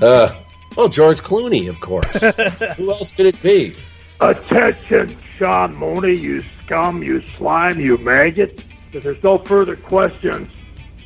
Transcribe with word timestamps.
uh, 0.00 0.34
well, 0.76 0.88
George 0.88 1.22
Clooney, 1.22 1.68
of 1.68 1.80
course. 1.80 2.20
Who 2.76 2.90
else 2.90 3.12
could 3.12 3.26
it 3.26 3.42
be? 3.42 3.74
Attention, 4.20 5.16
Sean 5.36 5.74
Mooney, 5.76 6.14
you 6.14 6.42
scum, 6.64 7.02
you 7.02 7.26
slime, 7.28 7.80
you 7.80 7.96
maggot. 7.98 8.64
If 8.92 9.04
there's 9.04 9.22
no 9.22 9.38
further 9.38 9.76
questions, 9.76 10.50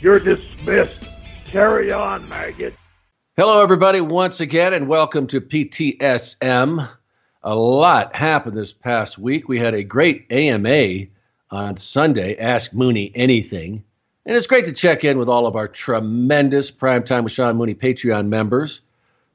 you're 0.00 0.20
dismissed. 0.20 1.08
Carry 1.44 1.92
on, 1.92 2.28
maggot. 2.28 2.74
Hello, 3.36 3.62
everybody, 3.62 4.00
once 4.00 4.41
again, 4.41 4.74
and 4.74 4.86
welcome 4.86 5.27
to 5.28 5.41
PTSM. 5.41 6.88
A 7.42 7.54
lot 7.54 8.14
happened 8.14 8.56
this 8.56 8.72
past 8.72 9.19
week. 9.19 9.48
We 9.48 9.58
had 9.58 9.75
a 9.75 9.82
great 9.82 10.27
AMA 10.30 11.06
on 11.50 11.77
Sunday, 11.77 12.36
Ask 12.36 12.75
Mooney 12.75 13.10
Anything. 13.14 13.84
And 14.31 14.36
it's 14.36 14.47
great 14.47 14.67
to 14.67 14.73
check 14.73 15.03
in 15.03 15.19
with 15.19 15.28
all 15.28 15.48
of 15.48 15.56
our 15.56 15.67
tremendous 15.67 16.70
Primetime 16.70 17.25
with 17.25 17.33
Sean 17.33 17.56
Mooney 17.56 17.75
Patreon 17.75 18.28
members. 18.28 18.81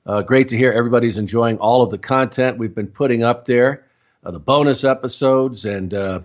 Uh, 0.06 0.22
great 0.22 0.48
to 0.48 0.58
hear 0.58 0.72
everybody's 0.72 1.18
enjoying 1.18 1.58
all 1.58 1.82
of 1.82 1.90
the 1.90 1.98
content 1.98 2.58
we've 2.58 2.74
been 2.74 2.88
putting 2.88 3.22
up 3.22 3.44
there, 3.44 3.86
uh, 4.24 4.32
the 4.32 4.40
bonus 4.40 4.86
episodes, 4.86 5.66
and 5.66 5.94
uh, 5.94 6.22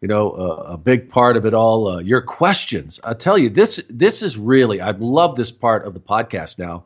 you 0.00 0.08
know 0.08 0.30
uh, 0.30 0.72
a 0.72 0.78
big 0.78 1.10
part 1.10 1.36
of 1.36 1.44
it 1.44 1.52
all, 1.52 1.86
uh, 1.86 1.98
your 1.98 2.22
questions. 2.22 2.98
I 3.04 3.12
tell 3.12 3.36
you, 3.36 3.50
this 3.50 3.78
this 3.90 4.22
is 4.22 4.38
really 4.38 4.80
I 4.80 4.92
love 4.92 5.36
this 5.36 5.52
part 5.52 5.84
of 5.84 5.92
the 5.92 6.00
podcast 6.00 6.58
now, 6.58 6.84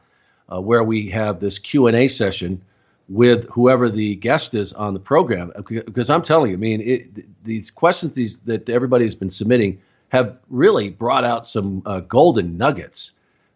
uh, 0.53 0.61
where 0.61 0.83
we 0.83 1.11
have 1.11 1.39
this 1.39 1.61
Q 1.61 1.87
and 1.87 1.97
A 1.97 2.09
session 2.09 2.63
with 3.09 3.49
whoever 3.49 3.89
the 3.89 4.17
guest 4.17 4.57
is 4.57 4.73
on 4.73 4.93
the 4.93 4.99
program. 4.99 5.53
Because 5.69 6.11
I'm 6.11 6.23
telling 6.23 6.51
you, 6.51 6.57
I 6.57 6.59
mean, 6.59 6.81
it, 6.81 7.45
these 7.45 7.71
questions 7.71 8.17
these 8.17 8.41
that 8.41 8.69
everybody's 8.69 9.15
been 9.15 9.31
submitting 9.31 9.81
have 10.13 10.37
really 10.51 10.91
brought 10.91 11.25
out 11.25 11.47
some 11.47 11.81
golden 12.07 12.59
nuggets. 12.59 13.13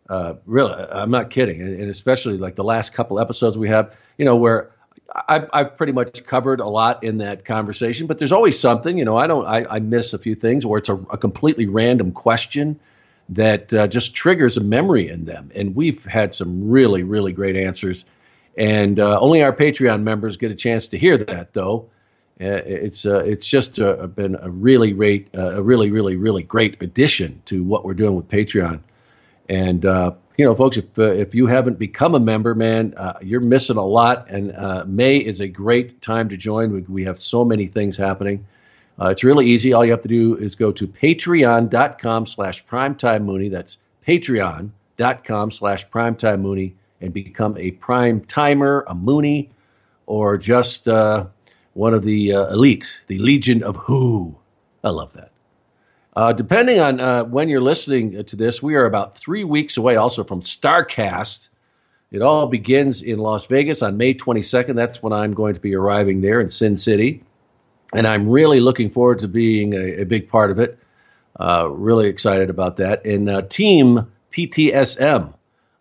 Uh, 0.08 0.36
really, 0.46 0.72
I'm 0.72 1.10
not 1.10 1.28
kidding, 1.28 1.60
and, 1.60 1.80
and, 1.80 1.90
especially 1.90 2.38
like 2.38 2.54
the 2.54 2.64
last 2.64 2.94
couple 2.94 3.20
episodes 3.20 3.58
we 3.58 3.68
have, 3.68 3.94
you 4.16 4.24
know, 4.24 4.38
where 4.38 4.70
I've, 5.14 5.50
I've 5.52 5.76
pretty 5.76 5.92
much 5.92 6.24
covered 6.24 6.60
a 6.60 6.66
lot 6.66 7.04
in 7.04 7.18
that 7.18 7.44
conversation, 7.44 8.06
but 8.06 8.18
there's 8.18 8.32
always 8.32 8.58
something, 8.58 8.96
you 8.96 9.04
know, 9.04 9.18
I 9.18 9.26
don't, 9.26 9.44
I, 9.44 9.66
I 9.68 9.78
miss 9.80 10.14
a 10.14 10.18
few 10.18 10.34
things, 10.34 10.64
or 10.64 10.78
it's 10.78 10.88
a, 10.88 10.94
a 10.94 11.18
completely 11.18 11.66
random 11.66 12.12
question 12.12 12.80
that 13.30 13.74
uh, 13.74 13.86
just 13.86 14.14
triggers 14.14 14.56
a 14.56 14.62
memory 14.62 15.08
in 15.08 15.26
them, 15.26 15.50
and 15.54 15.74
we've 15.74 16.04
had 16.04 16.34
some 16.34 16.70
really, 16.70 17.02
really 17.02 17.32
great 17.32 17.56
answers, 17.56 18.06
and 18.56 18.98
uh, 18.98 19.20
only 19.20 19.42
our 19.42 19.52
Patreon 19.52 20.04
members 20.04 20.38
get 20.38 20.52
a 20.52 20.54
chance 20.54 20.88
to 20.88 20.98
hear 20.98 21.18
that, 21.18 21.52
though. 21.52 21.90
Uh, 22.38 22.60
it's 22.64 23.06
uh, 23.06 23.22
it's 23.24 23.46
just 23.46 23.80
uh, 23.80 24.06
been 24.06 24.36
a 24.40 24.50
really 24.50 24.92
great, 24.92 25.28
a 25.34 25.62
really, 25.62 25.90
really, 25.90 26.16
really 26.16 26.42
great 26.42 26.82
addition 26.82 27.40
to 27.46 27.64
what 27.64 27.84
we're 27.84 27.94
doing 27.94 28.14
with 28.14 28.28
Patreon. 28.28 28.80
And 29.48 29.84
uh, 29.86 30.12
you 30.36 30.44
know, 30.44 30.54
folks, 30.54 30.76
if 30.76 30.98
uh, 30.98 31.04
if 31.04 31.34
you 31.34 31.46
haven't 31.46 31.78
become 31.78 32.14
a 32.14 32.20
member, 32.20 32.54
man, 32.54 32.94
uh, 32.96 33.14
you're 33.22 33.40
missing 33.40 33.76
a 33.76 33.84
lot. 33.84 34.28
And 34.28 34.54
uh, 34.54 34.84
May 34.86 35.16
is 35.16 35.40
a 35.40 35.48
great 35.48 36.02
time 36.02 36.28
to 36.28 36.36
join. 36.36 36.72
We, 36.72 36.80
we 36.82 37.04
have 37.04 37.20
so 37.20 37.44
many 37.44 37.66
things 37.66 37.96
happening. 37.96 38.46
Uh, 39.00 39.08
it's 39.08 39.24
really 39.24 39.46
easy. 39.46 39.72
All 39.72 39.84
you 39.84 39.92
have 39.92 40.02
to 40.02 40.08
do 40.08 40.36
is 40.36 40.54
go 40.54 40.72
to 40.72 40.86
patreon.com 40.86 42.26
slash 42.26 42.64
primetime 42.66 43.24
mooney. 43.24 43.48
That's 43.48 43.78
patreon.com 44.06 45.50
slash 45.50 45.88
primetime 45.88 46.40
mooney 46.40 46.74
and 47.00 47.12
become 47.12 47.56
a 47.58 47.72
prime 47.72 48.20
timer, 48.20 48.84
a 48.86 48.94
mooney, 48.94 49.50
or 50.06 50.38
just 50.38 50.88
uh, 50.88 51.26
one 51.76 51.92
of 51.92 52.02
the 52.02 52.30
elite, 52.30 53.02
the 53.06 53.18
Legion 53.18 53.62
of 53.62 53.76
Who. 53.76 54.36
I 54.82 54.90
love 54.90 55.12
that. 55.12 55.30
Uh, 56.16 56.32
depending 56.32 56.80
on 56.80 56.98
uh, 56.98 57.24
when 57.24 57.50
you're 57.50 57.60
listening 57.60 58.24
to 58.24 58.36
this, 58.36 58.62
we 58.62 58.74
are 58.76 58.86
about 58.86 59.14
three 59.14 59.44
weeks 59.44 59.76
away 59.76 59.96
also 59.96 60.24
from 60.24 60.40
StarCast. 60.40 61.50
It 62.10 62.22
all 62.22 62.46
begins 62.46 63.02
in 63.02 63.18
Las 63.18 63.44
Vegas 63.46 63.82
on 63.82 63.98
May 63.98 64.14
22nd. 64.14 64.74
That's 64.74 65.02
when 65.02 65.12
I'm 65.12 65.34
going 65.34 65.54
to 65.54 65.60
be 65.60 65.74
arriving 65.74 66.22
there 66.22 66.40
in 66.40 66.48
Sin 66.48 66.76
City. 66.76 67.22
And 67.92 68.06
I'm 68.06 68.30
really 68.30 68.60
looking 68.60 68.88
forward 68.88 69.18
to 69.18 69.28
being 69.28 69.74
a, 69.74 70.02
a 70.02 70.04
big 70.04 70.30
part 70.30 70.50
of 70.50 70.58
it. 70.58 70.78
Uh, 71.38 71.68
really 71.70 72.08
excited 72.08 72.48
about 72.48 72.78
that. 72.78 73.04
And 73.04 73.28
uh, 73.28 73.42
Team 73.42 74.10
PTSM, 74.32 75.34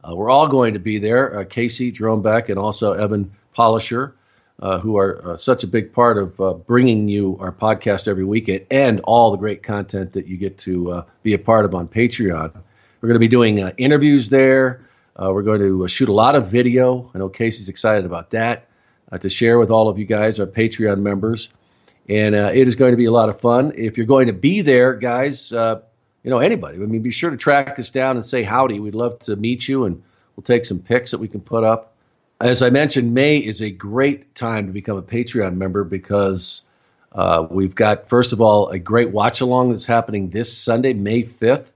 uh, 0.04 0.16
we're 0.16 0.30
all 0.30 0.50
going 0.50 0.74
to 0.74 0.82
be 0.82 1.00
there. 1.00 1.40
Uh, 1.40 1.44
Casey 1.46 1.92
Jerome 1.92 2.22
Beck 2.22 2.50
and 2.50 2.60
also 2.60 2.92
Evan 2.92 3.32
Polisher 3.56 4.16
uh, 4.62 4.80
who 4.80 4.98
are 4.98 5.32
uh, 5.32 5.38
such 5.38 5.64
a 5.64 5.68
big 5.68 5.94
part 5.94 6.18
of 6.18 6.40
uh, 6.40 6.54
bringing 6.54 7.10
you 7.10 7.38
our 7.40 7.52
podcast 7.52 8.08
every 8.08 8.24
week 8.24 8.50
and 8.72 9.02
all 9.02 9.32
the 9.32 9.38
great 9.38 9.64
content 9.64 10.14
that 10.14 10.28
you 10.28 10.38
get 10.38 10.58
to 10.60 10.92
uh, 10.92 11.04
be 11.24 11.34
a 11.34 11.40
part 11.40 11.66
of 11.66 11.76
on 11.76 11.88
Patreon. 11.88 12.54
We're 13.02 13.08
going 13.08 13.16
to 13.16 13.20
be 13.20 13.28
doing 13.28 13.62
uh, 13.62 13.74
interviews 13.78 14.30
there. 14.30 14.88
Uh, 15.16 15.32
we're 15.34 15.44
going 15.44 15.60
to 15.60 15.88
shoot 15.88 16.10
a 16.10 16.14
lot 16.14 16.36
of 16.36 16.48
video. 16.48 17.12
I 17.14 17.18
know 17.18 17.30
Casey's 17.30 17.70
excited 17.70 18.06
about 18.06 18.32
that 18.32 18.68
to 19.20 19.30
share 19.30 19.58
with 19.58 19.72
all 19.72 19.88
of 19.88 19.98
you 19.98 20.06
guys, 20.06 20.40
our 20.40 20.46
Patreon 20.46 21.00
members. 21.00 21.50
And 22.10 22.36
it 22.36 22.68
is 22.68 22.76
going 22.76 22.92
to 22.92 22.98
be 22.98 23.06
a 23.06 23.12
lot 23.12 23.30
of 23.30 23.40
fun. 23.40 23.74
If 23.76 23.98
you're 23.98 24.08
going 24.08 24.28
to 24.28 24.34
be 24.34 24.62
there, 24.62 24.94
guys, 24.94 25.52
you 25.52 26.32
know, 26.32 26.40
anybody, 26.40 26.78
I 26.78 26.86
mean, 26.86 27.02
be 27.02 27.12
sure 27.12 27.30
to 27.30 27.38
track 27.38 27.80
us 27.80 27.92
down 27.92 28.18
and 28.18 28.26
say 28.26 28.44
howdy. 28.44 28.80
We'd 28.80 28.96
love 28.96 29.20
to 29.20 29.36
meet 29.36 29.68
you, 29.68 29.86
and 29.86 30.04
we'll 30.36 30.44
take 30.44 30.66
some 30.66 30.80
pics 30.80 31.12
that 31.12 31.20
we 31.20 31.28
can 31.28 31.40
put 31.40 31.64
up 31.64 31.95
as 32.40 32.62
I 32.62 32.70
mentioned, 32.70 33.14
May 33.14 33.38
is 33.38 33.62
a 33.62 33.70
great 33.70 34.36
time 34.36 34.68
to 34.68 34.74
become 34.74 34.98
a 34.98 35.04
Patreon 35.04 35.56
member 35.56 35.84
because 35.84 36.62
uh, 37.12 37.48
we've 37.50 37.76
got, 37.76 38.10
first 38.10 38.34
of 38.34 38.42
all, 38.42 38.70
a 38.70 38.80
great 38.80 39.12
watch 39.12 39.42
along 39.42 39.72
that's 39.72 39.86
happening 39.86 40.30
this 40.30 40.56
Sunday, 40.56 40.94
May 40.94 41.24
5th, 41.24 41.72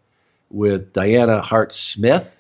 with 0.50 0.92
Diana 0.92 1.42
Hart 1.42 1.74
Smith. 1.74 2.36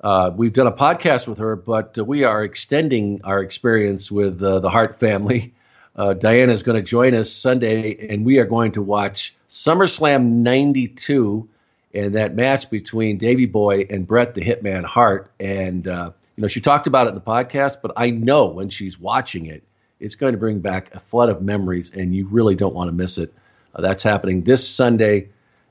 Uh, 0.00 0.30
we've 0.34 0.52
done 0.52 0.66
a 0.66 0.72
podcast 0.72 1.28
with 1.28 1.38
her, 1.38 1.54
but 1.56 1.96
uh, 1.98 2.04
we 2.04 2.24
are 2.24 2.42
extending 2.42 3.20
our 3.24 3.40
experience 3.40 4.10
with 4.10 4.42
uh, 4.42 4.60
the 4.60 4.70
Hart 4.70 4.98
family. 4.98 5.54
Uh, 5.96 6.12
Diana 6.12 6.52
is 6.52 6.64
going 6.64 6.76
to 6.76 6.82
join 6.82 7.14
us 7.14 7.30
Sunday, 7.30 8.08
and 8.10 8.24
we 8.24 8.40
are 8.40 8.46
going 8.46 8.72
to 8.72 8.82
watch 8.82 9.32
SummerSlam 9.48 10.42
92 10.42 11.48
and 11.94 12.16
that 12.16 12.34
match 12.34 12.68
between 12.68 13.18
Davy 13.18 13.46
Boy 13.46 13.86
and 13.88 14.04
Bret 14.04 14.34
the 14.34 14.40
Hitman 14.40 14.84
Hart. 14.84 15.30
And 15.38 15.86
uh, 15.86 16.10
you 16.36 16.42
know, 16.42 16.48
she 16.48 16.60
talked 16.60 16.86
about 16.86 17.06
it 17.06 17.10
in 17.10 17.14
the 17.14 17.20
podcast, 17.20 17.78
but 17.82 17.92
I 17.96 18.10
know 18.10 18.48
when 18.48 18.68
she's 18.68 18.98
watching 18.98 19.46
it, 19.46 19.62
it's 20.00 20.16
going 20.16 20.32
to 20.32 20.38
bring 20.38 20.60
back 20.60 20.94
a 20.94 21.00
flood 21.00 21.28
of 21.28 21.40
memories, 21.40 21.90
and 21.90 22.14
you 22.14 22.26
really 22.26 22.54
don't 22.54 22.74
want 22.74 22.88
to 22.88 22.92
miss 22.92 23.18
it. 23.18 23.32
Uh, 23.74 23.82
that's 23.82 24.02
happening 24.02 24.42
this 24.42 24.68
Sunday, 24.68 25.28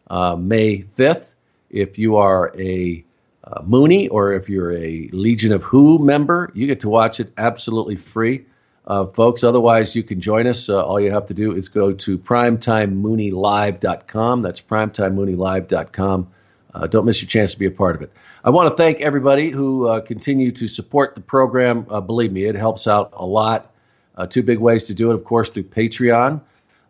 uh, 0.10 0.36
May 0.36 0.84
5th. 0.84 1.26
If 1.70 2.00
you 2.00 2.18
are 2.18 2.54
a 2.58 3.04
uh, 3.44 3.62
Mooney 3.64 4.08
or 4.08 4.34
if 4.34 4.50
you're 4.50 4.72
a 4.72 5.10
Legion 5.12 5.52
of 5.52 5.64
Who 5.64 6.00
member, 6.00 6.52
you 6.54 6.68
get 6.68 6.82
to 6.82 6.90
watch 6.90 7.20
it 7.20 7.34
absolutely 7.38 7.96
free. 7.96 8.46
Uh, 8.86 9.06
folks, 9.08 9.44
otherwise, 9.44 9.96
you 9.96 10.04
can 10.04 10.20
join 10.20 10.46
us. 10.48 10.68
Uh, 10.70 10.84
all 10.84 11.00
you 11.00 11.12
have 11.12 11.28
to 11.28 11.34
do 11.34 11.56
is 11.56 11.70
go 11.70 11.94
to 11.94 12.18
primetimemooneylive.com. 12.18 14.42
That's 14.42 14.60
primetimemooneylive.com. 14.62 16.28
Uh, 16.74 16.88
don't 16.88 17.06
miss 17.06 17.22
your 17.22 17.30
chance 17.30 17.54
to 17.54 17.60
be 17.60 17.66
a 17.66 17.72
part 17.72 17.96
of 17.96 18.02
it. 18.02 18.12
I 18.44 18.50
want 18.50 18.70
to 18.70 18.76
thank 18.76 19.00
everybody 19.02 19.50
who 19.50 19.88
uh, 19.88 20.02
continue 20.02 20.52
to 20.54 20.68
support 20.68 21.16
the 21.16 21.22
program. 21.22 21.86
Uh, 21.90 22.02
believe 22.02 22.32
me, 22.32 22.46
it 22.46 22.56
helps 22.56 22.88
out 22.88 23.12
a 23.14 23.26
lot. 23.26 23.72
Uh, 24.16 24.28
two 24.28 24.44
big 24.44 24.60
ways 24.60 24.86
to 24.86 24.94
do 24.94 25.12
it, 25.12 25.16
of 25.16 25.24
course, 25.24 25.50
through 25.50 25.64
Patreon. 25.64 26.42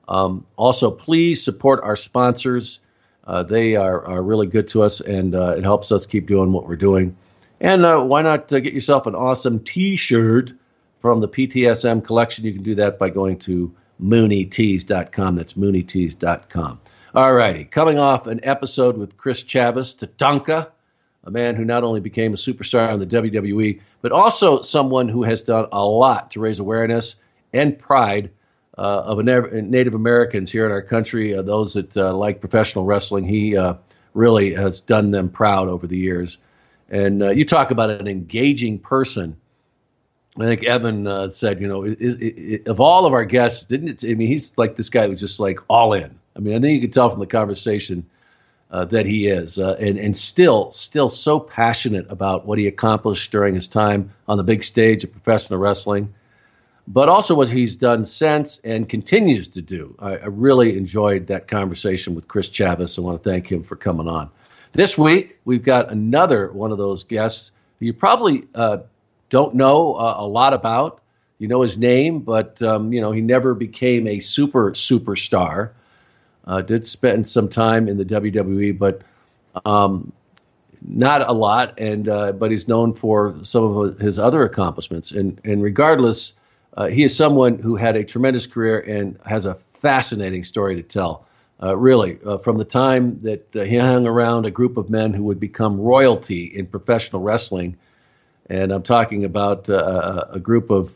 Um, 0.08 0.46
also, 0.56 0.92
please 0.92 1.44
support 1.44 1.82
our 1.84 1.96
sponsors. 1.96 2.80
Uh, 3.26 3.44
they 3.44 3.76
are, 3.76 4.06
are 4.06 4.22
really 4.22 4.48
good 4.48 4.68
to 4.70 4.84
us, 4.84 5.00
and 5.00 5.34
uh, 5.34 5.56
it 5.58 5.64
helps 5.64 5.92
us 5.92 6.06
keep 6.06 6.28
doing 6.28 6.52
what 6.52 6.68
we're 6.68 6.76
doing. 6.76 7.16
And 7.62 7.84
why 8.10 8.22
not 8.22 8.50
get 8.50 8.74
yourself 8.74 9.08
an 9.08 9.16
awesome 9.16 9.62
T-shirt 9.62 10.52
from 11.04 11.20
the 11.20 11.28
PTSM 11.28 12.04
collection, 12.04 12.46
you 12.46 12.54
can 12.54 12.64
do 12.64 12.76
that 12.76 12.98
by 12.98 13.10
going 13.10 13.38
to 13.40 13.76
mooneytees.com. 14.02 15.36
That's 15.36 15.54
mooneytees.com. 15.54 16.80
All 17.15 17.31
righty. 17.31 17.65
Coming 17.65 18.00
off 18.00 18.25
an 18.25 18.39
episode 18.42 18.98
with 18.98 19.18
Chris 19.18 19.44
Chavis, 19.44 19.95
Tatanka, 19.95 20.71
a 21.24 21.30
man 21.30 21.56
who 21.56 21.63
not 21.63 21.83
only 21.83 22.00
became 22.00 22.33
a 22.33 22.38
superstar 22.38 22.92
in 22.92 23.00
the 23.00 23.06
WWE, 23.06 23.81
but 24.01 24.12
also 24.12 24.62
someone 24.62 25.07
who 25.10 25.21
has 25.21 25.44
done 25.44 25.68
a 25.71 25.86
lot 25.86 26.31
to 26.31 26.39
raise 26.39 26.57
awareness 26.57 27.15
and 27.54 27.77
pride 27.77 28.31
uh, 28.80 28.81
of 28.81 29.24
Native 29.24 29.94
Americans 29.94 30.51
here 30.51 30.65
in 30.65 30.71
our 30.71 30.81
country, 30.81 31.36
uh, 31.36 31.44
those 31.44 31.74
that 31.74 31.95
uh, 31.95 32.12
like 32.13 32.39
professional 32.39 32.83
wrestling. 32.83 33.25
He 33.25 33.56
uh, 33.56 33.75
really 34.15 34.56
has 34.56 34.81
done 34.81 35.12
them 35.12 35.30
proud 35.30 35.68
over 35.68 35.86
the 35.86 35.98
years. 35.98 36.39
And 36.89 37.21
uh, 37.21 37.30
you 37.30 37.45
talk 37.45 37.69
about 37.69 37.92
an 37.92 38.07
engaging 38.07 38.80
person. 38.80 39.38
I 40.39 40.45
think 40.45 40.63
Evan 40.63 41.06
uh, 41.06 41.30
said, 41.30 41.62
you 41.62 41.68
know, 41.68 41.86
of 42.71 42.80
all 42.80 43.06
of 43.06 43.13
our 43.13 43.25
guests, 43.25 43.68
didn't 43.68 44.04
it? 44.04 44.12
I 44.12 44.15
mean, 44.15 44.30
he's 44.30 44.57
like 44.57 44.75
this 44.75 44.89
guy 44.89 45.07
who's 45.07 45.19
just 45.19 45.39
like 45.39 45.60
all 45.69 45.94
in. 45.94 46.18
I 46.36 46.40
mean, 46.40 46.56
I 46.56 46.60
think 46.60 46.76
you 46.76 46.82
can 46.82 46.92
tell 46.92 47.10
from 47.10 47.20
the 47.20 47.28
conversation 47.28 48.06
uh, 48.72 48.86
that 48.86 49.06
he 49.06 49.28
is, 49.28 49.60
uh, 49.60 49.76
and 49.80 50.00
and 50.00 50.18
still 50.18 50.72
still 50.72 51.08
so 51.08 51.40
passionate 51.40 52.08
about 52.10 52.46
what 52.48 52.58
he 52.58 52.66
accomplished 52.66 53.32
during 53.32 53.54
his 53.54 53.68
time 53.68 54.12
on 54.28 54.38
the 54.38 54.44
big 54.44 54.64
stage 54.64 55.04
of 55.04 55.12
professional 55.12 55.60
wrestling, 55.60 56.12
but 56.88 57.08
also 57.08 57.36
what 57.36 57.50
he's 57.50 57.76
done 57.76 58.04
since 58.04 58.60
and 58.64 58.90
continues 58.90 59.48
to 59.50 59.62
do. 59.62 59.96
I, 60.00 60.18
I 60.18 60.26
really 60.26 60.76
enjoyed 60.76 61.28
that 61.28 61.48
conversation 61.48 62.16
with 62.16 62.28
Chris 62.28 62.50
Chavis. 62.50 62.98
I 62.98 63.02
want 63.02 63.22
to 63.22 63.30
thank 63.30 63.52
him 63.52 63.64
for 63.64 63.76
coming 63.76 64.08
on. 64.08 64.32
This 64.72 64.98
week 64.98 65.38
we've 65.46 65.64
got 65.64 65.92
another 65.92 66.52
one 66.52 66.72
of 66.72 66.80
those 66.80 67.04
guests 67.04 67.52
who 67.80 67.86
you 67.86 67.94
probably 67.94 68.48
uh, 68.56 68.80
don't 69.30 69.54
know 69.54 69.94
uh, 69.94 70.16
a 70.18 70.28
lot 70.28 70.54
about. 70.54 71.00
You 71.38 71.48
know 71.48 71.62
his 71.62 71.78
name, 71.78 72.22
but 72.22 72.64
um, 72.64 72.92
you 72.92 73.02
know 73.02 73.12
he 73.12 73.22
never 73.22 73.54
became 73.54 74.08
a 74.08 74.20
super 74.20 74.72
superstar. 74.72 75.72
Uh, 76.45 76.62
did 76.62 76.86
spend 76.86 77.28
some 77.28 77.48
time 77.48 77.88
in 77.88 77.98
the 77.98 78.06
WWE, 78.06 78.78
but 78.78 79.01
um, 79.66 80.12
not 80.86 81.28
a 81.28 81.31
lot. 81.31 81.80
And 81.80 82.10
uh, 82.10 82.34
but 82.34 82.51
he's 82.51 82.68
known 82.68 82.94
for 82.94 83.40
some 83.44 83.63
of 83.63 84.00
his 84.00 84.19
other 84.19 84.44
accomplishments. 84.44 85.12
And 85.12 85.40
and 85.45 85.63
regardless, 85.63 86.34
uh, 86.75 86.88
he 86.88 87.04
is 87.04 87.16
someone 87.16 87.60
who 87.60 87.75
had 87.75 87.95
a 87.95 88.04
tremendous 88.04 88.48
career 88.48 88.80
and 88.80 89.18
has 89.25 89.45
a 89.45 89.57
fascinating 89.74 90.44
story 90.44 90.75
to 90.75 90.84
tell. 90.84 91.25
Uh, 91.62 91.78
really, 91.78 92.19
uh, 92.25 92.40
from 92.40 92.57
the 92.57 92.66
time 92.66 93.22
that 93.22 93.56
uh, 93.56 93.62
he 93.62 93.78
hung 93.78 94.06
around 94.06 94.46
a 94.46 94.51
group 94.51 94.75
of 94.75 94.89
men 94.89 95.13
who 95.13 95.24
would 95.24 95.39
become 95.39 95.80
royalty 95.80 96.44
in 96.44 96.66
professional 96.66 97.22
wrestling, 97.22 97.78
and 98.50 98.74
I'm 98.74 98.84
talking 98.84 99.24
about 99.24 99.69
a 99.69 100.42
group 100.42 100.72
of 100.72 100.94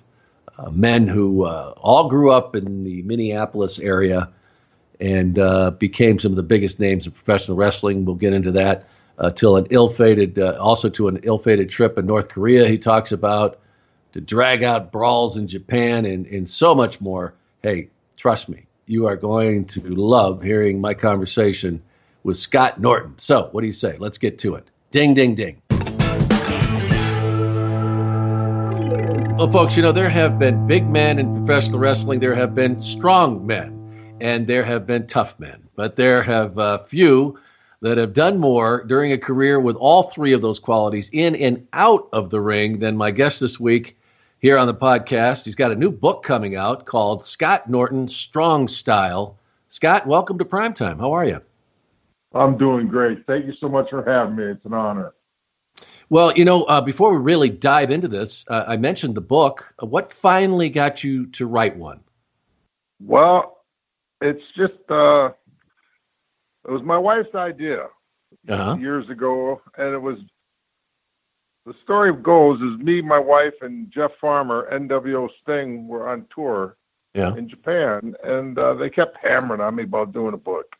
men 0.72 1.08
who 1.08 1.46
all 1.46 2.10
grew 2.10 2.34
up 2.34 2.58
in 2.58 2.84
the 2.84 3.02
Minneapolis 3.04 3.80
area 3.80 4.30
and 5.00 5.38
uh, 5.38 5.72
became 5.72 6.20
some 6.20 6.32
of 6.32 6.36
the 6.36 6.44
biggest 6.44 6.80
names 6.80 7.06
in 7.06 7.12
professional 7.12 7.58
wrestling. 7.58 8.06
We'll 8.06 8.16
get 8.16 8.34
into 8.34 8.54
that. 8.54 8.88
Uh, 9.20 9.32
till 9.32 9.58
an 9.58 9.66
ill-fated, 9.72 10.38
uh, 10.38 10.56
also 10.60 10.90
to 10.90 11.08
an 11.08 11.22
ill-fated 11.24 11.72
trip 11.72 11.98
in 11.98 12.06
North 12.06 12.30
Korea. 12.30 12.68
He 12.68 12.78
talks 12.78 13.12
about 13.12 13.58
to 14.14 14.22
drag 14.22 14.62
out 14.62 14.92
brawls 14.92 15.38
in 15.38 15.48
Japan 15.48 16.06
and 16.06 16.28
and 16.28 16.48
so 16.48 16.76
much 16.76 17.02
more. 17.02 17.34
Hey, 17.64 17.90
trust 18.16 18.48
me, 18.48 18.68
you 18.86 19.08
are 19.08 19.16
going 19.16 19.66
to 19.66 19.82
love 19.82 20.44
hearing 20.44 20.82
my 20.82 20.94
conversation 20.94 21.82
with 22.24 22.38
Scott 22.38 22.80
Norton. 22.80 23.16
So, 23.18 23.50
what 23.52 23.62
do 23.62 23.68
you 23.68 23.74
say? 23.74 23.98
Let's 23.98 24.20
get 24.20 24.38
to 24.40 24.54
it. 24.54 24.70
Ding, 24.92 25.14
ding, 25.14 25.34
ding. 25.34 25.62
Well, 29.38 29.52
folks, 29.52 29.76
you 29.78 29.84
know, 29.84 29.92
there 29.92 30.10
have 30.10 30.40
been 30.40 30.66
big 30.66 30.88
men 30.88 31.20
in 31.20 31.46
professional 31.46 31.80
wrestling, 31.80 32.20
there 32.20 32.34
have 32.34 32.56
been 32.56 32.82
strong 32.82 33.46
men 33.46 33.77
and 34.22 34.48
there 34.48 34.64
have 34.64 34.88
been 34.88 35.08
tough 35.08 35.40
men, 35.40 35.68
but 35.76 35.96
there 35.96 36.22
have 36.22 36.58
uh, 36.58 36.84
few 36.86 37.40
that 37.82 37.98
have 37.98 38.14
done 38.14 38.40
more 38.40 38.84
during 38.84 39.12
a 39.12 39.18
career 39.18 39.60
with 39.60 39.76
all 39.76 40.04
three 40.04 40.34
of 40.34 40.42
those 40.42 40.60
qualities 40.60 41.10
in 41.14 41.36
and 41.36 41.68
out 41.74 42.10
of 42.12 42.30
the 42.30 42.42
ring 42.42 42.80
than 42.80 42.98
my 42.98 43.12
guest 43.12 43.40
this 43.40 43.60
week 43.60 43.98
here 44.40 44.58
on 44.58 44.68
the 44.68 44.74
podcast. 44.74 45.46
He's 45.46 45.56
got 45.56 45.72
a 45.72 45.76
new 45.76 45.92
book 45.92 46.24
coming 46.24 46.56
out 46.56 46.86
called 46.86 47.24
Scott 47.24 47.70
Norton 47.70 48.08
Strong 48.08 48.70
Style. 48.70 49.38
Scott, 49.70 50.08
welcome 50.08 50.40
to 50.40 50.46
Primetime. 50.46 51.00
How 51.00 51.14
are 51.14 51.26
you? 51.26 51.42
I'm 52.34 52.58
doing 52.58 52.88
great. 52.88 53.26
Thank 53.26 53.46
you 53.46 53.54
so 53.60 53.70
much 53.70 53.90
for 53.90 54.04
having 54.04 54.36
me. 54.36 54.44
It's 54.46 54.66
an 54.66 54.74
honor. 54.74 55.14
Well, 56.10 56.32
you 56.34 56.46
know, 56.46 56.64
uh, 56.64 56.82
before 56.82 57.12
we 57.12 57.18
really 57.18 57.50
dive 57.50 57.92
into 57.92 58.08
this, 58.08 58.46
uh, 58.48 58.64
I 58.68 58.78
mentioned 58.78 59.16
the 59.16 59.22
book. 59.22 59.74
What 59.80 60.14
finally 60.14 60.70
got 60.70 61.04
you 61.04 61.28
to 61.28 61.46
write 61.46 61.76
one? 61.76 62.00
Well, 63.00 63.57
it's 64.22 64.44
just 64.56 64.74
uh, 64.90 65.30
it 66.68 66.72
was 66.72 66.82
my 66.84 66.98
wife's 66.98 67.36
idea 67.36 67.88
uh-huh. 68.50 68.78
years 68.78 69.10
ago, 69.10 69.62
and 69.78 69.94
it 69.94 70.02
was 70.02 70.18
the 71.66 71.74
story 71.84 72.14
goes 72.14 72.62
is 72.62 72.80
me, 72.80 73.02
my 73.02 73.20
wife, 73.20 73.54
and 73.62 73.92
Jeff 73.92 74.12
Farmer, 74.22 74.70
NWO 74.72 75.30
Sting, 75.42 75.88
were 75.88 76.08
on 76.08 76.26
tour 76.34 76.78
yeah. 77.14 77.36
in 77.36 77.50
Japan, 77.50 78.16
and 78.24 78.58
uh, 78.58 78.74
they 78.76 78.90
kept 78.90 79.18
hammering 79.22 79.62
on 79.62 79.76
me 79.76 79.84
about 79.84 80.14
doing 80.14 80.34
a 80.34 80.38
book. 80.38 80.76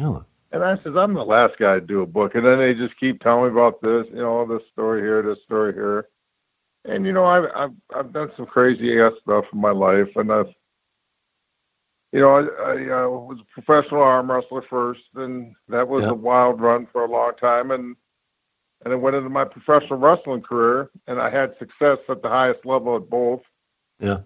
Oh. 0.00 0.24
And 0.50 0.62
I 0.62 0.76
says, 0.84 0.94
I'm 0.96 1.14
the 1.14 1.24
last 1.24 1.58
guy 1.58 1.74
to 1.74 1.80
do 1.80 2.02
a 2.02 2.06
book. 2.06 2.36
And 2.36 2.46
then 2.46 2.58
they 2.58 2.74
just 2.74 2.98
keep 2.98 3.20
telling 3.20 3.52
me 3.52 3.60
about 3.60 3.82
this, 3.82 4.06
you 4.10 4.22
know, 4.22 4.46
this 4.46 4.62
story 4.72 5.00
here, 5.00 5.20
this 5.20 5.42
story 5.44 5.74
here. 5.74 6.08
And 6.84 7.04
you 7.04 7.12
know, 7.12 7.24
I've 7.24 7.44
I've 7.56 7.72
I've 7.96 8.12
done 8.12 8.30
some 8.36 8.46
crazy 8.46 9.00
ass 9.00 9.12
stuff 9.22 9.46
in 9.52 9.60
my 9.60 9.70
life, 9.70 10.08
and 10.16 10.30
I've 10.30 10.52
you 12.14 12.20
know, 12.20 12.28
I, 12.28 12.42
I 12.62 13.02
uh, 13.02 13.08
was 13.08 13.38
a 13.40 13.60
professional 13.60 14.00
arm 14.00 14.30
wrestler 14.30 14.62
first, 14.62 15.00
and 15.16 15.52
that 15.68 15.88
was 15.88 16.04
a 16.04 16.14
wild 16.14 16.60
run 16.60 16.86
for 16.92 17.04
a 17.04 17.10
long 17.10 17.32
time, 17.40 17.72
and 17.72 17.96
and 18.84 18.94
I 18.94 18.96
went 18.96 19.16
into 19.16 19.30
my 19.30 19.44
professional 19.44 19.98
wrestling 19.98 20.42
career, 20.42 20.90
and 21.08 21.20
I 21.20 21.28
had 21.28 21.58
success 21.58 21.98
at 22.08 22.22
the 22.22 22.28
highest 22.28 22.64
level 22.64 22.94
at 22.94 23.10
both. 23.10 23.40
Yeah. 23.98 24.18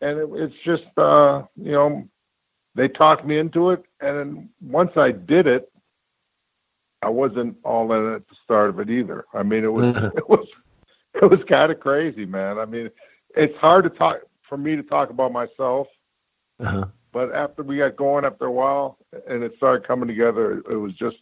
And 0.00 0.18
it, 0.18 0.28
it's 0.32 0.54
just, 0.64 0.86
uh, 0.96 1.42
you 1.54 1.72
know, 1.72 2.08
they 2.74 2.88
talked 2.88 3.24
me 3.24 3.38
into 3.38 3.70
it, 3.70 3.84
and 4.00 4.18
then 4.18 4.48
once 4.60 4.96
I 4.96 5.12
did 5.12 5.46
it, 5.46 5.70
I 7.02 7.10
wasn't 7.10 7.58
all 7.62 7.92
in 7.92 8.14
at 8.14 8.26
the 8.26 8.34
start 8.42 8.70
of 8.70 8.80
it 8.80 8.90
either. 8.90 9.24
I 9.32 9.44
mean, 9.44 9.62
it 9.62 9.72
was 9.72 9.96
it 10.16 10.28
was 10.28 10.48
it 11.22 11.30
was 11.30 11.40
kind 11.48 11.70
of 11.70 11.78
crazy, 11.78 12.26
man. 12.26 12.58
I 12.58 12.64
mean, 12.64 12.90
it's 13.36 13.56
hard 13.58 13.84
to 13.84 13.90
talk 13.90 14.22
for 14.48 14.58
me 14.58 14.74
to 14.74 14.82
talk 14.82 15.10
about 15.10 15.30
myself. 15.30 15.86
Uh-huh. 16.58 16.86
But 17.16 17.34
after 17.34 17.62
we 17.62 17.78
got 17.78 17.96
going 17.96 18.26
after 18.26 18.44
a 18.44 18.52
while 18.52 18.98
and 19.26 19.42
it 19.42 19.54
started 19.56 19.88
coming 19.88 20.06
together, 20.06 20.62
it 20.70 20.76
was 20.76 20.92
just, 20.92 21.16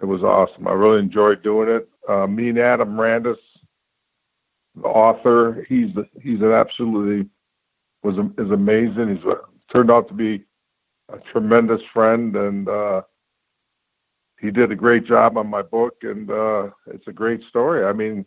it 0.00 0.04
was 0.04 0.22
awesome. 0.22 0.68
I 0.68 0.74
really 0.74 1.00
enjoyed 1.00 1.42
doing 1.42 1.68
it. 1.68 1.88
Uh, 2.08 2.28
me 2.28 2.50
and 2.50 2.58
Adam 2.60 2.90
Randis, 2.90 3.34
the 4.76 4.86
author, 4.86 5.66
he's 5.68 5.88
he's 6.22 6.38
an 6.40 6.52
absolutely 6.52 7.28
was 8.04 8.14
is 8.38 8.52
amazing. 8.52 9.16
He's 9.16 9.24
a, 9.24 9.40
turned 9.74 9.90
out 9.90 10.06
to 10.06 10.14
be 10.14 10.44
a 11.12 11.18
tremendous 11.32 11.82
friend, 11.92 12.36
and 12.36 12.68
uh, 12.68 13.02
he 14.38 14.52
did 14.52 14.70
a 14.70 14.76
great 14.76 15.04
job 15.04 15.36
on 15.36 15.48
my 15.48 15.62
book. 15.62 15.96
And 16.02 16.30
uh, 16.30 16.68
it's 16.86 17.08
a 17.08 17.12
great 17.12 17.42
story. 17.48 17.84
I 17.86 17.92
mean, 17.92 18.24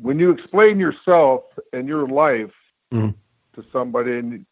when 0.00 0.18
you 0.18 0.30
explain 0.30 0.80
yourself 0.80 1.42
and 1.74 1.86
your 1.86 2.08
life 2.08 2.50
mm 2.94 3.14
to 3.58 3.64
somebody 3.72 4.18
and 4.18 4.46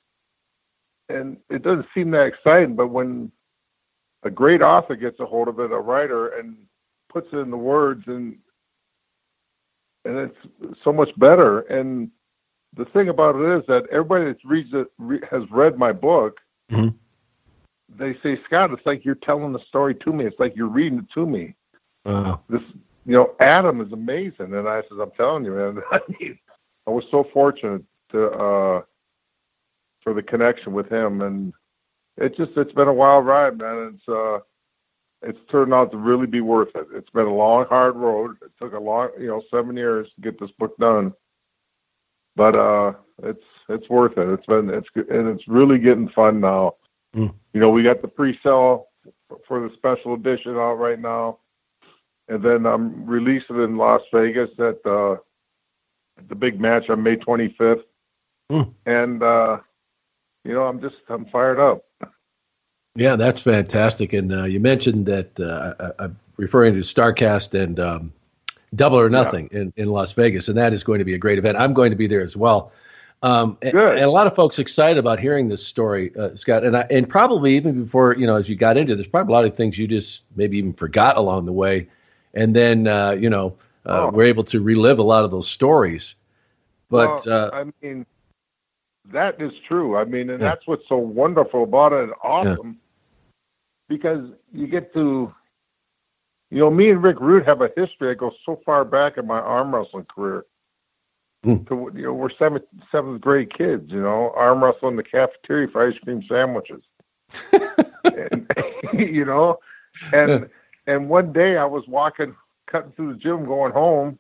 and 1.09 1.37
it 1.49 1.63
doesn't 1.63 1.87
seem 1.95 2.11
that 2.11 2.27
exciting 2.27 2.75
but 2.75 2.89
when 2.89 3.31
a 4.25 4.31
great 4.31 4.63
author 4.63 4.97
gets 4.97 5.21
a 5.21 5.27
hold 5.27 5.49
of 5.49 5.61
it 5.61 5.71
a 5.71 5.79
writer 5.79 6.39
and 6.39 6.57
puts 7.13 7.29
it 7.33 7.37
in 7.37 7.51
the 7.51 7.57
words 7.57 8.03
and 8.07 8.37
and 10.07 10.19
it's 10.19 10.79
so 10.85 10.93
much 10.93 11.11
better. 11.19 11.61
And 11.63 12.11
the 12.77 12.85
thing 12.87 13.09
about 13.09 13.37
it 13.37 13.59
is 13.59 13.67
that 13.67 13.87
everybody 13.91 14.27
that 14.27 14.39
reads 14.45 14.71
it 14.73 14.87
re, 14.99 15.19
has 15.31 15.43
read 15.51 15.79
my 15.79 15.93
book 15.93 16.39
mm-hmm. 16.71 16.89
they 17.99 18.17
say 18.23 18.39
scott 18.45 18.71
it's 18.71 18.85
like 18.87 19.05
you're 19.05 19.15
telling 19.17 19.53
the 19.53 19.65
story 19.69 19.95
to 19.95 20.13
me. 20.13 20.25
It's 20.25 20.39
like 20.39 20.55
you're 20.57 20.69
reading 20.69 21.01
it 21.01 21.11
to 21.15 21.27
me. 21.27 21.55
This 22.49 22.63
you 23.05 23.13
know 23.13 23.35
adam 23.41 23.81
is 23.81 23.93
amazing. 23.93 24.55
And 24.55 24.69
i 24.69 24.83
says 24.83 24.99
i'm 25.01 25.11
telling 25.17 25.45
you 25.45 25.53
man. 25.53 25.83
I 25.91 26.01
mean 26.21 26.39
i 26.87 26.91
was 26.91 27.05
so 27.11 27.27
fortunate 27.33 27.83
to 28.13 28.31
uh 28.31 28.83
for 30.07 30.15
the 30.15 30.23
connection 30.23 30.73
with 30.73 30.89
him, 30.89 31.21
and 31.21 31.53
it 32.17 32.37
just 32.37 32.53
it's 32.57 32.71
been 32.71 32.87
a 32.87 32.95
wild 32.95 33.27
ride, 33.27 33.59
man. 33.59 33.93
It's 33.93 34.09
uh, 34.09 34.39
it's 35.21 35.51
turned 35.51 35.75
out 35.75 35.91
to 35.91 35.97
really 35.97 36.29
be 36.29 36.41
worth 36.41 36.69
it. 36.77 36.87
It's 36.95 37.11
been 37.11 37.27
a 37.27 37.35
long, 37.35 37.67
hard 37.67 37.97
road. 37.97 38.37
It 38.41 38.53
took 38.63 38.73
a 38.73 38.79
long, 38.79 39.09
you 39.19 39.27
know, 39.27 39.43
seven 39.51 39.77
years 39.77 40.07
to 40.15 40.21
get 40.21 40.39
this 40.39 40.53
book 40.61 40.77
done, 40.79 41.13
but 42.37 42.55
uh, 42.55 42.93
it's 43.25 43.43
it's 43.69 43.91
worth 43.91 44.17
it. 44.17 44.29
It's 44.29 44.47
been 44.47 44.71
it's 44.71 44.87
and 44.95 45.27
it's 45.27 45.49
really 45.49 45.77
getting 45.77 46.09
fun 46.11 46.39
now. 46.39 46.77
Mm. 47.17 47.35
You 47.53 47.61
know, 47.61 47.71
we 47.71 47.83
got 47.83 48.01
the 48.01 48.07
pre-sale 48.07 48.87
for 49.49 49.69
the 49.69 49.75
special 49.75 50.15
edition 50.15 50.57
out 50.57 50.75
right 50.75 51.01
now, 51.01 51.41
and 52.29 52.41
then 52.45 52.65
I'm 52.65 53.05
releasing 53.05 53.57
it 53.57 53.63
in 53.63 53.77
Las 53.77 54.03
Vegas 54.13 54.51
at 54.61 54.87
uh, 54.87 55.17
the 56.29 56.37
big 56.39 56.61
match 56.61 56.91
on 56.91 57.03
May 57.03 57.17
25th, 57.17 57.83
Hmm. 58.49 58.63
and 58.85 59.25
uh, 59.25 59.59
you 60.47 60.55
know, 60.55 60.63
I'm 60.65 60.81
just 60.81 60.97
I'm 61.09 61.27
fired 61.27 61.59
up. 61.59 61.85
Yeah, 62.95 63.17
that's 63.17 63.43
fantastic. 63.43 64.13
And 64.13 64.33
uh, 64.33 64.45
you 64.45 64.61
mentioned 64.61 65.07
that 65.07 65.39
uh, 65.39 65.93
I, 65.99 66.05
I'm 66.05 66.19
referring 66.37 66.75
to 66.75 66.81
Starcast 66.81 67.53
and 67.61 67.79
um, 67.79 68.13
Double 68.75 68.99
or 68.99 69.11
Nothing 69.11 69.49
in, 69.53 69.73
in 69.77 69.89
Las 69.89 70.13
Vegas, 70.13 70.49
and 70.49 70.57
that 70.57 70.73
is 70.73 70.83
going 70.83 71.01
to 71.01 71.05
be 71.05 71.15
a 71.15 71.19
great 71.19 71.39
event. 71.39 71.59
I'm 71.59 71.75
going 71.75 71.91
to 71.91 71.97
be 71.97 72.07
there 72.07 72.23
as 72.23 72.37
well. 72.37 72.73
Um, 73.23 73.59
and, 73.63 73.75
and 73.75 74.01
a 74.01 74.11
lot 74.11 74.27
of 74.27 74.35
folks 74.35 74.59
excited 74.59 74.99
about 74.99 75.19
hearing 75.19 75.49
this 75.49 75.67
story, 75.67 76.15
uh, 76.17 76.37
Scott, 76.37 76.65
and 76.65 76.77
I, 76.77 76.87
and 76.91 77.09
probably 77.09 77.57
even 77.57 77.85
before 77.85 78.15
you 78.15 78.27
know, 78.27 78.37
as 78.37 78.49
you 78.49 78.57
got 78.57 78.77
into, 78.77 78.95
there's 78.95 79.09
probably 79.09 79.33
a 79.33 79.37
lot 79.37 79.45
of 79.47 79.57
things 79.57 79.79
you 79.79 79.89
just 79.89 80.23
maybe 80.37 80.59
even 80.59 80.73
forgot 80.75 81.17
along 81.17 81.47
the 81.47 81.53
way, 81.53 81.89
and 82.35 82.55
then 82.55 82.87
uh, 82.87 83.11
you 83.11 83.31
know, 83.31 83.57
uh, 83.85 84.07
Oh. 84.07 84.11
we're 84.11 84.25
able 84.25 84.45
to 84.45 84.61
relive 84.61 84.99
a 84.99 85.03
lot 85.03 85.25
of 85.25 85.31
those 85.31 85.49
stories. 85.49 86.15
But 86.91 87.25
Well, 87.27 87.45
uh, 87.45 87.51
I 87.53 87.65
mean, 87.83 88.07
that 89.13 89.41
is 89.41 89.53
true. 89.67 89.97
I 89.97 90.05
mean, 90.05 90.31
and 90.31 90.41
Yeah. 90.41 90.51
that's 90.51 90.67
what's 90.67 90.87
so 90.89 90.97
wonderful 90.97 91.63
about 91.65 91.93
it 91.93 92.05
and 92.05 92.13
awesome 92.23 92.79
because 93.89 94.31
you 94.53 94.67
get 94.67 94.93
to, 94.95 95.33
you 96.51 96.59
know, 96.59 96.71
me 96.71 96.91
and 96.91 97.03
Rick 97.03 97.21
Rude 97.21 97.45
have 97.47 97.61
a 97.63 97.69
history 97.77 98.09
that 98.09 98.19
goes 98.19 98.35
so 98.45 98.61
far 98.65 98.85
back 98.85 99.17
in 99.19 99.27
my 99.27 99.39
arm 99.39 99.75
wrestling 99.75 100.07
career. 100.07 100.45
Hmm. 101.45 101.65
To, 101.65 101.91
you 101.95 102.03
know, 102.03 102.15
we're 102.15 102.31
seventh 102.31 102.65
seventh 102.91 103.21
grade 103.21 103.53
kids. 103.57 103.91
You 103.91 104.01
know, 104.01 104.33
arm 104.35 104.63
wrestling 104.65 104.93
in 104.93 104.97
the 104.97 105.03
cafeteria 105.05 105.69
for 105.69 105.87
ice 105.87 105.99
cream 105.99 106.23
sandwiches. 106.29 106.83
and, 107.53 108.51
you 108.93 109.25
know, 109.25 109.59
and 110.13 110.49
and 110.87 111.09
one 111.09 111.33
day 111.33 111.57
I 111.57 111.65
was 111.65 111.87
walking, 111.87 112.35
cutting 112.67 112.93
through 112.93 113.15
the 113.15 113.19
gym, 113.19 113.45
going 113.45 113.73
home, 113.73 114.19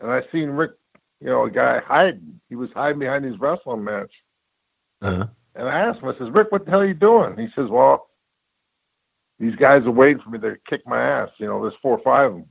and 0.00 0.10
I 0.10 0.22
seen 0.32 0.50
Rick, 0.50 0.72
you 1.20 1.28
know, 1.28 1.44
a 1.44 1.50
guy 1.50 1.80
hiding. 1.80 2.40
He 2.48 2.56
was 2.56 2.70
hiding 2.74 2.98
behind 2.98 3.24
his 3.24 3.38
wrestling 3.38 3.84
match. 3.84 4.12
Uh-huh. 5.02 5.26
And 5.54 5.68
I 5.68 5.80
asked 5.80 6.00
him, 6.00 6.08
I 6.08 6.18
says, 6.18 6.30
Rick, 6.30 6.52
what 6.52 6.64
the 6.64 6.70
hell 6.70 6.80
are 6.80 6.86
you 6.86 6.94
doing? 6.94 7.36
He 7.36 7.48
says, 7.54 7.68
Well, 7.68 8.08
these 9.38 9.56
guys 9.56 9.84
are 9.84 9.90
waiting 9.90 10.22
for 10.22 10.30
me 10.30 10.38
to 10.40 10.56
kick 10.68 10.86
my 10.86 11.02
ass. 11.02 11.30
You 11.38 11.46
know, 11.46 11.62
there's 11.62 11.78
four 11.82 11.98
or 11.98 12.02
five 12.02 12.32
of 12.32 12.32
them. 12.34 12.46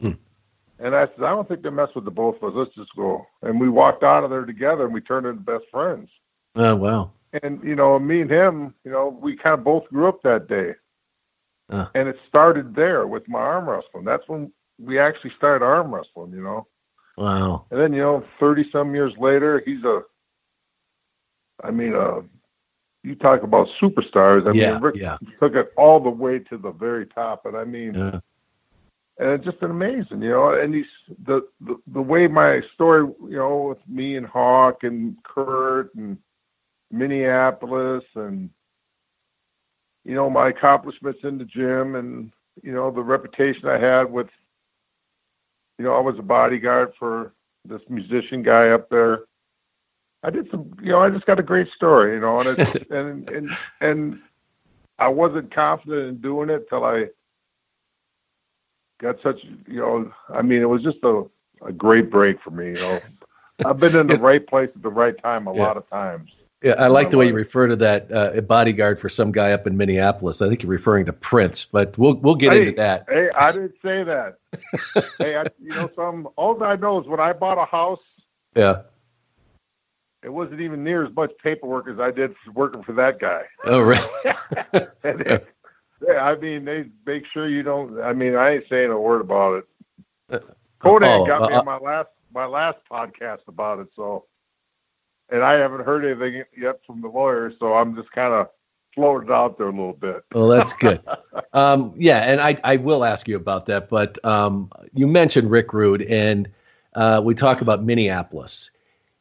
Hmm. 0.00 0.84
And 0.84 0.94
I 0.94 1.06
said, 1.06 1.24
I 1.24 1.30
don't 1.30 1.48
think 1.48 1.62
they 1.62 1.70
mess 1.70 1.88
with 1.94 2.04
the 2.04 2.10
both 2.10 2.36
of 2.40 2.44
us. 2.44 2.52
Let's 2.54 2.74
just 2.76 2.94
go. 2.96 3.26
And 3.42 3.60
we 3.60 3.68
walked 3.68 4.04
out 4.04 4.22
of 4.22 4.30
there 4.30 4.44
together 4.44 4.84
and 4.84 4.94
we 4.94 5.00
turned 5.00 5.26
into 5.26 5.40
best 5.40 5.64
friends. 5.70 6.08
oh 6.54 6.76
wow, 6.76 7.10
And, 7.42 7.62
you 7.64 7.74
know, 7.74 7.98
me 7.98 8.20
and 8.20 8.30
him, 8.30 8.74
you 8.84 8.92
know, 8.92 9.18
we 9.20 9.36
kind 9.36 9.54
of 9.54 9.64
both 9.64 9.88
grew 9.88 10.08
up 10.08 10.22
that 10.22 10.48
day. 10.48 10.74
Uh. 11.70 11.86
And 11.94 12.08
it 12.08 12.16
started 12.28 12.74
there 12.74 13.06
with 13.06 13.28
my 13.28 13.40
arm 13.40 13.68
wrestling. 13.68 14.04
That's 14.04 14.26
when 14.28 14.52
we 14.78 14.98
actually 14.98 15.32
started 15.36 15.64
arm 15.64 15.92
wrestling, 15.92 16.32
you 16.32 16.42
know. 16.42 16.66
Wow, 17.18 17.66
And 17.70 17.80
then, 17.80 17.92
you 17.92 18.00
know, 18.00 18.24
30 18.38 18.70
some 18.70 18.94
years 18.94 19.12
later, 19.18 19.60
he's 19.66 19.82
a, 19.84 20.02
I 21.64 21.70
mean, 21.72 21.94
uh, 21.94 22.20
you 23.02 23.16
talk 23.16 23.42
about 23.42 23.66
superstars. 23.80 24.46
I 24.48 24.52
Yeah, 24.52 24.74
mean, 24.74 24.82
Rick 24.82 24.96
yeah. 24.96 25.18
took 25.40 25.54
it 25.56 25.72
all 25.76 25.98
the 25.98 26.10
way 26.10 26.38
to 26.38 26.56
the 26.56 26.70
very 26.70 27.06
top. 27.06 27.44
And 27.46 27.56
I 27.56 27.64
mean, 27.64 27.94
yeah, 27.94 28.20
and 29.18 29.30
it's 29.30 29.44
just 29.44 29.58
been 29.60 29.70
amazing, 29.70 30.22
you 30.22 30.30
know. 30.30 30.52
And 30.52 30.72
he's 30.74 30.86
the, 31.26 31.46
the, 31.60 31.76
the 31.88 32.00
way 32.00 32.28
my 32.28 32.62
story, 32.74 33.06
you 33.24 33.36
know, 33.36 33.56
with 33.70 33.88
me 33.88 34.16
and 34.16 34.26
Hawk 34.26 34.84
and 34.84 35.16
Curt 35.24 35.92
and 35.96 36.16
Minneapolis 36.92 38.04
and, 38.14 38.48
you 40.04 40.14
know, 40.14 40.30
my 40.30 40.50
accomplishments 40.50 41.20
in 41.24 41.38
the 41.38 41.44
gym 41.44 41.96
and, 41.96 42.30
you 42.62 42.72
know, 42.72 42.90
the 42.92 43.02
reputation 43.02 43.68
I 43.68 43.78
had 43.78 44.04
with, 44.04 44.28
you 45.78 45.84
know, 45.84 45.94
I 45.94 46.00
was 46.00 46.18
a 46.18 46.22
bodyguard 46.22 46.92
for 46.98 47.32
this 47.64 47.82
musician 47.88 48.42
guy 48.42 48.70
up 48.70 48.88
there. 48.90 49.20
I 50.22 50.30
did 50.30 50.48
some, 50.50 50.74
you 50.82 50.90
know, 50.90 51.00
I 51.00 51.10
just 51.10 51.26
got 51.26 51.38
a 51.38 51.44
great 51.44 51.68
story, 51.76 52.14
you 52.14 52.20
know, 52.20 52.40
and 52.40 52.48
it's, 52.48 52.64
and 52.90 53.28
and 53.28 53.56
and 53.80 54.18
I 54.98 55.08
wasn't 55.08 55.54
confident 55.54 56.08
in 56.08 56.20
doing 56.20 56.50
it 56.50 56.68
till 56.68 56.84
I 56.84 57.06
got 59.00 59.16
such, 59.22 59.36
you 59.66 59.78
know, 59.80 60.12
I 60.28 60.42
mean, 60.42 60.62
it 60.62 60.68
was 60.68 60.82
just 60.82 60.98
a 61.04 61.24
a 61.66 61.72
great 61.72 62.10
break 62.10 62.40
for 62.42 62.50
me, 62.50 62.70
you 62.72 62.78
know. 62.78 63.04
I've 63.64 63.80
been 63.80 63.96
in 63.96 64.06
the 64.08 64.16
right 64.16 64.46
place 64.46 64.70
at 64.74 64.82
the 64.82 64.88
right 64.90 65.16
time 65.22 65.46
a 65.46 65.52
Yeah. 65.52 65.62
lot 65.62 65.76
of 65.76 65.88
times. 65.90 66.30
Yeah. 66.62 66.74
I 66.78 66.88
like 66.88 67.10
the 67.10 67.18
way 67.18 67.28
you 67.28 67.34
refer 67.34 67.68
to 67.68 67.76
that 67.76 68.12
uh, 68.12 68.40
bodyguard 68.40 69.00
for 69.00 69.08
some 69.08 69.32
guy 69.32 69.52
up 69.52 69.66
in 69.66 69.76
Minneapolis. 69.76 70.42
I 70.42 70.48
think 70.48 70.62
you're 70.62 70.72
referring 70.72 71.06
to 71.06 71.12
Prince, 71.12 71.64
but 71.66 71.96
we'll 71.98 72.14
we'll 72.14 72.34
get 72.34 72.52
Hey, 72.52 72.60
into 72.62 72.72
that. 72.72 73.06
Hey, 73.08 73.30
I 73.30 73.52
didn't 73.52 73.74
say 73.82 74.04
that. 74.04 74.38
hey, 75.18 75.36
I, 75.36 75.44
you 75.60 75.70
know, 75.70 75.90
some 75.94 76.28
all 76.36 76.62
I 76.62 76.76
know 76.76 77.00
is 77.00 77.06
when 77.06 77.20
I 77.20 77.32
bought 77.32 77.58
a 77.58 77.64
house, 77.64 78.00
Yeah. 78.56 78.82
it 80.22 80.30
wasn't 80.30 80.60
even 80.60 80.82
near 80.84 81.04
as 81.06 81.14
much 81.14 81.32
paperwork 81.42 81.88
as 81.88 82.00
I 82.00 82.10
did 82.10 82.34
working 82.54 82.82
for 82.82 82.92
that 82.94 83.18
guy. 83.20 83.42
Oh, 83.64 83.80
really? 83.80 84.08
They- 86.00 86.16
I 86.16 86.36
mean, 86.36 86.64
they 86.64 86.84
make 87.06 87.24
sure 87.26 87.48
you 87.48 87.64
don't. 87.64 88.00
I 88.00 88.12
mean, 88.12 88.36
I 88.36 88.50
ain't 88.50 88.64
saying 88.70 88.90
a 88.90 89.00
word 89.00 89.20
about 89.20 89.64
it. 90.30 90.44
Kodak 90.78 91.20
oh, 91.20 91.26
got 91.26 91.50
me 91.50 91.56
uh, 91.56 91.58
on 91.60 91.64
my 91.64 91.78
last 91.78 92.08
my 92.32 92.46
last 92.46 92.78
podcast 92.90 93.40
about 93.48 93.80
it, 93.80 93.88
so 93.96 94.24
and 95.30 95.42
I 95.42 95.54
haven't 95.54 95.84
heard 95.84 96.04
anything 96.04 96.44
yet 96.56 96.80
from 96.86 97.00
the 97.00 97.08
lawyers, 97.08 97.54
so 97.58 97.74
I'm 97.74 97.94
just 97.94 98.10
kind 98.12 98.32
of 98.32 98.48
floating 98.94 99.30
out 99.30 99.58
there 99.58 99.68
a 99.68 99.70
little 99.70 99.92
bit. 99.92 100.24
Well, 100.32 100.48
that's 100.48 100.72
good. 100.72 101.00
um, 101.52 101.92
yeah, 101.96 102.18
and 102.20 102.40
I, 102.40 102.56
I 102.64 102.76
will 102.76 103.04
ask 103.04 103.28
you 103.28 103.36
about 103.36 103.66
that. 103.66 103.88
But 103.88 104.22
um, 104.24 104.70
you 104.94 105.06
mentioned 105.06 105.50
Rick 105.50 105.72
Rude, 105.72 106.02
and 106.02 106.48
uh, 106.94 107.20
we 107.24 107.34
talk 107.34 107.60
about 107.60 107.84
Minneapolis, 107.84 108.70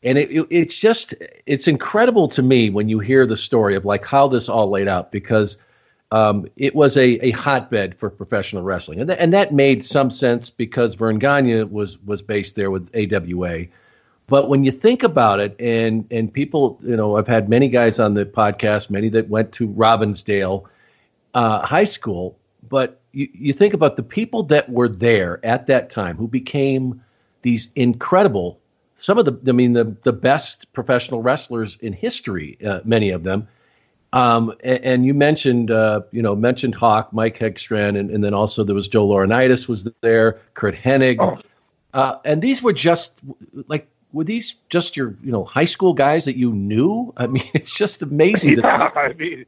and 0.04 0.18
it, 0.18 0.32
it, 0.32 0.48
it's 0.50 0.80
just 0.80 1.14
it's 1.46 1.68
incredible 1.68 2.28
to 2.30 2.42
me 2.42 2.70
when 2.70 2.90
you 2.90 3.00
hear 3.00 3.26
the 3.26 3.38
story 3.38 3.76
of 3.76 3.86
like 3.86 4.06
how 4.06 4.28
this 4.28 4.50
all 4.50 4.70
laid 4.70 4.88
out 4.88 5.12
because 5.12 5.58
um, 6.12 6.48
it 6.56 6.74
was 6.74 6.96
a, 6.96 7.24
a 7.26 7.32
hotbed 7.32 7.96
for 7.96 8.10
professional 8.10 8.64
wrestling, 8.64 9.00
and 9.00 9.10
th- 9.10 9.20
and 9.22 9.34
that 9.34 9.54
made 9.54 9.84
some 9.84 10.10
sense 10.10 10.50
because 10.50 10.96
Verne 10.96 11.20
Gagne 11.20 11.64
was 11.64 11.98
was 12.00 12.22
based 12.22 12.56
there 12.56 12.72
with 12.72 12.90
AWA. 12.96 13.66
But 14.28 14.50
when 14.50 14.66
you 14.66 14.72
think 14.72 15.04
about 15.04 15.40
it, 15.40 15.56
and 15.60 16.06
and 16.12 16.32
people, 16.32 16.80
you 16.84 16.98
know, 16.98 17.16
I've 17.16 17.28
had 17.28 17.48
many 17.48 17.70
guys 17.70 18.00
on 18.00 18.14
the 18.14 18.26
podcast, 18.26 18.90
many 18.90 19.10
that 19.10 19.30
went 19.30 19.54
to 19.54 19.68
Robbinsdale 19.70 20.66
uh, 21.34 21.66
High 21.66 21.86
School, 21.86 22.38
but 22.68 23.00
you, 23.14 23.30
you 23.34 23.54
think 23.54 23.74
about 23.74 23.96
the 23.96 24.04
people 24.04 24.44
that 24.44 24.70
were 24.70 24.90
there 24.90 25.40
at 25.46 25.68
that 25.68 25.90
time 25.90 26.18
who 26.18 26.28
became 26.28 27.02
these 27.42 27.70
incredible, 27.76 28.60
some 28.98 29.18
of 29.18 29.24
the, 29.26 29.40
I 29.48 29.54
mean, 29.54 29.72
the 29.74 29.96
the 30.04 30.12
best 30.14 30.74
professional 30.74 31.22
wrestlers 31.22 31.78
in 31.78 31.94
history, 31.94 32.58
uh, 32.66 32.82
many 32.84 33.12
of 33.12 33.24
them. 33.24 33.48
Um, 34.12 34.54
and, 34.62 34.84
and 34.84 35.06
you 35.06 35.14
mentioned, 35.14 35.72
uh, 35.72 36.02
you 36.12 36.22
know, 36.22 36.36
mentioned 36.36 36.76
Hawk, 36.76 37.14
Mike 37.14 37.38
Hegstrand, 37.40 37.98
and, 37.98 38.10
and 38.10 38.22
then 38.24 38.34
also 38.34 38.66
there 38.66 38.76
was 38.76 38.90
Joe 38.90 39.08
Laurinaitis 39.08 39.70
was 39.70 39.90
there, 40.02 40.40
Curt 40.54 40.76
Hennig, 40.76 41.18
Oh. 41.20 41.40
uh, 41.94 42.18
and 42.26 42.42
these 42.42 42.62
were 42.62 42.74
just 42.74 43.22
like 43.68 43.88
were 44.14 44.24
these 44.24 44.56
just 44.70 44.96
your 44.98 45.16
you 45.22 45.32
know 45.32 45.44
high 45.44 45.66
school 45.66 45.94
guys 45.94 46.26
that 46.26 46.38
you 46.38 46.52
knew? 46.54 47.14
I 47.18 47.28
mean, 47.28 47.44
it's 47.54 47.76
just 47.76 48.02
amazing. 48.02 48.56
to- 48.56 48.62
yeah, 48.64 48.90
I 48.96 49.14
mean, 49.14 49.46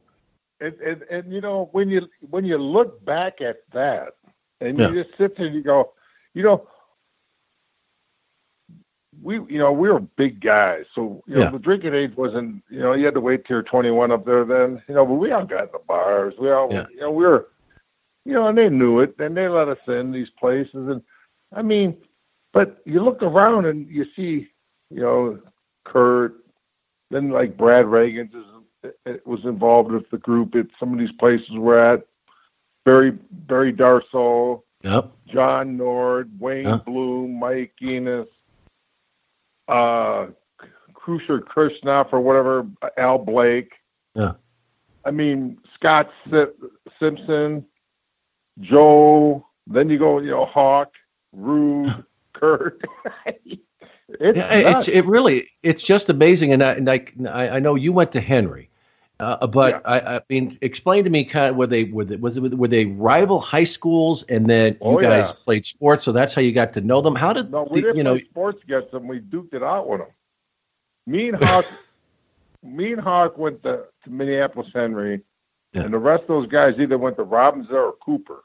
and, 0.60 0.74
and 0.80 1.02
and 1.10 1.32
you 1.32 1.40
know 1.40 1.68
when 1.72 1.88
you 1.88 2.08
when 2.30 2.44
you 2.44 2.58
look 2.58 3.04
back 3.04 3.40
at 3.40 3.62
that, 3.72 4.14
and 4.60 4.78
Yeah. 4.78 4.90
you 4.90 5.02
just 5.04 5.16
sit 5.18 5.36
there 5.36 5.46
and 5.46 5.54
you 5.54 5.62
go, 5.62 5.92
you 6.34 6.42
know, 6.42 6.68
we 9.22 9.34
you 9.34 9.58
know 9.58 9.72
we 9.72 9.88
were 9.90 10.00
big 10.00 10.40
guys, 10.40 10.84
so 10.94 11.22
you 11.26 11.34
know 11.36 11.40
Yeah. 11.42 11.50
the 11.50 11.58
drinking 11.58 11.94
age 11.94 12.16
wasn't 12.16 12.62
you 12.70 12.80
know 12.80 12.92
you 12.92 13.04
had 13.04 13.14
to 13.14 13.20
wait 13.20 13.44
till 13.44 13.56
you're 13.56 13.62
21 13.62 14.12
up 14.12 14.24
there 14.24 14.44
then, 14.44 14.82
you 14.88 14.94
know, 14.94 15.04
but 15.04 15.14
we 15.14 15.30
all 15.32 15.44
got 15.44 15.64
in 15.64 15.68
the 15.72 15.80
bars, 15.86 16.34
we 16.38 16.50
all 16.50 16.70
Yeah. 16.72 16.86
you 16.92 17.00
know 17.00 17.10
we 17.10 17.24
were, 17.24 17.48
you 18.24 18.32
know, 18.34 18.46
and 18.48 18.56
they 18.56 18.68
knew 18.68 19.00
it, 19.00 19.14
and 19.18 19.36
they 19.36 19.48
let 19.48 19.68
us 19.68 19.78
in 19.88 20.12
these 20.12 20.30
places, 20.30 20.74
and 20.88 21.02
I 21.52 21.62
mean, 21.62 21.96
but 22.52 22.80
you 22.84 23.02
look 23.02 23.22
around 23.22 23.66
and 23.66 23.88
you 23.88 24.04
see, 24.16 24.48
you 24.90 25.00
know, 25.00 25.38
Curt, 25.84 26.34
then 27.10 27.30
like 27.30 27.56
Brad 27.56 27.86
Rheingans 27.86 28.34
is, 28.34 28.92
it 29.06 29.26
was 29.26 29.40
involved 29.44 29.90
with 29.92 30.08
the 30.10 30.18
group 30.18 30.54
at 30.54 30.66
some 30.78 30.92
of 30.92 30.98
these 30.98 31.12
places 31.18 31.50
we're 31.52 31.78
at. 31.78 32.06
Barry 32.84 33.10
Barry 33.30 33.72
Darsow, 33.72 34.62
Yep. 34.82 35.12
John 35.26 35.76
Nord, 35.76 36.30
Wayne 36.40 36.64
Yeah. 36.66 36.76
Bloom, 36.78 37.38
Mike 37.38 37.74
Enos, 37.82 38.26
uh, 39.68 40.28
Krusher 40.94 41.40
Krishnoff 41.40 42.12
or 42.12 42.20
whatever, 42.20 42.66
Al 42.96 43.18
Blake. 43.18 43.72
Yeah. 44.14 44.32
I 45.04 45.10
mean 45.10 45.58
Scott 45.74 46.10
Si- 46.30 46.68
Simpson, 46.98 47.64
Joe. 48.60 49.46
Then 49.66 49.88
you 49.90 49.98
go, 49.98 50.18
you 50.20 50.30
know, 50.30 50.46
Hawk, 50.46 50.92
Rude, 51.32 52.04
Curt. 52.40 52.82
it's 53.26 54.36
Yeah, 54.36 54.70
it's 54.70 54.88
it 54.88 55.04
really 55.06 55.46
it's 55.62 55.82
just 55.82 56.08
amazing, 56.08 56.52
and 56.52 56.62
I 56.62 56.72
and 56.72 56.88
I 57.28 57.48
I 57.56 57.58
know 57.60 57.74
you 57.76 57.92
went 57.92 58.12
to 58.12 58.20
Henry, 58.20 58.68
Uh, 59.20 59.46
but 59.46 59.74
Yeah. 59.74 59.80
I, 59.84 60.16
I 60.16 60.20
mean, 60.30 60.56
explain 60.62 61.04
to 61.04 61.10
me 61.10 61.24
kind 61.24 61.50
of 61.50 61.56
were 61.56 61.66
they 61.66 61.84
were 61.84 62.04
they, 62.04 62.16
was 62.16 62.36
it 62.36 62.54
were 62.56 62.68
they 62.68 62.86
rival 62.86 63.38
high 63.38 63.64
schools 63.64 64.22
and 64.24 64.48
then 64.48 64.72
you 64.72 64.78
Oh, 64.80 65.00
guys 65.00 65.30
yeah. 65.30 65.44
played 65.44 65.64
sports, 65.64 66.02
so 66.04 66.12
that's 66.12 66.34
how 66.34 66.40
you 66.42 66.52
got 66.52 66.72
to 66.74 66.80
know 66.80 67.00
them. 67.02 67.14
How 67.14 67.32
did 67.32 67.50
No, 67.50 67.68
we 67.70 67.80
the- 67.80 67.86
didn't 67.86 67.96
you 67.98 68.02
know? 68.04 68.14
play 68.16 68.24
sports 68.24 68.62
against 68.64 68.90
them. 68.92 69.06
We 69.06 69.20
duked 69.20 69.54
it 69.54 69.62
out 69.62 69.88
with 69.88 70.00
them. 70.00 70.08
Me 71.06 71.28
and 71.28 71.42
Hawk, 71.44 71.66
me 72.62 72.92
and 72.92 73.00
Hawk 73.00 73.36
went 73.38 73.62
to, 73.62 73.84
to 74.04 74.10
Minneapolis 74.10 74.68
Henry, 74.74 75.20
Yeah. 75.74 75.82
and 75.82 75.92
the 75.94 75.98
rest 75.98 76.22
of 76.22 76.28
those 76.28 76.46
guys 76.48 76.74
either 76.78 76.98
went 76.98 77.16
to 77.16 77.24
Robbinsdale 77.24 77.72
or 77.90 77.94
Cooper, 78.04 78.42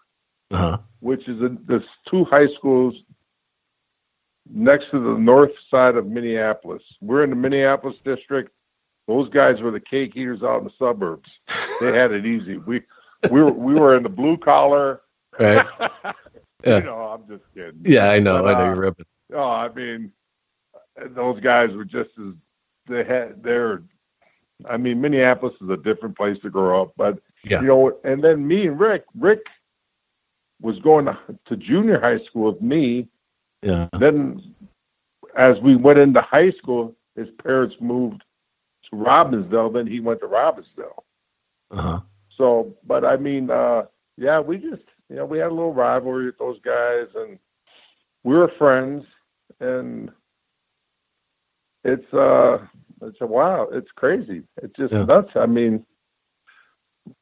Uh-huh. 0.52 0.78
which 1.00 1.28
is 1.28 1.38
there's 1.68 1.88
two 2.10 2.24
high 2.25 2.48
schools 2.58 2.96
next 4.50 4.92
to 4.92 5.00
the 5.00 5.20
north 5.20 5.52
side 5.70 5.96
of 5.96 6.08
Minneapolis. 6.08 6.84
We're 7.02 7.24
in 7.24 7.30
the 7.30 7.36
Minneapolis 7.36 7.98
district. 8.04 8.52
Those 9.08 9.30
guys 9.30 9.62
were 9.62 9.72
the 9.72 9.80
cake 9.80 10.16
eaters 10.16 10.42
out 10.44 10.60
in 10.60 10.64
the 10.66 10.74
suburbs. 10.80 11.30
They 11.80 11.92
had 11.94 12.12
it 12.12 12.25
easy. 12.25 12.58
We 12.58 12.82
we 13.30 13.42
were 13.42 13.52
we 13.52 13.74
were 13.75 13.96
in 13.96 14.04
the 14.04 14.10
blue 14.10 14.38
collar. 14.38 15.02
Right. 15.40 15.66
Yeah. 16.66 16.78
You 16.78 16.84
know, 16.86 16.98
I'm 16.98 17.28
just 17.28 17.44
kidding. 17.54 17.80
Yeah, 17.84 18.10
I 18.10 18.18
know. 18.20 18.42
But, 18.42 18.56
I 18.56 18.58
know 18.58 18.64
uh, 18.64 18.66
you're 18.74 18.82
ripping. 18.82 19.06
Oh, 19.34 19.40
I 19.44 19.70
mean, 19.70 20.12
those 21.10 21.40
guys 21.40 21.70
were 21.75 21.86
just 21.86 22.10
as 22.20 22.34
they 22.88 23.04
had. 23.04 23.44
They're, 23.44 23.84
I 24.68 24.78
mean, 24.78 25.00
Minneapolis 25.00 25.54
is 25.62 25.70
a 25.70 25.78
different 25.78 26.18
place 26.18 26.38
to 26.42 26.50
grow 26.50 26.82
up, 26.82 26.94
but 26.98 27.20
Yeah. 27.44 27.62
you 27.62 27.68
know. 27.68 28.00
And 28.04 28.24
then 28.24 28.48
me 28.48 28.66
and 28.66 28.80
Rick, 28.80 29.04
Rick 29.20 29.42
was 30.60 30.80
going 30.80 31.06
to, 31.06 31.18
to 31.48 31.56
junior 31.56 32.00
high 32.00 32.24
school 32.25 32.52
with 32.54 32.62
me. 32.62 33.10
Yeah. 33.65 33.89
Then, 34.00 34.53
as 35.36 35.57
we 35.62 35.75
went 35.75 35.98
into 35.98 36.22
high 36.22 36.51
school, 36.51 36.95
his 37.15 37.27
parents 37.43 37.75
moved 37.81 38.24
to 38.89 38.95
Robbinsdale. 38.95 39.74
Then 39.74 39.88
he 39.88 40.00
went 40.00 40.19
to 40.19 40.27
Robbinsdale. 40.27 41.03
Uh-huh. 41.72 42.00
So, 42.38 42.75
but 42.86 43.03
I 43.03 43.17
mean, 43.17 43.50
uh, 43.50 43.86
yeah, 44.17 44.39
we 44.39 44.57
just, 44.57 44.84
you 45.10 45.15
know, 45.15 45.25
we 45.25 45.39
had 45.39 45.48
a 45.48 45.53
little 45.53 45.74
rivalry 45.74 46.27
with 46.27 46.38
those 46.38 46.60
guys, 46.62 47.07
and 47.15 47.39
we 48.24 48.36
were 48.36 48.51
friends, 48.60 49.03
and 49.60 50.12
it's, 51.84 52.13
uh, 52.13 52.60
it's 53.01 53.17
a 53.22 53.25
wow, 53.25 53.67
it's 53.72 53.91
crazy, 53.95 54.43
it's 54.62 54.75
just 54.77 54.93
Yeah. 54.93 55.03
nuts. 55.03 55.31
I 55.36 55.48
mean, 55.48 55.86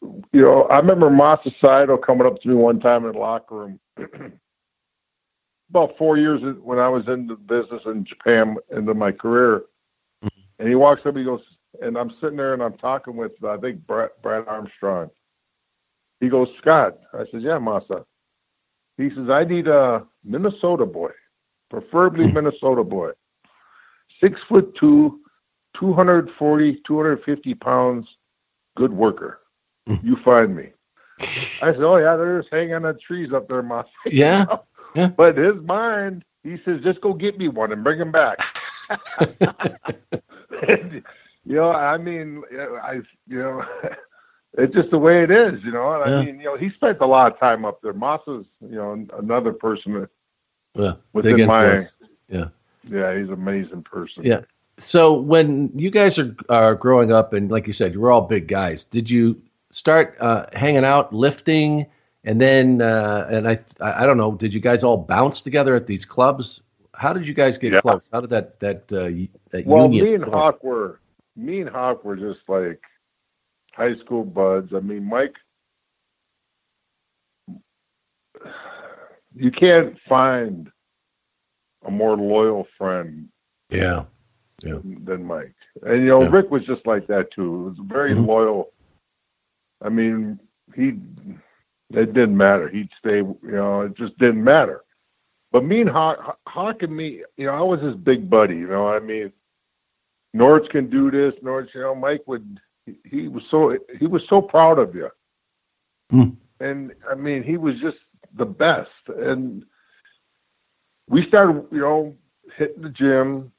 you 0.02 0.42
know, 0.42 0.64
I 0.64 0.78
remember 0.78 1.10
Masa 1.10 1.54
Saito 1.64 1.98
coming 1.98 2.28
up 2.28 2.42
to 2.42 2.48
me 2.50 2.56
one 2.56 2.80
time 2.80 3.06
in 3.06 3.14
the 3.14 3.18
locker 3.20 3.56
room. 3.56 3.80
About 5.74 5.98
four 5.98 6.18
years 6.18 6.40
when 6.62 6.78
I 6.78 6.88
was 6.88 7.08
in 7.08 7.26
the 7.26 7.36
business 7.36 7.82
in 7.88 8.06
Japan 8.06 8.58
into 8.70 8.94
my 8.94 9.12
career, 9.12 9.64
mm-hmm. 10.24 10.42
and 10.60 10.70
he 10.70 10.76
walks 10.76 11.02
up, 11.06 11.18
he 11.18 11.24
goes, 11.24 11.42
and 11.82 11.98
I'm 11.98 12.12
sitting 12.22 12.38
there 12.38 12.54
and 12.54 12.62
I'm 12.62 12.78
talking 12.78 13.16
with 13.16 13.32
I 13.44 13.58
think 13.58 13.88
Brad, 13.88 14.12
Brad 14.22 14.48
Armstrong. 14.48 15.10
He 16.20 16.30
goes, 16.30 16.48
Scott. 16.62 17.00
I 17.14 17.26
says, 17.32 17.42
Yeah, 17.42 17.58
Masa. 17.58 18.06
He 18.98 19.10
says, 19.10 19.30
I 19.30 19.44
need 19.46 19.68
a 19.68 20.06
Minnesota 20.24 20.86
boy, 20.86 21.10
preferably 21.70 22.28
hmm. 22.28 22.36
Minnesota 22.36 22.84
boy, 22.84 23.12
six 24.22 24.40
foot 24.48 24.76
two, 24.80 25.22
240, 25.80 26.82
250 26.86 27.54
pounds, 27.56 28.08
good 28.78 28.94
worker. 28.94 29.40
Hmm. 29.88 29.96
You 30.04 30.18
find 30.24 30.56
me. 30.56 30.70
I 31.20 31.72
said, 31.74 31.82
Oh 31.82 31.98
yeah, 31.98 32.16
they're 32.16 32.42
just 32.42 32.54
hanging 32.54 32.74
on 32.74 32.98
trees 33.06 33.34
up 33.34 33.48
there, 33.48 33.64
Masa. 33.64 33.86
Yeah. 34.12 34.46
Yeah. 34.96 35.08
But 35.08 35.38
his 35.38 35.56
mind, 35.64 36.24
he 36.44 36.58
says, 36.66 36.82
just 36.84 37.02
go 37.02 37.14
get 37.14 37.38
me 37.38 37.48
one 37.48 37.72
and 37.72 37.84
bring 37.84 38.00
him 38.00 38.12
back. 38.12 38.40
you 40.68 41.02
know, 41.46 41.72
I 41.72 41.98
mean, 41.98 42.44
I, 42.52 43.02
you 43.28 43.40
know, 43.40 43.64
it's 44.58 44.74
just 44.74 44.92
the 44.92 44.98
way 44.98 45.24
it 45.24 45.32
is, 45.32 45.64
you 45.64 45.72
know. 45.72 46.02
And 46.02 46.10
Yeah. 46.10 46.18
I 46.20 46.26
mean, 46.26 46.40
you 46.40 46.46
know, 46.46 46.58
he 46.58 46.70
spent 46.72 47.00
a 47.02 47.06
lot 47.06 47.32
of 47.32 47.40
time 47.40 47.66
up 47.66 47.82
there. 47.82 47.94
Masa's, 47.94 48.46
you 48.62 48.76
know, 48.76 49.06
another 49.18 49.52
person 49.54 49.94
that, 49.94 50.10
Yeah. 50.76 50.94
within 51.14 51.46
my. 51.46 51.80
Yeah. 52.30 52.46
yeah, 52.90 53.18
he's 53.18 53.28
an 53.28 53.34
amazing 53.34 53.84
person. 53.84 54.24
Yeah. 54.24 54.42
So 54.80 55.20
when 55.20 55.72
you 55.76 55.92
guys 55.92 56.18
are 56.18 56.36
are 56.50 56.76
growing 56.76 57.12
up, 57.12 57.34
and 57.34 57.52
like 57.52 57.68
you 57.68 57.74
said, 57.74 57.94
you 57.94 58.00
were 58.02 58.12
all 58.12 58.22
big 58.22 58.48
guys. 58.48 58.84
Did 58.84 59.10
you 59.10 59.40
start 59.72 60.16
uh, 60.20 60.48
hanging 60.54 60.84
out, 60.84 61.14
lifting, 61.14 61.86
and 62.24 62.40
then 62.40 62.82
uh, 62.82 63.28
and 63.30 63.48
I 63.48 63.60
I 63.82 64.06
don't 64.06 64.18
know, 64.18 64.34
did 64.34 64.54
you 64.54 64.60
guys 64.60 64.84
all 64.84 64.98
bounce 64.98 65.42
together 65.42 65.76
at 65.76 65.86
these 65.88 66.06
clubs? 66.06 66.62
How 66.94 67.12
did 67.14 67.28
you 67.28 67.34
guys 67.34 67.58
get 67.58 67.74
Yeah. 67.74 67.82
close? 67.82 68.10
How 68.12 68.22
did 68.22 68.30
that 68.32 68.60
that 68.60 68.92
uh, 68.94 69.10
that 69.52 69.66
Well, 69.66 69.88
union? 69.88 70.06
me 70.06 70.14
and 70.16 70.24
form? 70.24 70.34
Hawk 70.34 70.64
were, 70.64 71.00
me 71.36 71.62
and 71.62 71.70
Hawk 71.70 72.04
were 72.06 72.16
just 72.16 72.42
like 72.48 72.82
high 73.74 73.96
school 74.04 74.24
buds. 74.24 74.74
I 74.74 74.80
mean, 74.80 75.04
Mike, 75.04 75.36
you 79.36 79.52
can't 79.52 79.98
find 80.08 80.70
a 81.86 81.92
more 81.92 82.16
loyal 82.16 82.68
friend 82.78 83.28
Yeah. 83.70 84.06
Yeah. 84.64 84.78
than 84.84 85.26
Mike. 85.26 85.56
And 85.82 86.04
you 86.04 86.08
know, 86.08 86.22
Yeah. 86.22 86.30
Rick 86.30 86.52
was 86.52 86.66
just 86.66 86.86
like 86.86 87.08
that 87.08 87.32
too. 87.32 87.74
He 87.76 87.82
was 87.82 87.88
very 87.88 88.14
Mhm. 88.14 88.28
loyal. 88.28 88.72
I 89.82 89.90
mean, 89.90 90.40
he 90.76 90.94
it 91.94 92.14
didn't 92.14 92.38
matter. 92.38 92.68
He'd 92.70 92.90
stay. 93.00 93.18
You 93.18 93.38
know, 93.44 93.82
it 93.82 93.96
just 93.96 94.18
didn't 94.18 94.44
matter. 94.44 94.84
But 95.52 95.64
me 95.64 95.82
and 95.82 95.90
Hawk, 95.90 96.40
Hawk 96.48 96.82
and 96.82 96.96
me, 96.96 97.24
you 97.38 97.46
know, 97.46 97.54
I 97.54 97.62
was 97.62 97.80
his 97.82 97.96
big 97.96 98.30
buddy. 98.30 98.56
You 98.56 98.68
know, 98.68 98.88
I 98.88 99.00
mean, 99.00 99.32
Nords 100.36 100.70
can 100.70 100.90
do 100.90 101.12
this. 101.12 101.34
Nords, 101.44 101.74
you 101.74 101.82
know, 101.82 101.96
Mike 101.96 102.24
would. 102.28 102.60
He, 102.86 102.98
he 103.06 103.28
was 103.28 103.44
so 103.50 103.78
he 104.00 104.08
was 104.08 104.24
so 104.28 104.42
proud 104.42 104.80
of 104.80 104.96
you. 104.96 105.10
Hmm. 106.10 106.30
And 106.60 106.94
I 107.10 107.16
mean, 107.16 107.44
he 107.44 107.58
was 107.58 107.80
just 107.80 107.98
the 108.36 108.46
best. 108.46 108.90
And 109.08 109.64
we 111.08 111.28
started, 111.28 111.66
you 111.72 111.80
know, 111.82 112.16
hitting 112.58 112.82
the 112.82 112.90
gym. 112.90 113.52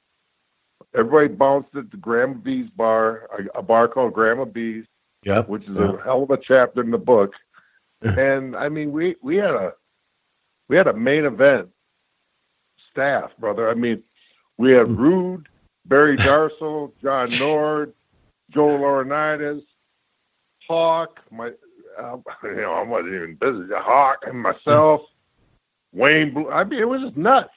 Everybody 0.94 1.28
bounced 1.34 1.74
at 1.76 1.90
the 1.90 1.96
Grandma 1.96 2.34
B's 2.34 2.70
bar, 2.70 3.28
a, 3.54 3.58
a 3.58 3.62
bar 3.62 3.88
called 3.88 4.12
Grandma 4.14 4.44
B's, 4.44 4.84
Yep. 5.24 5.48
which 5.48 5.64
is 5.64 5.76
Yeah. 5.76 5.94
a 5.94 6.02
hell 6.02 6.22
of 6.22 6.30
a 6.30 6.36
chapter 6.36 6.82
in 6.82 6.90
the 6.90 6.98
book. 6.98 7.32
and 8.18 8.54
I 8.56 8.68
mean, 8.68 8.92
we 8.92 9.16
we 9.22 9.36
had 9.36 9.50
a 9.50 9.72
we 10.68 10.76
had 10.76 10.86
a 10.86 10.94
main 10.94 11.24
event 11.24 11.68
staff, 12.90 13.30
brother. 13.38 13.68
I 13.68 13.74
mean, 13.74 14.02
we 14.58 14.72
had 14.72 14.98
Rude, 14.98 15.48
Barry 15.86 16.16
Darsow, 16.16 16.92
John 17.02 17.28
Nord, 17.40 17.92
Joe 18.50 18.68
Laurinaitis, 18.68 19.62
Hawk, 20.66 21.20
my, 21.30 21.50
uh, 21.98 22.16
you 22.44 22.56
know, 22.56 22.72
I 22.72 22.82
wasn't 22.82 23.14
even 23.14 23.34
busy. 23.36 23.72
Hawk 23.74 24.24
and 24.26 24.40
myself, 24.40 25.02
Wayne 25.92 26.32
Bloom. 26.32 26.48
I 26.52 26.64
mean, 26.64 26.80
it 26.80 26.88
was 26.88 27.02
just 27.02 27.16
nuts. 27.16 27.50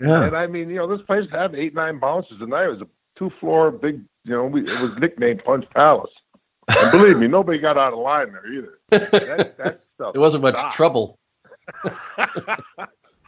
Yeah. 0.00 0.24
And 0.24 0.36
I 0.36 0.46
mean, 0.46 0.70
you 0.70 0.76
know, 0.76 0.86
this 0.86 1.04
place 1.06 1.28
had 1.30 1.54
eight, 1.54 1.74
nine 1.74 1.98
bounces 1.98 2.40
a 2.40 2.46
night. 2.46 2.66
It 2.66 2.78
was 2.78 2.82
a 2.82 2.88
two 3.18 3.30
floor 3.40 3.70
big, 3.70 4.00
you 4.24 4.32
know, 4.32 4.46
we, 4.46 4.62
it 4.62 4.80
was 4.80 4.92
nicknamed 4.98 5.44
Punch 5.44 5.64
Palace. 5.70 6.10
And 6.68 6.90
believe 6.92 7.18
me, 7.18 7.28
nobody 7.28 7.58
got 7.58 7.78
out 7.78 7.92
of 7.92 7.98
line 7.98 8.32
there 8.32 8.52
either. 8.52 8.78
That, 8.90 9.56
that 9.58 9.80
stuff. 9.94 10.12
There 10.12 10.20
wasn't 10.20 10.42
much 10.42 10.56
sucked. 10.56 10.74
trouble. 10.74 11.18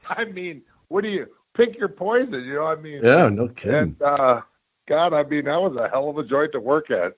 I 0.08 0.24
mean, 0.32 0.62
what 0.88 1.02
do 1.02 1.08
you 1.08 1.26
pick 1.54 1.78
your 1.78 1.88
poison? 1.88 2.32
You 2.44 2.54
know, 2.54 2.66
I 2.66 2.76
mean, 2.76 3.00
Yeah, 3.02 3.28
no 3.28 3.48
kidding. 3.48 3.74
and 3.78 4.02
uh, 4.02 4.40
God, 4.88 5.12
I 5.12 5.22
mean, 5.24 5.44
that 5.44 5.60
was 5.60 5.76
a 5.76 5.88
hell 5.88 6.08
of 6.10 6.18
a 6.18 6.24
joint 6.24 6.52
to 6.52 6.60
work 6.60 6.90
at. 6.90 7.16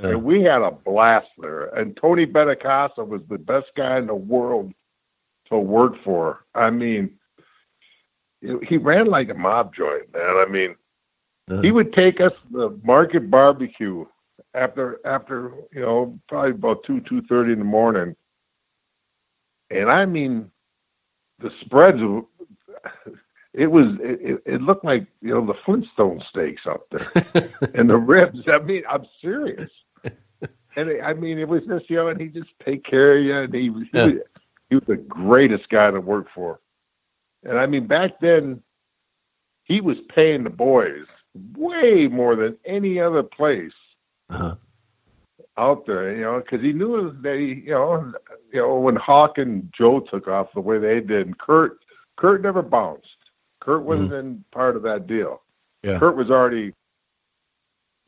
Yeah. 0.00 0.10
And 0.10 0.24
we 0.24 0.42
had 0.42 0.62
a 0.62 0.70
blast 0.70 1.28
there. 1.38 1.66
And 1.76 1.96
Tony 1.96 2.26
Benacasa 2.26 3.06
was 3.06 3.22
the 3.28 3.38
best 3.38 3.66
guy 3.76 3.98
in 3.98 4.06
the 4.06 4.14
world 4.14 4.72
to 5.50 5.58
work 5.58 5.94
for. 6.04 6.44
I 6.54 6.70
mean, 6.70 7.10
he 8.66 8.78
ran 8.78 9.06
like 9.06 9.28
a 9.28 9.34
mob 9.34 9.74
joint, 9.74 10.12
man. 10.14 10.22
I 10.36 10.46
mean, 10.48 10.74
he 11.62 11.72
would 11.72 11.92
take 11.92 12.20
us 12.20 12.32
to 12.52 12.58
the 12.58 12.80
market 12.84 13.28
barbecue 13.30 14.06
after 14.54 15.00
after 15.04 15.52
you 15.72 15.80
know 15.80 16.18
probably 16.28 16.50
about 16.52 16.82
two 16.84 17.00
two 17.02 17.22
thirty 17.22 17.52
in 17.52 17.58
the 17.58 17.64
morning, 17.64 18.14
and 19.70 19.90
I 19.90 20.06
mean, 20.06 20.50
the 21.38 21.50
spreads. 21.60 21.98
It 23.52 23.66
was 23.66 23.86
it, 24.00 24.42
it- 24.46 24.62
looked 24.62 24.84
like 24.84 25.06
you 25.22 25.34
know 25.34 25.44
the 25.44 25.54
Flintstone 25.64 26.22
steaks 26.30 26.62
out 26.66 26.86
there, 26.90 27.50
and 27.74 27.90
the 27.90 27.96
ribs. 27.98 28.40
I 28.46 28.58
mean, 28.58 28.84
I'm 28.88 29.04
serious. 29.20 29.70
And 30.76 31.02
I 31.02 31.14
mean, 31.14 31.38
it 31.38 31.48
was 31.48 31.62
just 31.66 31.90
you 31.90 31.96
know, 31.96 32.08
and 32.08 32.20
he 32.20 32.28
just 32.28 32.50
take 32.64 32.84
care 32.84 33.18
of 33.18 33.24
you, 33.24 33.36
and 33.36 33.52
he 33.52 33.70
was, 33.70 33.84
Yeah. 33.92 34.06
he 34.06 34.12
was 34.14 34.22
he 34.70 34.74
was 34.76 34.84
the 34.86 34.96
greatest 34.96 35.68
guy 35.68 35.90
to 35.90 36.00
work 36.00 36.28
for. 36.32 36.60
And 37.42 37.58
I 37.58 37.66
mean, 37.66 37.88
back 37.88 38.20
then, 38.20 38.62
he 39.64 39.80
was 39.80 39.96
paying 40.14 40.44
the 40.44 40.50
boys 40.50 41.06
way 41.56 42.06
more 42.06 42.36
than 42.36 42.56
any 42.64 43.00
other 43.00 43.24
place 43.24 43.72
Uh-huh. 44.30 44.54
out 45.58 45.86
there. 45.86 46.14
You 46.14 46.22
know, 46.22 46.40
because 46.40 46.60
he 46.64 46.72
knew 46.72 47.16
that 47.22 47.36
he, 47.36 47.62
you 47.66 47.72
know, 47.72 48.12
you 48.52 48.60
know 48.60 48.78
when 48.78 48.96
Hawk 48.96 49.38
and 49.38 49.72
Joe 49.76 50.00
took 50.00 50.28
off 50.28 50.48
the 50.54 50.60
way 50.60 50.78
they 50.78 51.00
did, 51.00 51.26
and 51.26 51.38
Curt, 51.38 51.78
Curt 52.16 52.42
never 52.42 52.62
bounced. 52.62 53.06
Curt 53.60 53.82
wasn't 53.82 54.12
in 54.12 54.44
part 54.52 54.76
of 54.76 54.82
that 54.84 55.06
deal. 55.06 55.42
Yeah. 55.82 55.98
Curt 55.98 56.16
was 56.16 56.30
already 56.30 56.72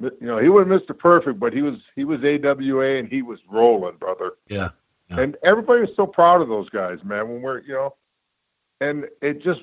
you 0.03 0.27
know, 0.27 0.39
he 0.39 0.49
wasn't 0.49 0.73
Mr. 0.73 0.99
Perfect, 0.99 1.39
but 1.39 1.53
he 1.53 1.63
was 1.63 1.77
he 1.95 2.05
was 2.05 2.21
AWA 2.21 2.99
and 2.99 3.09
he 3.09 3.23
was 3.23 3.39
rolling, 3.49 3.97
brother. 3.97 4.33
Yeah. 4.49 4.71
yeah. 5.09 5.21
And 5.21 5.37
everybody 5.45 5.83
was 5.83 5.91
so 5.97 6.07
proud 6.07 6.43
of 6.43 6.49
those 6.49 6.69
guys, 6.71 6.99
man. 7.05 7.29
When 7.29 7.43
we're 7.43 7.61
you 7.61 7.75
know, 7.75 7.95
and 8.81 9.05
it 9.21 9.43
just 9.43 9.61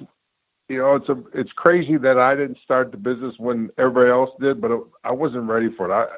you 0.69 0.77
know 0.77 0.95
it's 0.95 1.09
a 1.09 1.21
it's 1.33 1.51
crazy 1.51 1.97
that 1.97 2.17
I 2.17 2.35
didn't 2.35 2.59
start 2.63 2.91
the 2.91 2.97
business 2.97 3.35
when 3.37 3.69
everybody 3.77 4.09
else 4.09 4.29
did, 4.39 4.61
but 4.61 4.71
it, 4.71 4.81
I 5.03 5.11
wasn't 5.11 5.49
ready 5.49 5.69
for 5.75 5.91
it. 5.91 6.09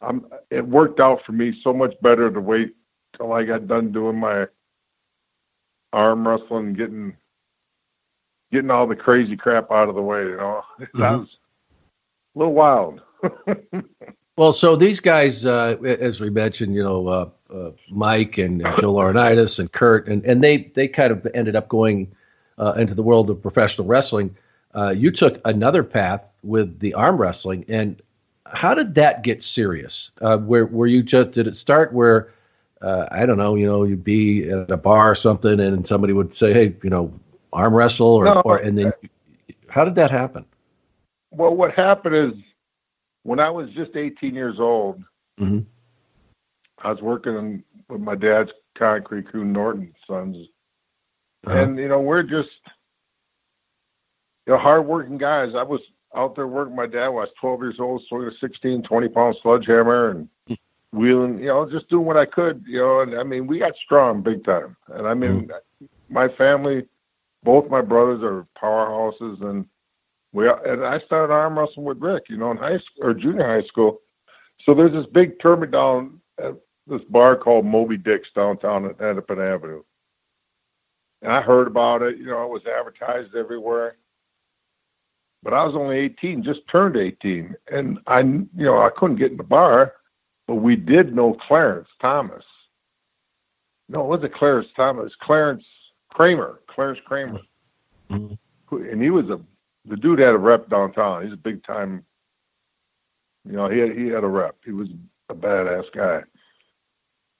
I'm 0.00 0.26
it 0.50 0.66
worked 0.66 1.00
out 1.00 1.24
for 1.24 1.32
me 1.32 1.58
so 1.62 1.72
much 1.72 1.94
better 2.02 2.30
to 2.30 2.40
wait 2.40 2.74
till 3.16 3.32
I 3.32 3.44
got 3.44 3.66
done 3.66 3.92
doing 3.92 4.16
my 4.16 4.46
arm 5.92 6.26
wrestling, 6.26 6.74
getting 6.74 7.16
getting 8.52 8.70
all 8.70 8.86
the 8.86 8.96
crazy 8.96 9.36
crap 9.36 9.70
out 9.70 9.88
of 9.88 9.94
the 9.94 10.02
way. 10.02 10.20
You 10.20 10.36
know, 10.36 10.62
mm-hmm. 10.80 11.00
was 11.00 11.36
a 12.34 12.38
little 12.38 12.54
wild. 12.54 13.00
well, 14.36 14.52
so 14.52 14.76
these 14.76 15.00
guys, 15.00 15.44
uh, 15.44 15.76
as 15.84 16.20
we 16.20 16.30
mentioned, 16.30 16.74
you 16.74 16.82
know, 16.82 17.08
uh, 17.08 17.28
uh, 17.52 17.70
Mike 17.90 18.38
and, 18.38 18.62
and, 18.62 18.80
Joe 18.80 18.94
Laurinaitis 18.94 19.58
and 19.58 19.72
Curt, 19.72 20.06
and, 20.08 20.24
and 20.24 20.42
they 20.42 20.70
they 20.74 20.86
kind 20.86 21.12
of 21.12 21.26
ended 21.34 21.56
up 21.56 21.68
going 21.68 22.12
uh, 22.58 22.74
into 22.76 22.94
the 22.94 23.02
world 23.02 23.30
of 23.30 23.42
professional 23.42 23.86
wrestling. 23.86 24.36
Uh, 24.74 24.94
you 24.96 25.10
took 25.10 25.40
another 25.44 25.82
path 25.82 26.22
with 26.42 26.78
the 26.78 26.94
arm 26.94 27.16
wrestling, 27.16 27.64
and 27.68 28.00
how 28.52 28.74
did 28.74 28.94
that 28.94 29.22
get 29.22 29.42
serious? 29.42 30.10
Uh, 30.20 30.38
where 30.38 30.66
were 30.66 30.86
you 30.86 31.02
just 31.02 31.32
did 31.32 31.46
it 31.46 31.56
start 31.56 31.92
where 31.92 32.32
I 32.82 33.26
don't 33.26 33.38
know, 33.38 33.54
you 33.54 33.66
know, 33.66 33.84
you'd 33.84 34.04
be 34.04 34.48
at 34.48 34.70
a 34.70 34.76
bar 34.76 35.10
or 35.10 35.14
something, 35.14 35.58
and 35.60 35.86
somebody 35.86 36.12
would 36.12 36.34
say, 36.34 36.52
"Hey, 36.52 36.76
you 36.82 36.90
know, 36.90 37.12
arm 37.52 37.74
wrestle," 37.74 38.06
or, 38.06 38.24
no, 38.24 38.42
or 38.44 38.58
and 38.58 38.78
then 38.78 38.92
how 39.68 39.84
did 39.84 39.94
that 39.96 40.10
happen? 40.10 40.44
Well, 41.30 41.54
what 41.54 41.74
happened 41.74 42.14
is 42.14 42.32
when 43.24 43.40
I 43.40 43.50
was 43.50 43.70
just 43.70 43.96
18 43.96 44.34
years 44.34 44.58
old, 44.60 45.02
mm-hmm. 45.40 45.60
I 46.78 46.90
was 46.90 47.02
working 47.02 47.62
with 47.88 48.00
my 48.00 48.14
dad's 48.14 48.50
concrete 48.76 49.26
crew, 49.26 49.44
Norton 49.44 49.94
Sons, 50.06 50.36
uh-huh. 51.46 51.56
and 51.56 51.78
you 51.78 51.88
know 51.88 52.00
we're 52.00 52.22
just 52.22 52.48
you 54.46 54.52
know 54.52 54.58
hardworking 54.58 55.18
guys. 55.18 55.54
I 55.54 55.62
was 55.62 55.80
out 56.14 56.34
there 56.34 56.46
working 56.46 56.76
my 56.76 56.86
dad 56.86 57.08
when 57.08 57.18
I 57.18 57.26
was 57.26 57.30
12 57.40 57.60
years 57.60 57.80
old, 57.80 58.02
swinging 58.08 58.28
a 58.28 58.38
16, 58.40 58.82
20 58.82 59.08
pound 59.08 59.36
sledgehammer 59.42 60.10
and 60.10 60.28
wheeling, 60.92 61.38
you 61.38 61.46
know, 61.46 61.68
just 61.70 61.88
doing 61.88 62.06
what 62.06 62.16
I 62.16 62.24
could, 62.24 62.64
you 62.66 62.78
know. 62.78 63.00
And 63.00 63.14
I 63.14 63.22
mean, 63.22 63.46
we 63.46 63.58
got 63.58 63.74
strong 63.84 64.22
big 64.22 64.44
time. 64.44 64.76
And 64.88 65.06
I 65.06 65.14
mean, 65.14 65.48
mm-hmm. 65.48 65.86
my 66.08 66.28
family, 66.28 66.86
both 67.42 67.70
my 67.70 67.80
brothers 67.80 68.22
are 68.22 68.46
powerhouses, 68.60 69.42
and 69.42 69.66
we 70.32 70.48
and 70.48 70.84
I 70.84 71.00
started 71.00 71.32
arm 71.32 71.58
wrestling 71.58 71.86
with 71.86 72.00
Rick, 72.00 72.24
you 72.28 72.36
know, 72.36 72.50
in 72.50 72.56
high 72.56 72.78
school 72.78 73.02
or 73.02 73.14
junior 73.14 73.46
high 73.46 73.66
school. 73.66 74.00
So 74.64 74.74
there's 74.74 74.92
this 74.92 75.06
big 75.12 75.38
tournament 75.40 75.72
down 75.72 76.20
at 76.42 76.54
this 76.86 77.02
bar 77.10 77.36
called 77.36 77.64
Moby 77.64 77.96
Dick's 77.96 78.28
downtown 78.34 78.86
at 78.86 78.98
Hennepin 78.98 79.40
Avenue. 79.40 79.82
And 81.22 81.32
I 81.32 81.40
heard 81.40 81.66
about 81.66 82.02
it, 82.02 82.18
you 82.18 82.26
know, 82.26 82.44
it 82.44 82.50
was 82.50 82.62
advertised 82.66 83.34
everywhere. 83.34 83.96
But 85.42 85.54
I 85.54 85.64
was 85.64 85.74
only 85.74 85.96
18, 85.98 86.42
just 86.42 86.60
turned 86.70 86.96
18. 86.96 87.54
And 87.70 87.98
I, 88.06 88.20
you 88.20 88.48
know, 88.56 88.78
I 88.78 88.90
couldn't 88.90 89.16
get 89.16 89.30
in 89.30 89.36
the 89.36 89.44
bar, 89.44 89.94
but 90.46 90.56
we 90.56 90.74
did 90.74 91.14
know 91.14 91.34
Clarence 91.46 91.88
Thomas. 92.00 92.44
No, 93.88 94.02
it 94.02 94.08
wasn't 94.08 94.34
Clarence 94.34 94.68
Thomas, 94.76 95.12
Clarence 95.20 95.64
Kramer, 96.10 96.60
Clarence 96.66 97.00
Kramer. 97.06 97.40
Mm-hmm. 98.10 98.76
And 98.76 99.02
he 99.02 99.10
was 99.10 99.30
a 99.30 99.40
the 99.88 99.96
dude 99.96 100.18
had 100.18 100.34
a 100.34 100.38
rep 100.38 100.68
downtown. 100.68 101.24
He's 101.24 101.32
a 101.32 101.36
big 101.36 101.64
time. 101.64 102.04
You 103.44 103.52
know, 103.52 103.68
he 103.68 103.78
had, 103.78 103.96
he 103.96 104.08
had 104.08 104.24
a 104.24 104.28
rep. 104.28 104.56
He 104.64 104.72
was 104.72 104.88
a 105.28 105.34
badass 105.34 105.84
guy. 105.94 106.22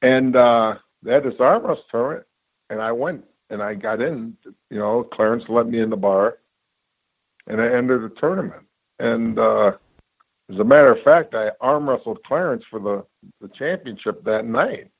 And 0.02 0.36
uh, 0.36 0.76
they 1.02 1.12
had 1.12 1.24
this 1.24 1.34
arm 1.40 1.66
tournament, 1.90 2.26
and 2.70 2.80
I 2.80 2.92
went 2.92 3.24
and 3.50 3.62
I 3.62 3.74
got 3.74 4.00
in. 4.00 4.36
You 4.70 4.78
know, 4.78 5.02
Clarence 5.02 5.44
let 5.48 5.68
me 5.68 5.80
in 5.80 5.90
the 5.90 5.96
bar, 5.96 6.38
and 7.48 7.60
I 7.60 7.66
entered 7.66 8.10
the 8.10 8.20
tournament. 8.20 8.62
And 8.98 9.38
uh, 9.38 9.72
as 10.50 10.58
a 10.58 10.64
matter 10.64 10.92
of 10.92 11.02
fact, 11.02 11.34
I 11.34 11.50
arm 11.60 11.88
wrestled 11.88 12.22
Clarence 12.24 12.64
for 12.70 12.78
the 12.78 13.04
the 13.40 13.52
championship 13.54 14.22
that 14.24 14.44
night. 14.44 14.90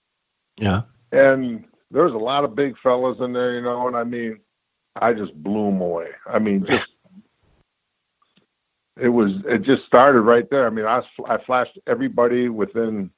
Yeah. 0.58 0.82
And 1.12 1.64
there 1.90 2.04
was 2.04 2.14
a 2.14 2.18
lot 2.18 2.44
of 2.44 2.54
big 2.54 2.74
fellas 2.82 3.18
in 3.20 3.32
there, 3.32 3.54
you 3.54 3.62
know, 3.62 3.86
and 3.86 3.96
I 3.96 4.04
mean, 4.04 4.38
I 4.96 5.12
just 5.12 5.34
blew 5.42 5.66
them 5.66 5.80
away. 5.80 6.08
I 6.26 6.38
mean, 6.38 6.66
just 6.66 6.88
it 9.00 9.08
was 9.08 9.32
it 9.46 9.62
just 9.62 9.86
started 9.86 10.22
right 10.22 10.48
there. 10.50 10.66
I 10.66 10.70
mean, 10.70 10.86
I 10.86 11.02
I 11.26 11.42
flashed 11.44 11.78
everybody 11.86 12.48
within. 12.48 13.10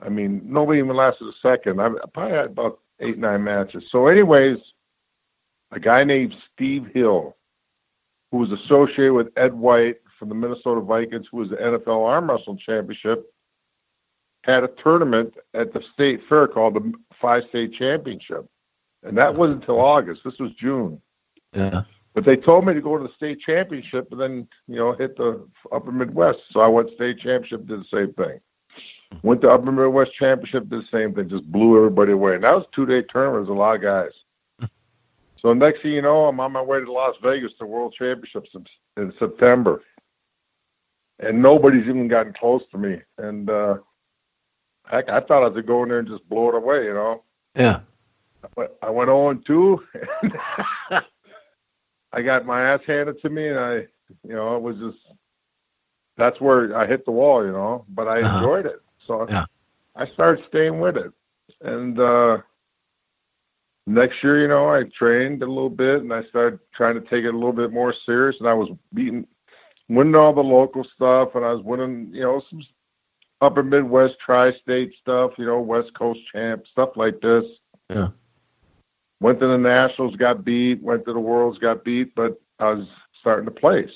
I 0.00 0.08
mean, 0.08 0.42
nobody 0.44 0.80
even 0.80 0.96
lasted 0.96 1.28
a 1.28 1.32
second. 1.40 1.80
I 1.80 1.88
probably 2.12 2.36
had 2.36 2.46
about 2.46 2.80
eight 3.00 3.18
nine 3.18 3.44
matches. 3.44 3.84
So, 3.90 4.08
anyways, 4.08 4.58
a 5.70 5.80
guy 5.80 6.04
named 6.04 6.34
Steve 6.52 6.88
Hill, 6.92 7.36
who 8.34 8.40
was 8.40 8.50
associated 8.50 9.12
with 9.12 9.28
Ed 9.36 9.54
White 9.54 9.98
from 10.18 10.28
the 10.28 10.34
Minnesota 10.34 10.80
Vikings, 10.80 11.28
who 11.30 11.36
was 11.36 11.50
the 11.50 11.56
NFL 11.56 12.04
Arm 12.04 12.28
Wrestling 12.28 12.58
Championship, 12.58 13.32
had 14.42 14.64
a 14.64 14.70
tournament 14.82 15.34
at 15.54 15.72
the 15.72 15.80
state 15.92 16.20
fair 16.28 16.48
called 16.48 16.74
the 16.74 16.92
Five 17.22 17.44
State 17.50 17.74
Championship, 17.74 18.44
and 19.04 19.16
that 19.16 19.36
wasn't 19.36 19.60
until 19.60 19.80
August. 19.80 20.22
This 20.24 20.40
was 20.40 20.50
June. 20.54 21.00
Yeah. 21.52 21.82
But 22.12 22.24
they 22.24 22.34
told 22.34 22.66
me 22.66 22.74
to 22.74 22.80
go 22.80 22.98
to 22.98 23.04
the 23.04 23.14
state 23.14 23.38
championship 23.38 24.08
and 24.10 24.20
then, 24.20 24.48
you 24.66 24.78
know, 24.78 24.94
hit 24.94 25.16
the 25.16 25.46
upper 25.70 25.92
Midwest. 25.92 26.40
So 26.50 26.58
I 26.58 26.66
went 26.66 26.90
state 26.90 27.18
championship, 27.18 27.68
did 27.68 27.82
the 27.82 27.96
same 27.96 28.14
thing. 28.14 28.40
Went 29.22 29.42
to 29.42 29.50
upper 29.50 29.70
Midwest 29.70 30.12
championship, 30.18 30.68
did 30.68 30.80
the 30.80 30.88
same 30.90 31.14
thing, 31.14 31.28
just 31.28 31.46
blew 31.52 31.76
everybody 31.76 32.10
away. 32.10 32.34
And 32.34 32.42
that 32.42 32.56
was 32.56 32.64
a 32.64 32.74
two 32.74 32.84
day 32.84 33.02
tournament, 33.02 33.46
there's 33.46 33.56
a 33.56 33.60
lot 33.60 33.76
of 33.76 33.82
guys. 33.82 34.10
So 35.40 35.52
next 35.52 35.82
thing 35.82 35.92
you 35.92 36.02
know, 36.02 36.26
I'm 36.26 36.40
on 36.40 36.52
my 36.52 36.62
way 36.62 36.80
to 36.80 36.90
Las 36.90 37.16
Vegas 37.22 37.52
to 37.58 37.66
World 37.66 37.94
Championships 37.98 38.50
in, 38.54 38.66
in 38.96 39.12
September. 39.18 39.82
And 41.20 41.42
nobody's 41.42 41.86
even 41.86 42.08
gotten 42.08 42.32
close 42.32 42.62
to 42.72 42.78
me. 42.78 43.00
And 43.18 43.50
uh 43.50 43.78
heck, 44.84 45.08
I 45.08 45.20
thought 45.20 45.44
I 45.44 45.48
was 45.48 45.64
go 45.64 45.82
in 45.82 45.88
there 45.88 46.00
and 46.00 46.08
just 46.08 46.28
blow 46.28 46.48
it 46.48 46.54
away, 46.54 46.84
you 46.84 46.94
know. 46.94 47.22
Yeah. 47.54 47.80
I 48.42 48.48
went, 48.56 48.70
I 48.82 48.90
went 48.90 49.08
0 49.08 49.34
2. 49.46 49.84
I 52.12 52.22
got 52.22 52.46
my 52.46 52.62
ass 52.62 52.80
handed 52.86 53.20
to 53.22 53.30
me, 53.30 53.48
and 53.48 53.58
I, 53.58 53.74
you 54.22 54.34
know, 54.34 54.56
it 54.56 54.62
was 54.62 54.76
just 54.76 54.98
that's 56.16 56.40
where 56.40 56.76
I 56.76 56.86
hit 56.86 57.04
the 57.04 57.10
wall, 57.10 57.44
you 57.44 57.52
know. 57.52 57.84
But 57.88 58.06
I 58.06 58.20
uh-huh. 58.20 58.38
enjoyed 58.38 58.66
it, 58.66 58.80
so 59.06 59.26
yeah. 59.28 59.46
I 59.96 60.06
started 60.08 60.44
staying 60.48 60.78
with 60.78 60.96
it. 60.96 61.12
And 61.60 61.98
uh 61.98 62.38
next 63.86 64.22
year, 64.22 64.40
you 64.40 64.48
know, 64.48 64.68
I 64.68 64.84
trained 64.96 65.42
a 65.42 65.46
little 65.46 65.70
bit, 65.70 66.02
and 66.02 66.12
I 66.12 66.24
started 66.24 66.60
trying 66.74 66.94
to 66.94 67.00
take 67.02 67.24
it 67.24 67.34
a 67.34 67.38
little 67.38 67.52
bit 67.52 67.72
more 67.72 67.94
serious. 68.06 68.36
And 68.40 68.48
I 68.48 68.54
was 68.54 68.70
beating, 68.92 69.26
winning 69.88 70.14
all 70.14 70.32
the 70.32 70.42
local 70.42 70.84
stuff, 70.94 71.34
and 71.34 71.44
I 71.44 71.52
was 71.52 71.62
winning, 71.64 72.10
you 72.12 72.22
know, 72.22 72.42
some 72.48 72.62
upper 73.40 73.62
Midwest 73.62 74.14
tri-state 74.24 74.94
stuff, 75.00 75.32
you 75.36 75.46
know, 75.46 75.60
West 75.60 75.92
Coast 75.94 76.20
champ 76.32 76.64
stuff 76.70 76.90
like 76.96 77.20
this. 77.20 77.44
Yeah. 77.90 78.08
Went 79.20 79.40
to 79.40 79.46
the 79.46 79.58
Nationals, 79.58 80.16
got 80.16 80.44
beat. 80.44 80.82
Went 80.82 81.04
to 81.06 81.12
the 81.12 81.20
Worlds, 81.20 81.58
got 81.58 81.84
beat. 81.84 82.14
But 82.14 82.40
I 82.58 82.70
was 82.70 82.86
starting 83.20 83.46
to 83.46 83.50
place. 83.50 83.92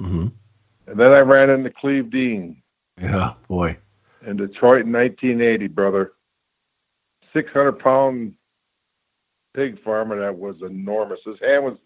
Mm-hmm. 0.00 0.28
And 0.86 1.00
then 1.00 1.12
I 1.12 1.20
ran 1.20 1.50
into 1.50 1.70
Cleve 1.70 2.10
Dean. 2.10 2.62
Yeah, 3.00 3.34
boy. 3.46 3.76
In 4.26 4.36
Detroit 4.36 4.86
in 4.86 4.92
1980, 4.92 5.66
brother. 5.68 6.12
600 7.34 7.72
pound 7.72 8.34
pig 9.58 9.82
farmer 9.82 10.20
that 10.20 10.38
was 10.38 10.54
enormous. 10.62 11.18
His 11.24 11.40
hand 11.40 11.64
was 11.64 11.78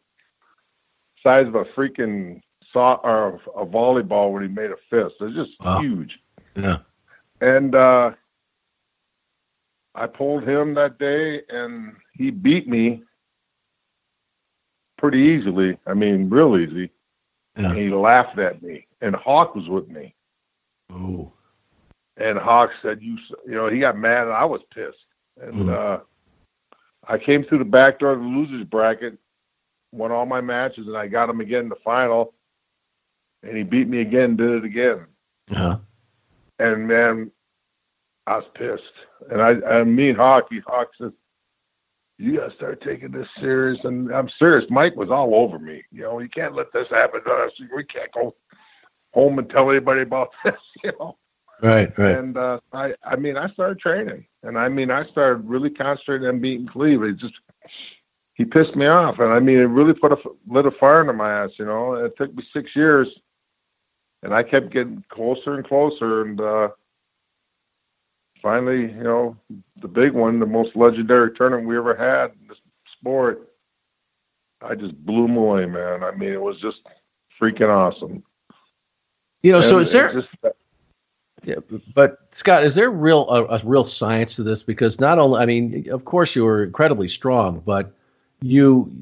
size 1.23 1.47
of 1.47 1.55
a 1.55 1.65
freaking 1.65 2.43
saw 2.71 3.01
or 3.03 3.41
a 3.57 3.65
volleyball 3.65 4.31
when 4.31 4.43
he 4.43 4.49
made 4.49 4.71
a 4.71 4.77
fist. 4.91 5.15
It 5.21 5.25
was 5.25 5.35
just 5.35 5.53
wow. 5.61 5.81
huge. 5.81 6.19
Yeah. 6.55 6.79
And 7.41 7.75
uh, 7.75 8.11
I 9.95 10.07
pulled 10.07 10.47
him 10.47 10.75
that 10.75 10.99
day, 10.99 11.41
and 11.49 11.95
he 12.13 12.31
beat 12.31 12.69
me 12.69 13.03
pretty 14.99 15.19
easily. 15.19 15.79
I 15.87 15.95
mean, 15.95 16.29
real 16.29 16.59
easy. 16.59 16.91
Yeah. 17.57 17.71
And 17.71 17.79
he 17.79 17.89
laughed 17.89 18.39
at 18.39 18.63
me. 18.63 18.87
And 19.01 19.17
Hawk 19.17 19.55
was 19.55 19.69
with 19.69 19.89
me. 19.89 20.15
Oh. 20.93 21.33
And 22.19 22.39
Hawk 22.39 22.71
said, 22.83 23.01
"You, 23.01 23.17
you 23.47 23.55
know, 23.55 23.69
he 23.69 23.81
got 23.81 23.97
mad, 23.97 24.25
and 24.25 24.33
I 24.33 24.45
was 24.45 24.61
pissed." 24.75 25.07
And 25.41 25.55
mm. 25.55 25.73
uh, 25.73 26.03
I 27.07 27.19
came 27.19 27.45
through 27.45 27.59
the 27.59 27.65
back 27.65 27.99
door 27.99 28.13
of 28.13 28.21
the 28.21 28.27
losers 28.27 28.65
bracket, 28.65 29.19
won 29.91 30.13
all 30.13 30.27
my 30.27 30.41
matches, 30.41 30.87
and 30.87 30.97
I 30.97 31.09
got 31.09 31.29
him 31.29 31.41
again 31.41 31.65
in 31.65 31.69
the 31.69 31.77
final. 31.85 32.35
And 33.43 33.57
he 33.57 33.65
beat 33.65 33.89
me 33.89 34.01
again, 34.01 34.37
did 34.37 34.51
it 34.51 34.65
again. 34.65 35.07
Uh-huh. 35.51 35.79
And 36.61 36.87
man, 36.87 37.33
I 38.27 38.37
was 38.37 38.45
pissed. 38.55 38.83
And 39.31 39.43
I, 39.43 39.61
I 39.69 39.85
mean, 39.85 40.15
Hockey, 40.15 40.63
Hawk 40.65 40.91
says, 41.01 41.11
you 42.19 42.37
got 42.37 42.51
to 42.51 42.57
start 42.57 42.83
taking 42.83 43.11
this 43.11 43.27
serious. 43.41 43.81
And 43.83 44.15
I'm 44.15 44.29
serious. 44.39 44.71
Mike 44.71 44.95
was 44.95 45.11
all 45.11 45.35
over 45.35 45.59
me. 45.59 45.83
You 45.91 46.03
know, 46.03 46.21
you 46.21 46.29
can't 46.29 46.55
let 46.55 46.73
this 46.73 46.87
happen 46.89 47.25
to 47.25 47.31
us. 47.31 47.51
We 47.75 47.85
can't 47.85 48.13
go. 48.13 48.37
home 49.13 49.39
and 49.41 49.51
tell 49.51 49.71
anybody 49.71 50.03
about 50.03 50.31
this, 50.45 50.55
you 50.85 50.93
know. 51.01 51.17
Right, 51.61 51.97
right. 51.99 52.17
And 52.17 52.37
uh, 52.37 52.59
I, 52.73 52.95
I 53.05 53.17
mean, 53.17 53.37
I 53.37 53.49
started 53.51 53.79
training, 53.79 54.27
and 54.43 54.59
I 54.59 54.69
mean, 54.69 54.91
I 54.91 55.05
started 55.11 55.49
really 55.49 55.71
concentrating 55.71 56.27
on 56.29 56.41
beating 56.41 56.67
Cleve. 56.67 57.03
It 57.03 57.19
just 57.19 57.35
he 58.35 58.45
pissed 58.45 58.75
me 58.75 58.87
off, 58.87 59.19
and 59.19 59.33
I 59.33 59.39
mean, 59.39 59.59
it 59.59 59.65
really 59.65 59.93
put 59.93 60.13
a 60.13 60.17
lit 60.49 60.67
a 60.67 60.71
fire 60.73 61.01
under 61.01 61.13
my 61.13 61.45
ass, 61.45 61.51
you 61.59 61.65
know. 61.65 61.95
It 61.95 62.17
took 62.17 62.35
me 62.35 62.43
six 62.53 62.75
years, 62.75 63.09
and 64.23 64.35
I 64.35 64.43
kept 64.43 64.71
getting 64.73 65.05
closer 65.11 65.55
and 65.55 65.65
closer, 65.67 66.23
and 66.23 66.41
uh, 66.41 66.69
finally, 68.43 68.93
you 68.93 69.03
know, 69.05 69.37
the 69.81 69.89
big 69.89 70.13
one, 70.13 70.41
the 70.41 70.47
most 70.47 70.75
legendary 70.75 71.33
tournament 71.35 71.69
we 71.69 71.77
ever 71.77 71.95
had 71.95 72.33
in 72.41 72.49
this 72.49 72.59
sport. 72.99 73.49
I 74.61 74.75
just 74.75 74.97
blew 75.05 75.25
him 75.27 75.37
away, 75.37 75.67
man. 75.67 76.03
I 76.03 76.13
mean, 76.13 76.33
it 76.33 76.41
was 76.41 76.61
just 76.61 76.79
freaking 77.41 77.69
awesome. 77.69 78.23
You 79.43 79.53
know, 79.53 79.61
so 79.61 79.77
And 79.79 79.87
is 79.87 79.93
there? 79.93 80.13
just- 80.13 80.57
Yeah, 81.45 81.57
but 81.95 82.21
Scott, 82.33 82.65
is 82.65 82.75
there 82.75 82.91
real 82.91 83.29
a, 83.29 83.45
a 83.45 83.61
real 83.65 83.85
science 83.85 84.37
to 84.37 84.43
this? 84.43 84.63
Because 84.63 85.01
not 85.01 85.19
only, 85.19 85.41
I 85.41 85.47
mean, 85.47 85.91
of 85.91 86.05
course, 86.05 86.37
you 86.37 86.45
were 86.45 86.63
incredibly 86.63 87.09
strong, 87.09 87.61
but 87.65 87.93
you 88.41 88.93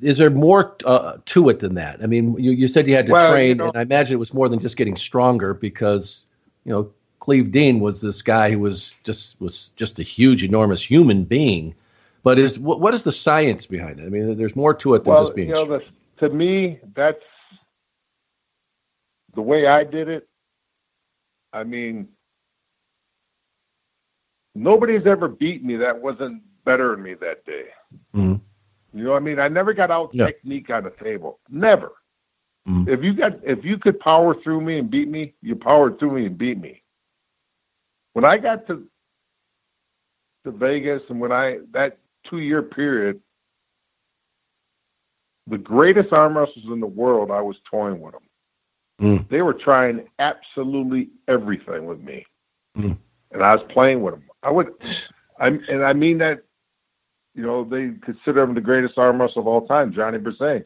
is 0.00 0.18
there 0.18 0.30
more 0.30 0.74
uh, 0.84 1.18
to 1.26 1.48
it 1.48 1.60
than 1.60 1.74
that? 1.74 2.02
I 2.02 2.06
mean, 2.06 2.36
you, 2.38 2.52
you 2.52 2.68
said 2.68 2.88
you 2.88 2.96
had 2.96 3.06
to 3.06 3.12
Well, 3.12 3.28
you 3.28 3.30
train, 3.32 3.56
know- 3.58 3.68
and 3.68 3.76
I 3.76 3.82
imagine 3.82 4.14
it 4.14 4.18
was 4.18 4.32
more 4.32 4.48
than 4.48 4.58
just 4.58 4.76
getting 4.76 4.96
stronger 4.96 5.52
because 5.54 6.24
you 6.64 6.72
know 6.72 6.90
Cleve 7.20 7.50
Dean 7.52 7.80
was 7.80 8.00
this 8.00 8.22
guy 8.22 8.50
who 8.50 8.60
was 8.60 8.94
just 9.04 9.40
was 9.40 9.70
just 9.76 9.98
a 9.98 10.02
huge, 10.02 10.42
enormous 10.42 10.82
human 10.82 11.24
being. 11.24 11.74
But 12.22 12.38
is 12.38 12.58
what, 12.58 12.80
what 12.80 12.94
is 12.94 13.02
the 13.04 13.12
science 13.12 13.66
behind 13.66 14.00
it? 14.00 14.04
I 14.04 14.08
mean, 14.08 14.36
there's 14.36 14.56
more 14.56 14.74
to 14.74 14.94
it 14.94 15.04
than 15.04 15.14
well, 15.14 15.22
just 15.24 15.36
being 15.36 15.48
you 15.48 15.54
know, 15.54 15.64
strong. 15.64 15.80
the, 16.18 16.28
to 16.28 16.34
me, 16.34 16.80
that's 16.94 17.22
the 19.34 19.42
way 19.42 19.66
I 19.66 19.84
did 19.84 20.08
it. 20.08 20.28
I 21.56 21.64
mean, 21.64 22.06
nobody's 24.54 25.06
ever 25.06 25.26
beat 25.26 25.64
me 25.64 25.76
that 25.76 25.98
wasn't 25.98 26.42
better 26.66 26.90
than 26.90 27.02
me 27.02 27.14
that 27.14 27.46
day. 27.46 27.68
Mhm. 28.14 28.42
You 28.92 29.04
know 29.04 29.12
what 29.12 29.22
I 29.22 29.24
mean? 29.24 29.38
I 29.38 29.48
never 29.48 29.72
got 29.72 29.90
out 29.90 30.14
Yeah. 30.14 30.26
technique 30.26 30.68
on 30.68 30.84
the 30.84 30.90
table. 30.90 31.40
Never. 31.48 31.92
Mhm. 32.68 32.88
If 32.88 33.02
you 33.02 33.14
got 33.14 33.42
if 33.42 33.64
you 33.64 33.78
could 33.78 33.98
power 34.00 34.34
through 34.34 34.60
me 34.60 34.78
and 34.78 34.90
beat 34.90 35.08
me, 35.08 35.34
you 35.40 35.56
powered 35.56 35.98
through 35.98 36.12
me 36.12 36.26
and 36.26 36.36
beat 36.36 36.58
me. 36.58 36.82
When 38.12 38.26
I 38.26 38.36
got 38.36 38.66
to 38.66 38.86
to 40.44 40.50
Vegas 40.50 41.02
and 41.08 41.20
when 41.20 41.32
I 41.32 41.60
that 41.70 41.98
two 42.24 42.40
year 42.40 42.62
period, 42.62 43.22
the 45.46 45.58
greatest 45.58 46.12
arm 46.12 46.36
wrestlers 46.36 46.66
in 46.66 46.80
the 46.80 46.86
world, 46.86 47.30
I 47.30 47.40
was 47.40 47.58
toying 47.60 48.00
with 48.00 48.12
them. 48.12 48.25
Mm. 49.00 49.28
They 49.28 49.42
were 49.42 49.52
trying 49.54 50.08
absolutely 50.18 51.10
everything 51.28 51.86
with 51.86 52.00
me, 52.00 52.24
Mm. 52.76 52.96
and 53.32 53.42
I 53.42 53.54
was 53.54 53.64
playing 53.70 54.02
with 54.02 54.14
them. 54.14 54.24
I 54.42 54.50
would, 54.50 54.68
I 55.40 55.48
and 55.48 55.84
I 55.84 55.92
mean 55.92 56.18
that. 56.18 56.42
You 57.34 57.42
know, 57.42 57.64
they 57.64 57.90
consider 58.00 58.42
him 58.42 58.54
the 58.54 58.62
greatest 58.62 58.96
arm 58.96 59.20
wrestler 59.20 59.42
of 59.42 59.46
all 59.46 59.66
time, 59.66 59.92
Johnny 59.92 60.16
Brzenk. 60.16 60.64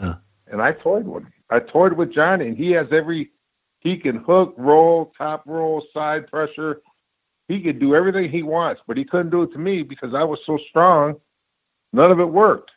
Huh. 0.00 0.14
And 0.46 0.62
I 0.62 0.70
toyed 0.70 1.08
with 1.08 1.24
him. 1.24 1.32
I 1.50 1.58
toyed 1.58 1.94
with 1.94 2.12
Johnny, 2.12 2.46
and 2.46 2.56
he 2.56 2.70
has 2.72 2.86
every. 2.92 3.32
He 3.80 3.96
can 3.96 4.16
hook, 4.16 4.54
roll, 4.56 5.12
top 5.18 5.42
roll, 5.46 5.84
side 5.92 6.28
pressure. 6.28 6.80
He 7.48 7.60
could 7.60 7.78
do 7.80 7.94
everything 7.96 8.30
he 8.30 8.42
wants, 8.44 8.82
but 8.86 8.96
he 8.96 9.04
couldn't 9.04 9.30
do 9.30 9.42
it 9.42 9.52
to 9.52 9.58
me 9.58 9.82
because 9.82 10.14
I 10.14 10.22
was 10.22 10.38
so 10.46 10.58
strong. 10.68 11.16
None 11.92 12.10
of 12.12 12.20
it 12.20 12.28
worked. 12.28 12.70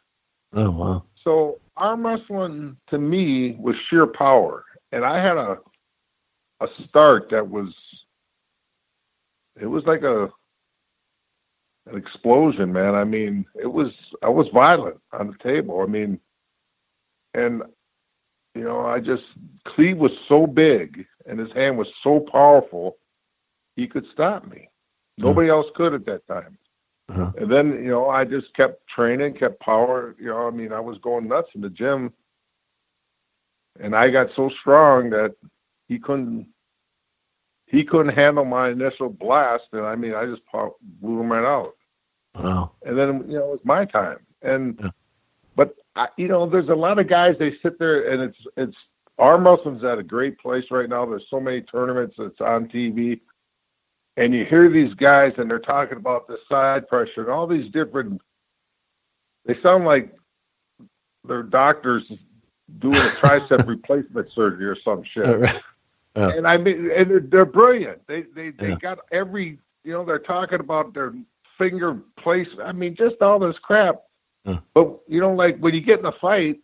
Oh 0.54 0.72
wow! 0.72 1.04
So 1.24 1.60
arm 1.78 2.06
wrestling 2.06 2.78
to 2.90 2.98
me 2.98 3.56
was 3.60 3.76
sheer 3.90 4.08
power, 4.08 4.66
and 4.92 5.06
I 5.06 5.22
had 5.22 5.38
a 5.38 5.58
a 6.62 6.68
start 6.88 7.30
that 7.32 7.48
was 7.48 7.74
it 9.60 9.66
was 9.66 9.84
like 9.86 10.04
a 10.04 10.30
an 11.86 11.98
explosion, 11.98 12.72
man. 12.72 12.96
I 12.96 13.04
mean, 13.04 13.46
it 13.56 13.68
was 13.72 13.92
I 14.22 14.30
was 14.30 14.48
violent 14.54 15.00
on 15.12 15.28
the 15.28 15.38
table. 15.44 15.82
I 15.82 15.86
mean, 15.86 16.20
and 17.34 17.64
you 18.56 18.64
know, 18.64 18.86
I 18.86 19.00
just 19.00 19.24
Cleve 19.68 19.98
was 19.98 20.12
so 20.28 20.48
big 20.48 21.06
and 21.26 21.40
his 21.40 21.52
hand 21.54 21.78
was 21.78 21.88
so 22.04 22.26
powerful, 22.32 22.98
he 23.76 23.88
could 23.88 24.06
stop 24.12 24.48
me. 24.48 24.70
Nobody 25.18 25.50
else 25.50 25.68
could 25.76 25.94
at 25.94 26.06
that 26.06 26.26
time. 26.28 26.58
Uh-huh. 27.10 27.32
And 27.38 27.52
then, 27.52 27.72
you 27.84 27.90
know, 27.90 28.10
I 28.10 28.24
just 28.24 28.54
kept 28.56 28.88
training, 28.88 29.34
kept 29.36 29.60
power. 29.60 30.16
You 30.20 30.28
know, 30.28 30.48
I 30.48 30.52
mean, 30.52 30.72
I 30.72 30.80
was 30.80 30.98
going 31.00 31.28
nuts 31.28 31.50
in 31.56 31.62
the 31.62 31.70
gym. 31.70 32.14
And 33.80 33.96
I 33.96 34.10
got 34.10 34.30
so 34.36 34.50
strong 34.62 35.10
that 35.12 35.36
he 35.88 36.00
couldn't 36.00 36.48
he 37.66 37.84
couldn't 37.84 38.16
handle 38.16 38.46
my 38.46 38.70
initial 38.70 39.10
blast. 39.10 39.66
And 39.74 39.86
I 39.86 39.96
mean, 39.96 40.16
I 40.16 40.26
just 40.26 40.42
blew 41.02 41.20
him 41.22 41.32
right 41.32 41.46
out. 41.46 41.76
Wow! 42.36 42.72
And 42.84 42.98
then, 42.98 43.26
you 43.30 43.38
know, 43.38 43.46
it 43.46 43.52
was 43.52 43.60
my 43.64 43.86
time. 43.86 44.20
And 44.42 44.80
Yeah. 44.82 44.90
but 45.56 45.76
I, 45.96 46.08
you 46.18 46.28
know, 46.28 46.50
there's 46.50 46.70
a 46.70 46.76
lot 46.76 47.00
of 47.00 47.08
guys 47.08 47.36
they 47.38 47.56
sit 47.62 47.78
there 47.80 48.12
and 48.12 48.22
it's 48.22 48.38
it's 48.58 48.76
arm 49.18 49.46
wrestling's 49.46 49.84
at 49.84 50.00
a 50.00 50.04
great 50.04 50.40
place 50.40 50.66
right 50.72 50.90
now. 50.90 51.06
There's 51.06 51.28
so 51.30 51.40
many 51.40 51.62
tournaments 51.62 52.16
that's 52.18 52.42
on 52.42 52.68
TV, 52.70 53.20
and 54.18 54.34
you 54.34 54.46
hear 54.46 54.70
these 54.70 54.94
guys 54.96 55.34
and 55.38 55.50
they're 55.50 55.60
talking 55.60 55.98
about 55.98 56.28
the 56.28 56.38
side 56.50 56.88
pressure 56.88 57.22
and 57.22 57.30
all 57.30 57.48
these 57.48 57.72
different. 57.72 58.22
They 59.46 59.60
sound 59.62 59.86
like 59.86 60.16
they're 61.28 61.44
doctors 61.44 62.04
doing 62.80 62.96
a 62.96 63.00
tricep 63.00 63.68
replacement 63.68 64.30
surgery 64.34 64.66
or 64.66 64.78
some 64.84 65.04
shit. 65.04 65.26
Right. 65.40 65.62
Yeah. 66.16 66.30
And 66.30 66.48
I 66.48 66.58
mean, 66.58 66.92
and 66.92 67.10
they're, 67.10 67.20
they're 67.20 67.46
brilliant. 67.46 68.06
They 68.08 68.24
they 68.36 68.50
they 68.52 68.70
Yeah. 68.70 68.76
got 68.82 69.00
every 69.12 69.60
you 69.84 69.94
know 69.94 70.04
they're 70.06 70.20
talking 70.20 70.60
about 70.60 70.94
their 70.94 71.14
finger 71.58 72.00
place. 72.18 72.48
I 72.64 72.72
mean, 72.72 72.96
just 72.96 73.22
all 73.22 73.40
this 73.40 73.58
crap. 73.62 74.02
Yeah. 74.46 74.60
But 74.74 75.00
you 75.08 75.20
know, 75.22 75.34
like 75.34 75.58
when 75.60 75.74
you 75.74 75.82
get 75.82 76.00
in 76.00 76.06
a 76.06 76.12
fight 76.14 76.60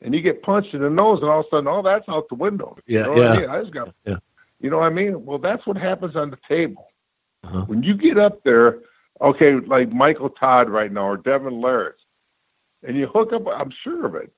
and 0.00 0.14
you 0.14 0.20
get 0.20 0.42
punched 0.42 0.74
in 0.74 0.80
the 0.82 0.90
nose, 0.90 1.20
and 1.20 1.28
all 1.30 1.40
of 1.40 1.46
a 1.46 1.48
sudden, 1.50 1.66
oh, 1.66 1.82
that's 1.82 2.08
out 2.08 2.28
the 2.28 2.36
window. 2.36 2.76
Yeah, 2.86 3.00
you 3.00 3.04
know 3.06 3.10
what 3.12 3.18
yeah. 3.22 3.30
I 3.32 3.40
mean? 3.40 3.50
I 3.50 3.60
just 3.62 3.72
got, 3.74 3.94
Yeah. 4.04 4.16
you 4.60 4.70
know 4.70 4.78
what 4.78 4.86
I 4.86 4.90
mean? 4.90 5.24
Well, 5.26 5.38
that's 5.38 5.66
what 5.66 5.76
happens 5.76 6.14
on 6.14 6.30
the 6.30 6.38
table. 6.48 6.86
Uh-huh. 7.42 7.62
When 7.62 7.82
you 7.82 7.94
get 7.94 8.16
up 8.18 8.42
there, 8.44 8.78
okay, 9.20 9.54
like 9.54 9.90
Michael 9.90 10.30
Todd 10.30 10.70
right 10.70 10.92
now 10.92 11.08
or 11.08 11.16
Devon 11.16 11.54
Larratt, 11.54 11.94
and 12.84 12.96
you 12.96 13.08
hook 13.08 13.32
up, 13.32 13.46
I'm 13.48 13.72
sure 13.82 14.06
of 14.06 14.14
it. 14.14 14.32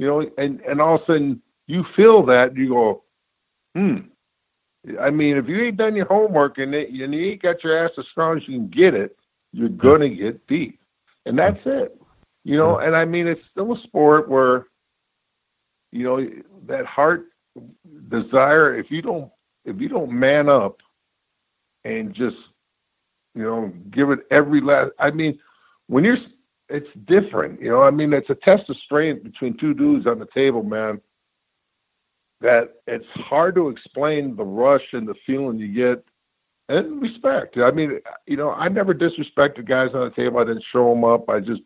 You 0.00 0.06
know, 0.06 0.30
and 0.38 0.62
and 0.62 0.80
all 0.80 0.94
of 0.94 1.02
a 1.02 1.04
sudden 1.04 1.42
you 1.66 1.84
feel 1.94 2.24
that 2.24 2.56
you 2.56 2.70
go, 2.70 3.04
hmm. 3.74 3.98
I 4.98 5.10
mean, 5.10 5.36
if 5.36 5.46
you 5.46 5.62
ain't 5.62 5.76
done 5.76 5.94
your 5.94 6.06
homework 6.06 6.56
and, 6.56 6.74
it, 6.74 6.88
and 6.88 7.12
you 7.12 7.32
ain't 7.32 7.42
got 7.42 7.62
your 7.62 7.84
ass 7.84 7.90
as 7.98 8.06
strong 8.10 8.38
as 8.38 8.48
you 8.48 8.56
can 8.56 8.68
get 8.68 8.94
it, 8.94 9.14
you're 9.52 9.68
gonna 9.68 10.08
get 10.08 10.46
beat, 10.46 10.78
and 11.26 11.38
that's 11.38 11.60
it. 11.66 12.00
You 12.44 12.56
know, 12.56 12.78
and 12.78 12.96
I 12.96 13.04
mean, 13.04 13.26
it's 13.26 13.42
still 13.50 13.74
a 13.74 13.82
sport 13.82 14.26
where, 14.26 14.68
you 15.92 16.04
know, 16.04 16.26
that 16.66 16.86
heart 16.86 17.26
desire. 18.08 18.74
If 18.74 18.90
you 18.90 19.02
don't, 19.02 19.30
if 19.66 19.78
you 19.82 19.90
don't 19.90 20.12
man 20.12 20.48
up, 20.48 20.78
and 21.84 22.14
just, 22.14 22.38
you 23.34 23.42
know, 23.42 23.70
give 23.90 24.08
it 24.08 24.20
every 24.30 24.62
last. 24.62 24.92
I 24.98 25.10
mean, 25.10 25.38
when 25.88 26.04
you're, 26.04 26.16
it's 26.70 26.88
different. 27.04 27.60
You 27.60 27.70
know, 27.70 27.82
I 27.82 27.90
mean, 27.90 28.12
it's 28.12 28.30
a 28.30 28.34
test 28.34 28.70
of 28.70 28.76
strength 28.78 29.24
between 29.24 29.56
two 29.56 29.74
dudes 29.74 30.06
on 30.06 30.18
the 30.18 30.28
table, 30.34 30.62
man. 30.62 31.00
That 32.40 32.76
it's 32.86 33.06
hard 33.14 33.54
to 33.56 33.68
explain 33.68 34.36
the 34.36 34.44
rush 34.44 34.92
and 34.92 35.06
the 35.06 35.14
feeling 35.26 35.58
you 35.58 35.68
get, 35.68 36.02
and 36.68 37.02
respect. 37.02 37.58
I 37.58 37.70
mean, 37.70 38.00
you 38.26 38.36
know, 38.36 38.50
I 38.50 38.68
never 38.68 38.94
disrespected 38.94 39.66
guys 39.66 39.90
on 39.94 40.04
the 40.04 40.14
table. 40.14 40.38
I 40.38 40.44
didn't 40.44 40.64
show 40.72 40.88
them 40.88 41.04
up. 41.04 41.28
I 41.28 41.40
just, 41.40 41.60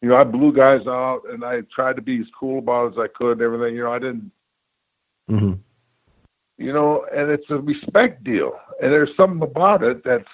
you 0.00 0.08
know, 0.08 0.16
I 0.16 0.24
blew 0.24 0.52
guys 0.52 0.86
out, 0.88 1.22
and 1.30 1.44
I 1.44 1.60
tried 1.72 1.96
to 1.96 2.02
be 2.02 2.18
as 2.18 2.26
cool 2.38 2.58
about 2.58 2.86
it 2.86 2.92
as 2.94 2.98
I 2.98 3.06
could. 3.06 3.32
And 3.32 3.42
everything, 3.42 3.76
you 3.76 3.84
know, 3.84 3.92
I 3.92 3.98
didn't 3.98 4.32
hmm 5.28 5.52
you 6.58 6.72
know, 6.72 7.06
and 7.14 7.30
it's 7.30 7.48
a 7.50 7.58
respect 7.58 8.24
deal. 8.24 8.58
And 8.82 8.92
there's 8.92 9.16
something 9.16 9.42
about 9.42 9.82
it 9.82 10.04
that's 10.04 10.28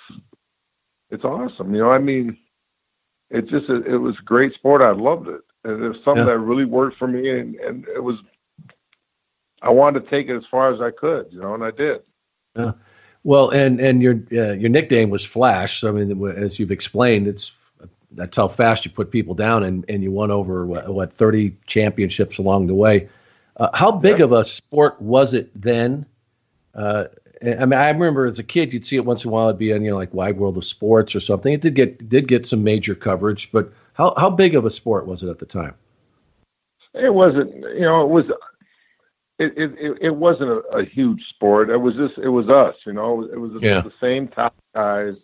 it's 1.11 1.24
awesome. 1.24 1.74
You 1.74 1.83
know, 1.83 1.90
I 1.90 1.98
mean, 1.98 2.37
it 3.30 3.48
just 3.48 3.68
it 3.68 3.98
was 3.98 4.16
a 4.18 4.24
great 4.24 4.54
sport. 4.54 4.82
I 4.82 4.92
loved 4.92 5.28
it, 5.28 5.40
and 5.64 5.82
it 5.82 5.88
was 5.88 5.98
something 6.04 6.26
Yeah. 6.26 6.34
that 6.34 6.38
really 6.38 6.64
worked 6.64 6.98
for 6.98 7.08
me, 7.08 7.30
and 7.30 7.54
and 7.56 7.87
it 7.88 8.02
was. 8.02 8.16
I 9.62 9.70
wanted 9.70 10.04
to 10.04 10.10
take 10.10 10.28
it 10.28 10.37
as 10.37 10.44
far 10.50 10.72
as 10.74 10.80
I 10.80 10.90
could, 10.90 11.28
you 11.30 11.40
know, 11.40 11.54
and 11.54 11.64
I 11.64 11.70
did. 11.70 12.02
Yeah. 12.54 12.72
Well, 13.22 13.48
and 13.50 13.80
and 13.80 14.02
your 14.02 14.14
uh, 14.32 14.52
your 14.52 14.68
nickname 14.68 15.10
was 15.10 15.24
Flash. 15.24 15.80
So 15.80 15.88
I 15.88 15.92
mean, 15.92 16.26
as 16.37 16.58
you've 16.58 16.70
explained, 16.70 17.26
it's 17.26 17.52
that's 18.12 18.37
how 18.37 18.48
fast 18.48 18.84
you 18.84 18.90
put 18.90 19.10
people 19.10 19.34
down, 19.34 19.62
and 19.62 19.84
and 19.88 20.02
you 20.02 20.12
won 20.12 20.30
over 20.30 20.66
what, 20.66 20.92
what 20.92 21.12
thirty 21.12 21.56
championships 21.66 22.38
along 22.38 22.66
the 22.66 22.74
way. 22.74 23.08
Uh, 23.56 23.70
how 23.72 23.90
big 23.90 24.20
of 24.20 24.32
a 24.32 24.44
sport 24.44 25.00
was 25.00 25.32
it 25.32 25.50
then? 25.60 26.04
Uh, 26.74 27.04
I 27.46 27.64
mean, 27.64 27.78
I 27.78 27.90
remember 27.90 28.26
as 28.26 28.38
a 28.38 28.42
kid, 28.42 28.72
you'd 28.72 28.87
see 28.87 28.96
it 28.96 29.04
once 29.04 29.24
in 29.24 29.30
a 29.30 29.33
while. 29.33 29.48
It'd 29.48 29.59
be 29.59 29.72
on 29.72 29.83
you 29.83 29.90
know 29.90 29.96
like 29.96 30.12
Wide 30.14 30.38
World 30.38 30.57
of 30.57 30.64
Sports 30.64 31.14
or 31.14 31.20
something. 31.20 31.52
It 31.52 31.61
did 31.61 31.74
get 31.74 32.09
did 32.09 32.28
get 32.28 32.46
some 32.46 32.62
major 32.64 32.94
coverage, 32.94 33.50
but 33.52 33.72
how 33.94 34.14
how 34.16 34.30
big 34.30 34.54
of 34.54 34.64
a 34.64 34.70
sport 34.70 35.07
was 35.07 35.22
it 35.22 35.28
at 35.28 35.38
the 35.38 35.46
time? 35.46 35.74
It 36.94 37.12
wasn't, 37.12 37.52
you 37.54 37.80
know, 37.80 38.02
it 38.02 38.09
was. 38.09 38.24
it 39.38 39.52
it, 39.57 39.98
it, 40.00 40.14
wasn't 40.16 40.50
a, 40.50 40.59
a 40.76 40.85
huge 40.85 41.28
sport. 41.28 41.68
It 41.70 41.76
was 41.78 41.94
just 41.96 42.16
it 42.18 42.28
was 42.28 42.48
us, 42.48 42.76
you 42.87 42.92
know. 42.92 43.22
It 43.24 43.38
was 43.38 43.50
Yeah. 43.61 43.80
the 43.80 43.92
same 44.00 44.28
top 44.28 44.54
guys. 44.74 45.14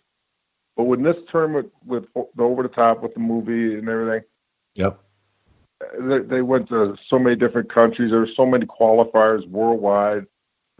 But 0.76 0.84
when 0.84 1.02
this 1.02 1.16
tournament 1.30 1.72
with 1.86 2.06
the 2.14 2.42
over 2.42 2.62
the 2.62 2.68
top 2.68 3.02
with 3.02 3.14
the 3.14 3.20
movie 3.20 3.78
and 3.78 3.88
everything, 3.88 4.24
Yep. 4.74 4.98
they, 6.00 6.18
they 6.20 6.42
went 6.42 6.68
to 6.70 6.96
so 7.08 7.18
many 7.18 7.36
different 7.36 7.72
countries. 7.72 8.10
There 8.10 8.20
were 8.20 8.28
so 8.36 8.46
many 8.46 8.66
qualifiers 8.66 9.46
worldwide. 9.48 10.26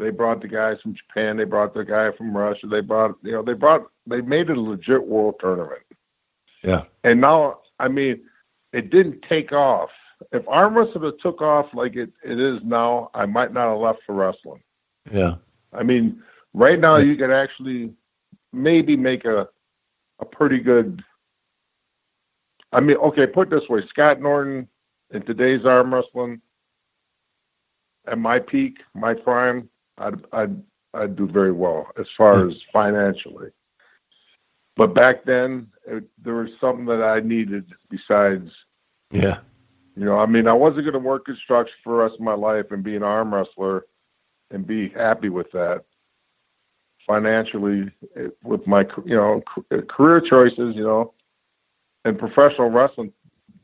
They 0.00 0.10
brought 0.10 0.40
the 0.40 0.48
guys 0.48 0.78
from 0.82 0.94
Japan. 0.94 1.36
They 1.36 1.44
brought 1.44 1.74
the 1.74 1.84
guy 1.84 2.10
from 2.16 2.34
Russia. 2.34 2.66
They 2.66 2.80
brought 2.80 3.16
you 3.22 3.32
know 3.32 3.42
they 3.42 3.52
brought 3.52 3.86
they 4.06 4.22
made 4.22 4.48
it 4.48 4.56
a 4.56 4.60
legit 4.60 5.06
world 5.06 5.34
tournament. 5.40 5.82
Yeah. 6.62 6.84
And 7.04 7.20
now 7.20 7.60
I 7.78 7.88
mean, 7.88 8.22
it 8.72 8.90
didn't 8.90 9.22
take 9.28 9.52
off. 9.52 9.90
If 10.32 10.46
arm 10.48 10.76
wrestling 10.76 11.12
took 11.22 11.42
off 11.42 11.66
like 11.74 11.96
it, 11.96 12.10
it 12.22 12.40
is 12.40 12.60
now, 12.62 13.10
I 13.14 13.26
might 13.26 13.52
not 13.52 13.70
have 13.70 13.78
left 13.78 14.00
for 14.06 14.14
wrestling. 14.14 14.62
Yeah. 15.10 15.36
I 15.72 15.82
mean, 15.82 16.22
right 16.52 16.78
now 16.78 16.96
you 16.96 17.16
could 17.16 17.30
actually 17.30 17.92
maybe 18.52 18.96
make 18.96 19.24
a 19.24 19.48
a 20.18 20.24
pretty 20.24 20.58
good. 20.58 21.02
I 22.72 22.80
mean, 22.80 22.96
okay, 22.98 23.26
put 23.26 23.52
it 23.52 23.60
this 23.60 23.68
way: 23.68 23.82
Scott 23.88 24.20
Norton 24.20 24.68
in 25.10 25.22
today's 25.22 25.64
arm 25.64 25.92
wrestling, 25.92 26.40
at 28.06 28.18
my 28.18 28.38
peak, 28.38 28.78
my 28.94 29.14
prime, 29.14 29.68
I'd 30.00 30.24
I'd 30.32 30.62
I'd 30.94 31.16
do 31.16 31.28
very 31.28 31.52
well 31.52 31.86
as 31.98 32.06
far 32.16 32.48
as 32.48 32.54
financially. 32.72 33.50
But 34.76 34.94
back 34.94 35.24
then, 35.24 35.68
it, 35.86 36.04
there 36.22 36.34
was 36.34 36.48
something 36.60 36.86
that 36.86 37.02
I 37.02 37.20
needed 37.20 37.70
besides 37.90 38.50
Yeah. 39.12 39.38
you 39.94 40.04
know, 40.04 40.18
I 40.18 40.26
mean, 40.26 40.48
I 40.48 40.52
wasn't 40.52 40.84
going 40.84 40.94
to 40.94 40.98
work 40.98 41.26
construction 41.26 41.74
for 41.84 41.92
the 41.92 42.02
rest 42.02 42.14
of 42.14 42.20
my 42.20 42.34
life 42.34 42.66
and 42.70 42.82
be 42.82 42.96
an 42.96 43.02
arm 43.02 43.34
wrestler 43.34 43.86
and 44.50 44.66
be 44.66 44.88
happy 44.88 45.28
with 45.28 45.50
that 45.52 45.84
financially 47.06 47.90
it, 48.16 48.36
with 48.42 48.66
my, 48.66 48.86
you 49.04 49.16
know, 49.16 49.42
career 49.88 50.20
choices, 50.20 50.74
you 50.76 50.84
know, 50.84 51.12
and 52.04 52.18
professional 52.18 52.70
wrestling, 52.70 53.12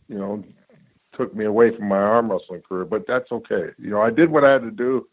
you 0.08 0.18
know, 0.18 0.44
took 1.16 1.34
me 1.34 1.44
away 1.46 1.74
from 1.74 1.88
my 1.88 1.96
arm 1.96 2.30
wrestling 2.30 2.62
career, 2.68 2.84
but 2.84 3.06
that's 3.06 3.30
okay. 3.32 3.70
You 3.78 3.90
know, 3.90 4.02
I 4.02 4.10
did 4.10 4.30
what 4.30 4.44
I 4.44 4.52
had 4.52 4.62
to 4.62 4.70
do. 4.70 5.08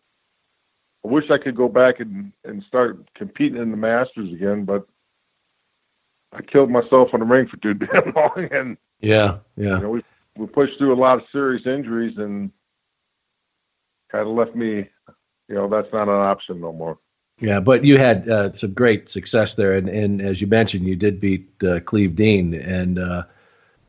I 1.06 1.10
wish 1.10 1.30
I 1.30 1.38
could 1.38 1.56
go 1.56 1.68
back 1.68 2.00
and, 2.00 2.32
and 2.46 2.64
start 2.64 3.00
competing 3.16 3.62
in 3.62 3.72
the 3.72 3.78
Masters 3.78 4.32
again, 4.32 4.64
but 4.64 4.88
I 6.32 6.42
killed 6.42 6.70
myself 6.70 7.10
in 7.14 7.20
the 7.20 7.26
ring 7.26 7.48
for 7.48 7.58
too 7.58 7.74
damn 7.74 8.14
long 8.16 8.48
and 8.52 8.78
Yeah. 9.02 9.40
Yeah. 9.56 9.78
you 9.78 9.82
know, 9.82 9.90
we 9.90 10.04
we 10.36 10.48
pushed 10.48 10.78
through 10.78 10.94
a 10.94 11.00
lot 11.00 11.20
of 11.20 11.26
serious 11.32 11.68
injuries 11.68 12.18
and 12.18 12.52
kind 14.12 14.28
of 14.28 14.34
left 14.36 14.56
me, 14.56 14.90
you 15.48 15.56
know, 15.56 15.70
that's 15.70 15.92
not 15.94 16.08
an 16.08 16.16
option 16.16 16.60
no 16.60 16.72
more. 16.72 16.98
Yeah, 17.40 17.60
but 17.60 17.84
you 17.84 17.98
had 17.98 18.30
uh, 18.30 18.54
some 18.54 18.74
great 18.74 19.10
success 19.10 19.56
there, 19.56 19.74
and, 19.74 19.90
and 19.90 20.22
as 20.22 20.40
you 20.40 20.48
mentioned, 20.48 20.88
you 20.88 20.96
did 20.96 21.20
beat 21.20 21.50
uh, 21.64 21.80
Cleve 21.82 22.16
Dean. 22.16 22.54
And 22.54 23.00
uh, 23.00 23.24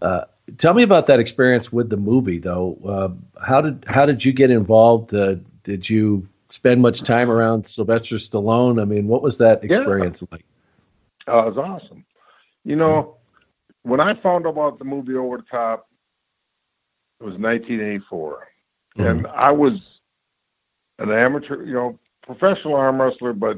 uh, 0.03 0.25
tell 0.59 0.75
me 0.75 0.83
about 0.83 1.07
that 1.07 1.21
experience 1.21 1.71
with 1.71 1.91
the 1.91 1.97
movie, 1.97 2.39
though. 2.39 2.79
Uh, 2.85 3.43
how 3.47 3.61
did 3.61 3.85
how 3.87 4.07
did 4.07 4.25
you 4.25 4.33
get 4.33 4.51
involved? 4.51 5.15
Uh, 5.15 5.37
did 5.63 5.89
you 5.89 6.27
spend 6.55 6.81
much 6.81 7.03
time 7.03 7.31
around 7.31 7.67
Sylvester 7.69 8.17
Stallone? 8.17 8.81
I 8.81 8.85
mean, 8.85 9.09
what 9.09 9.23
was 9.23 9.39
that 9.39 9.65
Yeah. 9.69 9.77
experience 9.77 10.23
like? 10.31 10.45
Uh, 11.29 11.47
it 11.47 11.55
was 11.55 11.59
awesome. 11.59 12.05
You 12.65 12.77
know, 12.77 13.17
when 13.83 14.01
I 14.01 14.15
found 14.23 14.47
out 14.47 14.51
about 14.51 14.79
the 14.79 14.85
movie 14.85 15.15
Over 15.15 15.39
the 15.39 15.45
Top, 15.45 15.89
it 17.21 17.25
was 17.25 17.39
1984, 17.39 18.49
and 18.99 19.27
I 19.27 19.51
was 19.53 19.73
an 20.99 21.11
amateur, 21.11 21.65
you 21.65 21.75
know, 21.75 21.99
professional 22.23 22.75
arm 22.77 23.01
wrestler, 23.01 23.33
but 23.33 23.57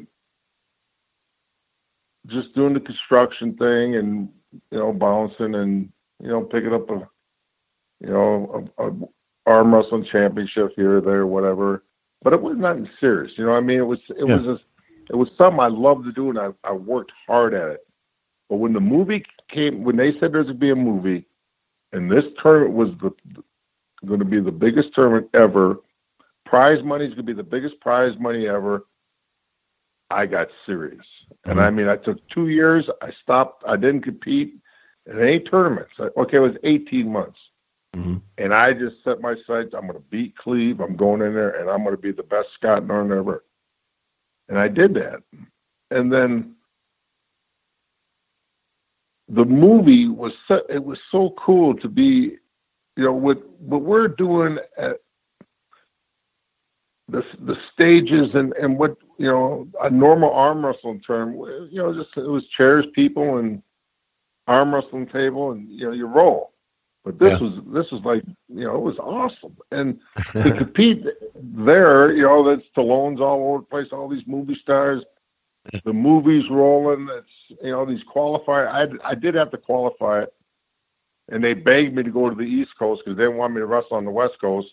just 2.27 2.55
doing 2.55 2.75
the 2.75 2.81
construction 2.81 3.57
thing 3.57 3.97
and 3.97 4.29
you 4.71 4.79
know 4.79 4.93
bouncing 4.93 5.55
and 5.55 5.93
you 6.21 6.29
know 6.29 6.43
picking 6.43 6.75
up 6.75 6.89
a 6.91 7.09
you 8.01 8.11
know 8.11 8.69
a, 8.79 8.89
a 8.89 8.93
arm 9.47 9.75
wrestling 9.75 10.07
championship 10.11 10.73
here 10.77 10.99
or 10.99 11.01
there, 11.01 11.27
whatever. 11.27 11.83
But 12.23 12.33
it 12.33 12.43
was 12.43 12.57
nothing 12.57 12.89
serious, 12.99 13.33
you 13.37 13.45
know. 13.45 13.51
what 13.53 13.59
I 13.59 13.61
mean, 13.61 13.79
it 13.79 13.87
was 13.87 14.01
it 14.11 14.27
Yeah. 14.27 14.37
was 14.37 14.59
just 14.59 14.65
it 15.11 15.17
was 15.17 15.31
something 15.39 15.61
I 15.61 15.69
loved 15.69 16.05
to 16.05 16.13
do, 16.13 16.31
and 16.31 16.39
I 16.39 16.53
I 16.65 16.73
worked 16.73 17.13
hard 17.27 17.55
at 17.55 17.71
it. 17.71 17.87
But 18.49 18.57
when 18.57 18.73
the 18.73 18.81
movie 18.81 19.25
came, 19.49 19.85
when 19.85 19.97
they 19.97 20.13
said 20.13 20.33
there's 20.33 20.47
going 20.47 20.49
to 20.49 20.55
be 20.55 20.71
a 20.71 20.77
movie, 20.77 21.27
and 21.93 22.11
this 22.11 22.25
tournament 22.43 22.75
was 22.75 22.91
the 23.01 23.13
going 24.05 24.21
to 24.21 24.25
be 24.25 24.41
the 24.41 24.53
biggest 24.53 24.95
tournament 24.95 25.29
ever, 25.35 25.79
prize 26.45 26.83
money 26.85 27.05
is 27.05 27.15
going 27.15 27.27
to 27.27 27.33
be 27.33 27.33
the 27.33 27.43
biggest 27.43 27.81
prize 27.81 28.17
money 28.19 28.47
ever. 28.49 28.87
I 30.11 30.27
got 30.27 30.49
serious, 30.65 31.05
and 31.45 31.61
I 31.61 31.67
mm-hmm. 31.67 31.77
mean, 31.77 31.89
I 31.89 31.97
took 31.97 32.27
two 32.29 32.49
years. 32.49 32.89
I 33.03 33.11
stopped. 33.23 33.65
I 33.67 33.77
didn't 33.77 34.03
compete 34.03 34.55
in 35.07 35.21
any 35.21 35.41
tournaments. 35.41 35.93
Okay, 35.99 36.37
it 36.37 36.41
was 36.41 36.57
18 36.63 37.11
months, 37.11 37.39
Mhm. 37.97 38.21
and 38.39 38.53
I 38.53 38.73
just 38.75 39.03
set 39.05 39.21
my 39.21 39.35
sights. 39.47 39.73
I'm 39.75 39.87
going 39.87 39.95
to 39.95 40.05
beat 40.11 40.37
Cleve. 40.37 40.81
I'm 40.81 40.97
going 40.97 41.23
in 41.23 41.35
there, 41.35 41.59
and 41.61 41.71
I'm 41.71 41.83
going 41.83 41.97
to 41.97 42.01
be 42.03 42.13
the 42.13 42.23
best 42.23 42.49
Scott 42.55 42.85
Norton 42.87 43.17
ever. 43.17 43.45
And 44.49 44.59
I 44.59 44.69
did 44.69 44.95
that, 44.95 45.23
and 45.91 46.13
then 46.13 46.55
the 49.29 49.45
movie 49.45 50.09
was 50.09 50.33
so, 50.47 50.63
it 50.69 50.85
was 50.85 50.99
so 51.11 51.31
cool 51.39 51.75
to 51.75 51.89
be 51.89 52.39
you 52.97 53.05
know 53.05 53.13
what 53.13 53.39
what 53.61 53.83
we're 53.83 54.09
doing 54.09 54.59
at 54.79 55.01
the 57.09 57.23
the 57.41 57.57
stages 57.73 58.35
and 58.35 58.53
and 58.55 58.79
what 58.79 58.97
you 59.19 59.27
know 59.27 59.69
a 59.83 59.91
normal 59.91 60.31
arm 60.33 60.65
wrestling 60.65 61.01
term 61.01 61.35
you 61.71 61.83
know 61.83 61.93
just 61.95 62.17
it 62.17 62.29
was 62.29 62.47
chairs 62.57 62.85
people 62.95 63.39
and 63.39 63.63
arm 64.47 64.75
wrestling 64.75 65.07
table 65.07 65.53
and 65.53 65.69
you 65.69 65.87
know 65.87 65.93
you 65.93 66.07
roll 66.07 66.53
but 67.07 67.19
this 67.21 67.33
Yeah. 67.35 67.39
was 67.39 67.53
this 67.69 67.91
was 67.93 68.03
like 68.05 68.25
you 68.49 68.65
know 68.65 68.75
it 68.75 68.83
was 68.83 68.99
awesome 68.99 69.57
and 69.71 69.99
to 70.43 70.53
compete 70.59 71.07
there 71.35 72.13
you 72.13 72.25
know 72.25 72.43
that's 72.45 72.69
Stallone's 72.77 73.21
all 73.21 73.49
over 73.49 73.59
the 73.59 73.67
place 73.67 73.87
all 73.93 74.09
these 74.09 74.27
movie 74.27 74.59
stars 74.61 75.03
the 75.85 75.93
movies 75.93 76.45
rolling 76.51 77.07
That's 77.07 77.61
you 77.63 77.71
know 77.71 77.87
these 77.87 78.03
qualifier 78.13 78.69
I 78.69 78.89
I 79.09 79.15
did 79.15 79.37
have 79.37 79.53
to 79.53 79.57
qualify 79.57 80.23
it 80.25 80.35
and 81.29 81.43
they 81.43 81.55
begged 81.55 81.95
me 81.95 82.03
to 82.03 82.11
go 82.11 82.29
to 82.29 82.35
the 82.35 82.43
East 82.43 82.73
Coast 82.79 83.03
because 83.05 83.17
they 83.17 83.23
didn't 83.25 83.39
want 83.39 83.55
me 83.55 83.61
to 83.61 83.67
wrestle 83.67 83.97
on 83.97 84.05
the 84.05 84.11
West 84.11 84.35
Coast 84.41 84.73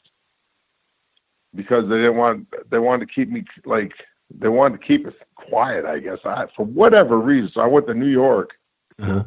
because 1.55 1.87
they 1.87 1.97
didn't 1.97 2.17
want 2.17 2.47
they 2.71 2.79
wanted 2.79 3.07
to 3.07 3.13
keep 3.13 3.29
me 3.29 3.45
like 3.65 3.93
they 4.39 4.49
wanted 4.49 4.81
to 4.81 4.87
keep 4.87 5.05
it 5.05 5.13
quiet. 5.35 5.85
I 5.85 5.99
guess 5.99 6.17
I 6.25 6.47
for 6.55 6.65
whatever 6.65 7.19
reason. 7.19 7.51
So 7.53 7.61
I 7.61 7.67
went 7.67 7.85
to 7.87 7.93
New 7.93 8.07
York. 8.07 8.51
Uh-huh. 8.99 9.23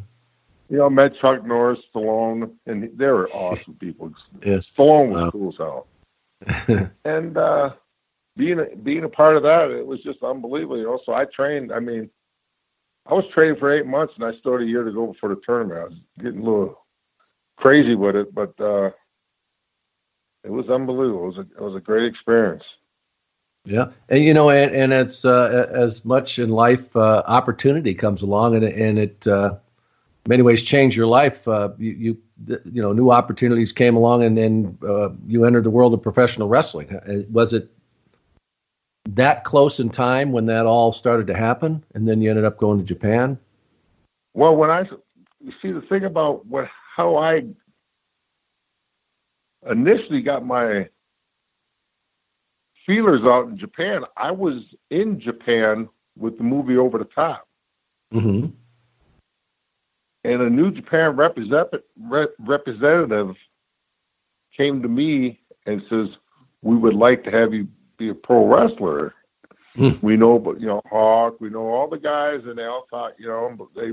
You 0.69 0.79
know, 0.79 0.91
met 0.91 1.17
Chuck 1.21 1.45
Norris, 1.47 1.79
Stallone, 1.95 2.51
and 2.67 2.91
they 2.99 3.07
were 3.07 3.29
awesome 3.31 3.75
people. 3.81 4.13
Yeah. 4.45 4.61
Stallone 4.77 5.11
was 5.11 5.23
Wow. 5.23 5.31
cool 5.31 5.49
as 5.51 5.57
hell. 5.59 6.91
and 7.05 7.37
uh, 7.37 7.71
being 8.37 8.59
a, 8.61 8.77
being 8.77 9.05
a 9.05 9.09
part 9.09 9.37
of 9.37 9.43
that, 9.45 9.71
it 9.71 9.87
was 9.87 10.03
just 10.03 10.23
unbelievable. 10.23 10.77
You 10.79 10.85
know, 10.85 11.01
so 11.07 11.13
I 11.15 11.25
trained. 11.27 11.73
I 11.73 11.79
mean, 11.81 12.11
I 13.07 13.15
was 13.15 13.25
training 13.33 13.57
for 13.61 13.71
eight 13.73 13.87
months, 13.87 14.15
and 14.17 14.25
I 14.25 14.37
still 14.39 14.53
had 14.53 14.63
a 14.63 14.67
year 14.67 14.83
to 14.85 14.93
go 14.93 15.07
before 15.13 15.29
the 15.31 15.41
tournament. 15.47 15.81
I 15.81 15.85
was 15.85 15.95
getting 16.19 16.41
a 16.41 16.45
little 16.45 16.85
crazy 17.57 17.95
with 17.95 18.17
it, 18.17 18.35
but 18.35 18.59
uh, 18.61 18.91
it 20.45 20.51
was 20.51 20.69
unbelievable. 20.69 21.25
It 21.25 21.27
was 21.29 21.39
a, 21.39 21.41
it 21.43 21.61
was 21.61 21.77
a 21.77 21.81
great 21.81 22.05
experience. 22.05 22.65
Yeah, 23.65 23.87
and 24.09 24.23
you 24.23 24.35
know, 24.35 24.51
and, 24.51 24.75
and 24.75 24.93
it's 24.93 25.25
uh, 25.25 25.69
as 25.73 26.05
much 26.05 26.39
in 26.39 26.51
life 26.51 26.95
uh, 26.97 27.23
opportunity 27.27 27.95
comes 27.95 28.23
along, 28.23 28.57
and 28.57 28.65
it- 28.65 28.77
and 28.77 28.99
it 28.99 29.27
uh, 29.27 29.57
many 30.27 30.43
ways 30.43 30.63
changed 30.63 30.97
your 30.97 31.07
life. 31.07 31.47
Uh, 31.47 31.71
you 31.79 31.93
you 31.93 32.19
you 32.71 32.83
know, 32.83 32.93
new 32.93 33.11
opportunities 33.11 33.73
came 33.73 33.97
along, 33.97 34.25
and 34.25 34.37
then 34.37 34.79
uh, 34.87 35.11
you 35.27 35.45
entered 35.45 35.65
the 35.65 35.71
world 35.71 35.95
of 35.95 36.03
professional 36.03 36.49
wrestling. 36.49 36.95
Uh, 36.95 37.23
Was 37.31 37.53
it 37.53 37.71
that 39.11 39.45
close 39.45 39.81
in 39.81 39.89
time 39.91 40.33
when 40.33 40.47
that 40.47 40.67
all 40.67 40.93
started 40.93 41.27
to 41.29 41.35
happen, 41.35 41.85
and 41.95 42.09
then 42.09 42.21
you 42.21 42.31
ended 42.31 42.45
up 42.45 42.59
going 42.59 42.79
to 42.79 42.85
Japan? 42.85 43.39
Well, 44.35 44.57
when 44.57 44.71
I 44.71 44.85
you 45.41 45.53
see 45.63 45.73
the 45.73 45.83
thing 45.83 46.05
about 46.05 46.47
what 46.47 46.69
how 46.97 47.17
I 47.17 47.45
initially 49.71 50.23
got 50.23 50.45
my 50.45 50.89
feelers 52.87 53.23
out 53.25 53.49
in 53.49 53.59
Japan, 53.59 54.03
I 54.17 54.31
was 54.31 54.63
in 54.91 55.21
Japan 55.21 55.89
with 56.17 56.39
the 56.39 56.45
movie 56.45 56.77
Over 56.77 56.99
the 56.99 57.05
Top, 57.05 57.47
Mm-hmm. 58.15 58.47
And 60.27 60.43
a 60.43 60.51
New 60.51 60.71
Japan 60.73 61.15
represent, 61.17 61.69
rep, 62.01 62.31
representative 62.41 63.37
came 64.57 64.83
to 64.83 64.89
me 64.89 65.41
and 65.67 65.83
says, 65.89 66.09
"We 66.63 66.77
would 66.77 66.95
like 66.95 67.23
to 67.25 67.31
have 67.31 67.55
you 67.55 67.69
be 67.97 68.09
a 68.09 68.15
pro 68.15 68.47
wrestler." 68.47 69.15
Hmm. 69.77 69.91
We 70.01 70.17
know, 70.17 70.39
but 70.39 70.61
you 70.61 70.67
know, 70.67 70.81
Hawk. 70.91 71.41
We 71.41 71.51
know 71.51 71.69
all 71.69 71.89
the 71.89 71.99
guys, 71.99 72.41
and 72.45 72.59
they 72.59 72.65
all 72.65 72.87
thought, 72.91 73.13
you 73.19 73.29
know, 73.29 73.55
but 73.57 73.69
they 73.75 73.93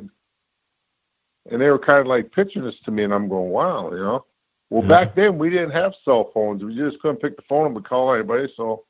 and 1.51 1.61
they 1.61 1.69
were 1.69 1.79
kind 1.79 1.99
of 1.99 2.07
like 2.07 2.31
pitching 2.31 2.63
this 2.63 2.79
to 2.85 2.91
me, 2.91 3.03
and 3.03 3.13
I'm 3.13 3.27
going, 3.27 3.49
wow, 3.49 3.91
you 3.91 3.97
know. 3.97 4.25
Well, 4.69 4.81
Yeah. 4.83 4.87
back 4.87 5.15
then 5.15 5.37
we 5.37 5.49
didn't 5.49 5.71
have 5.71 5.93
cell 6.05 6.31
phones. 6.33 6.63
We 6.63 6.75
just 6.75 6.99
couldn't 7.01 7.21
pick 7.21 7.35
the 7.35 7.43
phone 7.49 7.69
up 7.69 7.75
and 7.75 7.85
call 7.85 8.13
anybody. 8.13 8.51
So 8.55 8.85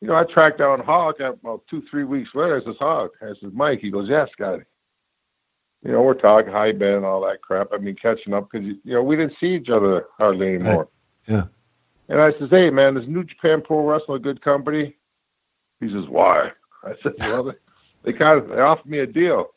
you 0.00 0.08
know, 0.08 0.16
I 0.16 0.24
tracked 0.24 0.58
down 0.58 0.80
Hawk 0.80 1.20
about 1.20 1.62
two, 1.70 1.82
three 1.88 2.02
weeks 2.04 2.30
later. 2.34 2.60
I 2.60 2.64
says, 2.64 2.74
Hawk. 2.80 3.12
I 3.22 3.28
says, 3.40 3.52
Mike. 3.52 3.78
He 3.80 3.90
goes, 3.90 4.08
yeah, 4.08 4.26
Scotty. 4.32 4.64
You 5.84 5.92
know, 5.92 6.02
we're 6.02 6.14
talking 6.14 6.52
high 6.52 6.72
bed 6.72 6.94
and 6.94 7.04
all 7.04 7.20
that 7.22 7.42
crap. 7.42 7.68
I 7.72 7.78
mean, 7.78 7.96
catching 7.96 8.34
up 8.34 8.50
because, 8.50 8.66
you 8.84 8.94
know, 8.94 9.02
we 9.02 9.16
didn't 9.16 9.34
see 9.40 9.54
each 9.54 9.68
other 9.68 10.06
hardly 10.16 10.54
anymore. 10.54 10.88
Yeah. 11.26 11.44
And 12.08 12.20
I 12.20 12.32
says, 12.38 12.50
hey, 12.50 12.70
man, 12.70 12.96
is 12.96 13.08
New 13.08 13.24
Japan 13.24 13.62
Pro 13.62 13.84
Wrestling 13.84 14.16
a 14.16 14.20
good 14.20 14.42
company? 14.42 14.96
He 15.80 15.88
says, 15.88 16.06
why? 16.08 16.52
I 16.84 16.94
said, 17.02 17.14
well, 17.18 17.44
they, 17.44 17.52
they 18.04 18.12
kind 18.12 18.38
of 18.38 18.48
they 18.48 18.60
offered 18.60 18.86
me 18.86 19.00
a 19.00 19.06
deal. 19.06 19.48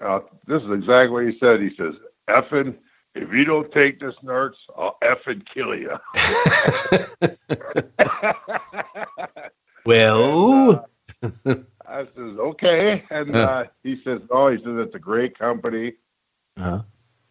Uh, 0.00 0.20
this 0.46 0.62
is 0.62 0.70
exactly 0.70 1.08
what 1.08 1.26
he 1.26 1.38
said. 1.38 1.60
He 1.60 1.74
says, 1.76 1.94
effing, 2.28 2.76
if 3.14 3.32
you 3.32 3.44
don't 3.44 3.72
take 3.72 3.98
this, 3.98 4.14
nerds, 4.22 4.54
I'll 4.76 4.98
effing 5.02 5.42
kill 5.52 5.74
you. 5.74 5.96
well, 9.86 10.86
and, 11.22 11.34
uh, 11.46 11.54
I 11.88 12.04
says, 12.04 12.38
okay. 12.38 13.04
And 13.10 13.36
uh, 13.36 13.64
he 13.82 14.00
says, 14.04 14.20
oh, 14.30 14.50
he 14.50 14.58
says, 14.58 14.74
it's 14.78 14.94
a 14.94 14.98
great 14.98 15.38
company. 15.38 15.94
Uh-huh. 16.56 16.82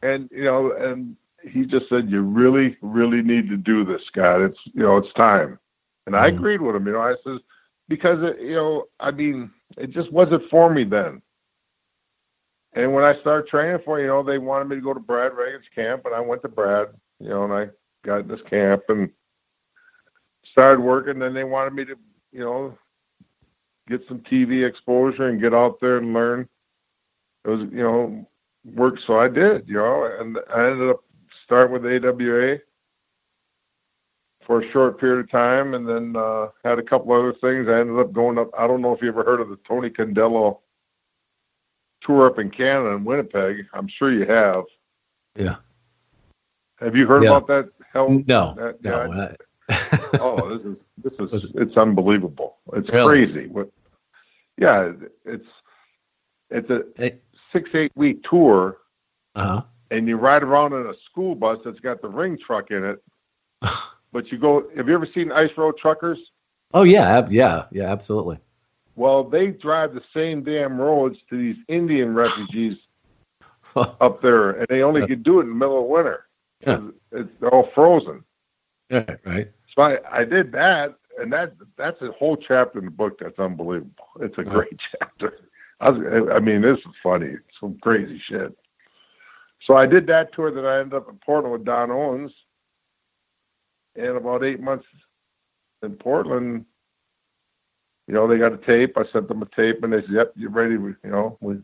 And, 0.02 0.30
you 0.32 0.44
know, 0.46 0.72
and 0.74 1.16
he 1.44 1.66
just 1.66 1.90
said, 1.90 2.10
you 2.10 2.22
really, 2.22 2.78
really 2.82 3.22
need 3.22 3.50
to 3.50 3.58
do 3.58 3.84
this, 3.84 4.02
Scott. 4.08 4.42
It's, 4.42 4.60
you 4.74 4.84
know, 4.84 4.98
it's 4.98 5.14
time. 5.14 5.60
And 6.06 6.16
I 6.16 6.30
Mhm. 6.30 6.36
agreed 6.36 6.62
with 6.62 6.76
him, 6.76 6.86
you 6.86 6.94
know, 6.94 7.02
I 7.02 7.16
says, 7.24 7.40
because, 7.88 8.22
it, 8.24 8.40
you 8.40 8.56
know, 8.56 8.88
I 9.00 9.12
mean, 9.12 9.52
it 9.78 9.92
just 9.92 10.12
wasn't 10.12 10.50
for 10.50 10.70
me 10.70 10.84
then. 10.84 11.22
And 12.74 12.94
when 12.94 13.04
I 13.04 13.20
started 13.22 13.48
training 13.48 13.82
for, 13.86 14.00
you 14.00 14.08
know, 14.08 14.22
they 14.22 14.38
wanted 14.38 14.70
me 14.70 14.76
to 14.76 14.82
go 14.82 14.94
to 14.94 15.00
Brad 15.00 15.34
Rheingans' 15.34 15.66
camp, 15.74 16.06
and 16.06 16.14
I 16.14 16.20
went 16.20 16.42
to 16.42 16.50
Brad, 16.50 16.90
you 17.20 17.30
know, 17.30 17.46
and 17.46 17.54
I 17.54 17.70
got 18.04 18.22
in 18.22 18.28
this 18.28 18.42
camp 18.50 18.84
and 18.90 19.10
started 20.52 20.82
working. 20.82 21.20
Then 21.20 21.34
they 21.34 21.44
wanted 21.44 21.74
me 21.74 21.86
to, 21.86 21.96
you 22.32 22.40
know, 22.42 22.78
get 23.88 24.02
some 24.08 24.20
TV 24.20 24.68
exposure 24.68 25.28
and 25.28 25.42
get 25.42 25.54
out 25.54 25.80
there 25.80 25.98
and 25.98 26.14
learn. 26.14 26.48
It 27.44 27.50
was, 27.50 27.62
you 27.72 27.84
know, 27.84 28.28
work. 28.74 28.96
So 29.06 29.20
I 29.20 29.28
did, 29.28 29.68
you 29.68 29.76
know, 29.76 30.06
and 30.20 30.38
I 30.54 30.68
ended 30.72 30.90
up 30.90 31.04
starting 31.44 31.74
with 31.74 31.86
AWA 31.86 32.58
for 34.46 34.62
a 34.62 34.72
short 34.72 35.00
period 35.00 35.20
of 35.20 35.32
time, 35.32 35.74
and 35.74 35.88
then 35.88 36.16
uh, 36.16 36.48
had 36.64 36.80
a 36.80 36.84
couple 36.84 37.14
other 37.14 37.34
things. 37.34 37.68
I 37.68 37.80
ended 37.80 38.00
up 38.00 38.14
going 38.14 38.38
up. 38.38 38.50
I 38.58 38.68
don't 38.68 38.82
know 38.82 38.94
if 38.94 39.02
you 39.02 39.08
ever 39.08 39.24
heard 39.24 39.42
of 39.42 39.50
the 39.50 39.58
Tony 39.68 39.90
Condello 39.90 40.60
tour 42.02 42.28
up 42.28 42.40
in 42.40 42.52
Canada 42.52 42.90
in 42.92 43.04
Winnipeg. 43.04 43.66
I'm 43.74 43.88
sure 43.88 44.12
you 44.12 44.26
have. 44.26 44.64
Yeah. 45.36 45.56
Have 46.80 46.96
you 46.96 47.08
heard 47.08 47.24
Yeah. 47.24 47.38
about 47.38 47.48
that? 47.48 47.70
Hell, 47.92 48.10
no, 48.28 48.54
that, 48.58 48.84
no. 48.84 49.36
Oh, 50.20 50.58
this 50.58 50.66
is 50.66 50.78
this 51.04 51.44
is 51.44 51.52
it's 51.56 51.78
unbelievable. 51.78 52.58
It's 52.74 52.90
Really? 52.90 53.26
crazy. 53.26 53.48
What? 53.48 53.70
Yeah, 54.58 54.92
it's 55.26 55.48
it's 56.50 56.70
a 56.70 56.84
Hey. 56.96 57.20
six 57.52 57.70
eight 57.74 57.92
week 57.96 58.24
tour, 58.30 58.78
uh-huh. 59.36 59.64
and 59.92 60.08
you 60.08 60.18
ride 60.18 60.44
around 60.44 60.74
in 60.74 60.86
a 60.88 60.94
school 61.10 61.36
bus 61.36 61.60
that's 61.66 61.80
got 61.80 62.02
the 62.02 62.10
ring 62.10 62.38
truck 62.38 62.72
in 62.72 62.84
it. 62.84 63.04
but 64.12 64.32
you 64.32 64.38
go. 64.38 64.70
Have 64.76 64.88
you 64.88 64.96
ever 64.96 65.08
seen 65.14 65.32
Ice 65.32 65.52
Road 65.58 65.78
Truckers? 65.78 66.20
Oh 66.74 66.84
yeah, 66.84 67.28
yeah, 67.30 67.66
yeah, 67.72 67.92
absolutely. 67.92 68.40
Well, 68.96 69.24
they 69.24 69.48
drive 69.48 69.94
the 69.94 70.04
same 70.14 70.44
damn 70.44 70.80
roads 70.80 71.18
to 71.30 71.38
these 71.38 71.58
Indian 71.68 72.14
refugees 72.14 72.78
up 73.76 74.22
there, 74.22 74.52
and 74.52 74.68
they 74.70 74.84
only 74.84 75.06
can 75.06 75.22
do 75.22 75.40
it 75.40 75.44
in 75.44 75.50
the 75.50 75.56
middle 75.56 75.82
of 75.82 75.88
winter. 75.88 76.26
Yeah. 76.66 76.80
It's 77.12 77.30
they're 77.40 77.54
all 77.54 77.70
frozen. 77.76 78.24
Yeah, 78.90 79.16
right. 79.26 79.52
So 79.76 79.84
I, 79.84 79.98
I 80.20 80.26
did 80.26 80.52
that, 80.54 80.96
and 81.20 81.32
that 81.34 81.54
that's 81.78 82.02
a 82.02 82.12
whole 82.12 82.38
chapter 82.38 82.80
in 82.80 82.86
the 82.86 82.92
book 82.92 83.20
that's 83.20 83.40
unbelievable. 83.40 83.92
It's 84.22 84.38
a 84.38 84.44
great 84.44 84.80
chapter. 85.00 85.40
I, 85.82 85.90
was, 85.90 86.30
I 86.34 86.40
mean, 86.40 86.62
this 86.62 86.78
is 86.78 86.94
funny. 87.04 87.36
Some 87.60 87.78
crazy 87.82 88.22
shit. 88.30 88.58
So 89.66 89.76
I 89.76 89.86
did 89.86 90.08
that 90.08 90.34
tour. 90.34 90.52
That 90.52 90.66
I 90.66 90.80
ended 90.80 90.94
up 90.94 91.10
in 91.10 91.18
Portland 91.18 91.52
with 91.52 91.66
Don 91.66 91.92
Owens, 91.92 92.32
and 93.96 94.18
about 94.18 94.44
eight 94.44 94.62
months 94.62 94.86
in 95.84 95.94
Portland, 95.94 96.66
you 98.08 98.14
know, 98.14 98.28
they 98.28 98.38
got 98.38 98.54
a 98.54 98.58
tape. 98.58 98.98
I 98.98 99.04
sent 99.12 99.28
them 99.28 99.42
a 99.42 99.48
tape, 99.56 99.84
and 99.84 99.92
they 99.92 100.02
said, 100.02 100.12
"Yep, 100.12 100.34
you're 100.36 100.52
ready." 100.52 100.78
We, 100.78 100.92
you 101.04 101.10
know, 101.10 101.38
we 101.42 101.58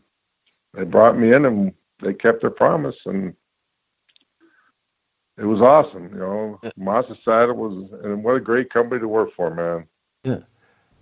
they 0.74 0.84
brought 0.84 1.18
me 1.18 1.32
in, 1.32 1.46
and 1.46 1.72
they 2.02 2.12
kept 2.12 2.42
their 2.42 2.50
promise, 2.50 2.96
and 3.06 3.34
it 5.38 5.44
was 5.44 5.60
awesome. 5.60 6.10
You 6.12 6.18
know, 6.18 6.60
Masa 6.78 7.16
Saito 7.24 7.54
was, 7.54 7.90
and 8.04 8.22
what 8.22 8.36
a 8.36 8.40
great 8.40 8.70
company 8.70 9.00
to 9.00 9.08
work 9.08 9.30
for, 9.36 9.54
man. 9.54 9.86
Yeah, 10.24 10.40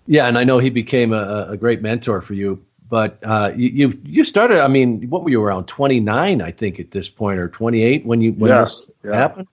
yeah, 0.07 0.26
and 0.26 0.39
I 0.39 0.45
know 0.45 0.59
he 0.59 0.70
became 0.70 1.12
a, 1.12 1.49
a 1.51 1.57
great 1.57 1.83
mentor 1.83 2.20
for 2.20 2.35
you. 2.35 2.64
But 2.89 3.18
uh, 3.22 3.53
you, 3.55 3.68
you 3.68 4.01
you 4.05 4.24
started. 4.24 4.59
I 4.61 4.66
mean, 4.66 5.09
what 5.11 5.22
were 5.22 5.31
you 5.31 5.43
around 5.43 5.66
twenty 5.66 6.01
nine? 6.01 6.43
I 6.43 6.51
think 6.51 6.81
at 6.81 6.91
this 6.91 7.09
point, 7.09 7.39
or 7.39 7.49
twenty 7.49 7.85
eight 7.85 8.05
when 8.05 8.20
you 8.20 8.33
when 8.33 8.51
Yeah, 8.51 8.61
this 8.61 8.93
yeah. 9.05 9.14
happened. 9.14 9.47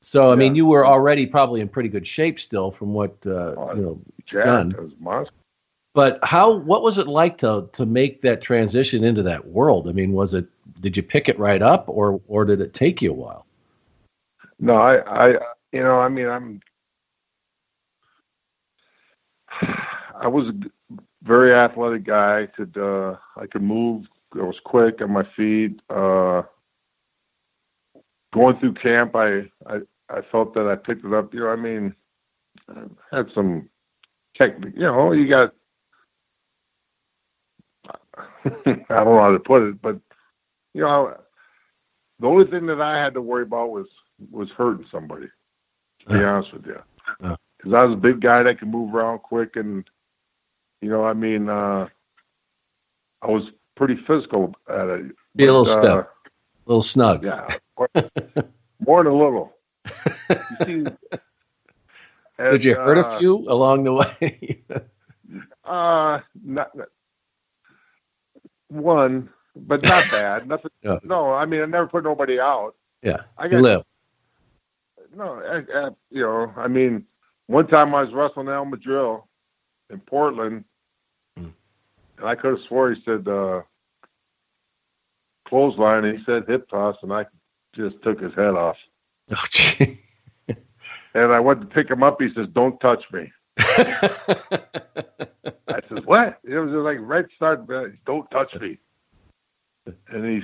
So 0.00 0.32
I 0.32 0.34
mean, 0.34 0.54
you 0.54 0.66
were 0.66 0.84
already 0.86 1.24
probably 1.24 1.60
in 1.60 1.68
pretty 1.68 1.88
good 1.88 2.06
shape 2.06 2.38
still, 2.38 2.70
from 2.70 2.92
what 2.92 3.16
uh, 3.26 3.74
you 3.76 3.82
know 3.82 4.00
Jack 4.26 4.44
done. 4.44 4.74
was 4.76 4.92
monster. 4.98 5.32
But 5.94 6.18
how? 6.24 6.52
What 6.52 6.82
was 6.82 6.98
it 6.98 7.06
like 7.06 7.38
to 7.38 7.70
to 7.72 7.86
make 7.86 8.20
that 8.22 8.42
transition 8.42 9.04
into 9.04 9.22
that 9.22 9.46
world? 9.46 9.88
I 9.88 9.92
mean, 9.92 10.12
was 10.12 10.34
it? 10.34 10.46
Did 10.80 10.96
you 10.96 11.02
pick 11.04 11.28
it 11.28 11.38
right 11.38 11.62
up, 11.62 11.88
or 11.88 12.20
or 12.26 12.44
did 12.44 12.60
it 12.60 12.74
take 12.74 13.00
you 13.00 13.12
a 13.12 13.14
while? 13.14 13.46
No, 14.58 14.74
I, 14.74 14.96
I, 14.98 15.28
you 15.72 15.82
know, 15.82 15.98
I 15.98 16.08
mean, 16.08 16.28
I'm, 16.28 16.60
I 20.20 20.28
was 20.28 20.48
a 20.48 20.98
very 21.22 21.52
athletic 21.54 22.04
guy. 22.04 22.48
Could, 22.56 22.76
uh, 22.76 23.16
I 23.36 23.46
could 23.46 23.62
move. 23.62 24.06
I 24.34 24.42
was 24.42 24.58
quick 24.64 25.00
on 25.00 25.12
my 25.12 25.26
feet. 25.36 25.80
Uh, 25.90 26.42
going 28.32 28.58
through 28.58 28.74
camp, 28.74 29.14
I, 29.16 29.50
I, 29.66 29.80
I 30.10 30.20
felt 30.30 30.54
that 30.54 30.66
I 30.68 30.76
picked 30.76 31.04
it 31.04 31.12
up. 31.12 31.32
You 31.34 31.40
know, 31.40 31.48
I 31.48 31.56
mean, 31.56 31.94
I 32.68 33.16
had 33.16 33.26
some 33.34 33.68
technique. 34.36 34.74
You 34.76 34.82
know, 34.84 35.12
you 35.12 35.28
got. 35.28 35.54
I 38.44 38.50
don't 38.64 38.88
know 38.88 39.20
how 39.20 39.32
to 39.32 39.40
put 39.40 39.62
it, 39.62 39.82
but 39.82 39.98
you 40.74 40.82
know, 40.82 41.16
the 42.20 42.26
only 42.26 42.46
thing 42.50 42.66
that 42.66 42.80
I 42.80 43.02
had 43.02 43.14
to 43.14 43.22
worry 43.22 43.42
about 43.42 43.70
was 43.70 43.86
was 44.30 44.48
hurting 44.56 44.86
somebody. 44.90 45.26
To 46.08 46.18
be 46.18 46.24
honest 46.24 46.52
with 46.52 46.66
you, 46.66 46.82
Uh. 47.22 47.36
because 47.56 47.72
I 47.72 47.84
was 47.84 47.94
a 47.94 48.00
big 48.00 48.20
guy 48.20 48.42
that 48.42 48.58
could 48.58 48.68
move 48.68 48.94
around 48.94 49.20
quick, 49.20 49.56
and 49.56 49.84
you 50.82 50.90
know, 50.90 51.04
I 51.04 51.14
mean, 51.14 51.48
uh, 51.48 51.88
I 53.22 53.26
was 53.28 53.44
pretty 53.74 53.96
physical 54.06 54.54
at 54.68 54.88
it. 54.88 55.16
Be 55.34 55.46
a 55.46 55.52
little 55.52 55.62
uh, 55.62 55.80
stiff, 55.80 56.06
a 56.06 56.08
little 56.66 56.82
snug. 56.82 57.24
Yeah, 57.24 57.56
more, 57.78 57.88
more 58.86 59.02
than 59.02 59.12
a 59.12 59.16
little. 59.16 59.52
You 60.30 60.84
see, 60.84 60.84
Did 62.38 62.64
you 62.64 62.74
hurt 62.74 62.98
uh, 62.98 63.08
a 63.08 63.18
few 63.18 63.36
along 63.48 63.84
the 63.84 63.92
way? 63.94 64.62
Uh, 65.64 66.20
not, 66.44 66.76
not- 66.76 66.88
one, 68.68 69.30
but 69.56 69.82
not 69.82 70.04
bad. 70.10 70.46
Nothing. 70.46 70.70
Yeah. 70.82 70.98
No, 71.02 71.32
I 71.32 71.46
mean, 71.46 71.62
I 71.62 71.64
never 71.66 71.86
put 71.86 72.04
nobody 72.04 72.38
out. 72.38 72.74
yeah, 73.02 73.22
I 73.38 73.44
you 73.46 73.50
got 73.52 73.62
live. 73.62 73.84
No. 75.16 75.40
I, 75.40 75.78
I, 75.78 75.88
you 76.10 76.22
know, 76.22 76.52
I 76.56 76.68
mean, 76.68 77.04
one 77.46 77.66
time 77.66 77.94
I 77.94 78.02
was 78.02 78.12
wrestling 78.12 78.48
Al 78.48 78.66
Madril 78.66 79.22
in 79.90 80.00
Portland, 80.00 80.64
Hmm. 81.36 81.48
and 82.18 82.26
I 82.26 82.34
could 82.34 82.56
have 82.58 82.66
swore 82.68 82.92
he 82.92 83.02
said 83.04 83.26
uh, 83.28 83.62
clothesline, 85.48 86.04
and 86.04 86.18
he 86.18 86.24
said 86.24 86.44
hip 86.46 86.68
toss, 86.68 86.96
and 87.02 87.12
I 87.12 87.26
just 87.74 88.00
took 88.02 88.20
his 88.20 88.34
head 88.34 88.54
off. 88.54 88.76
Oh, 89.30 89.44
gee. 89.50 90.00
And 91.16 91.32
I 91.32 91.38
went 91.38 91.60
to 91.60 91.66
pick 91.66 91.88
him 91.88 92.02
up. 92.02 92.20
He 92.20 92.28
says, 92.34 92.48
"Don't 92.52 92.76
touch 92.80 93.04
me." 93.12 93.30
I 93.58 94.10
says, 95.88 96.04
"What?" 96.04 96.40
It 96.42 96.58
was 96.58 96.72
like 96.72 96.98
red 97.00 97.26
start. 97.36 97.68
Don't 98.04 98.28
touch 98.32 98.52
me. 98.60 98.78
And 100.08 100.24
he's 100.24 100.42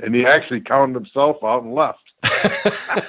and 0.00 0.14
he 0.14 0.24
actually 0.24 0.60
counted 0.60 0.94
himself 0.94 1.38
out 1.42 1.64
and 1.64 1.74
left. 1.74 2.12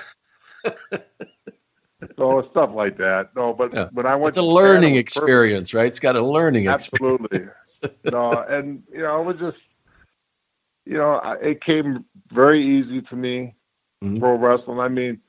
so 2.17 2.47
stuff 2.51 2.71
like 2.73 2.97
that. 2.97 3.35
No, 3.35 3.53
but 3.53 3.73
Yeah. 3.73 3.89
when 3.91 4.05
I 4.05 4.15
went, 4.15 4.29
It's 4.29 4.37
a 4.37 4.41
to 4.41 4.47
learning 4.47 4.95
perfect. 4.95 5.07
experience, 5.09 5.73
right? 5.73 5.87
It's 5.87 5.99
got 5.99 6.15
a 6.15 6.25
learning 6.25 6.65
experience. 6.67 7.19
Absolutely. 7.21 7.89
no, 8.11 8.39
and 8.43 8.83
you 8.91 8.99
know, 9.01 9.21
it 9.21 9.25
was 9.25 9.37
just, 9.39 9.57
you 10.85 10.97
know, 10.97 11.13
I- 11.15 11.37
it 11.39 11.63
came 11.63 12.05
very 12.31 12.63
easy 12.63 13.01
to 13.01 13.15
me. 13.15 13.55
Mhm. 14.03 14.19
Pro 14.19 14.35
wrestling. 14.37 14.79
I 14.79 14.87
mean, 14.87 15.19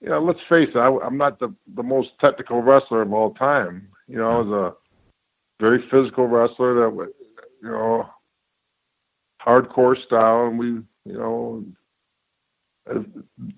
you 0.00 0.08
know, 0.10 0.20
let's 0.22 0.40
face 0.48 0.68
it. 0.74 0.78
I, 0.78 0.88
I'm 0.98 1.16
not 1.16 1.38
the 1.38 1.54
the 1.74 1.82
most 1.82 2.10
technical 2.20 2.62
wrestler 2.62 3.02
of 3.02 3.12
all 3.12 3.32
time. 3.34 3.88
You 4.06 4.18
know, 4.18 4.28
I 4.30 4.40
was 4.42 4.48
a 4.48 5.62
very 5.62 5.82
physical 5.90 6.26
wrestler 6.26 6.74
that, 6.74 7.12
you 7.62 7.70
know, 7.70 8.08
hardcore 9.44 9.96
style, 10.04 10.46
and 10.46 10.58
we, 10.58 10.66
you 10.66 11.18
know, 11.18 11.64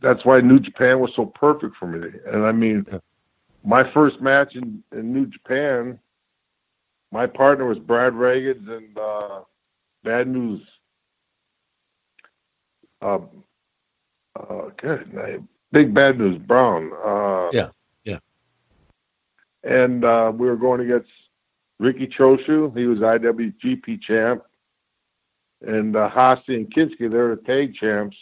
that's 0.00 0.24
why 0.24 0.40
New 0.40 0.60
Japan 0.60 1.00
was 1.00 1.10
so 1.16 1.26
perfect 1.26 1.76
for 1.76 1.86
me. 1.86 2.08
And 2.26 2.44
I 2.44 2.52
mean, 2.52 2.86
my 3.64 3.90
first 3.92 4.20
match 4.20 4.54
in, 4.54 4.82
in 4.92 5.12
New 5.12 5.26
Japan, 5.26 5.98
my 7.10 7.26
partner 7.26 7.66
was 7.66 7.78
Brad 7.78 8.14
Rheingans 8.14 8.68
and 8.68 8.96
uh, 8.96 9.40
Bad 10.04 10.28
News. 10.28 10.62
Uh, 13.02 13.18
uh, 14.38 14.70
good 14.76 15.12
name. 15.12 15.48
Big 15.72 15.92
Bad 15.92 16.18
News 16.18 16.38
Brown. 16.38 16.92
Uh, 17.04 17.50
Yeah, 17.52 17.68
yeah. 18.04 18.18
And 19.64 20.04
uh, 20.04 20.32
we 20.34 20.46
were 20.46 20.56
going 20.56 20.80
against 20.80 21.10
Riki 21.78 22.06
Choshu. 22.06 22.76
He 22.76 22.86
was 22.86 23.00
IWGP 23.00 24.00
champ. 24.02 24.42
And 25.62 25.96
uh, 25.96 26.10
and 26.48 26.72
Kinski, 26.72 27.10
they're 27.10 27.34
the 27.34 27.42
tag 27.44 27.74
champs. 27.74 28.16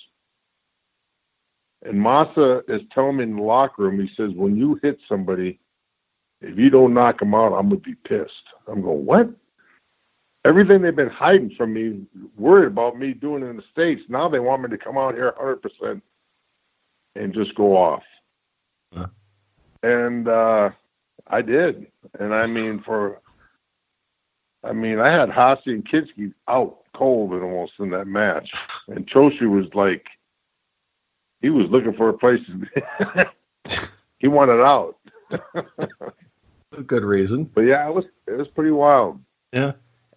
And 1.85 1.95
Masa 1.95 2.62
is 2.68 2.80
telling 2.93 3.18
me 3.18 3.24
in 3.24 3.37
the 3.37 3.43
locker 3.43 3.82
room, 3.82 4.01
he 4.01 4.11
says, 4.16 4.30
when 4.35 4.57
you 4.57 4.80
hit 4.82 4.99
somebody, 5.09 5.61
if 6.41 6.59
you 6.59 6.70
don't 6.70 6.95
knock 6.95 7.18
them 7.18 7.35
out, 7.35 7.53
I'm 7.53 7.68
going 7.68 7.80
to 7.82 7.91
be 7.91 7.95
pissed. 7.95 8.32
I'm 8.66 8.80
going, 8.82 9.05
what? 9.05 9.28
Everything 10.47 10.82
they've 10.82 10.97
been 10.97 11.09
hiding 11.09 11.55
from 11.57 11.74
me, 11.74 12.03
worried 12.37 12.66
about 12.66 12.99
me 12.99 13.12
doing 13.12 13.43
in 13.43 13.57
the 13.57 13.64
States, 13.70 14.03
now 14.09 14.28
they 14.28 14.41
want 14.41 14.62
me 14.62 14.68
to 14.70 14.78
come 14.78 14.97
out 14.97 15.14
here 15.14 15.32
100% 15.41 16.01
and 17.16 17.35
just 17.35 17.55
go 17.55 17.76
off. 17.76 18.03
Huh. 18.95 19.07
And 19.82 20.28
uh, 20.28 20.70
I 21.26 21.43
did. 21.43 21.87
And 22.18 22.35
I 22.35 22.47
mean, 22.47 22.80
for, 22.80 23.20
I 24.62 24.72
mean, 24.72 25.01
I 25.01 25.11
had 25.11 25.30
Hase 25.30 25.59
and 25.66 25.87
Kinski 25.87 26.32
out 26.49 26.78
cold 26.95 27.32
and 27.32 27.43
almost 27.43 27.74
in 27.78 27.91
that 27.91 28.07
match. 28.07 28.53
And 28.89 29.07
Choshu 29.07 29.51
was 29.51 29.72
like, 29.74 30.07
he 31.45 31.51
was 31.51 31.69
looking 31.69 31.93
for 31.93 32.09
a 32.09 32.15
place 32.15 32.41
to 32.47 33.31
he 34.19 34.29
wanted 34.29 34.63
out. 34.63 34.97
A 36.77 36.83
good 36.83 37.05
reason. 37.05 37.45
But 37.45 37.63
yeah, 37.63 37.87
it 37.87 37.95
was 37.95 38.07
it 38.27 38.33
was 38.33 38.49
pretty 38.49 38.71
wild. 38.71 39.21
Yeah, 39.53 39.73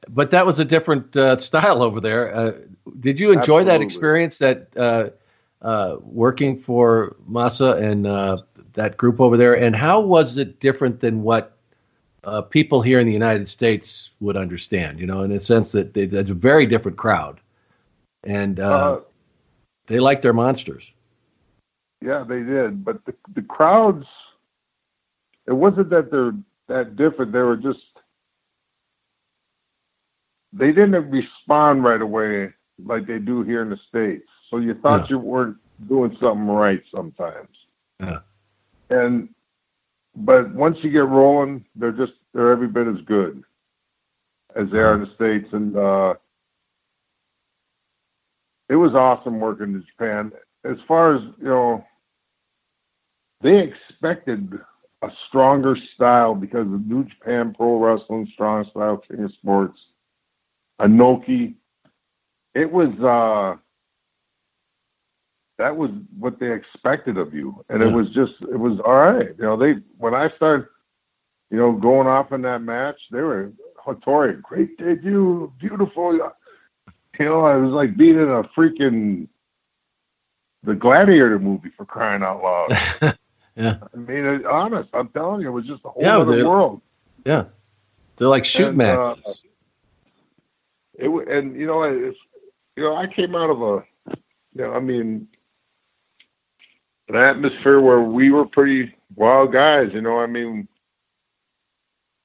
but 0.07 0.31
that 0.31 0.45
was 0.45 0.59
a 0.59 0.65
different 0.65 1.15
uh, 1.17 1.35
style 1.37 1.83
over 1.83 1.99
there. 1.99 2.33
Uh, 2.33 2.51
did 2.99 3.19
you 3.19 3.31
enjoy 3.31 3.65
that 3.65 3.81
experience? 3.81 4.37
That 4.37 4.69
uh, 4.77 5.09
uh, 5.61 5.97
working 6.01 6.59
for 6.59 7.15
Masa 7.29 7.79
and 7.79 8.07
uh, 8.07 8.37
that 8.73 8.95
group 8.95 9.19
over 9.19 9.35
there, 9.35 9.53
and 9.53 9.75
how 9.75 9.99
was 9.99 10.37
it 10.37 10.61
different 10.61 11.01
than 11.01 11.23
what 11.23 11.57
uh, 12.23 12.41
people 12.41 12.81
here 12.81 12.99
in 12.99 13.05
the 13.05 13.13
United 13.13 13.49
States 13.49 14.11
would 14.21 14.37
understand? 14.37 14.99
You 14.99 15.05
know, 15.07 15.23
in 15.23 15.31
a 15.31 15.41
sense 15.41 15.73
that 15.73 15.93
they, 15.93 16.05
that's 16.05 16.29
a 16.29 16.33
very 16.33 16.65
different 16.65 16.97
crowd, 16.97 17.39
and 18.23 18.59
uh, 18.59 18.93
Uh, 18.93 19.01
they 19.87 19.99
like 19.99 20.21
their 20.21 20.33
monsters. 20.33 20.91
Yeah, 22.01 22.23
they 22.27 22.41
did. 22.43 22.83
But 22.83 23.03
the 23.05 23.13
the 23.35 23.41
crowds 23.41 24.05
it 25.47 25.53
wasn't 25.53 25.89
that 25.89 26.11
they're 26.11 26.33
that 26.67 26.95
different. 26.95 27.31
They 27.31 27.39
were 27.39 27.57
just 27.57 27.79
they 30.53 30.67
didn't 30.71 31.09
respond 31.09 31.83
right 31.83 32.01
away 32.01 32.53
like 32.83 33.07
they 33.07 33.19
do 33.19 33.43
here 33.43 33.61
in 33.61 33.69
the 33.69 33.79
States. 33.87 34.27
So 34.49 34.57
you 34.57 34.73
thought 34.75 35.09
you 35.09 35.19
weren't 35.19 35.57
doing 35.87 36.15
something 36.21 36.47
right 36.47 36.81
sometimes. 36.93 37.49
Yeah. 37.99 38.19
And 38.89 39.29
but 40.15 40.53
once 40.53 40.77
you 40.81 40.91
get 40.91 41.07
rolling, 41.07 41.65
they're 41.75 41.91
just 41.91 42.13
they're 42.33 42.51
every 42.51 42.67
bit 42.67 42.87
as 42.87 43.01
good 43.05 43.43
as 44.55 44.69
they 44.71 44.79
are 44.79 44.95
in 44.95 45.01
the 45.01 45.13
States 45.15 45.47
and 45.53 45.77
uh 45.77 46.15
it 48.69 48.75
was 48.75 48.93
awesome 48.95 49.39
working 49.39 49.67
in 49.67 49.85
Japan. 49.85 50.31
As 50.63 50.77
far 50.87 51.15
as, 51.15 51.21
you 51.39 51.45
know, 51.45 51.85
they 53.41 53.59
expected 53.59 54.59
a 55.01 55.09
stronger 55.27 55.77
style 55.95 56.33
because 56.33 56.65
of 56.65 56.85
New 56.85 57.05
Japan 57.05 57.53
Pro 57.55 57.79
Wrestling, 57.79 58.27
Strong 58.33 58.65
Style, 58.71 58.97
King 58.97 59.25
of 59.25 59.33
Sports, 59.33 59.79
Inoki. 60.81 61.53
It 62.55 62.71
was 62.71 62.89
uh 62.99 63.59
that 65.57 65.75
was 65.75 65.91
what 66.19 66.39
they 66.39 66.51
expected 66.51 67.17
of 67.17 67.33
you. 67.33 67.63
And 67.69 67.81
it 67.81 67.91
was 67.91 68.07
just 68.07 68.33
it 68.41 68.59
was 68.59 68.79
all 68.85 68.95
right. 68.95 69.29
You 69.37 69.43
know, 69.43 69.57
they 69.57 69.75
when 69.97 70.13
I 70.13 70.29
started, 70.35 70.67
you 71.51 71.57
know, 71.57 71.73
going 71.73 72.07
off 72.07 72.31
in 72.31 72.41
that 72.43 72.61
match, 72.61 72.97
they 73.11 73.21
were 73.21 73.51
Hattori, 73.83 74.41
great 74.41 74.77
debut, 74.77 75.51
beautiful. 75.59 76.13
You 76.13 77.25
know, 77.25 77.45
I 77.45 77.55
was 77.55 77.71
like 77.71 77.97
being 77.97 78.15
in 78.15 78.29
a 78.29 78.43
freaking 78.55 79.27
the 80.67 80.75
Gladiator 80.75 81.39
movie 81.39 81.71
for 81.75 81.85
crying 81.85 82.21
out 82.23 82.43
loud. 82.43 82.77
Yeah, 83.55 83.79
I 83.91 83.97
mean, 83.97 84.23
it, 84.23 84.45
honest, 84.45 84.89
I'm 84.93 85.09
telling 85.09 85.41
you, 85.41 85.47
it 85.47 85.51
was 85.51 85.65
just 85.65 85.83
a 85.83 85.89
whole 85.89 86.03
Yeah, 86.03 86.17
other 86.17 86.45
world. 86.45 86.81
yeah, 87.25 87.45
they're 88.17 88.27
like 88.27 88.45
shoot 88.45 88.69
And, 88.69 88.81
uh. 88.81 89.15
It 90.99 91.09
and 91.27 91.55
you 91.55 91.65
know, 91.65 91.83
it's 91.83 92.17
you 92.75 92.83
know, 92.83 92.95
I 92.95 93.07
came 93.07 93.35
out 93.35 93.49
of 93.49 93.61
a, 93.61 93.83
you 94.53 94.63
know, 94.63 94.73
I 94.73 94.79
mean, 94.79 95.27
an 97.09 97.15
atmosphere 97.15 97.79
where 97.81 98.01
we 98.01 98.31
were 98.31 98.45
pretty 98.45 98.93
wild 99.15 99.53
guys. 99.53 99.89
You 99.93 100.01
know, 100.01 100.19
I 100.19 100.27
mean, 100.27 100.67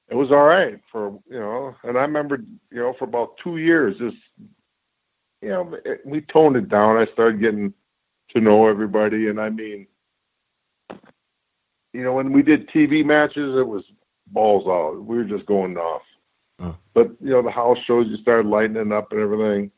it 0.09 0.15
was 0.15 0.31
all 0.31 0.45
right 0.45 0.79
for 0.91 1.19
you 1.29 1.39
know, 1.39 1.75
and 1.83 1.97
I 1.97 2.01
remember 2.01 2.37
you 2.71 2.79
know 2.79 2.93
for 2.99 3.05
about 3.05 3.37
two 3.43 3.57
years, 3.57 3.97
just 3.97 4.17
you 5.41 5.49
know, 5.49 5.77
it, 5.85 6.01
we 6.05 6.21
toned 6.21 6.57
it 6.57 6.69
down. 6.69 6.97
I 6.97 7.05
started 7.13 7.39
getting 7.41 7.73
to 8.33 8.41
know 8.41 8.67
everybody, 8.67 9.29
and 9.29 9.39
I 9.39 9.49
mean, 9.49 9.87
you 11.93 12.03
know, 12.03 12.13
when 12.13 12.31
we 12.31 12.41
did 12.41 12.69
TV 12.69 13.05
matches, 13.05 13.55
it 13.57 13.67
was 13.67 13.83
balls 14.27 14.67
out. 14.67 15.03
We 15.03 15.17
were 15.17 15.23
just 15.23 15.45
going 15.45 15.77
off. 15.77 16.01
But 16.93 17.11
you 17.21 17.31
know, 17.31 17.41
the 17.41 17.51
house 17.51 17.77
shows 17.85 18.07
you 18.07 18.17
started 18.17 18.47
lightening 18.47 18.91
up 18.91 19.11
and 19.11 19.19
everything. 19.19 19.71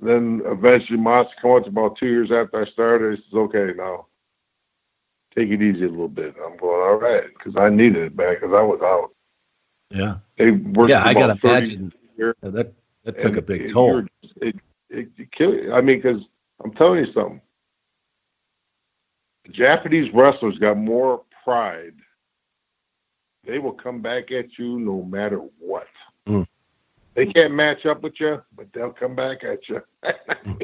Then 0.00 0.42
eventually, 0.46 0.98
Moss 0.98 1.26
come 1.42 1.50
out 1.52 1.66
about 1.66 1.98
two 1.98 2.06
years 2.06 2.30
after 2.32 2.64
I 2.64 2.70
started. 2.70 3.18
He 3.18 3.24
says, 3.24 3.34
"Okay, 3.34 3.72
now 3.76 4.06
take 5.34 5.50
it 5.50 5.60
easy 5.60 5.84
a 5.84 5.88
little 5.88 6.08
bit." 6.08 6.34
I'm 6.36 6.56
going, 6.56 6.80
"All 6.80 6.94
right," 6.94 7.24
because 7.34 7.56
I 7.56 7.68
needed 7.68 8.04
it 8.04 8.16
back 8.16 8.40
because 8.40 8.54
I 8.54 8.62
was 8.62 8.80
out. 8.82 9.10
Yeah, 9.90 10.18
They 10.38 10.52
worked 10.52 10.90
yeah, 10.90 11.04
I 11.04 11.12
gotta 11.12 11.34
30 11.34 11.48
imagine 11.48 11.92
years, 12.16 12.36
that 12.42 12.72
that 13.04 13.18
took 13.18 13.36
a 13.36 13.42
big 13.42 13.68
toll. 13.68 14.04
It, 14.40 14.56
it, 14.88 15.08
it 15.18 15.32
kill. 15.32 15.74
I 15.74 15.80
mean, 15.80 16.00
because 16.00 16.22
I'm 16.62 16.72
telling 16.72 17.04
you 17.04 17.12
something. 17.12 17.40
The 19.44 19.52
Japanese 19.52 20.12
wrestlers 20.14 20.58
got 20.58 20.76
more 20.76 21.22
pride. 21.44 21.94
They 23.46 23.58
will 23.58 23.72
come 23.72 24.02
back 24.02 24.30
at 24.30 24.58
you 24.58 24.78
no 24.78 25.02
matter 25.02 25.38
what. 25.58 25.86
Mm. 26.28 26.46
They 27.14 27.26
can't 27.26 27.54
match 27.54 27.86
up 27.86 28.02
with 28.02 28.20
you, 28.20 28.42
but 28.54 28.66
they'll 28.72 28.92
come 28.92 29.14
back 29.14 29.42
at 29.44 29.68
you. 29.68 29.82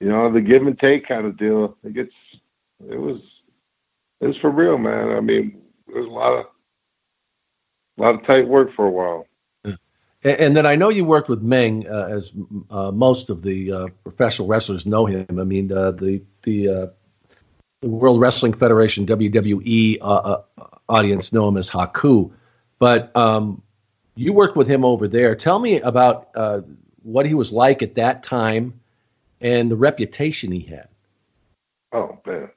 you 0.00 0.08
know, 0.08 0.30
the 0.30 0.40
give 0.40 0.66
and 0.66 0.78
take 0.78 1.08
kind 1.08 1.26
of 1.26 1.36
deal. 1.36 1.76
It 1.82 1.94
gets. 1.94 2.12
It 2.88 2.98
was. 2.98 3.20
It 4.20 4.26
was 4.26 4.36
for 4.36 4.50
real, 4.50 4.78
man. 4.78 5.16
I 5.16 5.20
mean, 5.20 5.60
there's 5.92 6.06
a 6.06 6.10
lot 6.10 6.32
of, 6.32 6.46
a 7.98 8.02
lot 8.02 8.14
of 8.14 8.24
tight 8.24 8.46
work 8.46 8.68
for 8.76 8.86
a 8.86 8.90
while. 8.90 9.26
And, 10.24 10.56
then 10.56 10.66
I 10.66 10.76
know 10.76 10.88
you 10.88 11.04
worked 11.04 11.28
with 11.28 11.42
Meng, 11.42 11.88
uh, 11.88 12.08
as 12.10 12.30
uh, 12.70 12.92
most 12.92 13.28
of 13.28 13.42
the 13.42 13.72
uh, 13.72 13.86
professional 14.04 14.46
wrestlers 14.46 14.86
know 14.86 15.04
him. 15.04 15.26
I 15.38 15.44
mean, 15.44 15.72
uh, 15.72 15.90
the 15.90 16.22
the, 16.42 16.68
uh, 16.68 16.86
the 17.80 17.88
World 17.88 18.20
Wrestling 18.20 18.52
Federation 18.52 19.04
(WWE) 19.04 19.98
uh, 20.00 20.38
audience 20.88 21.32
know 21.32 21.48
him 21.48 21.56
as 21.56 21.68
Haku, 21.68 22.32
but 22.78 23.14
um, 23.16 23.62
you 24.14 24.32
worked 24.32 24.56
with 24.56 24.68
him 24.68 24.84
over 24.84 25.08
there. 25.08 25.34
Tell 25.34 25.58
me 25.58 25.80
about 25.80 26.28
what 27.02 27.26
he 27.26 27.34
was 27.34 27.52
like 27.52 27.82
at 27.82 27.96
that 27.96 28.22
time 28.22 28.80
and 29.40 29.70
the 29.70 29.76
reputation 29.76 30.52
he 30.52 30.60
had. 30.60 30.88
Oh 31.92 32.18
man. 32.24 32.48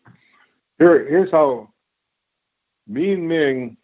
Here 0.77 1.07
here's 1.09 1.31
how 1.31 1.69
me 2.87 3.13
and 3.13 3.27
Meng 3.27 3.77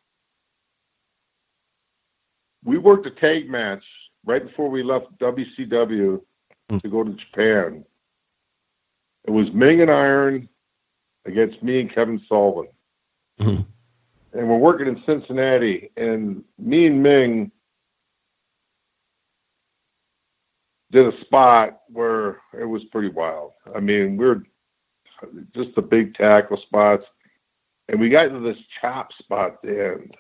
we 2.64 2.78
worked 2.78 3.06
a 3.08 3.12
tag 3.12 3.50
match 3.50 3.84
right 4.26 4.46
before 4.46 4.70
we 4.70 4.84
left 4.84 5.18
WCW 5.20 6.22
to 6.80 6.90
go 6.90 7.04
to 7.04 7.12
Japan. 7.12 7.84
It 9.26 9.32
was 9.32 9.52
Meng 9.54 9.82
and 9.82 9.90
Arn 9.90 10.48
against 11.26 11.62
me 11.62 11.82
and 11.82 11.94
Kevin 11.94 12.22
Sullivan. 12.28 12.72
Mhm. 13.40 13.66
And 14.34 14.50
we're 14.50 14.58
working 14.58 14.88
in 14.88 15.04
Cincinnati 15.04 15.92
and 15.98 16.44
me 16.58 16.88
and 16.88 17.04
Meng 17.04 17.52
did 20.92 21.14
a 21.14 21.22
spot 21.22 21.82
where 21.88 22.42
it 22.54 22.66
was 22.66 22.84
pretty 22.86 23.10
wild. 23.10 23.54
I 23.74 23.80
mean, 23.80 24.18
we 24.18 24.26
we're 24.26 24.44
just 25.54 25.76
the 25.76 25.82
big 25.82 26.16
tackle 26.16 26.58
spots. 26.58 27.06
And 27.88 28.00
we 28.00 28.10
got 28.10 28.26
to 28.26 28.40
this 28.40 28.58
chop 28.80 29.12
spot 29.14 29.54
at 29.54 29.62
the 29.62 29.94
end. 29.94 30.16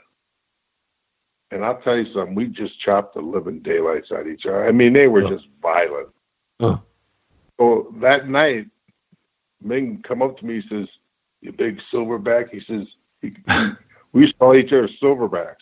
And 1.52 1.66
I'll 1.66 1.82
tell 1.82 1.97
you 1.97 2.12
something, 2.14 2.34
we 2.34 2.47
just 2.47 2.80
chopped 2.80 3.14
the 3.14 3.22
living 3.22 3.60
daylights 3.60 4.12
out 4.12 4.22
of 4.22 4.28
each 4.28 4.45
other. 4.45 4.66
I 4.66 4.72
mean, 4.72 4.93
they 4.93 5.08
were 5.08 5.24
Oh. 5.24 5.30
just 5.30 5.47
violent. 5.62 6.10
Oh. 6.62 6.82
So 7.60 7.93
that 7.97 8.30
night, 8.30 8.68
Meng 9.62 10.02
come 10.02 10.22
up 10.22 10.38
to 10.39 10.45
me, 10.45 10.62
he 10.62 10.68
says, 10.70 10.88
You 11.41 11.52
big 11.52 11.82
silverback, 11.91 12.49
he 12.49 12.62
says, 12.62 12.88
he, 13.22 13.36
we 14.14 14.22
used 14.22 14.34
to 14.34 14.39
call 14.39 14.56
each 14.56 14.72
other 14.72 14.88
silverbacks. 15.02 15.56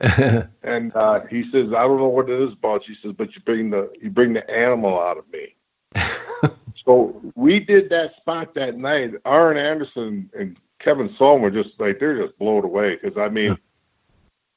and 0.62 0.94
uh, 0.94 1.20
he 1.28 1.42
says, 1.50 1.72
I 1.72 1.82
don't 1.82 1.98
know 1.98 2.08
what 2.08 2.30
it 2.30 2.40
is 2.40 2.52
about. 2.52 2.84
He 2.84 2.94
says, 3.02 3.12
but 3.16 3.34
you 3.34 3.40
bring 3.44 3.70
the 3.70 3.90
you 4.00 4.10
bring 4.10 4.32
the 4.32 4.48
animal 4.48 5.00
out 5.00 5.18
of 5.18 5.24
me. 5.32 5.56
so 6.84 7.20
we 7.34 7.58
did 7.58 7.90
that 7.90 8.14
spot 8.16 8.54
that 8.54 8.76
night. 8.76 9.14
Arn 9.24 9.56
Anderson 9.56 10.30
and 10.38 10.56
Kevin 10.78 11.12
were 11.18 11.50
just 11.50 11.70
like 11.80 11.98
they're 11.98 12.24
just 12.24 12.38
blown 12.38 12.64
away 12.64 12.96
because 12.96 13.18
I 13.18 13.28
mean, 13.28 13.58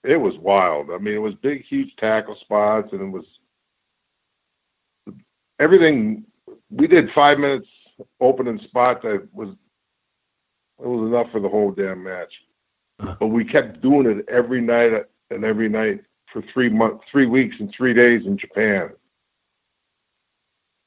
it 0.04 0.18
was 0.18 0.38
wild. 0.38 0.89
I 0.91 0.97
mean, 0.97 1.14
it 1.14 1.22
was 1.22 1.36
big, 1.36 1.64
huge 1.66 1.95
tackle 1.97 2.36
spots, 2.41 2.89
and 2.91 3.02
it 3.02 3.12
was 3.12 3.26
everything. 5.60 6.26
We 6.70 6.88
did 6.88 7.12
five 7.14 7.38
minutes 7.39 7.68
opening 8.20 8.60
spot 8.60 9.02
that 9.04 9.28
was 9.34 9.49
it 10.80 10.88
was 10.88 11.08
enough 11.08 11.32
for 11.32 11.39
the 11.39 11.49
whole 11.49 11.72
damn 11.72 12.04
match. 12.04 12.34
But 12.97 13.28
we 13.28 13.43
kept 13.43 13.82
doing 13.82 14.06
it 14.06 14.26
every 14.30 14.62
night 14.62 15.06
and 15.30 15.43
every 15.43 15.70
night 15.70 16.04
for 16.32 16.43
three 16.54 16.70
months, 16.70 17.04
three 17.12 17.26
weeks, 17.26 17.56
and 17.60 17.74
three 17.76 17.93
days 17.93 18.26
in 18.26 18.38
Japan. 18.38 18.89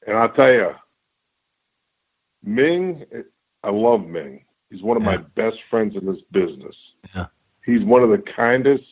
And 0.07 0.17
I'll 0.17 0.29
tell 0.29 0.51
you, 0.51 0.71
Meng, 2.43 3.05
I 3.63 3.69
love 3.69 4.05
Meng. 4.05 4.45
He's 4.69 4.83
one 4.83 4.97
of 4.97 5.03
yeah. 5.03 5.17
my 5.17 5.17
best 5.17 5.57
friends 5.69 5.95
in 5.95 6.05
this 6.05 6.21
business. 6.31 6.75
Yeah. 7.15 7.27
He's 7.65 7.83
one 7.83 8.03
of 8.03 8.09
the 8.09 8.23
kindest, 8.35 8.83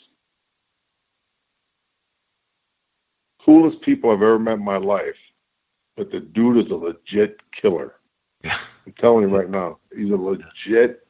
coolest 3.43 3.81
people 3.81 4.09
I've 4.09 4.21
ever 4.21 4.39
met 4.39 4.55
in 4.55 4.63
my 4.63 4.77
life. 4.77 5.15
But 5.95 6.11
the 6.11 6.19
dude 6.19 6.65
is 6.65 6.71
a 6.71 6.75
legit 6.75 7.39
killer. 7.59 7.95
Yeah. 8.43 8.57
I'm 8.85 8.93
telling 8.99 9.29
you 9.29 9.35
right 9.35 9.49
now, 9.49 9.77
he's 9.95 10.11
a 10.11 10.15
legit. 10.15 11.05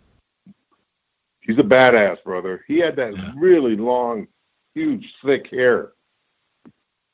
He's 1.41 1.57
a 1.57 1.63
badass, 1.63 2.23
brother. 2.23 2.63
He 2.67 2.79
had 2.79 2.95
that 2.97 3.15
yeah. 3.15 3.31
really 3.35 3.75
long, 3.75 4.27
huge, 4.75 5.05
thick 5.25 5.47
hair. 5.49 5.91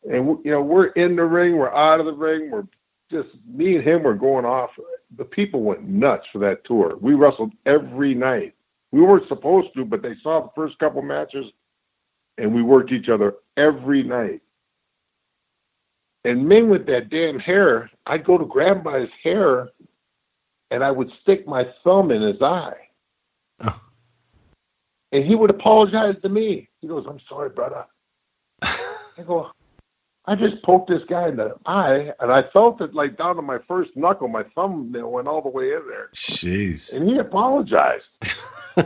And 0.10 0.40
you 0.44 0.52
know, 0.52 0.62
we're 0.62 0.88
in 0.88 1.16
the 1.16 1.24
ring, 1.24 1.58
we're 1.58 1.74
out 1.74 2.00
of 2.00 2.06
the 2.06 2.14
ring, 2.14 2.50
we're 2.52 2.68
just 3.12 3.30
me 3.48 3.76
and 3.76 3.84
him 3.84 4.04
were 4.04 4.14
going 4.14 4.46
off. 4.46 4.70
The 5.18 5.26
people 5.26 5.62
went 5.62 5.88
nuts 5.88 6.26
for 6.32 6.40
that 6.40 6.64
tour. 6.66 6.98
We 7.02 7.16
wrestled 7.16 7.52
every 7.66 8.14
night. 8.14 8.54
We 8.92 9.02
weren't 9.02 9.28
supposed 9.28 9.74
to, 9.76 9.86
but 9.86 10.02
they 10.02 10.16
saw 10.22 10.42
the 10.42 10.52
first 10.56 10.78
couple 10.80 11.02
matches, 11.02 11.46
and 12.38 12.54
we 12.54 12.62
worked 12.62 12.92
each 12.92 13.10
other 13.10 13.36
every 13.58 14.04
night. 14.04 14.42
And 16.26 16.48
men 16.48 16.70
with 16.70 16.86
that 16.88 17.10
damn 17.10 17.40
hair, 17.40 17.90
I'd 18.06 18.26
go 18.26 18.38
to 18.38 18.46
grab 18.46 18.84
by 18.84 19.00
his 19.00 19.10
hair, 19.24 19.70
and 20.70 20.84
I 20.84 20.92
would 20.92 21.10
stick 21.22 21.48
my 21.48 21.68
thumb 21.84 22.12
in 22.12 22.22
his 22.22 22.42
eye. 22.42 22.76
Oh. 23.62 23.80
And 25.12 25.26
he 25.26 25.36
would 25.36 25.50
apologize 25.50 26.16
to 26.22 26.30
me. 26.30 26.68
He 26.82 26.88
goes, 26.88 27.06
I'm 27.08 27.20
sorry, 27.30 27.50
brother. 27.50 27.86
I 28.62 29.24
go, 29.26 29.50
I 30.26 30.36
just 30.36 30.62
poked 30.64 30.90
this 30.90 31.02
guy 31.10 31.30
in 31.30 31.38
the 31.38 31.56
eye, 31.66 32.12
and 32.20 32.32
I 32.32 32.44
felt 32.52 32.82
it 32.82 32.94
like 32.94 33.18
down 33.18 33.38
to 33.38 33.42
my 33.42 33.58
first 33.68 33.92
knuckle. 33.96 34.28
My 34.28 34.44
thumbnail 34.54 35.10
went 35.10 35.28
all 35.28 35.42
the 35.42 35.50
way 35.50 35.72
in 35.72 35.82
there. 35.88 36.10
Jeez. 36.14 36.96
And 36.96 37.10
he 37.10 37.18
apologized. 37.18 38.04
I, 38.78 38.84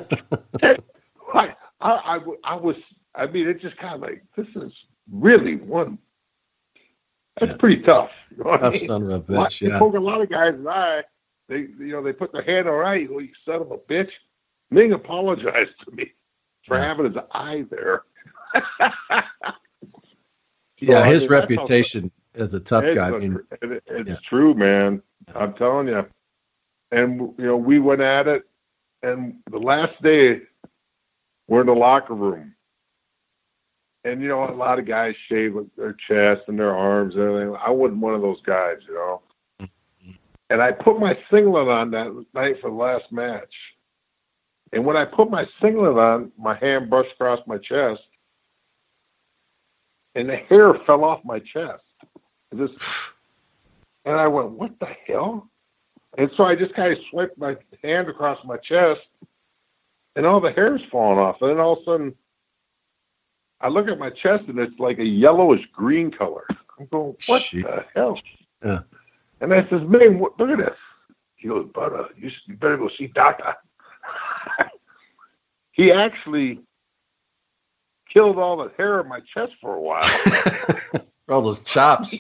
I, 1.33 1.53
I, 1.81 2.19
I 2.45 2.55
was, 2.55 2.75
I 3.15 3.25
mean, 3.25 3.47
it 3.49 3.59
just 3.59 3.75
kind 3.77 3.95
of 3.95 4.01
like, 4.01 4.23
this 4.37 4.47
is 4.55 4.71
really 5.11 5.57
one. 5.57 5.97
That's 7.39 7.51
yeah. 7.51 7.57
pretty 7.57 7.81
tough. 7.81 8.11
You 8.31 8.43
know 8.43 8.51
tough 8.51 8.63
I 8.63 8.69
mean? 8.69 8.85
son 8.85 9.03
of 9.03 9.11
a 9.11 9.19
bitch, 9.21 9.61
yeah. 9.61 9.79
poke 9.79 9.95
a 9.95 9.99
lot 9.99 10.21
of 10.21 10.29
guys 10.29 10.53
in 10.53 10.63
the 10.63 10.69
eye. 10.69 11.03
They, 11.49 11.59
you 11.59 11.91
know, 11.91 12.01
they 12.01 12.13
put 12.13 12.31
their 12.31 12.43
hand 12.43 12.67
on 12.67 12.75
right. 12.75 13.01
You 13.01 13.29
son 13.45 13.61
of 13.61 13.71
a 13.71 13.77
bitch. 13.77 14.09
Meng 14.71 14.93
apologized 14.93 15.71
to 15.85 15.91
me 15.91 16.11
for 16.67 16.77
yeah. 16.77 16.85
having 16.85 17.05
his 17.05 17.15
eye 17.31 17.65
there. 17.69 18.03
yeah, 20.79 21.05
his 21.05 21.23
I 21.23 21.27
mean, 21.27 21.29
reputation 21.29 22.11
as 22.35 22.53
a 22.53 22.59
tough 22.59 22.83
guy. 22.95 23.09
A, 23.09 23.15
I 23.15 23.19
mean, 23.19 23.39
it, 23.61 23.83
it's 23.87 24.09
yeah. 24.09 24.15
true, 24.27 24.53
man. 24.53 25.01
I'm 25.35 25.53
telling 25.53 25.87
you. 25.87 26.05
And 26.91 27.19
you 27.37 27.45
know, 27.45 27.57
we 27.57 27.79
went 27.79 28.01
at 28.01 28.27
it, 28.27 28.43
and 29.01 29.35
the 29.49 29.57
last 29.57 29.99
day, 30.01 30.41
we're 31.47 31.61
in 31.61 31.67
the 31.67 31.73
locker 31.73 32.13
room, 32.13 32.53
and 34.03 34.21
you 34.21 34.27
know, 34.27 34.49
a 34.49 34.51
lot 34.51 34.79
of 34.79 34.85
guys 34.85 35.15
shave 35.27 35.55
their 35.77 35.93
chest 35.93 36.43
and 36.47 36.59
their 36.59 36.75
arms 36.75 37.15
and 37.15 37.23
everything. 37.23 37.55
I 37.65 37.69
wasn't 37.69 38.01
one 38.01 38.13
of 38.13 38.21
those 38.21 38.41
guys, 38.41 38.77
you 38.87 38.93
know. 38.93 39.21
Mm-hmm. 39.61 40.11
And 40.49 40.61
I 40.61 40.71
put 40.71 40.99
my 40.99 41.17
singlet 41.31 41.67
on 41.67 41.91
that 41.91 42.11
night 42.33 42.59
for 42.61 42.69
the 42.69 42.75
last 42.75 43.11
match. 43.11 43.53
And 44.73 44.85
when 44.85 44.97
I 44.97 45.05
put 45.05 45.29
my 45.29 45.47
singlet 45.61 45.97
on, 45.97 46.31
my 46.37 46.55
hand 46.55 46.89
brushed 46.89 47.13
across 47.13 47.39
my 47.45 47.59
chest, 47.59 48.01
and 50.15 50.27
the 50.27 50.35
hair 50.35 50.73
fell 50.85 51.03
off 51.03 51.21
my 51.23 51.39
chest. 51.39 51.83
And, 52.51 52.59
just, 52.59 52.83
and 54.05 54.15
I 54.15 54.27
went, 54.27 54.51
"What 54.51 54.79
the 54.79 54.89
hell?" 55.07 55.47
And 56.17 56.29
so 56.35 56.43
I 56.43 56.55
just 56.55 56.73
kind 56.73 56.91
of 56.91 56.99
swiped 57.09 57.37
my 57.37 57.55
hand 57.83 58.09
across 58.09 58.43
my 58.45 58.57
chest, 58.57 59.01
and 60.15 60.25
all 60.25 60.39
the 60.39 60.51
hair's 60.51 60.81
falling 60.91 61.19
off. 61.19 61.41
And 61.41 61.51
then 61.51 61.59
all 61.59 61.73
of 61.73 61.79
a 61.79 61.85
sudden, 61.85 62.15
I 63.61 63.69
look 63.69 63.87
at 63.87 63.97
my 63.97 64.09
chest, 64.09 64.45
and 64.47 64.59
it's 64.59 64.77
like 64.79 64.99
a 64.99 65.05
yellowish 65.05 65.65
green 65.71 66.11
color. 66.11 66.45
I'm 66.79 66.87
going, 66.87 67.15
"What 67.27 67.41
Jeez. 67.41 67.63
the 67.63 67.85
hell?" 67.95 68.19
Yeah. 68.63 68.79
And 69.41 69.53
I 69.53 69.67
says, 69.69 69.81
"Man, 69.87 70.21
look 70.21 70.49
at 70.49 70.57
this." 70.57 70.77
He 71.35 71.47
goes, 71.47 71.69
"Brother, 71.73 72.07
you, 72.17 72.29
you 72.45 72.55
better 72.55 72.77
go 72.77 72.89
see 72.97 73.07
doctor." 73.07 73.55
he 75.71 75.91
actually 75.91 76.59
killed 78.13 78.37
all 78.37 78.57
the 78.57 78.71
hair 78.77 79.01
in 79.01 79.07
my 79.07 79.19
chest 79.33 79.53
for 79.59 79.75
a 79.75 79.81
while. 79.81 80.09
all 81.29 81.41
those 81.41 81.59
chops. 81.59 82.19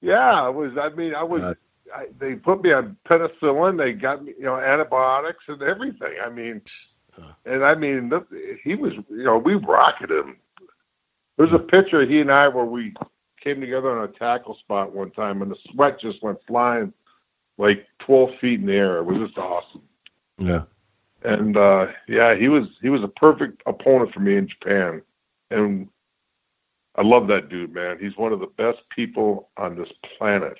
yeah, 0.00 0.42
I 0.42 0.48
was. 0.48 0.76
I 0.76 0.90
mean, 0.90 1.14
I 1.14 1.22
was. 1.22 1.56
I, 1.94 2.06
they 2.18 2.34
put 2.34 2.62
me 2.62 2.72
on 2.72 2.96
penicillin. 3.08 3.78
They 3.78 3.92
got 3.92 4.24
me, 4.24 4.34
you 4.38 4.44
know, 4.44 4.56
antibiotics 4.56 5.44
and 5.48 5.62
everything. 5.62 6.14
I 6.22 6.28
mean, 6.28 6.60
and 7.44 7.64
I 7.64 7.74
mean, 7.74 8.12
he 8.62 8.74
was. 8.74 8.92
You 9.10 9.24
know, 9.24 9.38
we 9.38 9.54
rocketed 9.54 10.24
him. 10.24 10.36
There's 11.36 11.52
a 11.52 11.58
picture 11.58 12.02
of 12.02 12.08
he 12.08 12.20
and 12.20 12.32
I 12.32 12.48
where 12.48 12.64
we 12.64 12.94
came 13.42 13.60
together 13.60 13.96
on 13.96 14.08
a 14.08 14.12
tackle 14.12 14.56
spot 14.56 14.94
one 14.94 15.10
time, 15.12 15.42
and 15.42 15.50
the 15.50 15.56
sweat 15.70 16.00
just 16.00 16.22
went 16.22 16.38
flying 16.46 16.92
like 17.58 17.86
12 18.00 18.30
feet 18.40 18.60
in 18.60 18.66
the 18.66 18.74
air. 18.74 18.98
It 18.98 19.04
was 19.04 19.18
just 19.18 19.38
awesome. 19.38 19.82
Yeah 20.38 20.62
and 21.24 21.56
uh, 21.56 21.86
yeah, 22.06 22.34
he 22.34 22.48
was 22.48 22.64
he 22.80 22.88
was 22.88 23.02
a 23.02 23.08
perfect 23.08 23.62
opponent 23.66 24.12
for 24.12 24.20
me 24.20 24.36
in 24.36 24.48
Japan, 24.48 25.02
and 25.50 25.88
I 26.94 27.02
love 27.02 27.26
that 27.28 27.48
dude, 27.48 27.74
man. 27.74 27.98
He's 28.00 28.16
one 28.16 28.32
of 28.32 28.40
the 28.40 28.46
best 28.46 28.78
people 28.94 29.50
on 29.56 29.76
this 29.76 29.88
planet. 30.16 30.56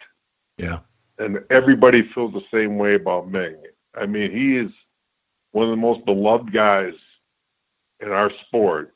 Yeah, 0.57 0.81
and 1.19 1.41
everybody 1.51 2.09
feels 2.15 2.33
the 2.33 2.43
same 2.53 2.77
way 2.77 2.95
about 2.95 3.31
Meng. 3.31 3.57
I 3.95 4.07
mean, 4.07 4.31
he 4.31 4.57
is 4.57 4.71
one 5.53 5.65
of 5.65 5.71
the 5.71 5.77
most 5.77 6.05
beloved 6.05 6.53
guys 6.53 6.95
in 8.01 8.11
our 8.11 8.31
sport, 8.47 8.95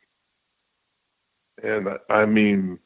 and 1.63 1.89
I 2.09 2.25
mean, 2.27 2.79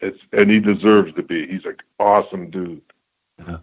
it's 0.00 0.18
and 0.32 0.50
he 0.50 0.60
deserves 0.60 1.14
to 1.14 1.22
be. 1.22 1.46
He's 1.46 1.64
an 1.64 1.76
awesome 1.98 2.50
dude. 2.50 2.82
Yeah. 3.38 3.58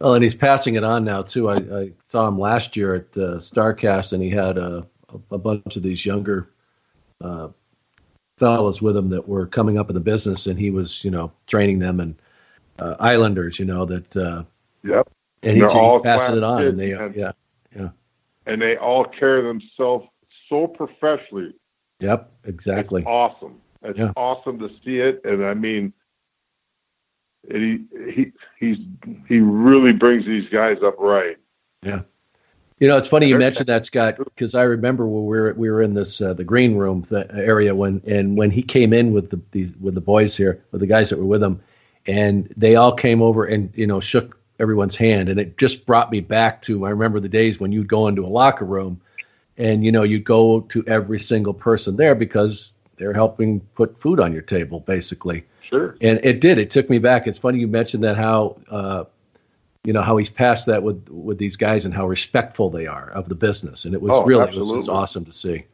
Oh, 0.00 0.14
and 0.14 0.22
he's 0.22 0.34
passing 0.34 0.74
it 0.74 0.84
on 0.84 1.04
now 1.04 1.22
too. 1.22 1.48
I, 1.48 1.56
I 1.56 1.92
saw 2.08 2.26
him 2.26 2.38
last 2.38 2.76
year 2.76 2.94
at 2.94 3.16
uh, 3.16 3.38
Starcast, 3.38 4.12
and 4.12 4.22
he 4.22 4.30
had 4.30 4.58
a, 4.58 4.86
a 5.30 5.38
bunch 5.38 5.76
of 5.76 5.82
these 5.82 6.04
younger 6.04 6.50
uh, 7.20 7.48
fellows 8.38 8.82
with 8.82 8.96
him 8.96 9.10
that 9.10 9.28
were 9.28 9.46
coming 9.46 9.78
up 9.78 9.88
in 9.88 9.94
the 9.94 10.00
business, 10.00 10.46
and 10.46 10.58
he 10.58 10.70
was, 10.70 11.04
you 11.04 11.10
know, 11.10 11.32
training 11.46 11.78
them 11.78 12.00
and 12.00 12.16
uh, 12.78 12.96
Islanders, 12.98 13.58
you 13.58 13.64
know, 13.64 13.84
that. 13.84 14.16
Uh, 14.16 14.44
yep. 14.82 15.08
And 15.42 15.58
he's 15.58 15.74
all 15.74 16.00
passing 16.00 16.38
it 16.38 16.42
on, 16.42 16.62
kids, 16.62 16.70
and 16.70 16.78
they, 16.80 17.20
yeah, 17.20 17.32
yeah. 17.76 17.90
And 18.46 18.60
they 18.60 18.76
all 18.76 19.04
carry 19.04 19.42
themselves 19.42 20.06
so 20.48 20.66
professionally. 20.66 21.54
Yep, 22.00 22.30
exactly. 22.44 23.00
It's 23.00 23.08
awesome. 23.08 23.60
It's 23.82 23.98
yeah. 23.98 24.12
awesome 24.16 24.58
to 24.58 24.68
see 24.84 24.98
it, 24.98 25.22
and 25.24 25.44
I 25.44 25.54
mean 25.54 25.92
he 27.50 27.84
he 28.12 28.32
he's 28.58 28.78
he 29.28 29.40
really 29.40 29.92
brings 29.92 30.24
these 30.24 30.48
guys 30.48 30.78
up 30.84 30.96
right. 30.98 31.36
Yeah. 31.82 32.02
You 32.80 32.88
know, 32.88 32.96
it's 32.96 33.08
funny 33.08 33.28
you 33.28 33.38
mentioned 33.38 33.68
that, 33.68 33.84
Scott, 33.84 34.16
because 34.18 34.54
I 34.54 34.62
remember 34.64 35.06
when 35.06 35.24
we 35.26 35.38
were 35.40 35.54
we 35.54 35.70
were 35.70 35.80
in 35.80 35.94
this 35.94 36.20
uh, 36.20 36.34
the 36.34 36.44
green 36.44 36.74
room 36.74 37.04
area 37.32 37.74
when 37.74 38.02
and 38.06 38.36
when 38.36 38.50
he 38.50 38.62
came 38.62 38.92
in 38.92 39.12
with 39.12 39.30
the, 39.30 39.40
the 39.52 39.72
with 39.80 39.94
the 39.94 40.00
boys 40.00 40.36
here 40.36 40.64
with 40.72 40.80
the 40.80 40.86
guys 40.86 41.10
that 41.10 41.18
were 41.18 41.24
with 41.24 41.42
him, 41.42 41.60
and 42.06 42.52
they 42.56 42.76
all 42.76 42.92
came 42.92 43.22
over 43.22 43.44
and 43.44 43.72
you 43.76 43.86
know 43.86 44.00
shook 44.00 44.38
everyone's 44.58 44.96
hand, 44.96 45.28
and 45.28 45.40
it 45.40 45.58
just 45.58 45.86
brought 45.86 46.10
me 46.10 46.20
back 46.20 46.62
to 46.62 46.86
I 46.86 46.90
remember 46.90 47.20
the 47.20 47.28
days 47.28 47.58
when 47.58 47.72
you'd 47.72 47.88
go 47.88 48.08
into 48.08 48.24
a 48.24 48.28
locker 48.28 48.64
room, 48.64 49.00
and 49.56 49.84
you 49.84 49.92
know 49.92 50.02
you'd 50.02 50.24
go 50.24 50.60
to 50.60 50.84
every 50.86 51.18
single 51.18 51.54
person 51.54 51.96
there 51.96 52.14
because 52.14 52.70
they're 52.96 53.12
helping 53.12 53.60
put 53.60 54.00
food 54.00 54.20
on 54.20 54.32
your 54.32 54.42
table, 54.42 54.80
basically. 54.80 55.44
Sure. 55.68 55.96
And 56.00 56.20
it 56.24 56.40
did. 56.40 56.58
It 56.58 56.70
took 56.70 56.88
me 56.88 56.98
back. 56.98 57.26
It's 57.26 57.38
funny 57.38 57.58
you 57.58 57.66
mentioned 57.66 58.04
that 58.04 58.16
how 58.16 58.58
uh, 58.70 59.04
you 59.82 59.92
know 59.92 60.02
how 60.02 60.16
he's 60.16 60.30
passed 60.30 60.66
that 60.66 60.82
with 60.82 61.08
with 61.08 61.38
these 61.38 61.56
guys 61.56 61.84
and 61.84 61.94
how 61.94 62.06
respectful 62.06 62.70
they 62.70 62.86
are 62.86 63.10
of 63.10 63.28
the 63.28 63.34
business, 63.34 63.84
and 63.84 63.94
it 63.94 64.00
was 64.00 64.14
Oh, 64.14 64.24
really 64.24 64.48
it 64.48 64.56
was 64.56 64.70
just 64.70 64.88
awesome 64.88 65.24
to 65.24 65.32
see. 65.32 65.64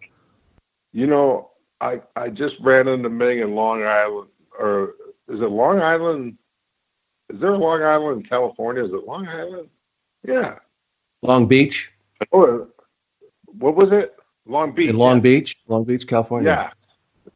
You 0.93 1.07
know, 1.07 1.51
I 1.81 2.01
I 2.17 2.29
just 2.29 2.57
ran 2.61 2.89
into 2.89 3.09
Meng 3.09 3.39
in 3.39 3.55
Long 3.55 3.83
Island, 3.83 4.29
or 4.59 4.95
is 5.29 5.41
it 5.41 5.51
Long 5.51 5.81
Island? 5.81 6.39
Is 7.33 7.41
there 7.41 7.53
a 7.55 7.59
Long 7.59 7.83
Island 7.83 8.23
in 8.23 8.29
California? 8.29 8.85
Is 8.85 8.93
it 8.93 9.07
Long 9.07 9.27
Island? 9.29 9.69
Yeah. 10.27 10.57
Long 11.23 11.47
Beach, 11.47 11.91
Oh, 12.33 12.67
what 13.59 13.75
was 13.77 13.89
it? 13.93 14.15
Long 14.47 14.73
Beach. 14.75 14.89
in 14.91 14.97
Long 14.97 15.21
Beach, 15.21 15.57
Long 15.69 15.85
Beach, 15.85 16.07
California. 16.07 16.51
Yeah. 16.51 16.71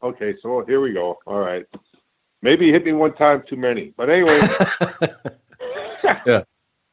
Okay, 0.07 0.35
so 0.41 0.63
here 0.65 0.81
we 0.81 0.91
go. 0.93 1.17
All 1.25 1.39
right. 1.39 1.65
Maybe 2.41 2.71
hit 2.71 2.85
me 2.85 2.93
one 2.93 3.13
time 3.15 3.43
too 3.47 3.55
many, 3.55 3.93
but 3.97 4.09
anyway. 4.09 4.39
Yeah. 6.03 6.43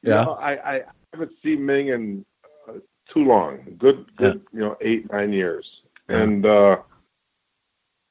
You 0.03 0.11
Yeah. 0.13 0.25
know, 0.25 0.33
I, 0.33 0.75
I 0.77 0.81
haven't 1.13 1.33
seen 1.43 1.65
Meng 1.67 1.89
in 1.89 2.25
uh, 2.69 2.73
too 3.13 3.25
long. 3.25 3.59
Good, 3.79 4.07
good, 4.17 4.41
you 4.53 4.61
know, 4.61 4.77
eight, 4.81 5.11
nine 5.13 5.33
years. 5.33 5.67
And 6.09 6.47
uh, 6.47 6.79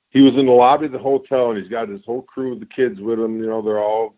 he 0.09 0.21
was 0.21 0.33
in 0.35 0.45
the 0.45 0.51
lobby 0.51 0.85
of 0.87 0.91
the 0.91 0.99
hotel, 0.99 1.49
and 1.51 1.59
he's 1.59 1.69
got 1.71 1.89
his 1.89 2.01
whole 2.05 2.21
crew 2.21 2.53
of 2.53 2.59
the 2.59 2.65
kids 2.67 2.99
with 2.99 3.19
him. 3.19 3.39
You 3.41 3.47
know, 3.47 3.61
they're 3.61 3.79
all 3.79 4.15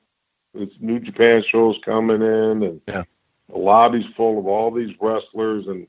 this 0.54 0.70
New 0.80 1.00
Japan 1.00 1.44
shows 1.48 1.78
coming 1.84 2.22
in, 2.22 2.64
and 2.64 2.82
Yeah. 2.88 3.04
the 3.50 3.58
lobby's 3.58 4.06
full 4.16 4.40
of 4.40 4.48
all 4.48 4.72
these 4.72 4.96
wrestlers. 5.02 5.68
And 5.68 5.88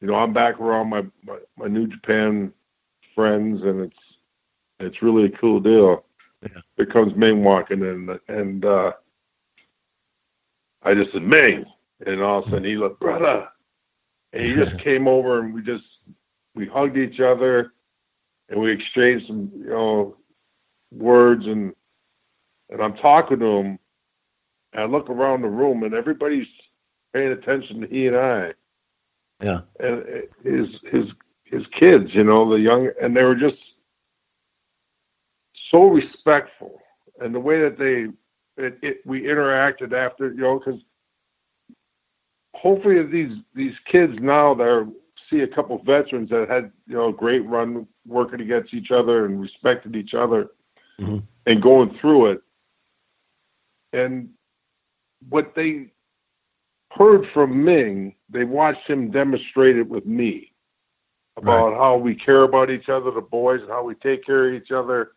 you 0.00 0.08
know, 0.08 0.14
I'm 0.14 0.32
back 0.32 0.60
around 0.60 0.88
my 0.90 1.04
my, 1.22 1.38
my 1.56 1.66
New 1.68 1.86
Japan 1.86 2.52
friends, 3.14 3.62
and 3.62 3.80
it's 3.80 3.98
it's 4.80 5.02
really 5.02 5.24
a 5.24 5.30
cool 5.38 5.60
deal. 5.60 6.04
Yeah. 6.42 6.60
Here 6.76 6.86
comes 6.86 7.14
Meng 7.16 7.42
walking 7.42 7.80
in, 7.80 8.18
and 8.28 8.64
uh, 8.64 8.92
I 10.82 10.94
just 10.94 11.12
said 11.12 11.22
Meng, 11.22 11.64
and 12.06 12.20
all 12.20 12.40
of 12.40 12.46
a 12.46 12.50
sudden 12.50 12.64
he 12.64 12.76
looked, 12.76 13.00
brother, 13.00 13.48
and 14.32 14.42
he 14.44 14.54
just 14.54 14.78
came 14.84 15.08
over 15.08 15.40
and 15.40 15.54
we 15.54 15.62
just 15.62 15.84
we 16.54 16.66
hugged 16.66 16.98
each 16.98 17.20
other, 17.20 17.72
and 18.50 18.60
we 18.60 18.70
exchanged 18.70 19.26
some 19.26 19.50
you 19.56 19.70
know 19.70 20.16
words, 20.92 21.46
and 21.46 21.74
and 22.70 22.80
I'm 22.82 22.94
talking 22.96 23.38
to 23.38 23.46
him, 23.46 23.78
and 24.72 24.82
I 24.82 24.84
look 24.84 25.08
around 25.10 25.42
the 25.42 25.48
room, 25.48 25.82
and 25.82 25.94
everybody's 25.94 26.46
paying 27.12 27.32
attention 27.32 27.80
to 27.80 27.86
he 27.86 28.06
and 28.06 28.16
I, 28.16 28.54
Yeah. 29.42 29.60
and 29.80 30.02
uh, 30.02 30.20
his 30.42 30.68
his 30.90 31.06
his 31.44 31.66
kids, 31.78 32.14
you 32.14 32.24
know, 32.24 32.48
the 32.48 32.58
young, 32.58 32.90
and 33.00 33.16
they 33.16 33.22
were 33.22 33.36
just 33.36 33.56
so 35.70 35.84
respectful, 35.84 36.80
and 37.20 37.34
the 37.34 37.40
way 37.40 37.60
that 37.62 37.78
they 37.78 38.08
it, 38.62 38.78
it 38.82 39.06
we 39.06 39.22
interacted 39.22 39.92
after, 39.92 40.28
you 40.32 40.40
know, 40.40 40.58
because 40.58 40.80
hopefully 42.54 43.02
these 43.04 43.36
these 43.54 43.74
kids 43.90 44.14
now 44.20 44.54
that 44.54 44.66
are, 44.66 44.86
see 45.30 45.40
a 45.40 45.48
couple 45.48 45.78
veterans 45.82 46.30
that 46.30 46.48
had 46.48 46.70
you 46.86 46.94
know 46.94 47.08
a 47.08 47.12
great 47.12 47.44
run 47.46 47.86
working 48.06 48.40
against 48.40 48.74
each 48.74 48.90
other 48.90 49.24
and 49.24 49.40
respected 49.40 49.96
each 49.96 50.14
other 50.14 50.50
Mhm. 51.00 51.22
and 51.46 51.62
going 51.62 51.90
through 51.98 52.26
it, 52.26 52.42
and 53.94 54.28
what 55.28 55.54
they 55.54 55.92
heard 56.92 57.26
from 57.32 57.64
Meng, 57.64 58.14
they 58.28 58.44
watched 58.44 58.86
him 58.88 59.10
demonstrate 59.10 59.76
it 59.76 59.88
with 59.88 60.06
me 60.06 60.52
about 61.36 61.74
how 61.74 61.96
we 61.96 62.14
care 62.14 62.42
about 62.42 62.70
each 62.70 62.88
other, 62.88 63.10
the 63.10 63.20
boys, 63.20 63.60
and 63.60 63.70
how 63.70 63.82
we 63.82 63.94
take 63.96 64.24
care 64.24 64.48
of 64.48 64.54
each 64.54 64.70
other. 64.70 65.12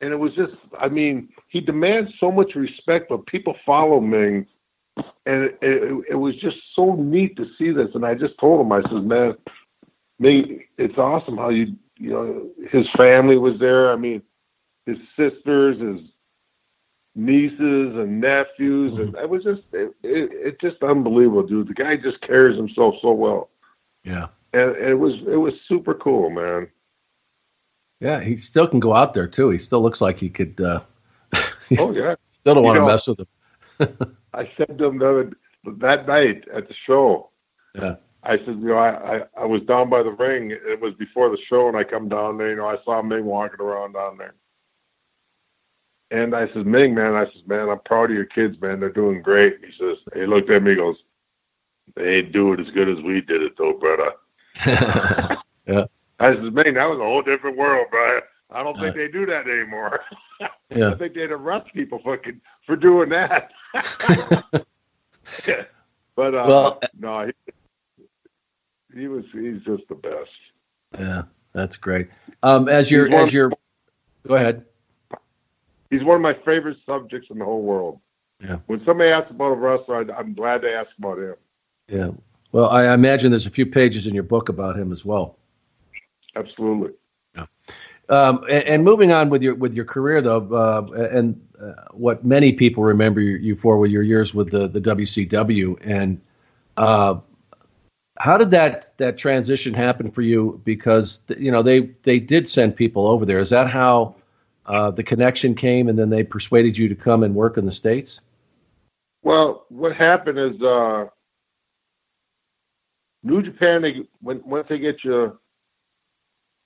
And 0.00 0.12
it 0.12 0.16
was 0.16 0.34
just, 0.34 0.52
I 0.78 0.88
mean, 0.88 1.30
he 1.48 1.60
demands 1.60 2.12
so 2.20 2.30
much 2.30 2.54
respect, 2.54 3.08
but 3.08 3.26
people 3.26 3.56
follow 3.64 4.00
Meng. 4.00 4.46
And 5.26 5.44
it, 5.44 5.58
it, 5.62 6.04
it 6.10 6.14
was 6.14 6.36
just 6.36 6.56
so 6.76 6.94
neat 6.94 7.36
to 7.36 7.46
see 7.56 7.70
this. 7.70 7.88
And 7.94 8.04
I 8.04 8.14
just 8.14 8.38
told 8.38 8.60
him, 8.60 8.72
I 8.72 8.82
said, 8.82 9.04
man, 9.04 9.34
Meng, 10.18 10.62
it's 10.76 10.98
awesome 10.98 11.38
how 11.38 11.48
you, 11.48 11.74
you 11.98 12.10
know, 12.10 12.50
his 12.70 12.86
family 12.96 13.38
was 13.38 13.58
there. 13.58 13.92
I 13.92 13.96
mean, 13.96 14.22
his 14.84 14.98
sisters, 15.16 15.80
his 15.80 16.10
nieces 17.14 17.94
and 17.96 18.20
nephews, 18.20 18.98
and 18.98 19.14
it 19.16 19.28
was 19.28 19.44
just, 19.44 19.62
it, 19.72 19.94
it, 20.02 20.30
it's 20.32 20.60
just 20.60 20.82
unbelievable, 20.82 21.42
dude. 21.44 21.68
The 21.68 21.74
guy 21.74 21.96
just 21.96 22.20
carries 22.22 22.56
himself 22.56 22.94
so 23.00 23.12
well 23.12 23.50
Yeah. 24.02 24.26
and 24.52 24.76
it 24.76 24.94
was 24.98 25.14
it 25.26 25.36
was 25.36 25.54
super 25.68 25.94
cool, 25.94 26.30
man. 26.30 26.68
Yeah, 28.00 28.20
he 28.20 28.36
still 28.36 28.66
can 28.66 28.80
go 28.80 28.94
out 28.94 29.14
there 29.14 29.28
too. 29.28 29.50
He 29.50 29.58
still 29.58 29.80
looks 29.82 30.00
like 30.00 30.18
he 30.18 30.28
could. 30.28 30.60
Uh, 30.60 30.80
Oh 31.78 31.92
yeah. 31.92 32.16
still 32.30 32.54
don't 32.54 32.64
want 32.64 32.76
to 32.76 32.86
mess 32.86 33.06
with 33.06 33.20
him. 33.20 33.26
I 34.34 34.50
said 34.56 34.76
to 34.78 34.84
him 34.86 34.98
the 34.98 35.08
other, 35.08 35.30
that 35.78 36.06
night 36.06 36.46
at 36.52 36.68
the 36.68 36.74
show. 36.86 37.30
Yeah. 37.74 37.96
I 38.24 38.38
said, 38.38 38.58
you 38.60 38.68
know, 38.68 38.76
I, 38.76 39.16
I 39.16 39.20
I 39.42 39.44
was 39.44 39.62
down 39.62 39.90
by 39.90 40.02
the 40.02 40.10
ring. 40.12 40.50
It 40.50 40.80
was 40.80 40.94
before 40.94 41.28
the 41.30 41.38
show, 41.48 41.68
and 41.68 41.76
I 41.76 41.84
come 41.84 42.08
down 42.08 42.38
there. 42.38 42.50
You 42.50 42.56
know, 42.56 42.66
I 42.66 42.76
saw 42.84 43.02
Meng 43.02 43.24
walking 43.26 43.60
around 43.60 43.92
down 43.92 44.16
there. 44.18 44.34
And 46.10 46.34
I 46.34 46.46
says, 46.52 46.64
Meng, 46.64 46.94
man, 46.94 47.14
I 47.14 47.24
says, 47.26 47.42
man, 47.46 47.68
I'm 47.68 47.80
proud 47.80 48.10
of 48.10 48.16
your 48.16 48.26
kids, 48.26 48.60
man. 48.60 48.78
They're 48.80 48.90
doing 48.90 49.22
great. 49.22 49.58
He 49.64 49.72
says, 49.78 49.96
he 50.14 50.26
looked 50.26 50.50
at 50.50 50.62
me, 50.62 50.70
he 50.70 50.76
goes, 50.76 50.96
they 51.96 52.16
ain't 52.18 52.32
do 52.32 52.52
it 52.52 52.60
as 52.60 52.70
good 52.70 52.88
as 52.88 53.02
we 53.02 53.20
did 53.20 53.42
it, 53.42 53.56
though, 53.56 53.72
brother. 53.74 54.12
yeah. 55.66 55.84
I 56.20 56.34
said, 56.34 56.52
Meng, 56.54 56.74
that 56.74 56.88
was 56.88 56.98
a 56.98 57.02
whole 57.02 57.22
different 57.22 57.56
world, 57.56 57.86
bro. 57.90 58.20
I 58.50 58.62
don't 58.62 58.78
think 58.78 58.94
they 58.94 59.08
do 59.08 59.26
that 59.26 59.48
anymore. 59.48 60.00
Yeah. 60.74 60.90
I 60.90 60.94
think 60.96 61.14
they'd 61.14 61.30
arrest 61.30 61.72
people 61.72 62.00
fucking 62.04 62.40
for 62.66 62.74
doing 62.74 63.08
that. 63.10 63.52
but 66.16 66.34
uh, 66.34 66.44
Well- 66.48 66.80
no, 66.98 67.26
he, 67.26 67.32
he 68.98 69.06
was 69.06 69.24
he's 69.32 69.62
just 69.62 69.84
the 69.88 69.94
best. 69.94 70.30
Yeah, 70.98 71.22
that's 71.52 71.76
great. 71.76 72.08
Um, 72.42 72.68
as 72.68 72.90
you're 72.90 73.14
as 73.14 73.32
you're, 73.32 73.52
go 74.26 74.34
ahead. 74.34 74.64
He's 75.94 76.04
one 76.04 76.16
of 76.16 76.22
my 76.22 76.34
favorite 76.44 76.78
subjects 76.84 77.28
in 77.30 77.38
the 77.38 77.44
whole 77.44 77.62
world. 77.62 78.00
Yeah. 78.40 78.58
When 78.66 78.84
somebody 78.84 79.10
asks 79.10 79.30
about 79.30 79.52
a 79.52 79.56
wrestler, 79.56 80.10
I, 80.10 80.18
I'm 80.18 80.34
glad 80.34 80.62
to 80.62 80.72
ask 80.72 80.90
about 80.98 81.18
him. 81.18 81.34
Yeah. 81.88 82.08
Well, 82.52 82.68
I 82.68 82.92
imagine 82.92 83.30
there's 83.30 83.46
a 83.46 83.50
few 83.50 83.66
pages 83.66 84.06
in 84.06 84.14
your 84.14 84.22
book 84.22 84.48
about 84.48 84.78
him 84.78 84.92
as 84.92 85.04
well. 85.04 85.36
Absolutely. 86.36 86.92
Um, 88.08 88.44
and, 88.50 88.64
and 88.64 88.84
moving 88.84 89.12
on 89.12 89.30
with 89.30 89.42
your 89.42 89.54
with 89.54 89.74
your 89.74 89.86
career 89.86 90.20
though, 90.20 90.46
uh, 90.52 91.06
and 91.10 91.40
uh, 91.60 91.72
what 91.92 92.24
many 92.24 92.52
people 92.52 92.82
remember 92.82 93.20
you, 93.20 93.36
you 93.36 93.56
for 93.56 93.78
were 93.78 93.86
your 93.86 94.02
years 94.02 94.34
with 94.34 94.50
the 94.50 94.68
the 94.68 94.80
WCW. 94.80 95.78
And 95.80 96.20
uh, 96.76 97.16
how 98.18 98.36
did 98.36 98.50
that 98.50 98.96
that 98.98 99.16
transition 99.16 99.72
happen 99.72 100.10
for 100.10 100.20
you? 100.20 100.60
Because 100.64 101.22
you 101.38 101.50
know 101.50 101.62
they 101.62 101.80
they 102.02 102.18
did 102.18 102.46
send 102.46 102.76
people 102.76 103.06
over 103.06 103.24
there. 103.24 103.38
Is 103.38 103.50
that 103.50 103.70
how 103.70 104.16
uh, 104.66 104.90
the 104.90 105.02
connection 105.02 105.54
came, 105.54 105.88
and 105.88 105.98
then 105.98 106.10
they 106.10 106.22
persuaded 106.24 106.76
you 106.78 106.88
to 106.88 106.94
come 106.94 107.22
and 107.22 107.34
work 107.34 107.58
in 107.58 107.66
the 107.66 107.72
states? 107.72 108.20
Well, 109.22 109.64
what 109.68 109.94
happened 109.96 110.38
is 110.38 110.60
uh, 110.62 111.06
New 113.22 113.42
Japan. 113.42 113.82
They 113.82 114.02
when 114.20 114.42
once 114.44 114.66
they 114.68 114.78
get 114.78 115.02
you 115.04 115.38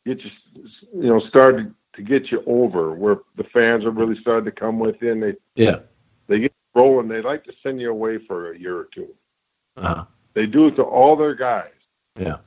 get 0.06 0.18
you 0.24 0.30
you 0.94 1.08
know 1.08 1.20
started 1.28 1.74
to 1.94 2.02
get 2.02 2.30
you 2.30 2.42
over 2.46 2.94
where 2.94 3.18
the 3.36 3.44
fans 3.44 3.84
are 3.84 3.90
really 3.90 4.20
starting 4.20 4.44
to 4.44 4.52
come 4.52 4.78
with 4.78 4.96
you 5.00 5.12
and 5.12 5.22
they 5.22 5.34
Yeah. 5.56 5.80
they 6.26 6.40
get 6.40 6.52
rolling. 6.74 7.08
They 7.08 7.22
like 7.22 7.44
to 7.44 7.52
send 7.62 7.80
you 7.80 7.90
away 7.90 8.18
for 8.18 8.52
a 8.52 8.58
year 8.58 8.76
or 8.76 8.88
two. 8.94 9.08
Uh-huh. 9.76 10.04
They 10.34 10.46
do 10.46 10.66
it 10.68 10.76
to 10.76 10.82
all 10.82 11.16
their 11.16 11.34
guys. 11.34 11.70
Yeah. 12.16 12.38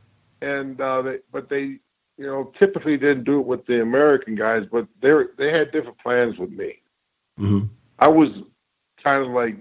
and 0.42 0.80
uh, 0.82 1.02
they, 1.02 1.20
but 1.32 1.50
they, 1.50 1.80
you 2.22 2.28
know, 2.28 2.52
typically 2.60 2.98
didn't 2.98 3.24
do 3.24 3.40
it 3.40 3.48
with 3.48 3.66
the 3.66 3.82
American 3.82 4.36
guys, 4.36 4.68
but 4.72 4.86
they 5.02 5.12
were, 5.12 5.32
they 5.40 5.52
had 5.52 5.72
different 5.72 5.98
plans 5.98 6.38
with 6.38 6.52
me. 6.52 6.80
hmm 7.38 7.64
I 7.98 8.08
was 8.08 8.30
kind 9.04 9.24
of 9.24 9.32
like 9.32 9.58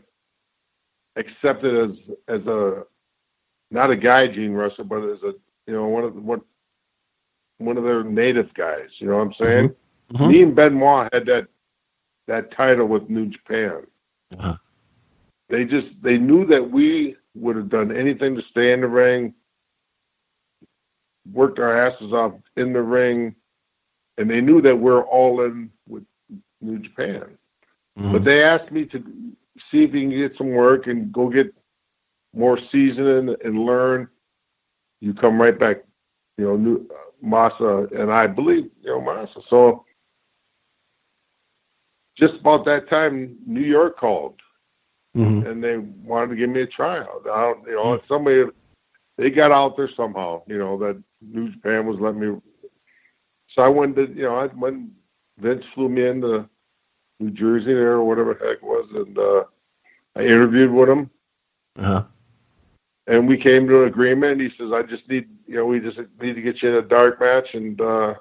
accepted 1.17 1.91
as 1.91 1.97
as 2.29 2.47
a 2.47 2.85
not 3.71 3.91
a 3.91 3.97
gaijin 3.97 4.55
wrestler, 4.55 4.85
but 4.85 5.03
as 5.05 5.23
a 5.23 5.33
you 5.67 5.75
know 5.75 5.87
one 5.87 6.05
of 6.05 6.15
the, 6.15 6.21
what 6.21 6.43
one 7.59 7.79
of 7.79 7.85
their 7.85 8.05
native 8.05 8.53
guys. 8.53 8.89
You 8.99 9.09
know 9.09 9.17
what 9.17 9.27
I'm 9.29 9.35
saying? 9.35 9.75
Mhm. 10.13 10.29
Me 10.29 10.43
and 10.43 10.55
Benoit 10.55 11.09
had 11.15 11.25
that 11.27 11.49
that 12.27 12.51
title 12.53 12.87
with 12.87 13.09
New 13.09 13.27
Japan. 13.27 13.87
Uh-huh. 14.37 14.57
They 15.49 15.65
just 15.65 15.89
they 16.03 16.19
knew 16.19 16.45
that 16.47 16.71
we 16.71 17.17
would 17.35 17.57
have 17.57 17.71
done 17.71 17.91
anything 17.91 18.35
to 18.37 18.43
stay 18.51 18.73
in 18.73 18.83
the 18.83 18.89
ring, 18.89 19.35
worked 21.33 21.59
our 21.59 21.87
asses 21.87 22.13
off 22.13 22.33
in 22.57 22.73
the 22.73 22.83
ring, 22.83 23.35
and 24.19 24.29
they 24.31 24.41
knew 24.41 24.61
that 24.63 24.77
we're 24.77 25.03
all 25.03 25.45
in 25.45 25.71
with 25.89 26.05
New 26.61 26.79
Japan. 26.79 27.25
Mm-hmm. 27.99 28.13
But 28.13 28.25
they 28.25 28.43
asked 28.43 28.71
me 28.71 28.85
to 28.87 28.99
see 29.71 29.85
if 29.85 29.95
you 29.95 30.09
can 30.09 30.11
get 30.11 30.37
some 30.37 30.51
work 30.51 30.87
and 30.87 31.13
go 31.13 31.29
get 31.29 31.53
more 32.35 32.59
seasoning 32.71 33.35
and 33.45 33.65
learn. 33.65 34.09
You 35.01 35.15
come 35.15 35.41
right 35.41 35.59
back, 35.59 35.79
you 36.39 36.45
know, 36.45 36.57
new, 36.57 36.87
uh, 36.91 37.25
Masa 37.25 37.91
and 37.99 38.13
I 38.13 38.27
believe, 38.27 38.71
you 38.83 38.91
know, 38.91 39.01
Masa. 39.01 39.43
So 39.49 39.85
just 42.17 42.35
about 42.41 42.65
that 42.67 42.89
time, 42.89 43.37
New 43.47 43.63
York 43.63 43.99
called 43.99 44.41
Mhm. 45.17 45.47
and 45.47 45.63
they 45.63 45.79
wanted 45.79 46.31
to 46.31 46.37
give 46.37 46.51
me 46.51 46.63
a 46.63 46.67
tryout. 46.67 47.27
I 47.29 47.43
don't, 47.43 47.67
you 47.67 47.75
know, 47.75 48.01
somebody 48.07 48.45
they 49.17 49.31
got 49.31 49.51
out 49.51 49.77
there 49.77 49.91
somehow. 49.97 50.43
You 50.47 50.59
know 50.59 50.79
that 50.79 51.03
New 51.21 51.51
Japan 51.51 51.87
was 51.87 51.99
letting 52.01 52.21
me. 52.21 52.41
So 53.55 53.63
I 53.63 53.69
went 53.69 53.97
to, 53.97 54.07
you 54.13 54.23
know, 54.23 54.37
I 54.37 54.47
went. 54.47 54.91
Vince 55.39 55.65
flew 55.75 55.89
me 55.89 56.07
into 56.07 56.49
New 57.19 57.31
Jersey 57.31 57.73
there 57.73 57.93
or 57.93 58.05
whatever 58.05 58.35
the 58.35 58.45
heck 58.47 58.57
it 58.59 58.63
was, 58.63 58.89
and 58.95 59.19
uh, 59.19 59.45
I 60.17 60.23
interviewed 60.25 60.71
with 60.71 60.89
him, 60.89 61.11
Uh-huh. 61.79 62.05
and 63.07 63.27
we 63.27 63.37
came 63.37 63.67
to 63.69 63.83
an 63.83 63.89
agreement. 63.89 64.41
He 64.41 64.51
says, 64.59 64.71
"I 64.73 64.83
just 64.83 65.09
need, 65.09 65.29
you 65.47 65.57
know, 65.57 65.67
we 65.67 65.81
just 65.81 65.99
need 66.21 66.35
to 66.35 66.43
get 66.43 66.63
you 66.63 66.69
in 66.71 66.75
a 66.77 66.83
dark 66.83 67.21
match." 67.21 67.55
And 67.55 67.81
uh, 67.81 68.15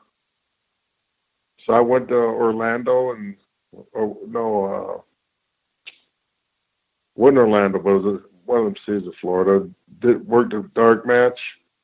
so 1.65 1.73
I 1.73 1.81
went 1.81 2.07
to 2.09 2.15
Orlando, 2.15 3.11
and 3.11 3.35
or 3.91 4.15
no, 4.27 4.65
uh, 4.65 5.01
wasn't 7.15 7.37
Orlando, 7.39 7.79
but 7.79 7.89
it 7.95 8.01
was 8.03 8.21
one 8.45 8.59
of 8.59 8.65
them 8.65 8.75
cities 8.85 9.07
of 9.07 9.13
Florida. 9.21 9.67
Did 10.01 10.25
worked 10.27 10.53
a 10.53 10.63
dark 10.73 11.05
match. 11.05 11.39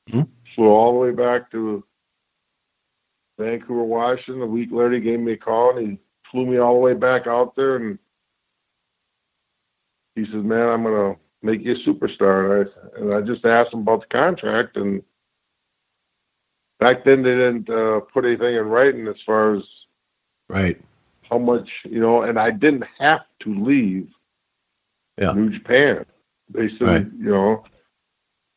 Mhm. 0.10 0.28
Flew 0.56 0.68
all 0.68 0.94
the 0.94 1.00
way 1.00 1.12
back 1.12 1.52
to 1.52 1.84
Vancouver, 3.38 3.84
Washington. 3.84 4.42
A 4.42 4.48
week 4.48 4.70
later, 4.72 4.94
he 4.94 5.02
gave 5.02 5.20
me 5.20 5.34
a 5.34 5.38
call, 5.38 5.78
and 5.78 5.92
he 5.92 6.00
flew 6.32 6.46
me 6.46 6.58
all 6.58 6.74
the 6.74 6.80
way 6.80 6.94
back 6.94 7.28
out 7.28 7.56
there, 7.56 7.76
and 7.76 8.00
he 10.16 10.26
says, 10.26 10.44
"Man, 10.44 10.70
I'm 10.70 10.84
gonna 10.84 11.18
make 11.42 11.62
you 11.62 11.74
a 11.74 11.76
superstar." 11.76 12.62
And 12.62 12.70
I 12.70 13.00
and 13.02 13.14
I 13.14 13.22
just 13.22 13.46
asked 13.46 13.74
him 13.74 13.82
about 13.82 14.02
the 14.02 14.08
contract, 14.08 14.78
and 14.78 15.04
back 16.80 17.04
then 17.04 17.22
they 17.22 17.36
didn't 17.36 17.70
uh, 17.70 18.00
put 18.14 18.26
anything 18.26 18.56
in 18.56 18.66
writing 18.68 19.08
as 19.08 19.22
far 19.26 19.56
as 19.56 19.64
Right. 20.48 20.80
how 21.24 21.40
much 21.40 21.70
you 21.84 22.00
know, 22.00 22.22
and 22.22 22.40
I 22.40 22.52
didn't 22.52 22.86
have 23.00 23.26
to 23.42 23.54
leave 23.54 24.10
Yeah. 25.18 25.34
New 25.34 25.50
Japan. 25.50 26.06
They 26.50 26.70
said, 26.78 26.82
Right. 26.82 27.06
you 27.14 27.30
know, 27.32 27.66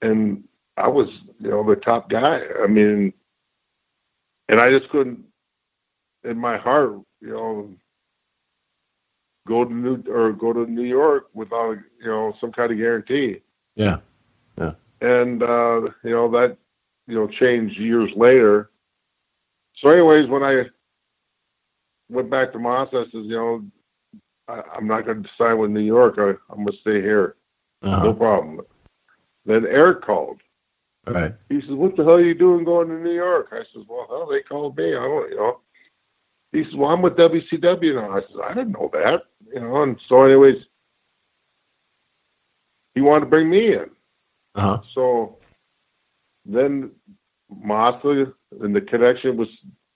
and 0.03 0.48
I 0.79 0.89
was, 0.89 1.09
you 1.41 1.51
know, 1.51 1.63
the 1.69 1.77
top 1.77 2.09
guy. 2.09 2.43
I 2.63 2.67
mean, 2.67 3.13
and 4.49 4.61
I 4.61 4.71
just 4.71 4.89
couldn't, 4.91 5.25
in 6.25 6.39
my 6.39 6.57
heart, 6.57 6.93
you 7.21 7.31
know, 7.31 7.71
go 9.47 9.65
to 9.65 9.73
New 9.73 10.03
or 10.09 10.33
go 10.33 10.53
to 10.53 10.67
New 10.71 10.83
York 10.83 11.29
without, 11.35 11.77
you 12.01 12.07
know, 12.07 12.35
some 12.41 12.53
kind 12.53 12.71
of 12.71 12.79
guarantee. 12.79 13.41
Yeah. 13.77 13.99
yeah. 14.59 14.73
And 15.01 15.43
uh, 15.43 15.83
you 16.05 16.11
know 16.11 16.31
that, 16.31 16.57
you 17.07 17.15
know, 17.15 17.27
changed 17.29 17.79
years 17.79 18.11
later. 18.17 18.71
So, 19.77 19.91
anyways, 19.91 20.29
when 20.29 20.43
I 20.43 20.65
went 22.11 22.31
back 22.31 22.53
to 22.53 22.59
Moss, 22.59 22.89
I 22.93 23.05
says, 23.05 23.25
you 23.25 23.37
know, 23.37 23.65
I, 24.49 24.63
I'm 24.75 24.87
not 24.87 25.07
going 25.07 25.23
to 25.23 25.29
sign 25.39 25.59
with 25.59 25.71
New 25.71 25.81
York. 25.81 26.17
I, 26.19 26.31
I'm 26.51 26.65
going 26.65 26.67
to 26.69 26.81
stay 26.81 27.01
here. 27.01 27.37
No 27.83 27.93
Uh-huh. 27.93 28.13
problem. 28.15 28.61
Then 29.47 29.67
Eric 29.67 30.03
called. 30.03 30.41
Right. 31.11 31.35
He 31.49 31.61
says, 31.61 31.71
"What 31.71 31.97
the 31.97 32.05
hell 32.05 32.15
are 32.15 32.21
you 32.21 32.35
doing 32.35 32.65
going 32.65 32.89
to 32.89 32.95
New 32.95 33.13
York?" 33.13 33.49
I 33.53 33.59
says, 33.73 33.85
"Well, 33.89 34.07
hell, 34.09 34.27
they 34.27 34.43
called 34.43 34.77
me. 34.77 34.95
I 34.95 35.03
don't, 35.03 35.31
you 35.31 35.37
know." 35.37 35.61
He 36.53 36.65
says, 36.65 36.75
"Well, 36.75 36.91
I'm 36.91 37.03
with 37.03 37.17
WCW 37.17 37.95
now." 37.95 38.17
I 38.17 38.21
says, 38.21 38.37
"I 38.43 38.55
didn't 38.55 38.73
know 38.73 38.91
that, 38.93 39.23
you 39.53 39.61
know." 39.61 39.83
And 39.83 39.99
so, 40.09 40.23
anyways, 40.23 40.65
he 42.95 43.01
wanted 43.01 43.21
to 43.21 43.31
bring 43.31 43.49
me 43.49 43.75
in. 43.75 43.91
Uh-huh. 44.55 44.81
So 44.95 45.39
then 46.45 46.91
Masa 47.65 48.33
and 48.61 48.75
the 48.75 48.81
connection 48.81 49.37
was 49.37 49.49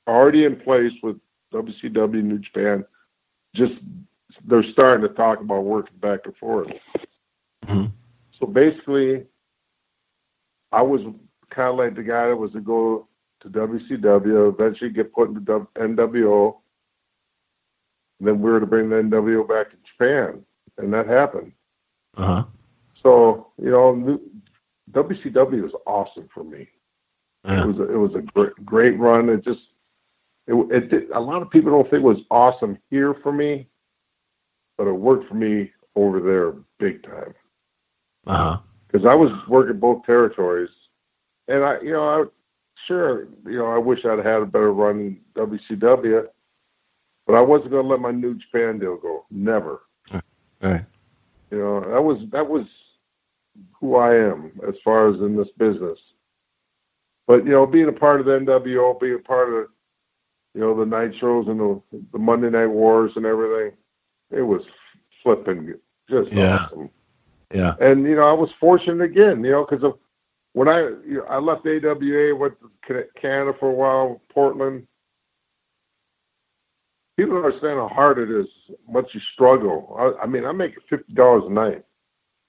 already 0.07 0.45
in 0.45 0.57
place 0.57 0.93
with 1.03 1.17
WCW 1.53 2.23
New 2.23 2.39
Japan. 2.39 2.85
Just 3.55 3.75
they're 4.45 4.63
starting 4.73 5.07
to 5.07 5.15
talk 5.15 5.41
about 5.41 5.65
working 5.65 5.97
back 5.99 6.21
and 6.25 6.37
forth. 6.37 6.69
Mhm. 7.67 7.93
So 8.39 8.47
basically, 8.47 9.27
I 10.73 10.83
was 10.83 11.03
kind 11.51 11.69
of 11.69 11.77
like 11.77 11.95
the 11.95 12.03
guy 12.03 12.29
that 12.29 12.37
was 12.37 12.53
to 12.53 12.61
go 12.61 13.09
to 13.43 13.49
WCW, 13.49 14.53
eventually 14.53 14.91
get 14.91 15.13
put 15.13 15.29
into 15.29 15.41
W- 15.41 15.67
NWO. 15.77 16.57
Then 18.21 18.41
we 18.41 18.51
were 18.51 18.61
to 18.61 18.67
bring 18.67 18.89
the 18.89 18.97
NWO 18.97 19.47
back 19.49 19.71
to 19.71 19.77
Japan, 19.91 20.45
and 20.79 20.93
that 20.95 21.07
happened. 21.07 21.53
Uh-huh. 22.17 22.45
So 23.03 23.49
you 23.61 23.71
know, 23.71 24.21
WCW 24.93 25.63
was 25.63 25.73
awesome 25.87 26.29
for 26.33 26.45
me. 26.45 26.69
Yeah. 27.45 27.65
It 27.65 27.67
was 27.67 27.79
a, 27.79 27.93
it 27.93 27.97
was 27.97 28.15
a 28.15 28.21
great, 28.21 28.65
great 28.65 28.99
run. 28.99 29.29
It 29.29 29.45
just 29.45 29.61
it, 30.47 30.55
it 30.71 30.91
did, 30.91 31.11
a 31.11 31.21
lot 31.21 31.43
of 31.43 31.51
people 31.51 31.73
don't 31.73 31.85
think 31.91 32.03
it 32.03 32.07
was 32.07 32.19
awesome 32.31 32.79
here 32.91 33.15
for 33.23 33.33
me, 33.33 33.69
but 34.79 34.87
it 34.87 34.93
worked 34.93 35.29
for 35.29 35.35
me 35.35 35.71
over 35.95 36.21
there 36.21 36.55
big 36.79 37.03
time 37.03 37.35
Uh-huh. 38.27 38.59
Because 38.93 39.07
I 39.07 39.15
was 39.15 39.31
working 39.49 39.79
both 39.79 40.05
territories, 40.05 40.69
and 41.49 41.65
I 41.65 41.81
you 41.81 41.93
know 41.93 42.09
I 42.09 42.25
sure 42.87 43.29
you 43.47 43.59
know 43.59 43.67
I 43.67 43.79
wish 43.79 44.05
I'd 44.05 44.19
had 44.25 44.43
a 44.43 44.47
better 44.47 44.73
run 44.73 45.01
in 45.01 45.21
WCW, 45.35 46.27
but 47.27 47.35
I 47.35 47.41
wasn't 47.41 47.71
going 47.71 47.85
to 47.85 47.89
let 47.91 48.01
my 48.01 48.11
New 48.11 48.35
Japan 48.35 48.79
deal 48.79 48.97
go. 48.97 49.25
Never. 49.31 49.83
All 50.13 50.21
right. 50.63 50.85
You 51.51 51.59
know, 51.59 51.81
that 51.81 52.03
was 52.03 52.19
that 52.31 52.49
was 52.49 52.67
who 53.79 53.97
I 53.97 54.15
am 54.15 54.53
as 54.67 54.75
far 54.85 55.09
as 55.13 55.21
in 55.21 55.37
this 55.37 55.49
business. 55.59 55.99
But 57.27 57.45
you 57.45 57.53
know, 57.53 57.67
being 57.67 57.89
a 57.89 57.93
part 57.93 58.21
of 58.21 58.27
the 58.27 58.33
NWO, 58.39 58.99
being 59.01 59.15
a 59.17 59.19
part 59.19 59.53
of 59.53 59.69
you 60.55 60.61
know 60.61 60.77
the 60.77 60.85
nitros 60.85 61.49
and 61.49 61.59
the, 61.61 61.83
the 62.13 62.19
Monday 62.19 62.51
Night 62.51 62.67
Wars 62.67 63.13
and 63.17 63.27
everything, 63.27 63.73
it 64.31 64.43
was 64.43 64.63
flipping 65.23 65.75
just 66.11 66.31
Yeah. 66.33 66.57
awesome. 66.57 66.91
Yeah. 67.53 67.75
And 67.81 68.05
you 68.05 68.17
know, 68.17 68.23
I 68.29 68.33
was 68.33 68.51
fortunate 68.59 69.03
again, 69.03 69.45
you 69.45 69.51
know, 69.53 69.67
because 69.69 69.85
of 69.85 69.99
when 70.55 70.69
I 70.69 70.81
you 71.07 71.19
know, 71.19 71.25
I 71.29 71.39
left 71.39 71.67
AWA, 71.67 72.35
went 72.35 72.55
to 72.89 73.05
Canada 73.21 73.57
for 73.59 73.69
a 73.71 73.75
while, 73.75 74.21
Portland. 74.33 74.87
People 77.17 77.35
don't 77.37 77.45
understand 77.45 77.79
how 77.79 77.89
hard 77.89 78.19
it 78.19 78.31
is, 78.31 78.47
much 78.89 79.11
you 79.13 79.21
struggle. 79.35 79.95
I, 79.99 80.25
I 80.25 80.27
mean, 80.27 80.45
I 80.45 80.53
make 80.53 80.75
fifty 80.89 81.13
dollars 81.13 81.45
a 81.47 81.53
night 81.53 81.85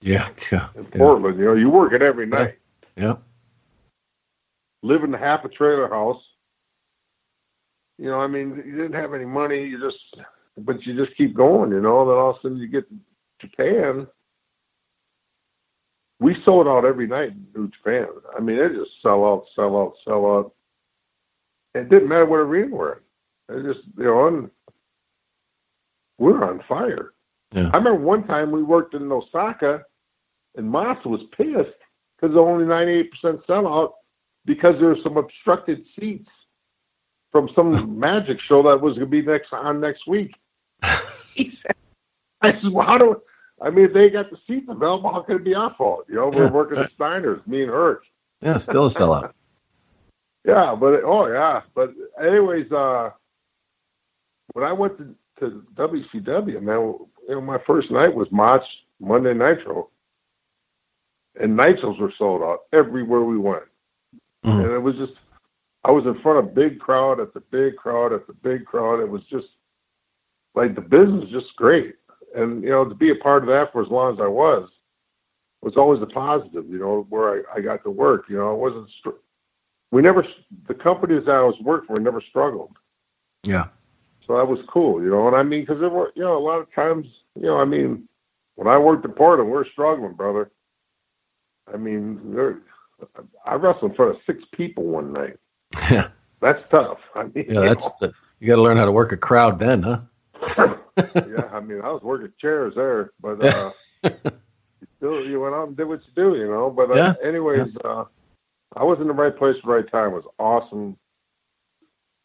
Yeah. 0.02 0.30
Yeah. 0.52 0.70
in 0.76 0.86
Portland. 0.86 1.38
You 1.38 1.46
know, 1.46 1.54
you 1.56 1.70
work 1.70 1.94
it 1.94 2.02
every 2.02 2.26
night. 2.26 2.58
Yeah. 2.96 3.16
Live 4.82 5.04
in 5.04 5.14
half 5.14 5.46
a 5.46 5.50
trailer 5.50 5.90
house. 5.90 6.22
You 7.98 8.10
know, 8.10 8.20
I 8.20 8.28
mean, 8.28 8.62
you 8.66 8.72
didn't 8.76 8.94
have 8.94 9.14
any 9.14 9.26
money. 9.26 9.66
You 9.66 9.80
just, 9.80 9.98
but 10.58 10.86
you 10.86 10.96
just 10.96 11.16
keep 11.18 11.34
going. 11.36 11.72
You 11.72 11.82
know, 11.82 12.02
and 12.02 12.10
then 12.10 12.18
all 12.18 12.32
of 12.32 12.38
a 12.38 12.42
sudden 12.42 12.58
you 12.58 12.68
get 12.68 12.86
to 12.90 12.96
Japan. 13.40 14.08
We 16.24 16.38
sold 16.46 16.70
out 16.70 16.86
every 16.86 17.06
night 17.06 17.32
in 17.32 17.46
New 17.54 17.68
Japan. 17.68 18.08
I 18.34 18.40
mean, 18.40 18.58
they 18.58 18.70
just 18.70 18.92
sell 19.02 19.26
out, 19.26 19.44
sell 19.58 19.76
out, 19.76 19.96
sell 20.06 20.26
out. 20.26 20.54
It 21.76 21.90
didn't 21.90 22.08
matter 22.08 22.26
what 22.26 22.38
arena 22.38 22.74
we're 22.74 22.94
in. 23.50 23.58
It 23.58 23.74
just, 23.74 23.86
you 23.98 24.06
know, 24.06 24.28
and 24.28 24.50
we 26.18 26.32
were 26.32 26.50
on 26.50 26.64
fire. 26.66 27.12
Yeah. 27.52 27.70
I 27.74 27.78
remember 27.78 27.96
one 27.96 28.26
time 28.26 28.52
we 28.52 28.64
worked 28.64 28.94
in 28.94 29.12
Osaka, 29.12 29.84
and 30.56 30.72
Masa 30.72 31.08
was 31.08 31.20
pissed 31.36 31.78
because 32.16 32.38
only 32.38 32.64
98% 32.64 33.10
sellout 33.46 33.92
because 34.46 34.76
there 34.80 34.90
were 34.90 35.04
some 35.04 35.18
obstructed 35.18 35.84
seats 36.00 36.30
from 37.34 37.50
some 37.54 38.00
magic 38.00 38.40
show 38.48 38.64
that 38.64 38.80
was 38.80 38.94
going 38.94 39.12
to 39.12 39.12
be 39.12 39.22
next 39.22 39.52
on 39.52 39.82
next 39.82 40.08
week. 40.08 40.34
He 41.36 41.52
said, 41.62 41.76
I 42.42 42.54
said, 42.54 42.72
well, 42.72 42.88
how 42.88 42.98
do 42.98 43.22
I 43.62 43.70
mean, 43.70 43.86
if 43.86 43.94
they 43.94 44.10
got 44.10 44.30
the 44.30 44.38
seats 44.48 44.66
available, 44.70 45.12
how 45.12 45.22
could 45.22 45.38
it 45.38 45.44
be 45.44 45.56
our 45.56 45.74
fault? 45.76 46.06
You 46.10 46.16
know, 46.16 46.30
we're 46.30 46.46
Yeah. 46.46 46.52
working 46.52 46.78
at 46.80 46.92
Steiner's, 46.92 47.46
me 47.48 47.62
and 47.64 47.72
Hurt. 47.72 48.04
Yeah. 48.42 48.58
Still 48.58 48.86
a 48.88 48.90
sellout. 48.90 49.32
Yeah, 50.46 50.76
but 50.76 51.06
oh 51.06 51.28
yeah, 51.28 51.62
but 51.74 51.94
anyways, 52.22 52.70
uh, 52.74 53.12
when 54.52 54.66
I 54.66 54.74
went 54.74 54.98
to, 54.98 55.16
to 55.40 55.66
WCW, 55.76 56.62
man, 56.62 56.80
you 56.82 57.10
know, 57.30 57.40
my 57.40 57.60
first 57.60 57.90
night 57.92 58.14
was 58.14 58.30
March 58.30 58.66
Monday 59.00 59.34
Nitro, 59.34 59.90
and 61.40 61.58
Nitros 61.58 61.98
were 61.98 62.12
sold 62.18 62.42
out 62.42 62.64
everywhere 62.74 63.22
we 63.22 63.38
went, 63.38 63.64
Mhm. 64.44 64.66
and 64.66 64.72
it 64.74 64.80
was 64.80 64.98
just, 64.98 65.14
I 65.86 65.92
was 65.92 66.06
in 66.06 66.20
front 66.20 66.40
of 66.40 66.54
big 66.54 66.78
crowd 66.78 67.22
at 67.22 67.34
the 67.34 67.40
big 67.40 67.78
crowd 67.78 68.12
at 68.12 68.28
the 68.28 68.34
big 68.34 68.66
crowd. 68.66 69.00
It 69.00 69.08
was 69.10 69.24
just 69.28 69.48
like 70.56 70.76
the 70.76 70.82
business 70.82 71.22
was 71.22 71.30
just 71.44 71.56
great, 71.56 71.96
and 72.36 72.64
you 72.64 72.70
know, 72.70 72.86
to 72.86 72.96
be 72.96 73.12
a 73.12 73.16
part 73.16 73.44
of 73.44 73.50
that 73.50 73.72
for 73.72 73.82
as 73.82 73.90
long 73.90 74.14
as 74.14 74.20
I 74.20 74.28
was 74.28 74.70
was 75.62 75.78
always 75.78 76.02
a 76.02 76.06
positive. 76.06 76.70
You 76.70 76.80
know, 76.80 77.06
where 77.10 77.46
I, 77.52 77.58
I 77.58 77.62
got 77.62 77.84
to 77.84 77.90
work. 77.90 78.26
You 78.30 78.38
know, 78.38 78.54
it 78.54 78.60
wasn't. 78.60 78.90
Str- 79.00 79.10
we 79.92 80.02
never 80.02 80.26
the 80.68 80.74
companies 80.74 81.24
I 81.28 81.42
was 81.42 81.56
working 81.62 81.88
for 81.88 82.00
never 82.00 82.22
struggled. 82.22 82.76
Yeah. 83.44 83.68
So 84.26 84.38
that 84.38 84.48
was 84.48 84.60
cool, 84.70 85.04
you 85.04 85.10
know. 85.10 85.28
And 85.28 85.36
I 85.36 85.44
mean, 85.44 85.62
because 85.62 85.80
there 85.80 85.90
were, 85.90 86.12
you 86.16 86.24
know, 86.24 86.38
a 86.38 86.40
lot 86.40 86.60
of 86.60 86.74
times, 86.74 87.06
you 87.36 87.44
know, 87.46 87.58
I 87.58 87.66
mean, 87.66 88.08
when 88.56 88.68
I 88.68 88.78
worked 88.78 89.06
at 89.06 89.16
Portland, 89.16 89.52
we 89.52 89.58
are 89.58 89.68
struggling, 89.72 90.14
brother. 90.14 90.50
I 91.72 91.78
mean, 91.78 92.34
there, 92.34 92.60
I 93.46 93.56
wrestled 93.56 93.92
in 93.92 93.98
front 93.98 94.16
of 94.16 94.22
six 94.26 94.44
people 94.52 94.86
one 94.86 95.14
night. 95.14 95.38
Yeah. 95.92 96.10
That's 96.40 96.62
tough. 96.72 97.00
I 97.16 97.24
mean, 97.24 97.46
Yeah. 97.50 97.62
That's 97.62 97.88
the, 98.02 98.14
you 98.40 98.48
got 98.48 98.56
to 98.56 98.62
learn 98.62 98.78
how 98.78 98.86
to 98.86 98.92
work 98.92 99.12
a 99.14 99.18
crowd 99.18 99.60
then, 99.60 99.82
huh? 99.84 100.00
Yeah. 101.26 101.46
I 101.52 101.60
mean, 101.60 101.82
I 101.82 101.90
was 101.92 102.02
working 102.04 102.32
chairs 102.40 102.74
there, 102.76 103.12
but 103.22 103.42
uh, 103.42 103.72
you 104.82 104.88
still 104.98 105.26
you 105.26 105.40
went 105.40 105.56
out 105.56 105.68
and 105.70 105.78
did 105.78 105.88
what 105.88 106.02
you 106.06 106.14
do, 106.16 106.38
you 106.38 106.48
know. 106.48 106.70
But 106.70 106.92
uh, 106.92 106.98
Yeah. 106.98 107.14
anyways, 107.24 107.70
uh, 107.84 108.06
I 108.76 108.84
was 108.84 109.00
in 109.02 109.08
the 109.08 109.14
right 109.14 109.36
place 109.36 109.56
at 109.58 109.64
the 109.66 109.72
right 109.72 109.90
time. 109.92 110.12
It 110.12 110.16
was 110.16 110.34
awesome. 110.40 110.98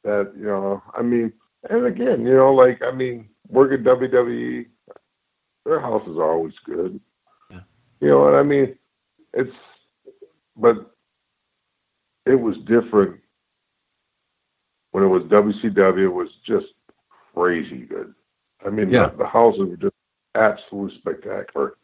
That 0.04 0.32
you 0.36 0.44
know, 0.46 0.82
I 0.94 1.02
mean, 1.02 1.32
and 1.68 1.86
again, 1.86 2.24
you 2.26 2.34
know, 2.34 2.52
like 2.54 2.80
I 2.82 2.90
mean, 2.92 3.28
working 3.48 3.84
WWE, 3.84 4.66
their 5.64 5.80
house 5.80 6.06
is 6.08 6.18
always 6.18 6.54
good. 6.64 7.00
Yeah. 7.50 7.60
You 8.00 8.08
know 8.08 8.20
what 8.20 8.34
I 8.34 8.42
mean? 8.42 8.76
It's, 9.34 9.50
but 10.56 10.76
it 12.26 12.34
was 12.36 12.56
different 12.66 13.20
when 14.92 15.04
it 15.04 15.08
was 15.08 15.22
WCW. 15.24 16.04
It 16.04 16.08
was 16.08 16.28
just 16.46 16.66
crazy 17.34 17.86
good. 17.86 18.14
I 18.64 18.70
mean, 18.70 18.90
Yeah. 18.90 19.08
the, 19.08 19.18
the 19.18 19.26
houses 19.26 19.68
were 19.68 19.76
just 19.76 19.94
absolutely 20.34 20.98
spectacular. 20.98 21.74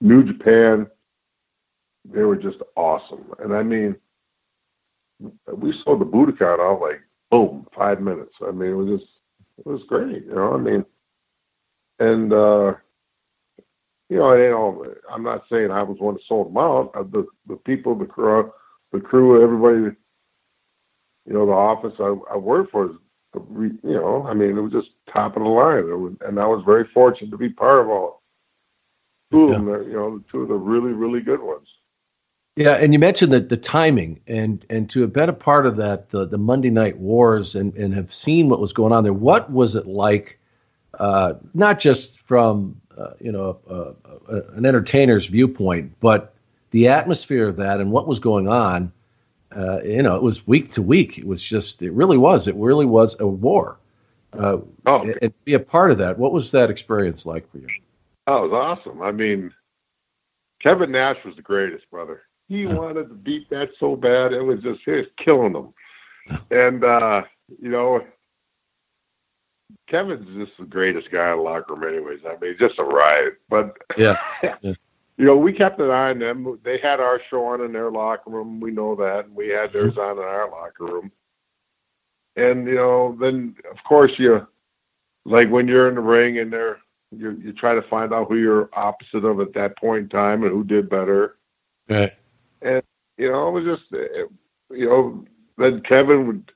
New 0.00 0.24
Japan, 0.24 0.86
they 2.04 2.22
were 2.22 2.36
just 2.36 2.58
awesome. 2.76 3.32
And 3.38 3.54
I 3.54 3.62
mean, 3.62 3.96
we 5.52 5.72
sold 5.84 6.00
the 6.00 6.04
Budokan 6.04 6.58
out 6.60 6.80
like 6.80 7.00
boom, 7.30 7.66
five 7.74 8.00
minutes. 8.00 8.34
I 8.46 8.50
mean, 8.50 8.70
it 8.70 8.74
was 8.74 9.00
just, 9.00 9.10
it 9.58 9.66
was 9.66 9.82
great. 9.88 10.24
You 10.24 10.34
know, 10.34 10.54
I 10.54 10.58
mean, 10.58 10.84
and 12.00 12.32
uh, 12.32 12.74
you 14.10 14.18
know, 14.18 14.34
you 14.34 14.50
know, 14.50 14.94
I'm 15.10 15.22
not 15.22 15.44
saying 15.50 15.70
I 15.70 15.82
was 15.82 15.98
one 15.98 16.14
that 16.14 16.22
sold 16.28 16.48
them 16.48 16.58
out. 16.58 16.90
Uh, 16.94 17.04
The 17.04 17.26
the 17.46 17.56
people, 17.56 17.94
the 17.94 18.04
crew, 18.04 18.52
the 18.92 19.00
crew, 19.00 19.42
everybody, 19.42 19.96
you 21.26 21.32
know, 21.32 21.46
the 21.46 21.52
office 21.52 21.94
I, 21.98 22.14
I 22.32 22.36
worked 22.36 22.72
for, 22.72 22.86
is 22.86 22.96
you 23.34 23.78
know, 23.82 24.26
I 24.26 24.34
mean, 24.34 24.56
it 24.56 24.60
was 24.60 24.72
just 24.72 24.90
top 25.12 25.36
of 25.36 25.42
the 25.42 25.48
line. 25.48 25.86
Was, 25.86 26.14
and 26.20 26.38
I 26.38 26.46
was 26.46 26.62
very 26.64 26.86
fortunate 26.92 27.30
to 27.30 27.36
be 27.36 27.48
part 27.48 27.80
of 27.80 27.88
all 27.88 28.22
two 29.30 29.52
of 29.52 29.64
them. 29.64 29.68
You 29.68 29.92
know, 29.92 30.22
two 30.30 30.42
of 30.42 30.48
the 30.48 30.54
really, 30.54 30.92
really 30.92 31.20
good 31.20 31.42
ones. 31.42 31.68
Yeah, 32.56 32.74
and 32.74 32.92
you 32.92 33.00
mentioned 33.00 33.32
the, 33.32 33.40
the 33.40 33.56
timing, 33.56 34.20
and 34.28 34.64
and 34.70 34.88
to 34.90 35.00
have 35.00 35.12
been 35.12 35.28
a 35.28 35.34
part 35.34 35.66
of 35.66 35.76
that, 35.76 36.10
the, 36.10 36.24
the 36.24 36.38
Monday 36.38 36.70
Night 36.70 36.98
Wars, 36.98 37.56
and, 37.56 37.74
and 37.74 37.92
have 37.94 38.14
seen 38.14 38.48
what 38.48 38.60
was 38.60 38.72
going 38.72 38.92
on 38.92 39.02
there. 39.02 39.12
What 39.12 39.50
was 39.50 39.74
it 39.74 39.86
like? 39.86 40.38
Uh, 40.98 41.34
not 41.52 41.80
just 41.80 42.20
from 42.20 42.80
uh, 42.96 43.14
you 43.20 43.32
know 43.32 43.58
uh, 43.68 44.42
an 44.54 44.64
entertainer's 44.64 45.26
viewpoint, 45.26 45.96
but 45.98 46.32
the 46.70 46.88
atmosphere 46.88 47.48
of 47.48 47.56
that 47.56 47.80
and 47.80 47.90
what 47.90 48.06
was 48.06 48.20
going 48.20 48.48
on. 48.48 48.92
Uh, 49.54 49.80
you 49.82 50.02
know, 50.02 50.16
it 50.16 50.22
was 50.22 50.46
week 50.46 50.70
to 50.72 50.82
week. 50.82 51.18
It 51.18 51.26
was 51.26 51.42
just, 51.42 51.82
it 51.82 51.92
really 51.92 52.18
was. 52.18 52.48
It 52.48 52.56
really 52.56 52.86
was 52.86 53.16
a 53.20 53.26
war. 53.26 53.78
Uh, 54.32 54.58
Oh, 54.86 55.02
and, 55.22 55.32
be 55.44 55.54
a 55.54 55.60
part 55.60 55.90
of 55.90 55.98
that, 55.98 56.18
what 56.18 56.32
was 56.32 56.50
that 56.50 56.70
experience 56.70 57.24
like 57.24 57.50
for 57.50 57.58
you? 57.58 57.68
That 58.26 58.40
was 58.40 58.52
awesome. 58.52 59.00
I 59.00 59.12
mean, 59.12 59.52
Kevin 60.60 60.90
Nash 60.90 61.18
was 61.24 61.36
the 61.36 61.42
greatest, 61.42 61.88
brother. 61.90 62.22
He 62.48 62.66
wanted 62.66 63.08
to 63.08 63.14
beat 63.14 63.48
that 63.50 63.70
so 63.78 63.96
bad. 63.96 64.32
It 64.32 64.42
was 64.42 64.60
just, 64.60 64.80
he 64.84 64.90
was 64.92 65.06
killing 65.16 65.52
them. 65.52 65.72
And, 66.50 66.84
uh, 66.84 67.22
you 67.60 67.68
know, 67.68 68.04
Kevin's 69.88 70.26
just 70.36 70.56
the 70.58 70.64
greatest 70.64 71.10
guy 71.10 71.30
in 71.30 71.38
the 71.38 71.42
locker 71.42 71.74
room, 71.74 71.94
anyways. 71.94 72.20
I 72.26 72.36
mean, 72.40 72.56
just 72.58 72.78
a 72.78 72.84
riot. 72.84 73.38
But, 73.48 73.76
Yeah. 73.96 74.18
Yeah. 74.62 74.74
You 75.16 75.24
know, 75.24 75.36
we 75.36 75.52
kept 75.52 75.80
an 75.80 75.90
eye 75.90 76.10
on 76.10 76.18
them. 76.18 76.58
They 76.64 76.78
had 76.78 77.00
our 77.00 77.20
show 77.30 77.44
on 77.46 77.60
in 77.60 77.72
their 77.72 77.90
locker 77.90 78.30
room. 78.30 78.60
We 78.60 78.70
know 78.70 78.96
that. 78.96 79.26
And 79.26 79.34
we 79.34 79.48
had 79.48 79.72
theirs 79.72 79.96
on 79.96 80.18
in 80.18 80.24
our 80.24 80.50
locker 80.50 80.84
room. 80.84 81.12
And, 82.36 82.66
you 82.66 82.74
know, 82.74 83.16
then, 83.20 83.54
of 83.70 83.76
course, 83.84 84.12
you, 84.18 84.46
like 85.24 85.48
when 85.50 85.68
you're 85.68 85.88
in 85.88 85.94
the 85.94 86.00
ring 86.00 86.38
and 86.38 86.52
they're, 86.52 86.78
you 87.16 87.40
you 87.42 87.52
try 87.52 87.76
to 87.76 87.82
find 87.82 88.12
out 88.12 88.26
who 88.28 88.36
you're 88.36 88.68
opposite 88.72 89.24
of 89.24 89.38
at 89.38 89.54
that 89.54 89.78
point 89.78 90.04
in 90.04 90.08
time 90.08 90.42
and 90.42 90.50
who 90.50 90.64
did 90.64 90.88
better. 90.88 91.36
Right. 91.88 92.12
And 92.62 92.82
you 93.18 93.30
know, 93.30 93.48
it 93.48 93.62
was 93.62 93.78
just 93.78 93.92
uh, 93.92 94.26
you 94.74 94.88
know, 94.88 95.24
then 95.56 95.80
Kevin 95.82 96.26
would 96.26 96.50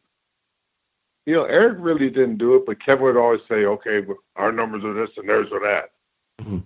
you 1.26 1.34
know, 1.34 1.44
Eric 1.44 1.76
really 1.78 2.09
didn't 2.09 2.38
do 2.38 2.56
it, 2.56 2.64
but 2.66 2.82
Kevin 2.82 3.04
would 3.04 3.16
always 3.16 3.42
say, 3.48 3.66
"Okay, 3.66 4.04
our 4.36 4.50
numbers 4.50 4.82
are 4.82 4.94
this 4.94 5.11
and 5.16 5.28
theirs 5.28 5.48
are 5.52 5.61
that." 5.61 5.92
Mhm. 6.40 6.62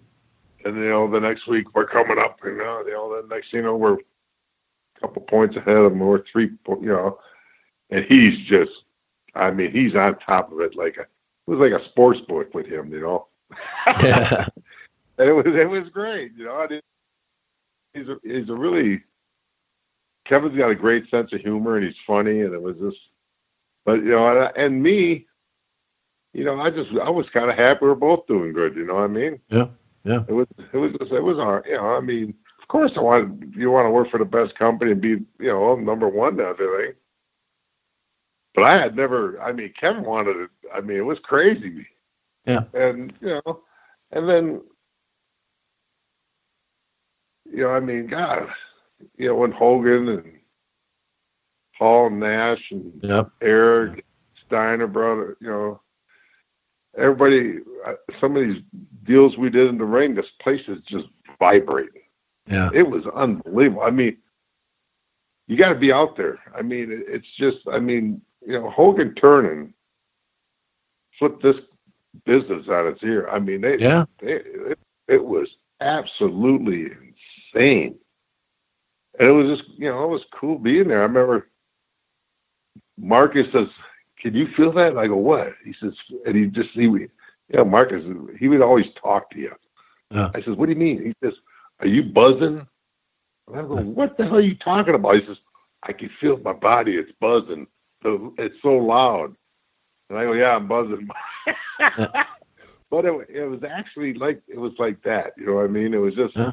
And 0.65 0.77
you 0.77 0.89
know, 0.89 1.11
the 1.11 1.21
next 1.21 1.47
week 1.47 1.75
we're 1.75 1.87
coming 1.87 2.19
up, 2.19 2.39
you 2.45 2.57
know, 2.57 2.83
you 2.87 2.93
know, 2.93 3.21
the 3.21 3.35
next 3.35 3.51
thing 3.51 3.59
you 3.59 3.65
know, 3.65 3.77
we're 3.77 3.95
a 3.95 5.01
couple 5.01 5.23
points 5.23 5.57
ahead 5.57 5.77
of 5.77 5.93
him, 5.93 6.03
or 6.03 6.25
three, 6.31 6.51
you 6.69 6.87
know, 6.87 7.19
and 7.91 8.05
he's 8.05 8.39
just, 8.47 8.71
I 9.35 9.51
mean, 9.51 9.71
he's 9.71 9.95
on 9.95 10.19
top 10.19 10.53
of 10.53 10.61
it 10.61 10.77
like 10.77 10.97
a, 10.97 11.03
it 11.03 11.09
was 11.47 11.59
like 11.59 11.79
a 11.79 11.85
sports 11.87 12.21
book 12.29 12.55
with 12.55 12.67
him, 12.67 12.93
you 12.93 13.01
know. 13.01 13.27
Yeah. 14.01 14.47
And 15.19 15.29
it 15.29 15.35
was 15.35 15.45
it 15.47 15.69
was 15.69 15.91
great, 15.91 16.33
you 16.39 16.47
know. 16.47 16.57
I 16.57 16.67
didn't, 16.67 16.85
he's 17.93 18.09
a, 18.09 18.17
he's 18.25 18.49
a 18.49 18.55
really 18.55 19.03
Kevin's 20.25 20.57
got 20.57 20.71
a 20.71 20.75
great 20.75 21.09
sense 21.11 21.33
of 21.33 21.41
humor 21.41 21.77
and 21.77 21.85
he's 21.85 21.95
funny 22.07 22.41
and 22.41 22.55
it 22.55 22.63
was 22.63 22.77
just, 22.77 22.97
but 23.85 24.03
you 24.03 24.11
know, 24.11 24.27
and, 24.27 24.57
and 24.57 24.83
me, 24.83 25.27
you 26.33 26.45
know, 26.45 26.61
I 26.61 26.71
just 26.71 26.91
I 26.93 27.11
was 27.11 27.29
kind 27.31 27.51
of 27.51 27.57
happy 27.57 27.81
we're 27.83 27.95
both 27.95 28.27
doing 28.27 28.53
good. 28.53 28.75
You 28.75 28.87
know 28.87 28.95
what 28.95 29.05
I 29.05 29.09
mean? 29.09 29.39
Yeah, 29.49 29.67
yeah. 30.05 30.25
It 30.29 30.33
was 30.33 30.47
it 30.73 30.77
was 30.77 30.93
just, 30.99 31.13
it 31.13 31.23
was 31.23 31.39
our 31.39 31.63
you 31.67 31.77
know 31.77 31.97
I 31.97 32.01
mean 32.01 32.35
of 32.61 32.69
course 32.69 32.93
I 32.97 33.01
want 33.01 33.55
you 33.57 33.71
want 33.71 33.87
to 33.87 33.91
work 33.91 34.11
for 34.11 34.19
the 34.19 34.25
best 34.25 34.55
company 34.59 34.93
and 34.93 35.01
be 35.01 35.09
you 35.39 35.49
know 35.49 35.75
number 35.77 36.09
one 36.09 36.39
and 36.39 36.41
everything. 36.41 36.95
But 38.55 38.65
I 38.65 38.79
had 38.79 38.97
never. 38.97 39.41
I 39.41 39.53
mean, 39.53 39.73
Kevin 39.81 40.05
wanted 40.05 40.37
it. 40.37 40.51
I 40.75 40.81
mean, 40.81 40.99
it 40.99 41.07
was 41.07 41.19
crazy. 41.23 41.87
Yeah. 42.47 42.65
And 42.75 43.13
you 43.21 43.41
know, 43.47 43.61
and 44.11 44.29
then 44.29 44.61
you 47.51 47.63
know, 47.63 47.71
I 47.71 47.81
mean, 47.81 48.09
God, 48.09 48.49
you 49.17 49.29
know, 49.29 49.37
when 49.37 49.53
Hogan 49.53 50.09
and 50.09 50.33
Paul 51.79 52.11
Nash 52.11 52.63
and 52.71 52.93
Yep. 53.03 53.31
Eric 53.41 54.05
Steiner 54.47 54.87
brother, 54.87 55.37
you 55.41 55.49
know, 55.49 55.81
everybody, 56.97 57.61
some 58.21 58.37
of 58.37 58.43
these 58.43 58.63
deals 59.05 59.37
we 59.37 59.51
did 59.51 59.69
in 59.69 59.79
the 59.79 59.85
ring, 59.85 60.15
this 60.15 60.27
place 60.41 60.63
is 60.69 60.79
just 60.87 61.07
vibrating. 61.39 62.03
Yeah. 62.47 62.71
It 62.73 62.89
was 62.89 63.05
unbelievable. 63.15 63.83
I 63.83 63.91
mean, 63.91 64.17
you 65.47 65.57
got 65.57 65.71
to 65.71 65.75
be 65.75 65.93
out 65.93 66.17
there. 66.17 66.39
I 66.57 66.63
mean, 66.63 66.89
it's 66.91 67.27
just, 67.39 67.59
I 67.71 67.79
mean, 67.79 68.21
you 68.47 68.55
know, 68.55 68.71
Hogan 68.71 69.15
turning 69.15 69.75
flipped 71.19 71.43
this 71.43 71.57
business 72.25 72.67
on 72.69 72.87
its 72.89 73.03
ear. 73.03 73.29
I 73.29 73.39
mean, 73.39 73.61
they, 73.61 73.79
Yeah. 73.79 74.07
they, 74.21 74.33
it, 74.35 74.79
it 75.09 75.25
was 75.25 75.49
absolutely 75.81 76.91
insane. 77.55 77.97
And 79.19 79.29
it 79.29 79.33
was 79.33 79.59
just, 79.59 79.69
you 79.79 79.89
know, 79.89 80.05
it 80.05 80.09
was 80.09 80.25
cool 80.33 80.59
being 80.59 80.89
there. 80.89 81.01
I 81.01 81.03
remember 81.03 81.49
Marcus 82.99 83.47
says, 83.53 83.69
"Can 84.19 84.35
you 84.35 84.49
feel 84.57 84.73
that?" 84.73 84.91
And 84.93 84.99
I 84.99 85.07
go, 85.07 85.17
"What?" 85.17 85.55
He 85.65 85.75
says, 85.81 85.93
and 86.25 86.35
he 86.37 86.47
just 86.47 86.71
he, 86.71 86.87
know, 87.59 87.65
Marcus, 87.65 88.05
he 88.39 88.49
would 88.49 88.63
always 88.63 88.87
talk 89.01 89.31
to 89.31 89.39
you. 89.39 89.53
Yeah. 90.11 90.31
I 90.35 90.43
says, 90.43 90.57
"What 90.57 90.67
do 90.67 90.73
you 90.73 90.79
mean?" 90.79 91.03
He 91.03 91.15
says, 91.23 91.35
"Are 91.81 91.87
you 91.87 92.03
buzzing?" 92.03 92.67
And 93.49 93.57
I 93.57 93.63
go, 93.63 93.77
"What 93.77 94.17
the 94.17 94.25
hell 94.25 94.37
are 94.37 94.41
you 94.41 94.55
talking 94.57 94.95
about?" 94.95 95.17
He 95.17 95.27
says, 95.27 95.39
"I 95.83 95.93
can 95.93 96.11
feel 96.21 96.39
my 96.39 96.53
body; 96.53 96.97
it's 96.97 97.13
buzzing. 97.21 97.67
The- 98.03 98.33
It's 98.39 98.61
so 98.63 98.77
loud." 98.77 99.35
And 100.11 100.19
I 100.19 100.25
go, 100.25 100.33
"Yeah, 100.33 100.57
I'm 100.57 100.69
buzzing." 100.69 101.09
but 102.91 103.05
it, 103.07 103.27
it 103.31 103.45
was 103.49 103.65
actually 103.65 104.15
like 104.15 104.43
it 104.49 104.59
was 104.59 104.73
like 104.79 105.03
that. 105.03 105.33
You 105.39 105.47
know 105.47 105.55
what 105.55 105.65
I 105.65 105.69
mean? 105.69 105.95
It 105.95 105.99
was 105.99 106.15
just, 106.15 106.37
Yeah. 106.37 106.53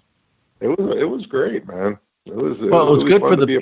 it 0.62 0.68
was 0.68 0.98
it 0.98 1.04
was 1.06 1.26
great, 1.26 1.68
man. 1.68 1.98
It 2.26 2.36
was 2.36 2.58
Well, 2.60 2.88
it 2.88 2.92
was 2.92 3.04
really 3.04 3.20
good 3.20 3.28
for 3.28 3.36
the 3.36 3.46
be 3.46 3.60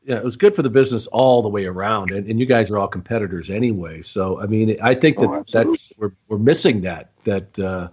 business. 0.00 0.14
Yeah, 0.14 0.20
it 0.20 0.24
was 0.24 0.36
good 0.36 0.56
for 0.56 0.62
the 0.62 0.70
business 0.70 1.06
all 1.08 1.42
the 1.42 1.48
way 1.48 1.66
around, 1.66 2.10
and, 2.10 2.28
and 2.28 2.40
you 2.40 2.46
guys 2.46 2.70
are 2.70 2.78
all 2.78 2.88
competitors 2.88 3.50
anyway. 3.50 4.02
So, 4.02 4.40
I 4.40 4.46
mean, 4.46 4.76
I 4.82 4.94
think 4.94 5.18
that 5.18 5.28
Oh, 5.28 5.44
that's 5.52 5.92
we're 5.96 6.12
we're 6.28 6.38
missing 6.38 6.82
that 6.82 7.10
that 7.24 7.58
uh, 7.58 7.88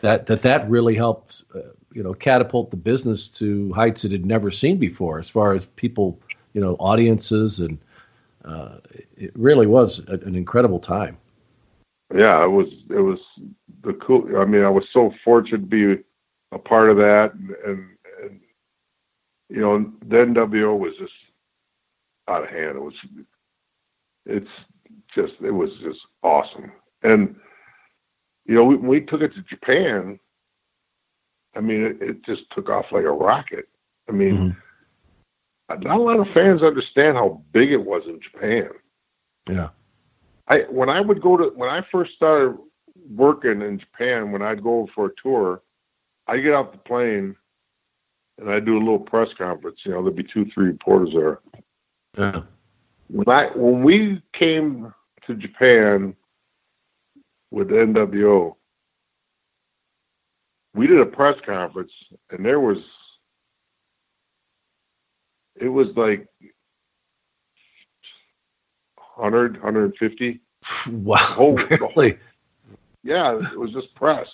that 0.00 0.26
that 0.26 0.42
that 0.42 0.68
really 0.68 0.94
helped, 0.94 1.44
uh, 1.54 1.60
you 1.92 2.02
know, 2.02 2.14
catapult 2.14 2.70
the 2.70 2.76
business 2.76 3.28
to 3.30 3.72
heights 3.72 4.04
it 4.04 4.12
had 4.12 4.26
never 4.26 4.50
seen 4.50 4.78
before, 4.78 5.18
as 5.18 5.28
far 5.30 5.54
as 5.54 5.66
people, 5.66 6.20
you 6.52 6.60
know, 6.60 6.76
audiences, 6.78 7.60
and 7.60 7.78
uh, 8.44 8.78
it 9.16 9.32
really 9.34 9.66
was 9.66 10.00
a, 10.08 10.12
an 10.12 10.34
incredible 10.34 10.80
time. 10.80 11.18
yeah, 12.14 12.44
it 12.44 12.50
was 12.50 12.68
it 12.90 13.00
was 13.00 13.18
the 13.82 13.94
cool. 13.94 14.36
I 14.38 14.44
mean, 14.44 14.64
I 14.64 14.70
was 14.70 14.84
so 14.92 15.12
fortunate 15.24 15.58
to 15.58 15.66
be 15.96 16.02
a 16.52 16.58
part 16.58 16.90
of 16.90 16.96
that, 16.98 17.34
and 17.34 17.50
and, 17.64 17.88
and 18.22 18.40
you 19.48 19.60
know, 19.60 19.92
the 20.06 20.16
NWO 20.16 20.78
was 20.78 20.92
just 20.98 21.12
out 22.28 22.44
of 22.44 22.50
hand. 22.50 22.76
It 22.76 22.82
was, 22.82 22.94
it's 24.24 24.50
just 25.14 25.34
it 25.42 25.50
was 25.50 25.70
just 25.82 26.00
awesome, 26.22 26.72
and 27.02 27.36
you 28.46 28.54
know, 28.54 28.64
we, 28.64 28.76
when 28.76 28.88
we 28.88 29.00
took 29.00 29.22
it 29.22 29.34
to 29.34 29.42
Japan. 29.42 30.18
I 31.54 31.60
mean, 31.60 31.84
it, 31.84 32.02
it 32.02 32.24
just 32.24 32.42
took 32.50 32.68
off 32.68 32.84
like 32.92 33.04
a 33.04 33.10
rocket. 33.10 33.66
I 34.10 34.12
mean, 34.12 34.54
mm-hmm. 35.70 35.82
not 35.82 35.96
a 35.96 36.02
lot 36.02 36.20
of 36.20 36.28
fans 36.34 36.62
understand 36.62 37.16
how 37.16 37.42
big 37.52 37.72
it 37.72 37.82
was 37.82 38.02
in 38.06 38.20
Japan. 38.20 38.68
Yeah. 39.48 39.70
I 40.48 40.60
when 40.70 40.88
I 40.88 41.00
would 41.00 41.20
go 41.20 41.36
to 41.36 41.52
when 41.56 41.70
I 41.70 41.82
first 41.90 42.14
started 42.14 42.58
working 43.10 43.62
in 43.62 43.78
Japan, 43.78 44.32
when 44.32 44.42
I'd 44.42 44.62
go 44.62 44.88
for 44.94 45.06
a 45.06 45.14
tour, 45.22 45.62
I 46.26 46.38
get 46.38 46.54
off 46.54 46.72
the 46.72 46.78
plane 46.78 47.36
and 48.38 48.50
I 48.50 48.60
do 48.60 48.76
a 48.76 48.78
little 48.78 48.98
press 48.98 49.28
conference. 49.36 49.80
You 49.84 49.92
know, 49.92 50.02
there'd 50.02 50.16
be 50.16 50.24
two, 50.24 50.46
three 50.52 50.66
reporters 50.66 51.10
there. 51.14 51.40
Yeah. 52.16 52.42
When 53.08 53.28
I 53.28 53.46
when 53.54 53.82
we 53.82 54.22
came 54.32 54.92
to 55.26 55.34
Japan 55.34 56.14
with 57.50 57.68
the 57.68 57.76
NWO, 57.76 58.56
we 60.74 60.86
did 60.86 61.00
a 61.00 61.06
press 61.06 61.36
conference 61.44 61.92
and 62.30 62.44
there 62.44 62.60
was 62.60 62.78
it 65.56 65.68
was 65.68 65.88
like 65.96 66.26
100 69.16 69.54
150 69.54 70.40
Wow. 70.90 71.16
whole- 71.16 71.56
really? 71.56 72.18
yeah 73.02 73.38
it 73.38 73.58
was 73.58 73.72
just 73.72 73.94
press 73.94 74.26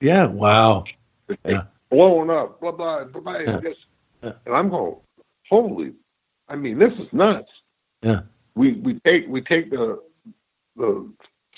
Yeah. 0.00 0.26
Wow. 0.26 0.84
Yeah. 1.44 1.64
blowing 1.90 2.28
up 2.30 2.60
blah 2.60 2.72
blah 2.72 3.04
blah, 3.04 3.20
blah 3.22 3.38
Yeah. 3.38 3.60
Yeah. 4.22 4.32
and 4.44 4.54
i'm 4.54 4.68
going 4.68 4.96
holy 5.48 5.92
i 6.48 6.56
mean 6.56 6.78
this 6.78 6.92
is 6.94 7.12
nuts 7.12 7.50
Yeah. 8.02 8.20
we 8.54 8.72
we 8.74 8.94
take 9.00 9.26
we 9.28 9.40
take 9.40 9.70
the 9.70 10.02
the 10.76 11.10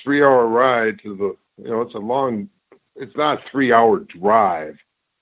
three 0.02 0.22
hour 0.22 0.46
ride 0.46 1.00
to 1.02 1.16
the 1.16 1.36
you 1.62 1.70
know 1.70 1.80
it's 1.82 1.94
a 1.94 1.98
long 1.98 2.48
it's 2.96 3.16
not 3.16 3.38
a 3.38 3.50
three 3.50 3.72
hour 3.72 4.00
drive 4.00 4.76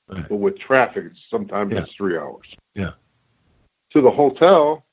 Right. 0.08 0.28
but 0.28 0.36
with 0.36 0.56
traffic 0.58 1.06
sometimes 1.30 1.72
Yeah. 1.72 1.80
it's 1.82 1.92
three 1.94 2.16
hours 2.16 2.46
Yeah. 2.74 2.92
to 3.90 4.00
the 4.00 4.10
hotel 4.10 4.84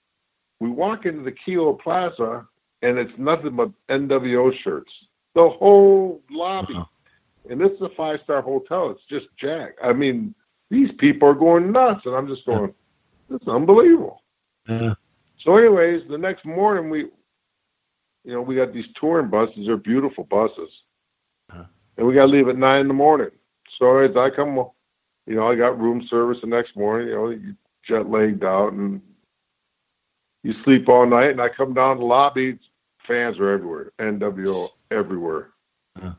we 0.60 0.70
walk 0.70 1.06
into 1.06 1.22
the 1.24 1.32
Keio 1.32 1.78
Plaza 1.80 2.48
and 2.82 2.98
it's 2.98 3.12
nothing 3.18 3.56
but 3.56 3.70
NWO 3.90 4.52
shirts 4.64 4.92
the 5.36 5.50
whole 5.50 6.22
lobby 6.32 6.74
Uh-huh. 6.74 6.86
and 7.50 7.62
this 7.62 7.72
is 7.74 7.82
a 7.82 7.90
five 7.90 8.22
star 8.24 8.42
hotel 8.42 8.90
it's 8.90 9.06
just 9.10 9.28
jack 9.38 9.76
I 9.84 9.94
mean 9.94 10.34
these 10.72 10.92
people 10.98 11.28
are 11.28 11.36
going 11.36 11.72
nuts 11.72 12.06
and 12.06 12.16
I'm 12.16 12.28
just 12.28 12.46
going 12.48 12.74
this 13.30 13.42
is 13.42 13.48
unbelievable 13.48 14.23
Yeah. 14.68 14.94
so, 15.40 15.58
anyways, 15.58 16.04
the 16.10 16.18
next 16.18 16.46
morning 16.46 16.90
we, 16.90 17.00
you 18.24 18.34
know, 18.34 18.42
we 18.42 18.56
got 18.56 18.74
these 18.74 18.86
touring 19.00 19.30
buses. 19.30 19.66
They're 19.66 19.78
beautiful 19.78 20.24
buses, 20.26 20.70
Uh-huh. 21.52 21.66
and 21.98 22.08
we 22.08 22.14
got 22.14 22.28
to 22.28 22.32
leave 22.32 22.48
at 22.48 22.58
nine 22.58 22.82
in 22.82 22.88
the 22.88 22.94
morning. 22.94 23.32
So 23.80 23.98
as 23.98 24.16
I 24.16 24.30
come, 24.30 24.56
you 25.26 25.36
know, 25.36 25.50
I 25.50 25.56
got 25.56 25.80
room 25.80 26.06
service 26.10 26.38
the 26.42 26.48
next 26.48 26.76
morning. 26.76 27.10
You 27.10 27.16
know, 27.16 27.30
you 27.30 27.56
jet 27.88 28.10
lagged 28.10 28.44
out 28.44 28.74
and 28.74 29.02
you 30.44 30.54
sleep 30.64 30.88
all 30.88 31.06
night. 31.06 31.32
And 31.32 31.42
I 31.42 31.50
come 31.50 31.74
down 31.74 31.98
to 31.98 32.00
the 32.00 32.06
lobby, 32.06 32.60
fans 33.08 33.40
are 33.40 33.50
everywhere, 33.52 33.92
NWO 34.00 34.70
everywhere. 34.92 35.50
Uh-huh. 35.98 36.14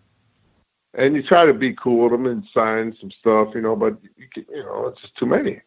And 0.95 1.15
you 1.15 1.23
try 1.23 1.45
to 1.47 1.55
be 1.55 1.75
cool 1.75 2.05
with 2.05 2.13
them 2.13 2.27
and 2.27 2.45
sign 2.53 2.95
some 3.01 3.11
stuff, 3.21 3.49
you 3.55 3.61
know, 3.63 3.75
but 3.77 3.97
you, 4.17 4.27
can, 4.33 4.45
you 4.51 4.65
know, 4.65 4.89
it's 4.89 5.01
just 5.01 5.17
too 5.17 5.27
many. 5.27 5.61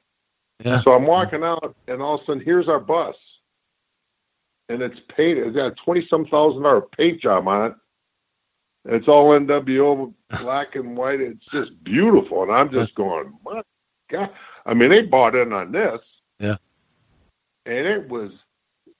Yeah. 0.63 0.81
So 0.83 0.91
I'm 0.91 1.05
walking 1.05 1.43
out, 1.43 1.75
and 1.87 2.01
all 2.01 2.15
of 2.15 2.21
a 2.21 2.25
sudden, 2.25 2.43
here's 2.43 2.67
our 2.67 2.79
bus, 2.79 3.15
and 4.69 4.81
it's 4.81 4.99
painted. 5.15 5.47
It's 5.47 5.55
got 5.55 5.71
a 5.71 5.75
twenty 5.83 6.07
some 6.09 6.25
thousand 6.25 6.63
dollar 6.63 6.81
paint 6.81 7.21
job 7.21 7.47
on 7.47 7.71
it. 7.71 7.75
It's 8.89 9.07
all 9.07 9.29
NWO, 9.29 10.13
black 10.41 10.75
and 10.75 10.97
white. 10.97 11.21
It's 11.21 11.45
just 11.51 11.71
beautiful, 11.83 12.43
and 12.43 12.51
I'm 12.51 12.71
just 12.71 12.95
going, 12.95 13.37
my 13.45 13.61
God! 14.09 14.29
I 14.65 14.73
mean, 14.73 14.89
they 14.89 15.01
bought 15.01 15.35
in 15.35 15.53
on 15.53 15.71
this. 15.71 15.99
Yeah. 16.39 16.57
And 17.65 17.85
it 17.85 18.07
was, 18.09 18.31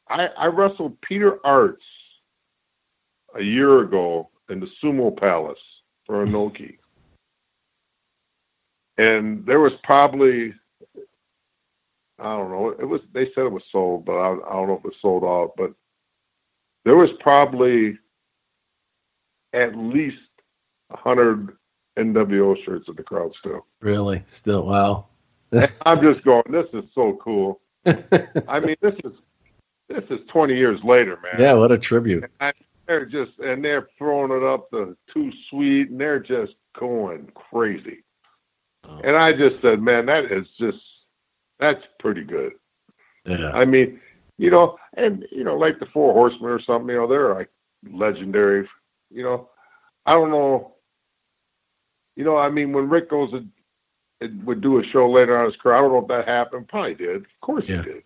I 0.10 0.28
I 0.38 0.48
wrestled 0.48 1.00
Peter 1.02 1.40
Aerts 1.44 1.78
a 3.36 3.42
year 3.42 3.80
ago 3.80 4.30
in 4.50 4.60
the 4.60 4.70
Sumo 4.82 5.16
Palace 5.16 5.60
for 6.06 6.26
Inoki. 6.26 6.78
And 9.00 9.46
there 9.46 9.60
was 9.60 9.74
probably 9.84 10.56
I 12.20 12.36
don't 12.36 12.50
know. 12.50 12.70
It 12.70 12.86
was 12.86 13.02
they 13.14 13.26
said 13.34 13.46
it 13.46 13.52
was 13.52 13.64
sold, 13.72 14.06
but 14.06 14.14
I, 14.14 14.32
I 14.32 14.54
don't 14.54 14.68
know 14.68 14.74
if 14.74 14.86
it 14.86 14.86
was 14.86 14.96
sold 15.02 15.24
out. 15.24 15.54
But 15.56 15.74
there 16.84 16.96
was 16.96 17.10
probably 17.20 17.98
at 19.54 19.76
least 19.76 20.18
a 20.90 20.98
hundred 20.98 21.56
NWO 21.98 22.56
shirts 22.64 22.88
in 22.88 22.96
the 22.96 23.04
crowd 23.04 23.34
still. 23.40 23.66
Really? 23.82 24.24
Still? 24.28 24.66
Wow. 24.66 25.08
I'm 25.86 26.02
just 26.02 26.24
going. 26.24 26.44
This 26.50 26.68
is 26.74 26.86
so 26.96 27.20
cool. 27.24 27.62
I 27.86 28.60
mean, 28.60 28.76
this 28.82 28.96
is 29.04 29.14
this 29.88 30.04
is 30.10 30.20
20 30.28 30.56
years 30.56 30.80
later, 30.84 31.20
man. 31.24 31.40
Yeah. 31.40 31.54
What 31.54 31.72
a 31.72 31.78
tribute. 31.78 32.30
And 32.40 32.54
they're 32.88 33.06
just 33.06 33.38
and 33.40 33.64
they're 33.64 33.90
throwing 33.98 34.32
it 34.32 34.44
up 34.44 34.70
the 34.72 34.96
too 35.14 35.32
sweet, 35.50 35.90
and 35.90 36.00
they're 36.00 36.20
just 36.20 36.54
going 36.80 37.30
crazy. 37.36 38.04
Oh. 38.88 39.00
And 39.04 39.16
I 39.16 39.34
just 39.34 39.62
said, 39.62 39.82
man, 39.82 40.06
that 40.08 40.32
is 40.32 40.48
just 40.60 40.78
that's 41.60 41.84
pretty 42.00 42.24
good. 42.24 42.54
Yeah. 43.26 43.52
I 43.54 43.66
mean, 43.66 44.00
you 44.38 44.52
know, 44.52 44.78
and 44.94 45.26
you 45.32 45.44
know, 45.44 45.58
like 45.58 45.80
the 45.80 45.86
Four 45.88 46.14
Horsemen 46.14 46.50
or 46.50 46.62
something, 46.62 46.90
you 46.90 46.96
know, 47.02 47.08
they're 47.08 47.34
like 47.34 47.50
legendary. 47.92 48.68
You 49.12 49.24
know, 49.24 49.50
I 50.06 50.14
don't 50.14 50.32
know. 50.32 50.76
You 52.16 52.24
know, 52.24 52.38
I 52.38 52.50
mean, 52.50 52.74
when 52.74 52.90
Rick 52.90 53.10
goes 53.10 53.32
and, 53.34 53.50
and 54.22 54.44
would 54.46 54.62
do 54.62 54.80
a 54.80 54.84
show 54.84 55.10
later 55.10 55.38
on 55.38 55.46
his 55.46 55.56
career, 55.58 55.76
I 55.76 55.82
don't 55.82 55.92
know 55.92 56.02
if 56.02 56.08
that 56.08 56.28
happened. 56.28 56.68
Probably 56.68 56.96
did. 56.96 57.18
Of 57.18 57.26
course 57.42 57.66
Yeah. 57.68 57.78
he 57.78 57.84
did. 57.84 58.04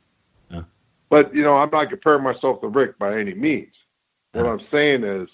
Yeah. 0.49 0.63
But 1.09 1.33
you 1.33 1.43
know, 1.43 1.55
I'm 1.57 1.69
not 1.71 1.89
comparing 1.89 2.23
myself 2.23 2.61
to 2.61 2.67
Rick 2.67 2.97
by 2.99 3.17
any 3.17 3.33
means. 3.33 3.73
What. 4.33 4.45
I'm 4.45 4.61
saying 4.71 5.03
is, 5.03 5.29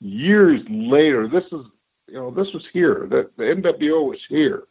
years 0.00 0.60
later, 0.68 1.28
this 1.28 1.44
is 1.46 1.64
you 2.08 2.14
know, 2.14 2.30
this 2.30 2.52
was 2.54 2.64
here. 2.72 3.06
That 3.10 3.36
the 3.36 3.44
NWO 3.44 4.08
was 4.08 4.20
here. 4.28 4.64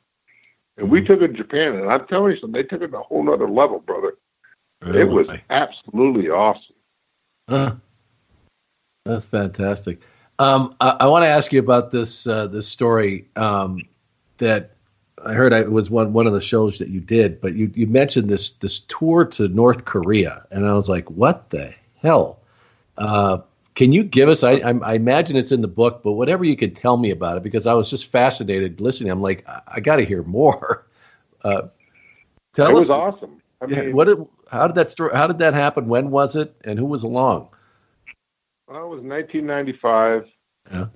And 0.78 0.90
we 0.90 1.04
took 1.04 1.22
it 1.22 1.30
to 1.30 1.34
Japan, 1.34 1.76
and 1.76 1.92
I'm 1.92 2.06
telling 2.08 2.34
you 2.34 2.40
something, 2.40 2.62
they 2.62 2.68
took 2.68 2.82
it 2.82 2.92
to 2.92 3.00
a 3.00 3.04
whole 3.04 3.32
other 3.34 3.50
level, 3.50 3.80
brother. 3.80 4.14
It 4.82 5.08
was 5.10 5.28
absolutely 5.50 6.30
awesome. 6.30 6.76
Huh. 7.50 7.76
That's 9.06 9.26
fantastic. 9.26 10.00
Um, 10.40 10.76
I, 10.80 10.98
I 11.00 11.08
want 11.08 11.24
to 11.24 11.30
ask 11.30 11.52
you 11.52 11.60
about 11.60 11.92
this 11.92 12.28
uh, 12.28 12.48
this 12.48 12.68
story 12.68 13.28
um, 13.36 13.82
that 14.38 14.76
I 15.26 15.34
heard. 15.34 15.54
I, 15.54 15.62
it 15.62 15.72
was 15.72 15.90
one 15.90 16.14
one 16.14 16.28
of 16.28 16.34
the 16.34 16.42
shows 16.42 16.78
that 16.78 16.90
you 16.90 17.00
did, 17.00 17.42
but 17.42 17.56
you, 17.56 17.72
you 17.74 17.88
mentioned 17.88 18.30
this 18.30 18.52
this 18.52 18.82
tour 18.82 19.26
to 19.26 19.48
North 19.48 19.86
Korea, 19.86 20.46
and 20.52 20.66
I 20.66 20.74
was 20.74 20.90
like, 20.90 21.10
"What 21.10 21.50
the 21.50 21.74
hell?" 22.02 22.40
Uh, 22.98 23.40
can 23.78 23.92
you 23.92 24.04
give 24.04 24.28
us? 24.28 24.44
I, 24.44 24.54
I, 24.54 24.96
imagine 24.96 25.36
it's 25.36 25.52
in 25.52 25.62
the 25.62 25.68
book, 25.68 26.02
but 26.04 26.14
whatever 26.14 26.44
you 26.44 26.58
could 26.58 26.76
tell 26.76 26.98
me 26.98 27.12
about 27.12 27.38
it, 27.38 27.44
because 27.44 27.68
I 27.68 27.76
was 27.76 27.92
just 27.92 28.08
fascinated 28.08 28.82
listening. 28.82 29.12
I'm 29.12 29.22
like, 29.22 29.48
I, 29.48 29.62
I 29.76 29.80
got 29.80 29.98
to 29.98 30.06
hear 30.06 30.24
more. 30.24 30.86
Uh, 31.44 31.68
tell 32.56 32.70
it 32.70 32.72
us. 32.72 32.76
was 32.76 32.90
awesome. 32.90 33.42
I 33.62 33.68
yeah, 33.68 33.82
mean, 33.84 33.96
what 33.96 34.06
did, 34.06 34.18
how 34.50 34.66
did 34.66 34.76
that 34.76 34.90
story? 34.90 35.12
How 35.16 35.28
did 35.28 35.38
that 35.38 35.54
happen? 35.54 35.88
When 35.88 36.10
was 36.10 36.36
it? 36.36 36.54
And 36.64 36.80
who 36.80 36.86
was 36.86 37.04
along? 37.04 37.50
well, 38.68 38.86
it 38.86 38.90
was 38.90 39.02
1995. 39.02 40.26
Yeah. 40.72 40.82
It 40.82 40.88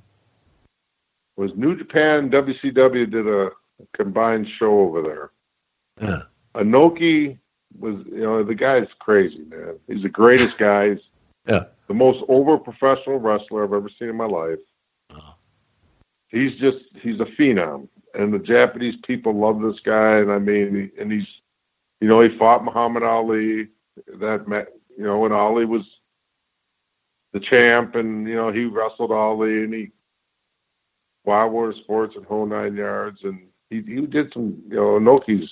was 1.38 1.52
New 1.56 1.78
Japan 1.78 2.16
and 2.16 2.32
WCW 2.32 3.10
did 3.10 3.28
a 3.28 3.52
combined 3.95 4.48
show 4.58 4.80
over 4.80 5.03
there. 5.03 5.32
Yeah. 6.02 6.22
Inoki 6.56 7.38
was, 7.80 8.03
you 8.08 8.24
know, 8.24 8.44
the 8.44 8.56
guy's 8.56 8.88
crazy, 8.98 9.45
man. 9.48 9.78
He's 9.88 10.02
the 10.02 10.10
greatest 10.10 10.58
guy. 10.58 10.95
He's 10.95 11.03
Yeah. 11.47 11.65
the 11.88 11.93
most 11.93 12.23
over 12.27 12.57
professional 12.57 13.19
wrestler 13.19 13.63
I've 13.63 13.73
ever 13.73 13.89
seen 13.97 14.09
in 14.09 14.15
my 14.15 14.26
life. 14.26 14.59
Oh. 15.11 15.35
He's 16.27 16.55
just, 16.59 16.77
he's 17.01 17.19
a 17.19 17.26
phenom. 17.26 17.88
And 18.13 18.34
the 18.34 18.39
Japanese 18.39 18.95
people 19.03 19.34
love 19.34 19.61
this 19.61 19.80
guy. 19.84 20.18
And 20.18 20.31
I 20.31 20.38
mean, 20.39 20.91
and 20.99 21.11
he's, 21.11 21.27
you 21.99 22.07
know, 22.07 22.22
he 22.22 22.38
fought 22.38 22.63
Muhammad 22.63 23.03
Ali. 23.03 23.68
That, 24.19 24.47
met, 24.47 24.68
you 24.97 25.03
know, 25.03 25.19
when 25.19 25.31
Ali 25.31 25.65
was 25.65 25.84
the 27.34 27.39
champ 27.39 27.95
and, 27.95 28.27
you 28.27 28.35
know, 28.35 28.51
he 28.51 28.65
wrestled 28.65 29.11
Ali 29.11 29.63
and 29.63 29.73
he, 29.73 29.91
Wild 31.23 31.51
Water 31.53 31.73
Sports 31.84 32.15
and 32.15 32.26
whole 32.26 32.45
nine 32.45 32.76
yards. 32.76 33.19
And 33.23 33.47
he, 33.69 33.81
he 33.81 34.01
did 34.05 34.31
some, 34.34 34.61
you 34.69 34.76
know, 34.76 34.99
Inoki's 34.99 35.49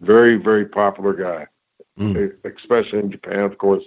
very, 0.00 0.36
very 0.36 0.66
popular 0.66 1.12
guy, 1.14 1.46
Mm. 1.98 2.34
especially 2.44 2.98
in 2.98 3.10
Japan, 3.10 3.40
of 3.40 3.56
course. 3.56 3.84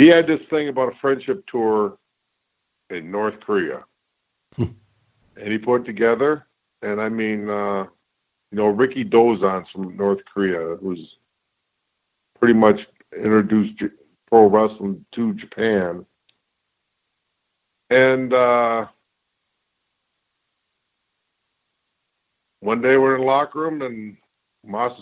He 0.00 0.06
had 0.06 0.26
this 0.26 0.40
thing 0.48 0.68
about 0.68 0.94
a 0.94 0.98
friendship 0.98 1.44
tour 1.46 1.98
in 2.88 3.10
North 3.10 3.38
Korea. 3.40 3.84
Hmm. 4.56 4.72
and 5.36 5.52
he 5.52 5.58
put 5.58 5.82
it 5.82 5.84
together, 5.84 6.46
and 6.80 6.98
I 6.98 7.10
mean, 7.10 7.50
uh, 7.50 7.84
you 8.50 8.56
know, 8.56 8.72
Rikidozan's 8.72 9.68
from 9.70 9.98
North 9.98 10.20
Korea 10.32 10.76
was 10.80 10.98
pretty 12.38 12.54
much 12.54 12.80
introduced 13.14 13.78
J- 13.78 13.88
pro 14.26 14.48
wrestling 14.48 15.04
to 15.16 15.34
Japan. 15.34 16.06
And 17.90 18.32
uh, 18.32 18.86
one 22.60 22.80
day 22.80 22.96
we're 22.96 23.16
in 23.16 23.20
the 23.20 23.26
locker 23.26 23.60
room, 23.60 23.82
and 23.82 24.16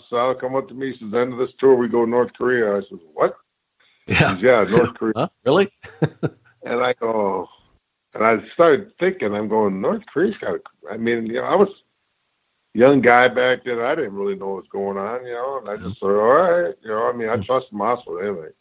Sal 0.09 0.35
come 0.35 0.57
up 0.57 0.67
to 0.67 0.73
me. 0.73 0.91
Says, 0.99 1.13
"End 1.13 1.31
of 1.31 1.39
this 1.39 1.55
tour, 1.57 1.75
we 1.75 1.87
go 1.87 2.03
to 2.03 2.11
North 2.11 2.33
Korea." 2.33 2.75
I 2.75 2.81
says, 2.81 2.99
"What?" 3.13 3.37
Yeah. 4.09 4.37
"Yeah, 4.37 4.63
North 4.69 4.93
Korea." 4.95 5.13
Huh? 5.15 5.29
Really? 5.45 5.71
And 6.61 6.83
I 6.83 6.91
go, 6.91 7.47
and 8.13 8.23
I 8.23 8.37
started 8.53 8.91
thinking, 8.99 9.33
I'm 9.33 9.47
going, 9.47 9.79
North 9.79 10.03
Korea's 10.13 10.35
got. 10.41 10.59
I 10.91 10.97
mean, 10.97 11.25
you 11.25 11.35
know, 11.35 11.43
I 11.45 11.55
was, 11.55 11.69
young 12.73 13.01
guy 13.01 13.27
back 13.27 13.63
then. 13.65 13.79
I 13.79 13.95
didn't 13.95 14.13
really 14.13 14.35
know 14.35 14.49
what 14.49 14.63
was 14.63 14.67
going 14.71 14.97
on, 14.97 15.25
you 15.25 15.33
know, 15.33 15.59
and 15.59 15.69
I 15.69 15.75
just 15.77 15.99
mm-hmm. 16.01 16.05
thought, 16.05 16.19
all 16.19 16.63
right, 16.63 16.75
you 16.81 16.89
know, 16.89 17.07
I 17.07 17.13
mean, 17.13 17.29
I 17.29 17.33
mm-hmm. 17.33 17.43
trust 17.43 17.71
Moss 17.71 18.03
with 18.05 18.25
anything. 18.25 18.53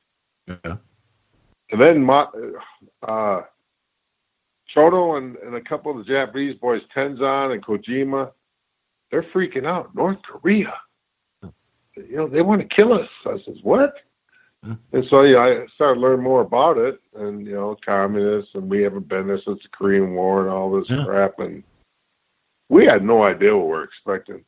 Yeah. 0.65 0.77
And 1.71 1.81
then 1.81 2.03
Mo, 2.03 2.27
uh, 3.07 3.43
Choshu 4.75 5.19
and, 5.19 5.37
and 5.37 5.55
a 5.55 5.61
couple 5.61 5.91
of 5.91 5.99
the 5.99 6.05
Japanese 6.05 6.57
boys, 6.57 6.83
Tenzan 6.95 7.53
and 7.53 7.65
Kojima, 7.65 8.33
they're 9.11 9.25
freaking 9.25 9.67
out. 9.67 9.95
North 9.95 10.21
Korea, 10.23 10.75
hmm. 11.43 11.49
you 11.97 12.17
know, 12.17 12.29
they 12.29 12.43
want 12.43 12.61
to 12.63 12.75
kill 12.75 12.93
us. 12.93 13.09
I 13.27 13.39
says, 13.45 13.59
what? 13.63 13.95
Mm-hmm. 14.65 14.97
And 14.97 15.05
so 15.09 15.23
yeah, 15.23 15.39
I 15.39 15.67
started 15.75 16.01
learning 16.01 16.25
more 16.25 16.41
about 16.41 16.79
it, 16.79 17.01
and 17.15 17.47
you 17.47 17.55
know, 17.55 17.77
communists, 17.85 18.55
and 18.55 18.69
we 18.69 18.83
haven't 18.83 19.09
been 19.09 19.29
there 19.29 19.41
since 19.41 19.63
the 19.63 19.69
Korean 19.73 20.15
War 20.15 20.43
and 20.43 20.51
all 20.51 20.71
this 20.71 20.91
Yeah. 20.91 21.05
crap, 21.05 21.39
and 21.39 21.63
we 22.69 22.85
had 22.85 23.05
no 23.05 23.23
idea 23.23 23.57
what 23.57 23.67
we 23.67 23.73
were 23.73 23.85
expecting. 23.85 24.45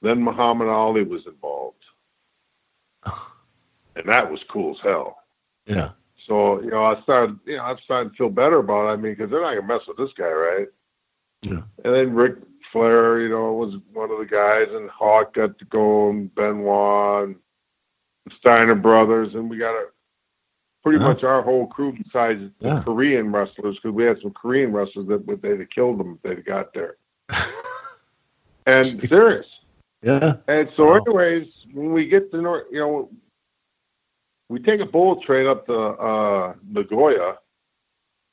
Then 0.00 0.22
Muhammad 0.22 0.68
Ali 0.68 1.02
was 1.04 1.26
involved, 1.26 1.84
and 3.04 4.06
that 4.06 4.30
was 4.30 4.40
cool 4.50 4.74
as 4.74 4.80
hell. 4.82 5.18
Yeah. 5.66 5.90
So 6.26 6.62
you 6.62 6.70
know, 6.70 6.84
I 6.84 7.00
started, 7.02 7.38
you 7.44 7.56
know, 7.56 7.64
I 7.64 7.76
started 7.84 8.10
to 8.10 8.16
feel 8.16 8.30
better 8.30 8.58
about 8.58 8.86
it. 8.88 8.92
I 8.92 8.96
mean, 8.96 9.12
because 9.12 9.30
they're 9.30 9.42
not 9.42 9.54
gonna 9.54 9.66
mess 9.66 9.86
with 9.86 9.98
this 9.98 10.12
guy, 10.16 10.30
right? 10.30 10.68
Yeah. 11.42 11.62
And 11.84 11.94
then 11.94 12.14
Ric 12.14 12.36
Flair, 12.72 13.20
you 13.20 13.28
know, 13.28 13.52
was 13.52 13.74
one 13.92 14.10
of 14.10 14.18
the 14.18 14.26
guys, 14.26 14.68
and 14.70 14.88
Hawk 14.90 15.34
got 15.34 15.58
to 15.58 15.64
go, 15.66 16.10
and 16.10 16.34
Benoit, 16.34 17.28
and 17.28 17.36
Steiner 18.38 18.74
brothers, 18.74 19.34
and 19.34 19.48
we 19.48 19.58
got 19.58 19.74
a 19.74 19.86
pretty 20.82 20.98
much 20.98 21.22
our 21.24 21.42
whole 21.42 21.66
crew 21.66 21.92
besides 21.92 22.40
the 22.60 22.66
Yeah. 22.66 22.82
Korean 22.82 23.32
wrestlers, 23.32 23.76
because 23.76 23.92
we 23.94 24.04
had 24.04 24.20
some 24.20 24.32
Korean 24.32 24.72
wrestlers 24.72 25.06
that 25.08 25.26
would 25.26 25.42
they'd 25.42 25.60
have 25.60 25.70
killed 25.70 25.98
them 25.98 26.18
if 26.22 26.36
they'd 26.36 26.44
got 26.44 26.72
there. 26.72 26.96
and 28.66 29.00
serious. 29.08 29.46
Yeah. 30.02 30.36
And 30.46 30.68
so, 30.76 30.86
Wow. 30.86 30.96
anyways, 30.96 31.48
when 31.72 31.92
we 31.92 32.06
get 32.06 32.30
to 32.30 32.40
North, 32.40 32.66
you 32.70 32.78
know, 32.80 33.10
we 34.48 34.60
take 34.60 34.80
a 34.80 34.86
bullet 34.86 35.22
train 35.24 35.46
up 35.46 35.66
to 35.66 35.74
uh, 35.76 36.54
Nagoya, 36.66 37.38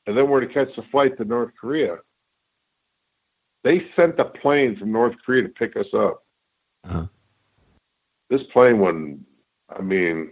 and 0.08 0.16
then 0.18 0.30
we're 0.30 0.42
to 0.42 0.48
catch 0.48 0.74
the 0.76 0.84
flight 0.84 1.18
to 1.18 1.26
North 1.26 1.52
Korea. 1.60 1.98
They 3.64 3.88
sent 3.96 4.20
a 4.20 4.26
plane 4.26 4.78
from 4.78 4.92
North 4.92 5.16
Korea 5.26 5.42
to 5.44 5.50
pick 5.50 5.76
us 5.76 5.88
up. 5.94 6.24
Uh-huh. 6.84 7.08
This 8.30 8.44
plane, 8.54 8.80
when 8.80 9.26
I 9.70 9.82
mean, 9.82 10.32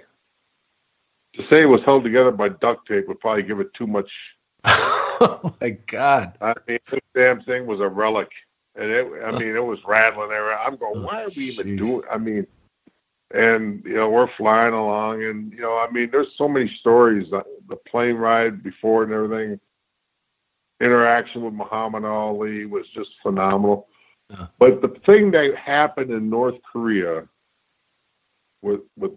to 1.36 1.44
say 1.50 1.62
it 1.62 1.66
was 1.66 1.82
held 1.86 2.04
together 2.04 2.32
by 2.32 2.50
duct 2.50 2.88
tape 2.88 3.08
would 3.08 3.20
probably 3.20 3.44
give 3.44 3.60
it 3.60 3.74
too 3.74 3.88
much. 3.88 4.10
oh 4.66 5.56
my 5.60 5.72
God. 5.88 6.34
I 6.42 6.54
mean, 6.68 6.80
this 6.90 7.00
damn 7.16 7.42
thing 7.44 7.66
was 7.66 7.80
a 7.80 7.88
relic, 7.88 8.30
and 8.76 8.90
it, 8.90 9.08
I 9.24 9.32
mean, 9.32 9.56
it 9.56 9.64
was 9.64 9.80
rattling 9.86 10.30
there. 10.30 10.58
I'm 10.58 10.78
going, 10.78 11.04
why 11.04 11.24
are 11.24 11.28
we 11.36 11.44
even 11.46 11.68
Jeez. 11.68 11.80
doing? 11.80 12.02
I 12.12 12.18
mean, 12.18 12.48
and 13.34 13.84
you 13.84 13.96
know, 13.96 14.10
we're 14.10 14.30
flying 14.38 14.74
along, 14.74 15.24
and 15.24 15.52
you 15.52 15.62
know, 15.62 15.78
I 15.78 15.90
mean, 15.92 16.10
there's 16.12 16.34
so 16.38 16.48
many 16.48 16.72
stories. 16.80 17.32
uh, 17.34 17.42
The 17.68 17.76
plane 17.76 18.16
ride 18.16 18.62
before 18.64 19.04
and 19.04 19.12
everything. 19.12 19.60
Interaction 20.80 21.44
with 21.44 21.54
Muhammad 21.54 22.04
Ali 22.04 22.66
was 22.66 22.86
just 22.94 23.10
phenomenal. 23.22 23.88
Yeah. 24.30 24.48
But 24.60 24.82
the 24.82 24.90
thing 25.06 25.32
that 25.32 25.56
happened 25.56 26.12
in 26.12 26.30
North 26.30 26.56
Korea, 26.72 27.28
with 28.62 28.82
with 28.98 29.12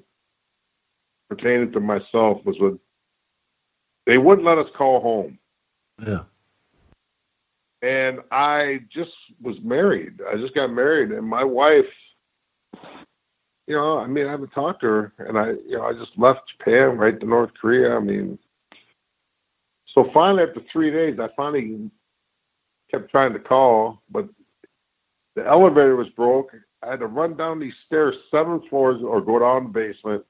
pertaining 1.29 1.73
to 1.73 1.81
myself, 1.81 2.45
was 2.45 2.59
when 2.59 2.79
they 4.07 4.19
wouldn't 4.19 4.47
let 4.47 4.59
us 4.59 4.69
call 4.77 5.01
home 5.01 5.39
Yeah. 6.05 6.25
and 7.83 8.21
I 8.31 8.81
just 8.91 9.11
was 9.41 9.57
married. 9.63 10.21
I 10.31 10.37
just 10.37 10.55
got 10.55 10.73
married, 10.73 11.11
and 11.13 11.27
my 11.27 11.45
wife, 11.45 11.85
you 13.67 13.75
know, 13.75 13.99
I 13.99 14.07
mean, 14.07 14.27
I 14.27 14.31
haven't 14.31 14.51
talked 14.53 14.81
to 14.83 14.87
her, 14.87 15.13
and 15.19 15.39
I, 15.39 15.51
you 15.51 15.77
know, 15.77 15.83
I 15.83 15.93
just 15.93 16.17
left 16.17 16.49
Japan 16.57 16.97
right 16.97 17.19
to 17.19 17.27
North 17.27 17.51
Korea. 17.61 17.97
I 17.97 18.01
mean, 18.01 18.39
so 19.93 20.11
finally, 20.15 20.45
after 20.45 20.61
three 20.73 20.91
days, 20.91 21.19
I 21.19 21.29
finally 21.37 21.91
kept 22.91 23.11
trying 23.11 23.33
to 23.33 23.41
call, 23.41 24.03
but 24.11 24.29
the 25.35 25.45
elevator 25.47 25.97
was 25.97 26.09
broke. 26.11 26.55
I 26.83 26.91
had 26.91 27.01
to 27.01 27.07
run 27.09 27.37
down 27.37 27.59
these 27.59 27.75
stairs 27.87 28.15
seven 28.31 28.63
floors 28.69 29.03
or 29.03 29.21
go 29.21 29.41
down 29.41 29.65
the 29.65 29.71
basement, 29.71 30.25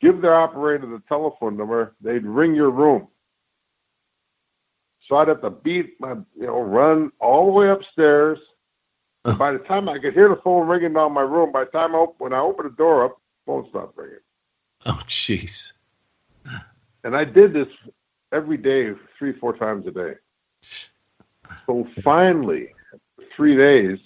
give 0.00 0.20
their 0.20 0.34
operator 0.34 0.86
the 0.86 1.02
telephone 1.08 1.56
number. 1.56 1.94
They'd 2.00 2.24
ring 2.24 2.54
your 2.54 2.70
room. 2.70 3.08
So 5.06 5.16
I'd 5.16 5.28
have 5.28 5.40
to 5.42 5.50
beat 5.50 5.98
my, 6.00 6.12
you 6.36 6.46
know, 6.46 6.60
run 6.60 7.10
all 7.20 7.46
the 7.46 7.52
way 7.52 7.70
upstairs. 7.70 8.38
By 9.24 9.52
the 9.52 9.58
time 9.58 9.88
I 9.88 9.98
could 9.98 10.14
hear 10.14 10.28
the 10.28 10.40
phone 10.42 10.68
ringing 10.68 10.94
down 10.94 11.12
my 11.12 11.22
room, 11.22 11.52
by 11.52 11.64
the 11.64 11.70
time 11.70 11.94
I, 11.94 11.98
op- 11.98 12.20
when 12.20 12.32
I 12.32 12.38
opened 12.38 12.70
the 12.70 12.76
door 12.76 13.04
up, 13.04 13.16
the 13.16 13.52
phone 13.52 13.68
stopped 13.68 13.96
ringing. 13.96 14.18
Oh, 14.86 15.00
jeez. 15.06 15.72
And 17.04 17.16
I 17.16 17.24
did 17.24 17.52
this 17.52 17.68
every 18.32 18.56
day, 18.56 18.92
three, 19.18 19.32
four 19.32 19.56
times 19.56 19.86
a 19.86 19.90
day. 19.90 20.14
So 21.66 21.86
finally, 22.02 22.74
three 23.34 23.56
days, 23.56 23.98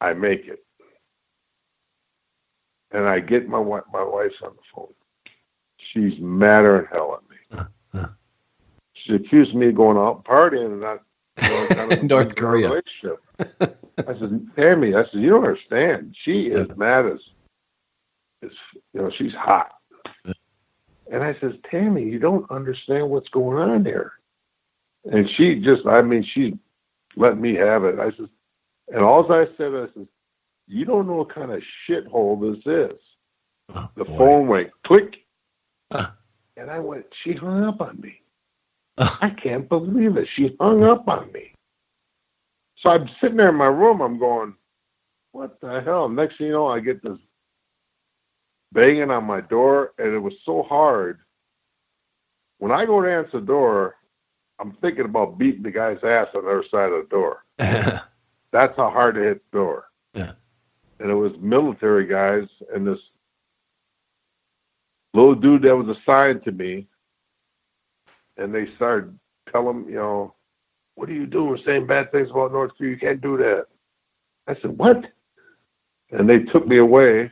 I 0.00 0.14
make 0.14 0.46
it. 0.46 0.64
And 2.92 3.06
I 3.06 3.20
get 3.20 3.48
my 3.48 3.58
wi- 3.58 3.82
my 3.92 4.02
wife's 4.02 4.34
on 4.42 4.50
the 4.56 4.62
phone. 4.74 4.92
She's 5.92 6.18
madder 6.20 6.78
than 6.78 6.86
hell 6.86 7.20
at 7.20 7.30
me. 7.30 7.66
Uh, 7.94 7.98
uh. 7.98 8.08
She 8.94 9.14
accused 9.14 9.54
me 9.54 9.68
of 9.68 9.76
going 9.76 9.96
out 9.96 10.24
partying 10.24 10.66
and 10.66 10.80
not 10.80 11.02
you 11.42 11.48
know, 11.48 11.66
kind 11.68 11.92
of 11.92 12.02
North 12.04 12.34
Korea. 12.36 12.68
relationship. 12.68 13.22
I 14.06 14.18
said, 14.18 14.48
Tammy, 14.56 14.94
I 14.94 15.04
said, 15.04 15.20
you 15.20 15.30
don't 15.30 15.44
understand. 15.44 16.14
She 16.24 16.46
is 16.46 16.68
mad 16.76 17.06
as, 17.06 17.20
as 18.42 18.50
you 18.92 19.02
know, 19.02 19.10
she's 19.16 19.34
hot. 19.34 19.72
And 20.24 21.24
I 21.24 21.34
says, 21.40 21.54
Tammy, 21.70 22.04
you 22.04 22.18
don't 22.18 22.50
understand 22.50 23.10
what's 23.10 23.28
going 23.28 23.58
on 23.58 23.84
here. 23.84 24.12
And 25.10 25.28
she 25.30 25.56
just, 25.56 25.86
I 25.86 26.02
mean, 26.02 26.22
she 26.24 26.58
let 27.16 27.38
me 27.38 27.54
have 27.54 27.84
it. 27.84 27.98
I 27.98 28.10
says, 28.12 28.28
and 28.88 29.00
all 29.00 29.30
I 29.32 29.46
said, 29.56 29.74
I 29.74 29.86
says, 29.94 30.06
you 30.70 30.84
don't 30.84 31.06
know 31.06 31.14
what 31.16 31.34
kind 31.34 31.50
of 31.50 31.62
shithole 31.88 32.40
this 32.40 32.62
is. 32.64 32.98
Oh, 33.74 33.88
The 33.96 34.04
boy. 34.04 34.18
phone 34.18 34.46
went 34.48 34.70
click. 34.84 35.16
And 35.90 36.70
I 36.70 36.78
went, 36.78 37.06
she 37.24 37.32
hung 37.32 37.64
up 37.64 37.80
on 37.80 38.00
me. 38.00 38.20
I 38.98 39.30
can't 39.30 39.68
believe 39.68 40.16
it. 40.16 40.28
She 40.36 40.54
hung 40.60 40.82
up 40.84 41.08
on 41.08 41.32
me. 41.32 41.54
So 42.78 42.90
I'm 42.90 43.08
sitting 43.20 43.36
there 43.38 43.48
in 43.48 43.54
my 43.54 43.66
room. 43.66 44.00
I'm 44.00 44.18
going, 44.18 44.54
what 45.32 45.60
the 45.60 45.80
hell? 45.80 46.08
Next 46.08 46.38
thing 46.38 46.48
you 46.48 46.52
know, 46.52 46.68
I 46.68 46.80
get 46.80 47.02
this 47.02 47.18
banging 48.72 49.10
on 49.10 49.24
my 49.24 49.40
door, 49.40 49.92
and 49.98 50.12
it 50.14 50.18
was 50.18 50.34
so 50.44 50.62
hard. 50.62 51.18
When 52.58 52.72
I 52.72 52.84
go 52.84 53.00
to 53.00 53.10
answer 53.10 53.40
the 53.40 53.46
door, 53.46 53.96
I'm 54.58 54.72
thinking 54.82 55.06
about 55.06 55.38
beating 55.38 55.62
the 55.62 55.70
guy's 55.70 56.02
ass 56.04 56.28
on 56.34 56.44
the 56.44 56.50
other 56.50 56.64
side 56.70 56.92
of 56.92 57.08
the 57.08 57.08
door. 57.10 57.44
That's 58.52 58.76
how 58.76 58.90
hard 58.90 59.14
to 59.14 59.22
hit 59.22 59.42
the 59.50 59.58
door. 59.58 59.84
And 61.00 61.10
it 61.10 61.14
was 61.14 61.32
military 61.40 62.06
guys 62.06 62.46
and 62.72 62.86
this 62.86 62.98
little 65.14 65.34
dude 65.34 65.62
that 65.62 65.76
was 65.76 65.96
assigned 65.96 66.44
to 66.44 66.52
me. 66.52 66.86
And 68.36 68.54
they 68.54 68.68
started 68.76 69.18
telling, 69.50 69.84
him, 69.84 69.88
you 69.88 69.96
know, 69.96 70.34
what 70.94 71.08
are 71.08 71.14
you 71.14 71.26
doing 71.26 71.60
saying 71.66 71.86
bad 71.86 72.12
things 72.12 72.30
about 72.30 72.52
North 72.52 72.72
Korea? 72.76 72.90
You 72.90 72.98
can't 72.98 73.20
do 73.20 73.36
that. 73.38 73.66
I 74.46 74.54
said, 74.60 74.76
what? 74.78 75.04
And 76.10 76.28
they 76.28 76.40
took 76.40 76.66
me 76.66 76.78
away 76.78 77.30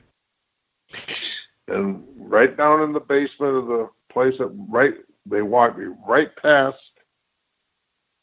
and 1.69 2.03
right 2.17 2.57
down 2.57 2.83
in 2.83 2.93
the 2.93 3.01
basement 3.01 3.57
of 3.57 3.67
the 3.67 3.89
place 4.11 4.35
that 4.39 4.51
right 4.71 4.95
they 5.27 5.43
walked 5.43 5.79
me 5.79 5.87
right 6.07 6.35
past 6.37 6.79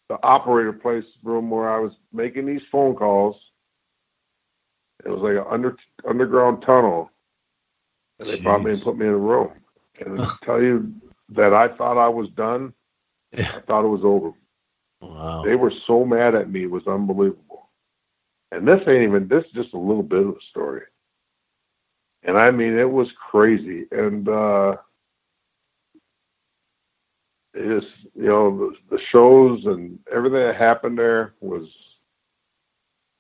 the 0.10 0.18
operator 0.24 0.74
place 0.74 1.06
room 1.24 1.50
where 1.50 1.70
I 1.70 1.80
was 1.80 1.94
making 2.14 2.46
these 2.46 2.62
phone 2.72 2.96
calls. 2.96 3.36
It 5.06 5.10
was 5.10 5.22
like 5.22 5.36
an 5.36 5.52
under 5.52 5.78
underground 6.08 6.64
tunnel. 6.66 7.12
And 8.20 8.30
they 8.30 8.38
brought 8.38 8.64
me 8.64 8.72
and 8.72 8.82
put 8.82 8.98
me 8.98 9.06
in 9.06 9.12
a 9.14 9.18
room. 9.18 9.52
And 10.00 10.18
to 10.18 10.38
tell 10.44 10.62
you 10.62 10.94
that 11.30 11.54
I 11.54 11.70
thought 11.70 11.98
I 11.98 12.10
was 12.10 12.30
done, 12.32 12.74
Yeah. 13.32 13.52
I 13.56 13.60
thought 13.62 13.86
it 13.86 13.90
was 13.90 14.04
over. 14.04 14.32
Wow. 15.02 15.44
They 15.46 15.56
were 15.56 15.74
so 15.86 16.06
mad 16.06 16.36
at 16.36 16.50
me, 16.50 16.64
it 16.64 16.72
was 16.72 16.88
unbelievable. 16.88 17.70
And 18.52 18.68
this 18.68 18.82
ain't 18.88 19.04
even 19.04 19.28
this 19.28 19.44
is 19.46 19.52
just 19.52 19.74
a 19.74 19.78
little 19.80 20.04
bit 20.04 20.20
of 20.20 20.34
the 20.36 20.42
story. 20.50 20.84
And 22.24 22.38
I 22.38 22.52
mean 22.52 22.78
it 22.78 22.90
was 22.90 23.08
crazy. 23.32 23.86
And 23.92 24.28
uh 24.28 24.78
it 27.54 27.66
is 27.72 27.84
you 28.16 28.28
know, 28.28 28.58
the, 28.90 28.98
the 28.98 29.02
shows 29.12 29.66
and 29.66 30.00
everything 30.12 30.40
that 30.40 30.56
happened 30.56 30.98
there 30.98 31.36
was 31.42 31.68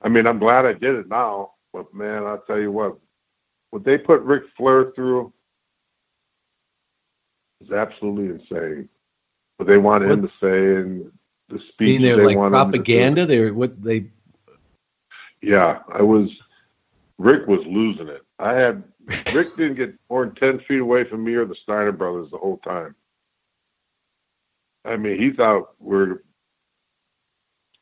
I 0.02 0.10
mean, 0.10 0.28
I'm 0.28 0.40
glad 0.40 0.66
I 0.66 0.74
did 0.74 0.96
it 0.96 1.10
now, 1.10 1.55
but 1.76 1.94
man, 1.94 2.24
I'll 2.24 2.42
tell 2.48 2.58
you 2.58 2.72
what, 2.72 2.98
what 3.72 3.84
they 3.84 3.98
put 3.98 4.22
Ric 4.22 4.44
Flair 4.56 4.94
through 4.96 5.34
is 7.62 7.72
absolutely 7.72 8.34
insane. 8.34 8.88
What 9.58 9.68
they 9.68 9.78
wanted 9.78 10.12
him 10.12 10.22
to 10.22 10.32
say 10.40 10.82
and 10.82 11.12
the 11.50 11.60
speech 11.70 12.02
there 12.02 12.16
they 12.16 12.24
like 12.24 12.38
wanted 12.38 12.58
him 12.58 12.72
to 12.72 12.78
propaganda, 12.78 13.26
they 13.26 13.42
were 13.42 13.54
what 13.54 13.84
they 13.84 14.06
Yeah, 15.42 15.80
I 15.92 16.02
was. 16.02 16.30
Ric 17.18 17.46
was 17.48 17.66
losing 17.66 18.08
it. 18.08 18.22
I 18.40 18.54
had 18.54 18.82
Ric 19.34 19.56
didn't 19.58 19.76
get 19.76 19.96
more 20.10 20.26
than 20.26 20.36
ten 20.36 20.60
feet 20.68 20.80
away 20.80 21.04
from 21.04 21.26
me 21.26 21.34
or 21.34 21.46
the 21.46 21.56
Steiner 21.64 21.92
brothers 21.92 22.32
the 22.32 22.38
whole 22.38 22.58
time. 22.60 22.96
I 24.86 24.96
mean, 24.96 25.20
he 25.20 25.32
thought 25.32 25.72
we're 25.80 26.20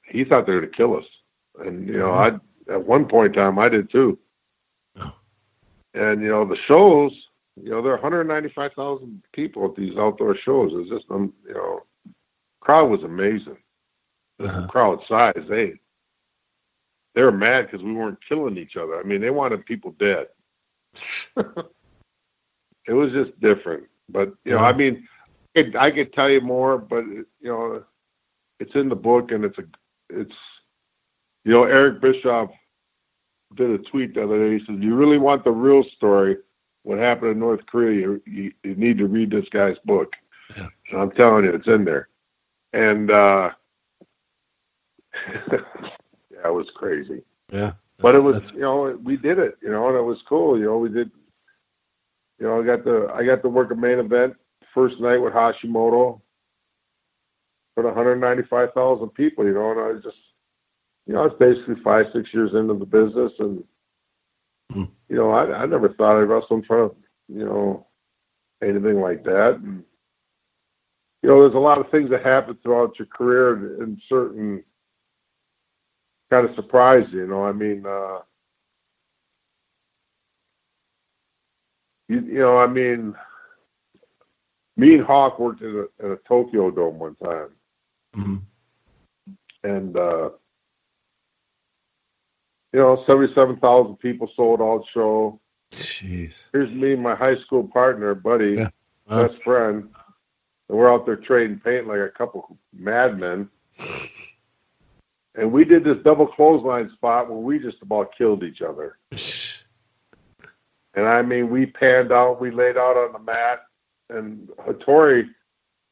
he 0.07 0.24
thought 0.24 0.48
they 0.48 0.53
were 0.53 0.61
to 0.61 0.68
kill 0.68 0.98
us, 0.98 1.06
and 1.60 1.88
you 1.88 1.98
know, 1.98 2.10
mm-hmm. 2.10 2.38
I 2.38 2.40
at 2.69 2.85
one 2.85 3.06
point 3.06 3.35
in 3.35 3.41
time 3.41 3.60
I 3.60 3.69
did 3.69 3.91
too. 3.91 4.18
And 5.95 6.22
you 6.22 6.30
know, 6.30 6.45
the 6.45 6.57
shows, 6.68 7.11
you 7.56 7.69
know, 7.69 7.81
there 7.81 7.91
are 7.91 8.02
195,000 8.02 9.22
people 9.31 9.65
at 9.65 9.76
these 9.76 9.95
outdoor 9.98 10.35
shows. 10.35 10.72
It's 10.73 10.90
just, 10.90 11.06
um, 11.11 11.34
you 11.48 11.53
know, 11.53 11.84
crowd 12.61 12.90
was 12.90 13.03
amazing. 13.03 13.57
The 14.40 14.68
crowd 14.69 14.99
size, 15.07 15.44
they 15.48 15.76
they 17.14 17.22
were 17.22 17.31
mad 17.31 17.68
because 17.68 17.84
we 17.84 17.94
weren't 17.94 18.18
killing 18.27 18.57
each 18.57 18.76
other. 18.76 18.99
I 18.99 19.03
mean, 19.03 19.22
they 19.22 19.30
wanted 19.30 19.65
people 19.65 19.91
dead. 19.99 20.27
it 21.38 22.94
was 22.94 23.11
just 23.11 23.40
different. 23.40 23.84
But 24.10 24.34
you 24.44 24.53
know, 24.53 24.60
I 24.60 24.73
mean, 24.73 25.07
I 25.56 25.61
could, 25.61 25.76
I 25.76 25.91
could 25.91 26.14
tell 26.14 26.30
you 26.30 26.41
more, 26.41 26.77
but 26.77 27.06
you 27.06 27.26
know, 27.44 27.84
it's 28.60 28.76
in 28.76 28.90
the 28.90 28.95
book, 28.95 29.31
and 29.31 29.45
it's 29.45 29.57
a, 29.57 29.64
it's, 30.10 30.35
you 31.44 31.52
know, 31.52 31.64
Eric 31.64 32.02
Bischoff 32.02 32.49
did 33.56 33.70
a 33.70 33.78
tweet 33.78 34.15
the 34.15 34.24
other 34.24 34.38
day. 34.38 34.60
He 34.60 34.65
says, 34.65 34.82
"You 34.82 34.95
really 34.95 35.18
want 35.18 35.44
the 35.44 35.52
real 35.52 35.84
story? 35.95 36.38
What 36.84 36.99
happened 36.99 37.32
in 37.32 37.40
North 37.40 37.65
Korea? 37.65 38.02
You, 38.02 38.22
you, 38.26 38.53
you 38.64 38.76
need 38.76 38.98
to 38.98 39.07
read 39.07 39.32
this 39.32 39.48
guy's 39.49 39.78
book." 39.86 40.14
And 40.57 41.02
I'm 41.02 41.11
telling 41.11 41.45
you, 41.45 41.52
it's 41.52 41.68
in 41.68 41.86
there. 41.86 42.10
And 42.74 43.11
uh 43.11 43.52
yeah, 45.52 45.60
it 46.45 46.53
was 46.53 46.68
crazy. 46.76 47.24
Yeah. 47.52 47.74
But 47.99 48.15
it 48.15 48.24
was, 48.24 48.52
you 48.53 48.61
know, 48.61 48.99
we 49.03 49.15
did 49.15 49.40
it, 49.40 49.57
you 49.61 49.70
know, 49.72 49.88
and 49.88 49.98
it 49.98 50.02
was 50.02 50.22
cool. 50.28 50.57
You 50.57 50.65
know, 50.65 50.78
we 50.78 50.90
did. 50.90 51.11
You 52.40 52.48
know, 52.48 52.61
I 52.61 52.65
got 52.65 52.84
the 52.84 53.11
I 53.14 53.24
got 53.24 53.41
to 53.44 53.49
work 53.49 53.72
a 53.72 53.76
main 53.76 53.99
event 53.99 54.36
first 54.74 54.99
night 54.99 55.18
with 55.18 55.34
Hashimoto 55.34 56.20
for 57.76 57.84
195,000 57.84 59.10
people. 59.10 59.45
You 59.45 59.53
know, 59.53 59.72
and 59.72 59.80
I 59.80 60.02
just, 60.02 60.18
you 61.06 61.14
know, 61.14 61.22
I 61.22 61.28
was 61.28 61.36
basically 61.40 61.76
five 61.84 62.08
six 62.14 62.34
years 62.34 62.54
into 62.54 62.74
the 62.74 62.86
business, 62.86 63.32
and 63.40 63.64
Hmm. 64.72 64.84
you 65.10 65.18
know, 65.18 65.32
I 65.32 65.64
I 65.64 65.66
never 65.66 65.90
thought 65.90 66.18
I'd 66.20 66.24
wrestle 66.30 66.58
in 66.58 66.64
front 66.64 66.92
of 66.92 66.98
you 67.28 67.46
know 67.46 67.88
anything 68.62 69.02
like 69.02 69.24
that. 69.24 69.60
And 69.62 69.84
you 71.22 71.30
know, 71.30 71.42
there's 71.42 71.56
a 71.56 71.60
lot 71.60 71.80
of 71.80 71.90
things 71.90 72.10
that 72.10 72.26
happen 72.26 72.58
throughout 72.64 72.98
your 72.98 73.06
career 73.08 73.54
and, 73.54 73.82
and 73.82 74.02
certain 74.10 74.64
kind 76.30 76.48
of 76.50 76.56
surprise 76.56 77.06
you. 77.12 77.28
Know, 77.28 77.46
I 77.46 77.52
mean, 77.52 77.86
uh, 77.86 78.20
you, 82.10 82.22
you 82.22 82.40
know, 82.40 82.58
I 82.58 82.68
mean, 82.68 83.16
me 84.76 84.96
and 84.96 85.06
Hawk 85.06 85.40
worked 85.40 85.62
in 85.62 85.86
a, 86.02 86.06
in 86.06 86.12
a 86.14 86.18
Tokyo 86.28 86.72
Dome 86.72 87.00
one 87.00 87.16
time, 87.16 87.50
Mhm. 88.16 88.42
and 89.64 89.98
uh, 89.98 90.30
you 92.74 92.80
know, 92.80 93.04
seventy-seven 93.06 93.58
thousand 93.58 93.98
people 93.98 94.30
sold 94.36 94.62
out 94.62 94.84
show. 94.94 95.40
Jeez. 95.72 96.48
Here's 96.52 96.72
me, 96.72 96.95
my 96.95 97.16
high 97.16 97.38
school 97.41 97.68
partner, 97.68 98.14
buddy, 98.16 98.56
Yeah. 98.58 98.70
Wow. 99.10 99.28
best 99.28 99.41
friend, 99.44 99.90
and 100.70 100.78
we're 100.78 100.91
out 100.91 101.06
there 101.06 101.16
trading 101.16 101.60
paint 101.60 101.88
like 101.88 102.00
a 102.00 102.10
couple 102.10 102.58
madmen. 102.74 103.50
And 105.36 105.52
we 105.52 105.66
did 105.66 105.84
this 105.84 105.98
double 106.04 106.28
clothesline 106.28 106.91
spot 106.94 107.28
where 107.28 107.40
we 107.40 107.58
just 107.58 107.82
about 107.82 108.16
killed 108.16 108.44
each 108.44 108.62
other. 108.62 108.98
And 110.95 111.08
I 111.08 111.24
mean, 111.24 111.50
we 111.50 111.66
panned 111.66 112.12
out, 112.12 112.40
we 112.40 112.52
laid 112.52 112.78
out 112.78 112.95
on 112.98 113.14
the 113.14 113.20
mat, 113.20 113.64
and 114.12 114.48
Hattori, 114.60 115.28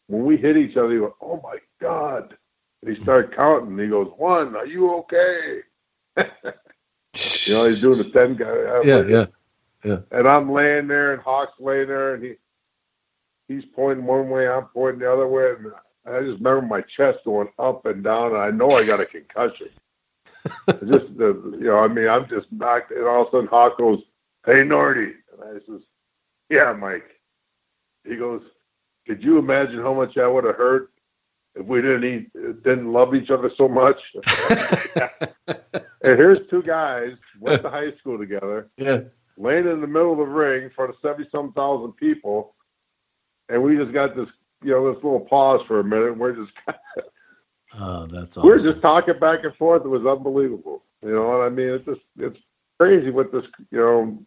when 0.08 0.26
we 0.26 0.38
hit 0.38 0.58
each 0.58 0.78
other, 0.78 0.92
he 0.92 1.00
went, 1.00 1.14
"Oh 1.22 1.40
my 1.44 1.58
god!" 1.80 2.38
And 2.84 2.96
he 2.96 3.02
started 3.02 3.36
counting. 3.36 3.78
He 3.80 3.88
goes, 3.88 4.12
"One, 4.18 4.56
are 4.56 4.66
you 4.68 4.94
okay?" 4.98 5.62
you 7.14 7.54
know, 7.54 7.68
he's 7.68 7.82
doing 7.82 7.98
the 7.98 8.10
ten 8.10 8.36
guy. 8.36 8.82
Yeah, 8.84 9.02
yeah, 9.02 9.26
yeah. 9.84 9.98
And 10.12 10.28
I'm 10.28 10.52
laying 10.52 10.88
there, 10.88 11.14
and 11.14 11.22
Hawk's 11.22 11.60
laying 11.60 11.88
there, 11.88 12.16
and 12.16 12.24
he 12.24 12.36
he's 13.48 13.66
pointing 13.76 14.06
one 14.06 14.30
way, 14.30 14.48
I'm 14.48 14.66
pointing 14.66 15.02
the 15.02 15.12
other 15.12 15.28
way, 15.28 15.54
and 15.58 15.72
I 16.06 16.22
just 16.22 16.42
remember 16.42 16.62
my 16.62 16.82
chest 16.82 17.20
going 17.26 17.50
up 17.60 17.86
and 17.86 18.04
down, 18.04 18.28
and 18.28 18.38
I 18.38 18.52
know 18.52 18.70
I 18.70 18.86
got 18.86 19.02
a 19.02 19.06
concussion. 19.06 19.70
Just 20.68 21.18
the, 21.18 21.58
you 21.60 21.66
know, 21.66 21.80
I 21.80 21.88
mean, 21.88 22.08
I'm 22.08 22.28
just 22.28 22.52
knocked, 22.52 22.92
and 22.92 23.06
all 23.06 23.24
of 23.24 23.28
a 23.28 23.32
sudden 23.32 23.48
Hawk 23.48 23.78
goes, 23.78 24.00
"Hey, 24.46 24.64
Nordy," 24.64 25.14
and 25.34 25.44
I 25.44 25.66
says, 25.66 25.82
"Yeah, 26.50 26.74
Mike." 26.74 27.20
He 28.04 28.16
goes, 28.16 28.42
"Could 29.06 29.24
you 29.24 29.38
imagine 29.38 29.82
how 29.82 29.94
much 29.94 30.18
I 30.18 30.28
would 30.28 30.46
have 30.46 30.56
hurt 30.56 30.91
if 31.56 31.66
we 31.66 31.82
didn't 31.82 32.04
eat, 32.04 32.34
didn't 32.64 32.92
love 32.92 33.14
each 33.16 33.30
other 33.30 33.52
so 33.58 33.68
much?" 33.68 33.98
and 35.48 35.58
here's 36.02 36.40
two 36.50 36.62
guys 36.64 37.14
went 37.40 37.62
to 37.62 37.70
high 37.70 37.92
school 38.00 38.18
together 38.18 38.70
Yeah. 38.78 39.02
laying 39.38 39.68
in 39.68 39.82
the 39.82 39.88
middle 39.88 40.12
of 40.14 40.18
the 40.20 40.26
ring 40.26 40.64
in 40.64 40.70
front 40.72 40.90
of 40.92 40.98
seventy 41.02 41.30
some 41.32 41.54
thousand 41.54 41.94
people, 41.94 42.56
and 43.50 43.62
we 43.64 43.76
just 43.78 43.92
got 43.94 44.16
this, 44.16 44.28
you 44.64 44.72
know, 44.72 44.94
this 44.94 45.04
little 45.04 45.22
pause 45.22 45.62
for 45.68 45.80
a 45.80 45.84
minute. 45.84 46.10
And 46.12 46.20
we're 46.20 46.36
just 46.36 46.52
Oh, 47.80 48.06
that's 48.08 48.38
we're 48.38 48.58
just 48.58 48.82
talking 48.82 49.18
back 49.20 49.44
and 49.44 49.56
forth. 49.56 49.84
It 49.86 49.88
was 49.88 50.06
unbelievable, 50.06 50.84
you 51.02 51.12
know. 51.14 51.28
what 51.28 51.42
I 51.42 51.50
mean, 51.50 51.70
it's 51.70 51.86
just 51.86 52.02
it's 52.18 52.38
crazy 52.80 53.12
what 53.12 53.32
this, 53.32 53.46
you 53.72 53.80
know, 53.80 54.18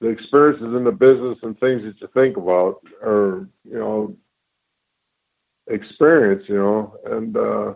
the 0.00 0.08
experiences 0.08 0.74
in 0.74 0.84
the 0.84 0.92
business 0.92 1.38
and 1.42 1.58
things 1.58 1.82
that 1.82 1.98
you 2.00 2.08
think 2.12 2.36
about, 2.36 2.80
or 3.02 3.48
you 3.64 3.78
know, 3.78 4.14
experience, 5.68 6.44
you 6.48 6.56
know, 6.56 6.98
and. 7.06 7.36
uh 7.36 7.74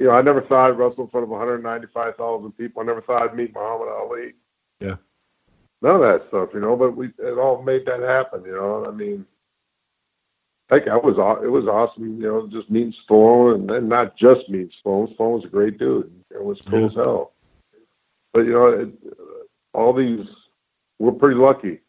you 0.00 0.04
know, 0.04 0.10
I 0.12 0.22
never 0.22 0.42
thought 0.42 0.70
I'd 0.70 0.78
wrestle 0.78 1.02
in 1.06 1.10
front 1.10 1.24
of 1.24 1.30
195,000 1.30 2.52
people. 2.52 2.80
I 2.80 2.84
never 2.84 3.02
thought 3.02 3.20
I'd 3.20 3.34
meet 3.34 3.52
Muhammad 3.52 3.88
Ali. 3.88 4.34
Yeah. 4.78 4.94
None 5.82 5.96
of 5.96 6.00
that 6.02 6.22
stuff, 6.28 6.50
you 6.54 6.60
know. 6.60 6.76
But 6.76 6.96
we 6.96 7.08
it 7.18 7.36
all 7.36 7.62
made 7.64 7.84
that 7.86 7.98
happen, 8.02 8.44
you 8.44 8.52
know. 8.52 8.86
I 8.86 8.92
mean, 8.92 9.26
like 10.70 10.86
I 10.86 10.94
was, 10.94 11.16
it 11.42 11.48
was 11.48 11.66
awesome, 11.66 12.20
you 12.22 12.28
know, 12.28 12.46
just 12.46 12.70
meeting 12.70 12.94
Stallone, 13.10 13.56
and 13.56 13.68
then 13.68 13.88
not 13.88 14.16
just 14.16 14.48
meeting 14.48 14.70
Stallone. 14.86 15.16
Stallone 15.16 15.34
was 15.34 15.44
a 15.46 15.48
great 15.48 15.78
dude. 15.80 16.12
It 16.30 16.44
was 16.44 16.60
cool 16.70 16.82
Yeah. 16.82 16.86
as 16.86 16.94
hell. 16.94 17.32
But 18.32 18.42
you 18.42 18.52
know, 18.52 18.66
it, 18.68 18.88
all 19.74 19.92
these, 19.92 20.26
we're 21.00 21.10
pretty 21.10 21.40
lucky. 21.40 21.80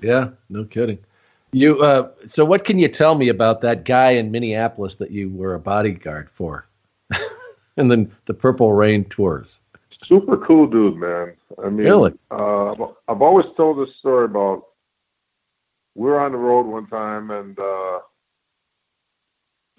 Yeah, 0.00 0.30
no 0.48 0.64
kidding. 0.64 1.00
You 1.52 1.80
uh 1.82 2.08
so 2.26 2.44
what 2.44 2.64
can 2.64 2.78
you 2.78 2.88
tell 2.88 3.14
me 3.14 3.28
about 3.28 3.60
that 3.60 3.84
guy 3.84 4.12
in 4.12 4.30
Minneapolis 4.30 4.94
that 4.96 5.10
you 5.10 5.28
were 5.30 5.54
a 5.54 5.60
bodyguard 5.60 6.30
for? 6.30 6.66
and 7.76 7.90
then 7.90 8.10
the 8.26 8.34
Purple 8.34 8.72
Rain 8.72 9.04
tours. 9.04 9.60
Super 10.06 10.36
cool 10.38 10.66
dude, 10.66 10.96
man. 10.96 11.34
I 11.62 11.68
mean, 11.68 11.86
Really? 11.86 12.12
uh, 12.30 12.72
I've- 12.72 12.82
always 13.22 13.46
told 13.56 13.78
this 13.78 13.94
story 13.96 14.24
about 14.24 14.64
we 15.94 16.06
were 16.06 16.20
on 16.20 16.32
the 16.32 16.38
road 16.38 16.66
one 16.66 16.86
time 16.86 17.30
and 17.30 17.58
uh, 17.58 17.98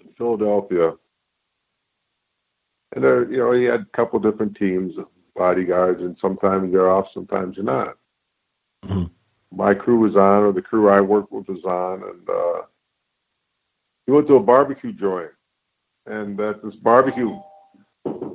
in 0.00 0.12
Philadelphia, 0.16 0.92
and 2.94 3.02
there, 3.04 3.28
you 3.30 3.38
know, 3.38 3.52
he 3.52 3.64
had 3.64 3.80
a 3.80 3.96
couple 3.96 4.20
different 4.20 4.56
teams 4.56 4.96
of 4.96 5.06
bodyguards, 5.34 6.00
and 6.00 6.16
sometimes 6.20 6.72
you're 6.72 6.90
off, 6.90 7.06
sometimes 7.12 7.56
you're 7.56 7.64
not. 7.64 7.96
Mhm. 8.84 9.10
My 9.54 9.74
crew 9.74 9.98
was 10.00 10.16
on, 10.16 10.42
or 10.42 10.52
the 10.52 10.62
crew 10.62 10.88
I 10.88 11.00
worked 11.00 11.30
with 11.30 11.48
was 11.48 11.64
on, 11.64 12.02
and 12.02 12.28
uh, 12.28 12.62
he 14.06 14.12
went 14.12 14.26
to 14.28 14.34
a 14.34 14.40
barbecue 14.40 14.92
joint, 14.92 15.30
and 16.06 16.38
at 16.40 16.62
this 16.62 16.74
barbecue 16.76 17.30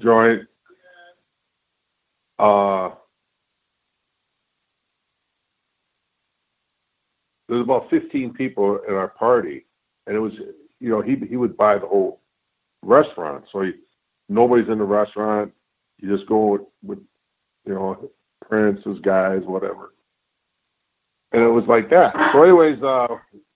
joint, 0.02 0.48
uh, 2.40 2.90
there 7.48 7.58
was 7.58 7.64
about 7.64 7.90
15 7.90 8.34
people 8.34 8.80
in 8.88 8.94
our 8.94 9.10
party, 9.10 9.66
and 10.08 10.16
it 10.16 10.20
was, 10.20 10.34
you 10.80 10.90
know, 10.90 11.02
he 11.02 11.18
he 11.28 11.36
would 11.36 11.58
buy 11.58 11.78
the 11.78 11.88
whole 11.88 12.22
restaurant. 12.82 13.44
So 13.52 13.64
he, 13.64 13.74
nobody's 14.30 14.70
in 14.70 14.78
the 14.78 14.86
restaurant. 14.86 15.52
You 15.98 16.16
just 16.16 16.30
go 16.30 16.52
with, 16.52 16.62
with 16.82 17.00
you 17.66 17.74
know, 17.74 18.10
Prince, 18.48 18.80
his 18.86 19.00
guys, 19.00 19.42
whatever. 19.44 19.94
And 21.32 21.44
it 21.44 21.48
was 21.48 21.66
like 21.68 21.90
that. 21.92 22.14
So, 22.34 22.44
anyways, 22.44 22.82
uh, 22.82 23.08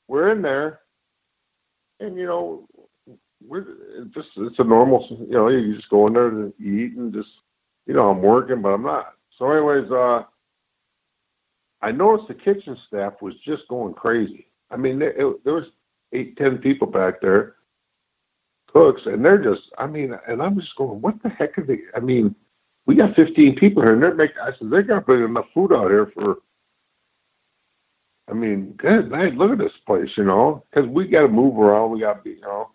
we're 0.08 0.32
in 0.32 0.41
there, 0.41 0.82
and 2.00 2.18
you 2.18 2.26
know, 2.26 2.68
we're 3.45 3.66
just 4.14 4.30
it's 4.38 4.60
a 4.60 4.64
normal, 4.64 5.06
you 5.28 5.36
know, 5.36 5.48
you 5.48 5.76
just 5.76 5.90
go 5.90 6.08
in 6.08 6.14
there 6.14 6.30
to 6.30 6.54
eat 6.60 6.95
and 6.95 7.14
just, 7.14 7.30
you 7.86 7.94
know, 7.94 8.10
I'm 8.10 8.22
working, 8.22 8.62
but 8.62 8.70
I'm 8.70 8.84
not. 8.84 9.14
So, 9.38 9.52
anyways, 9.52 9.91
uh, 9.91 10.24
I 11.82 11.91
noticed 11.91 12.28
the 12.28 12.36
kitchen 12.36 12.78
staff 12.88 13.22
was 13.22 13.34
just 13.45 13.68
going 13.68 13.94
crazy. 13.94 14.48
I 14.72 14.78
mean, 14.78 15.00
there, 15.00 15.12
it, 15.12 15.44
there 15.44 15.54
was 15.54 15.66
eight, 16.14 16.38
ten 16.38 16.58
people 16.60 16.88
back 16.88 17.22
there, 17.22 17.56
cooks, 18.68 19.02
and 19.06 19.24
they're 19.24 19.44
just, 19.44 19.64
I 19.78 19.88
mean, 19.88 20.16
and 20.28 20.41
I'm 20.41 20.60
just 20.60 20.76
going, 20.78 21.02
what 21.02 21.22
the 21.24 21.30
heck 21.30 21.58
are 21.58 21.64
they? 21.64 21.80
I 21.95 22.00
mean, 22.00 22.36
we 22.86 22.95
got 22.95 23.16
15 23.16 23.56
people 23.56 23.82
here, 23.82 23.94
and 23.94 24.04
they're 24.04 24.14
making. 24.14 24.38
I 24.41 24.52
said, 24.58 24.70
they 24.70 24.84
got 24.84 25.06
bring 25.06 25.24
enough 25.24 25.45
food 25.54 25.74
out 25.74 25.90
here 25.90 26.12
for. 26.14 26.38
I 28.34 28.35
mean, 28.35 28.73
good 28.77 29.11
night. 29.11 29.35
Look 29.35 29.51
at 29.51 29.60
this 29.60 29.77
place, 29.85 30.10
you 30.18 30.23
know, 30.23 30.64
because 30.72 30.89
we 30.89 31.07
got 31.07 31.22
to 31.22 31.27
move 31.27 31.55
around. 31.55 31.91
We 31.91 31.99
got 31.99 32.15
to 32.15 32.22
be, 32.23 32.31
you 32.31 32.41
know. 32.41 32.72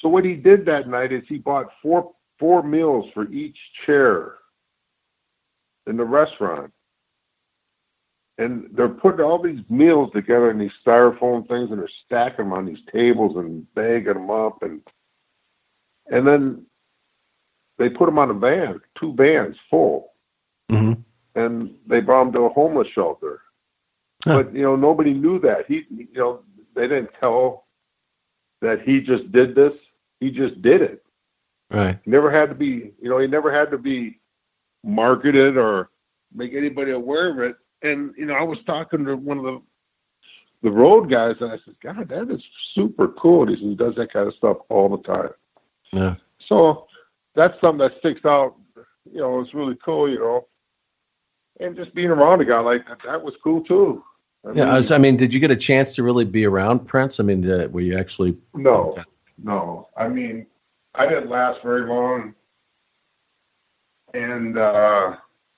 So 0.00 0.10
what 0.10 0.26
he 0.26 0.34
did 0.34 0.66
that 0.66 0.88
night 0.88 1.10
is 1.10 1.22
he 1.26 1.38
bought 1.38 1.70
four 1.82 2.12
four 2.38 2.62
meals 2.62 3.06
for 3.14 3.32
each 3.32 3.56
chair 3.86 4.34
in 5.86 5.96
the 5.96 6.04
restaurant. 6.04 6.70
And 8.36 8.68
they're 8.74 8.90
putting 8.90 9.24
all 9.24 9.40
these 9.40 9.62
meals 9.70 10.10
together 10.12 10.50
in 10.50 10.58
these 10.58 10.70
styrofoam 10.86 11.48
things 11.48 11.70
and 11.70 11.80
they're 11.80 11.88
stacking 12.04 12.44
them 12.44 12.52
on 12.52 12.66
these 12.66 12.84
tables 12.92 13.38
and 13.38 13.66
bagging 13.74 14.12
them 14.12 14.30
up 14.30 14.62
and 14.62 14.82
and 16.10 16.26
then 16.26 16.66
they 17.78 17.88
put 17.88 18.04
them 18.04 18.18
on 18.18 18.28
a 18.28 18.34
van, 18.34 18.80
two 19.00 19.14
vans 19.14 19.56
full, 19.70 20.12
mm-hmm. 20.70 21.00
and 21.40 21.74
they 21.86 22.00
brought 22.00 22.24
them 22.24 22.32
to 22.34 22.40
a 22.40 22.48
homeless 22.50 22.88
shelter. 22.94 23.40
Huh. 24.26 24.42
But 24.42 24.54
you 24.54 24.62
know, 24.62 24.74
nobody 24.74 25.14
knew 25.14 25.38
that. 25.40 25.66
He, 25.68 25.84
you 25.88 26.08
know, 26.14 26.40
they 26.74 26.88
didn't 26.88 27.10
tell 27.20 27.66
that 28.60 28.82
he 28.82 29.00
just 29.00 29.30
did 29.30 29.54
this. 29.54 29.72
He 30.18 30.30
just 30.30 30.60
did 30.62 30.82
it. 30.82 31.04
Right. 31.70 31.98
He 32.04 32.10
never 32.10 32.30
had 32.30 32.48
to 32.48 32.54
be, 32.54 32.92
you 33.00 33.08
know, 33.08 33.18
he 33.18 33.28
never 33.28 33.52
had 33.52 33.70
to 33.70 33.78
be 33.78 34.18
marketed 34.82 35.56
or 35.56 35.90
make 36.34 36.54
anybody 36.54 36.90
aware 36.90 37.30
of 37.30 37.38
it. 37.38 37.56
And 37.82 38.14
you 38.18 38.26
know, 38.26 38.34
I 38.34 38.42
was 38.42 38.58
talking 38.66 39.04
to 39.04 39.16
one 39.16 39.38
of 39.38 39.44
the 39.44 39.62
the 40.62 40.70
road 40.72 41.08
guys, 41.10 41.36
and 41.40 41.52
I 41.52 41.58
said, 41.64 41.76
"God, 41.80 42.08
that 42.08 42.28
is 42.28 42.42
super 42.74 43.08
cool." 43.08 43.46
He 43.46 43.54
says 43.54 43.62
he 43.62 43.74
does 43.76 43.94
that 43.94 44.12
kind 44.12 44.26
of 44.26 44.34
stuff 44.34 44.56
all 44.68 44.88
the 44.88 45.02
time. 45.04 45.30
Yeah. 45.92 46.14
So 46.48 46.88
that's 47.36 47.60
something 47.60 47.86
that 47.86 47.98
sticks 48.00 48.24
out. 48.24 48.56
You 49.12 49.20
know, 49.20 49.40
it's 49.40 49.54
really 49.54 49.76
cool. 49.84 50.10
You 50.10 50.18
know, 50.18 50.46
and 51.60 51.76
just 51.76 51.94
being 51.94 52.08
around 52.08 52.40
a 52.40 52.44
guy 52.44 52.58
like 52.58 52.88
that, 52.88 52.98
that 53.04 53.22
was 53.22 53.34
cool 53.44 53.62
too. 53.62 54.02
I 54.46 54.50
yeah, 54.50 54.64
mean, 54.64 54.74
I, 54.74 54.76
was, 54.76 54.92
I, 54.92 54.98
mean, 54.98 55.16
did 55.16 55.34
you 55.34 55.40
get 55.40 55.50
a 55.50 55.56
chance 55.56 55.96
to 55.96 56.04
really 56.04 56.24
be 56.24 56.44
around 56.44 56.86
Prince? 56.86 57.18
I 57.18 57.24
mean, 57.24 57.50
uh, 57.50 57.66
were 57.68 57.80
you 57.80 57.98
actually? 57.98 58.36
No, 58.54 58.96
no. 59.42 59.88
I 59.96 60.06
mean, 60.08 60.46
I 60.94 61.06
didn't 61.06 61.28
last 61.28 61.62
very 61.64 61.88
long, 61.88 62.32
and 64.14 64.56
uh, 64.56 65.16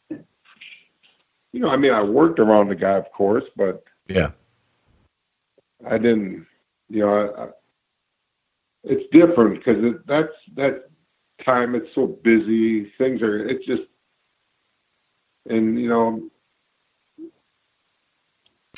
you 0.09 1.61
know, 1.61 1.69
I 1.69 1.77
mean, 1.77 1.93
I 1.93 2.03
worked 2.03 2.39
around 2.39 2.69
the 2.69 2.75
guy, 2.75 2.95
of 2.95 3.13
course, 3.13 3.45
but 3.57 3.85
yeah, 4.09 4.31
I 5.87 5.99
didn't. 5.99 6.47
You 6.89 7.01
know, 7.01 7.13
I, 7.15 7.43
I, 7.43 7.49
it's 8.85 9.05
different 9.13 9.59
because 9.59 9.85
it, 9.85 10.07
that's 10.07 10.33
that 10.57 10.89
time. 11.45 11.75
It's 11.75 11.95
so 11.95 12.07
busy. 12.07 12.91
Things 12.97 13.21
are. 13.21 13.47
It's 13.47 13.67
just, 13.67 13.83
and 15.47 15.79
you 15.79 15.91
know, 15.91 16.31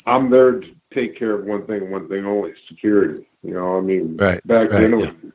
I'm 0.05 0.29
there 0.29 0.59
to 0.59 0.67
take 0.93 1.17
care 1.17 1.35
of 1.35 1.45
one 1.45 1.65
thing, 1.67 1.91
one 1.91 2.07
thing 2.07 2.25
only: 2.25 2.53
security. 2.67 3.27
You 3.43 3.53
know, 3.53 3.77
I 3.77 3.81
mean, 3.81 4.17
right, 4.17 4.45
back 4.47 4.71
right, 4.71 4.81
then 4.81 4.93
it, 4.93 4.99
yeah. 4.99 5.05
was, 5.05 5.33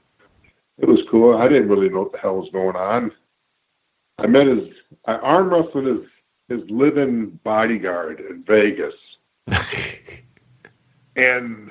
it 0.79 0.89
was 0.89 1.01
cool. 1.11 1.37
I 1.37 1.49
didn't 1.49 1.69
really 1.69 1.89
know 1.89 2.01
what 2.01 2.13
the 2.13 2.19
hell 2.19 2.37
was 2.37 2.51
going 2.53 2.77
on. 2.77 3.13
I 4.19 4.27
met 4.27 4.47
his, 4.47 4.69
I 5.07 5.15
arm 5.15 5.51
wrestled 5.51 5.87
his 5.87 6.01
his 6.49 6.71
living 6.71 7.39
bodyguard 7.43 8.21
in 8.21 8.45
Vegas, 8.45 8.95
and 11.17 11.71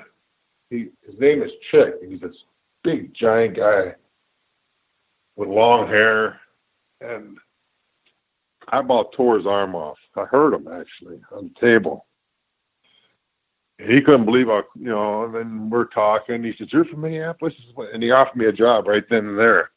he 0.70 0.90
his 1.06 1.20
name 1.20 1.42
is 1.42 1.52
Chick. 1.72 1.96
He's 2.08 2.22
this 2.22 2.36
big 2.84 3.14
giant 3.14 3.56
guy 3.58 3.96
with 5.36 5.50
long 5.50 5.88
hair, 5.88 6.40
and 7.02 7.38
I 8.70 8.80
about 8.80 9.14
tore 9.14 9.38
his 9.38 9.48
arm 9.48 9.76
off. 9.76 9.98
I 10.16 10.26
hurt 10.26 10.54
him 10.54 10.68
actually 10.68 11.20
on 11.32 11.52
the 11.54 11.68
table. 11.68 12.06
He 13.78 14.02
couldn't 14.02 14.26
believe 14.26 14.50
I, 14.50 14.62
you 14.76 14.90
know. 14.90 15.26
And 15.26 15.36
then 15.36 15.70
we're 15.70 15.86
talking. 15.86 16.44
He 16.44 16.54
says, 16.58 16.72
"You're 16.72 16.86
from 16.86 17.02
Minneapolis," 17.02 17.54
and 17.94 18.02
he 18.02 18.12
offered 18.12 18.38
me 18.38 18.46
a 18.46 18.52
job 18.52 18.88
right 18.88 19.04
then 19.10 19.28
and 19.28 19.38
there. 19.40 19.72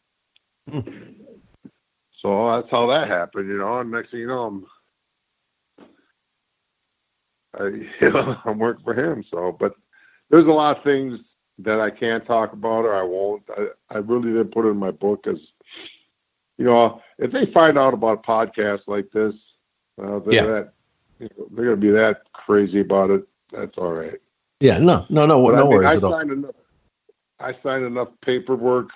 so 0.71 2.53
that's 2.53 2.71
how 2.71 2.87
that 2.89 3.09
happened, 3.09 3.49
you 3.49 3.59
know. 3.59 3.81
And 3.81 3.91
next 3.91 4.11
thing 4.13 4.21
you 4.21 4.29
know, 4.29 4.45
I'm, 4.45 4.67
I, 7.59 7.65
you 8.01 8.11
know, 8.13 8.37
I'm 8.45 8.59
working 8.59 8.85
for 8.85 8.95
him. 8.95 9.25
So, 9.31 9.57
but 9.59 9.75
there's 10.31 10.47
a 10.47 10.51
lot 10.51 10.77
of 10.77 10.85
things 10.85 11.19
that 11.59 11.81
I 11.81 11.91
can't 11.91 12.25
talk 12.25 12.53
about 12.53 12.85
or 12.85 12.95
I 12.95 13.03
won't. 13.03 13.43
I, 13.57 13.67
I 13.91 13.99
really 13.99 14.29
didn't 14.31 14.53
put 14.53 14.65
it 14.65 14.71
in 14.71 14.77
my 14.77 14.93
book 14.93 15.25
because, 15.25 15.41
you 16.57 16.67
know, 16.67 17.03
if 17.19 17.33
they 17.33 17.47
find 17.47 17.77
out 17.77 17.95
about 17.95 18.21
a 18.25 18.31
podcast 18.31 18.83
like 18.87 19.11
this, 19.11 19.35
uh, 20.01 20.21
they're, 20.21 20.35
Yeah. 20.35 20.45
that, 20.45 20.73
you 21.19 21.29
know, 21.37 21.49
they're 21.51 21.65
going 21.65 21.81
to 21.81 21.87
be 21.87 21.91
that 21.91 22.23
crazy 22.33 22.81
about 22.81 23.11
it. 23.11 23.27
That's 23.53 23.77
all 23.79 23.93
right. 23.93 24.21
Yeah, 24.61 24.79
no, 24.79 25.07
no, 25.09 25.27
no, 25.27 25.45
But 25.45 25.53
no 25.53 25.59
I 25.59 25.63
mean, 25.63 25.71
worries 25.71 25.91
I 25.91 25.95
at 25.95 26.05
all. 26.05 26.13
signed 26.13 26.33
enough. 26.33 26.55
I 27.41 27.57
signed 27.63 27.85
enough 27.85 28.09
paperwork. 28.25 28.89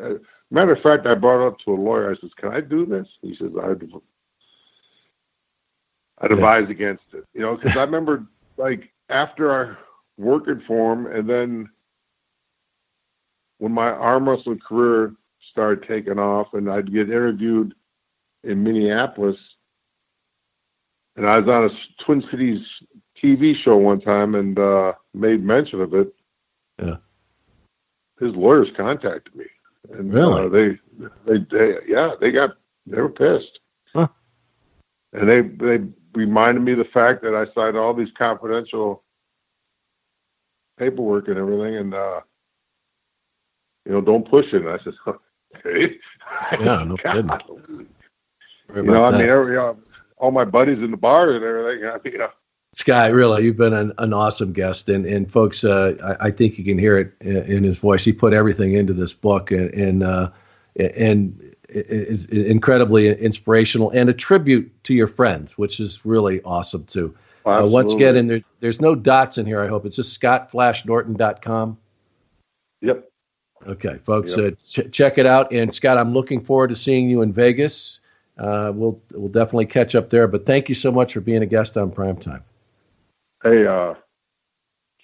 Uh, 0.00 0.14
matter 0.50 0.72
of 0.72 0.82
fact, 0.82 1.06
I 1.06 1.14
brought 1.14 1.44
it 1.44 1.48
up 1.48 1.58
to 1.64 1.72
a 1.72 1.74
lawyer. 1.76 2.10
I 2.12 2.20
says, 2.20 2.30
"Can 2.36 2.52
I 2.52 2.60
do 2.60 2.86
this?" 2.86 3.06
He 3.20 3.34
says, 3.36 3.50
"I'd, 3.60 3.82
I'd 6.18 6.30
Yeah. 6.30 6.36
advise 6.36 6.70
against 6.70 7.04
it." 7.12 7.24
You 7.34 7.40
know, 7.42 7.56
because 7.56 7.76
I 7.76 7.82
remember 7.82 8.24
like 8.56 8.92
after 9.08 9.52
I 9.52 9.76
working 10.16 10.60
for 10.66 10.92
him, 10.92 11.06
and 11.06 11.28
then 11.28 11.68
when 13.58 13.72
my 13.72 13.90
arm 13.90 14.28
wrestling 14.28 14.60
career 14.60 15.14
started 15.50 15.86
taking 15.88 16.18
off, 16.18 16.54
and 16.54 16.70
I'd 16.70 16.92
get 16.92 17.10
interviewed 17.10 17.74
in 18.44 18.62
Minneapolis, 18.62 19.36
and 21.16 21.26
I 21.26 21.38
was 21.38 21.48
on 21.48 21.64
a 21.64 22.04
Twin 22.04 22.22
Cities 22.30 22.60
TV 23.22 23.54
show 23.62 23.76
one 23.76 24.00
time 24.00 24.34
and 24.34 24.58
uh, 24.58 24.92
made 25.14 25.44
mention 25.44 25.80
of 25.80 25.94
it. 25.94 26.12
Yeah. 26.82 26.96
His 28.20 28.34
lawyers 28.34 28.68
contacted 28.76 29.34
me, 29.34 29.44
and 29.92 30.12
Really? 30.12 30.44
uh, 30.44 30.48
they, 30.48 30.78
they, 31.26 31.44
they, 31.50 31.74
yeah, 31.88 32.12
they 32.20 32.30
got, 32.30 32.50
they 32.86 33.00
were 33.00 33.08
pissed, 33.08 33.58
Huh. 33.94 34.08
and 35.12 35.28
they, 35.28 35.40
they 35.42 35.84
reminded 36.14 36.60
me 36.62 36.72
of 36.72 36.78
the 36.78 36.84
fact 36.84 37.22
that 37.22 37.34
I 37.34 37.52
signed 37.54 37.76
all 37.76 37.94
these 37.94 38.12
confidential 38.16 39.02
paperwork 40.78 41.28
and 41.28 41.38
everything, 41.38 41.76
and 41.76 41.94
uh, 41.94 42.20
you 43.86 43.92
know, 43.92 44.00
don't 44.00 44.28
push 44.28 44.46
it. 44.52 44.62
And 44.62 44.68
I 44.68 44.78
said, 44.84 44.94
okay. 45.56 45.96
Yeah, 46.60 46.84
no 46.84 46.96
kidding. 47.04 47.30
You 48.74 48.82
know, 48.82 49.04
I 49.04 49.10
mean, 49.10 49.28
every, 49.28 49.58
uh, 49.58 49.74
all 50.16 50.30
my 50.30 50.44
buddies 50.44 50.78
in 50.78 50.90
the 50.90 50.96
bar 50.96 51.32
and 51.32 51.44
everything. 51.44 51.88
I 51.88 51.98
mean, 52.08 52.20
uh, 52.20 52.28
Sky, 52.74 53.08
really, 53.08 53.44
you've 53.44 53.58
been 53.58 53.74
an, 53.74 53.92
an 53.98 54.14
awesome 54.14 54.52
guest, 54.52 54.88
and 54.88 55.04
and 55.04 55.30
folks, 55.30 55.62
uh, 55.62 55.94
I, 56.20 56.28
I 56.28 56.30
think 56.30 56.56
you 56.58 56.64
can 56.64 56.78
hear 56.78 56.96
it 56.98 57.12
in, 57.20 57.36
in 57.58 57.64
his 57.64 57.78
voice. 57.78 58.02
He 58.04 58.12
put 58.14 58.32
everything 58.32 58.72
into 58.74 58.94
this 58.94 59.12
book, 59.12 59.50
and 59.50 59.68
and 59.74 60.02
uh, 60.02 60.30
and 60.76 61.38
it- 61.68 61.86
it's 61.90 62.24
incredibly 62.26 63.08
inspirational 63.18 63.90
and 63.90 64.08
a 64.08 64.14
tribute 64.14 64.70
to 64.84 64.94
your 64.94 65.06
friends, 65.08 65.52
which 65.58 65.80
is 65.80 66.04
really 66.06 66.40
awesome 66.44 66.84
too. 66.84 67.14
Uh, 67.44 67.66
once 67.66 67.92
again, 67.92 68.16
and 68.16 68.30
there, 68.30 68.40
there's 68.60 68.80
no 68.80 68.94
dots 68.94 69.36
in 69.36 69.44
here. 69.46 69.60
I 69.62 69.66
hope 69.68 69.84
it's 69.84 69.96
just 69.96 70.18
scottflashnorton.com. 70.20 71.76
Yep. 72.82 73.08
Okay, 73.66 73.98
folks, 74.04 74.36
Yep. 74.36 74.52
uh, 74.52 74.56
ch- 74.66 74.90
check 74.92 75.18
it 75.18 75.26
out. 75.26 75.52
And 75.52 75.72
Scott, 75.74 75.98
I'm 75.98 76.12
looking 76.14 76.40
forward 76.42 76.68
to 76.68 76.74
seeing 76.74 77.08
you 77.10 77.20
in 77.22 77.32
Vegas. 77.32 78.00
Uh, 78.38 78.72
we'll 78.74 79.00
we'll 79.12 79.28
definitely 79.28 79.66
catch 79.66 79.94
up 79.94 80.08
there. 80.08 80.26
But 80.26 80.46
thank 80.46 80.68
you 80.68 80.74
so 80.74 80.90
much 80.90 81.12
for 81.12 81.20
being 81.20 81.42
a 81.42 81.46
guest 81.46 81.76
on 81.76 81.90
Prime 81.90 82.16
Time. 82.16 82.42
Hey, 83.42 83.66
uh, 83.66 83.94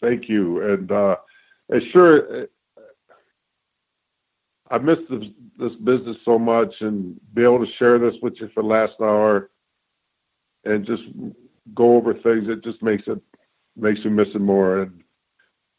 thank 0.01 0.29
you. 0.29 0.73
And 0.73 0.91
uh, 0.93 1.17
it 1.71 1.83
sure, 1.93 2.47
I 4.71 4.79
miss 4.79 4.99
this, 5.11 5.25
this 5.59 5.73
business 5.85 6.17
so 6.25 6.39
much, 6.39 6.73
and 6.81 7.19
be 7.35 7.43
able 7.43 7.65
to 7.65 7.73
share 7.79 7.99
this 7.99 8.15
with 8.23 8.35
you 8.41 8.49
for 8.55 8.63
the 8.63 8.69
last 8.69 8.93
hour, 9.01 9.51
and 10.65 10.87
just 10.87 11.03
go 11.75 11.97
over 11.97 12.15
things. 12.15 12.49
It 12.49 12.63
just 12.63 12.83
makes 12.83 13.05
it 13.07 13.21
makes 13.77 14.05
me 14.05 14.11
miss 14.11 14.29
it 14.35 14.41
more. 14.41 14.83
And 14.83 15.03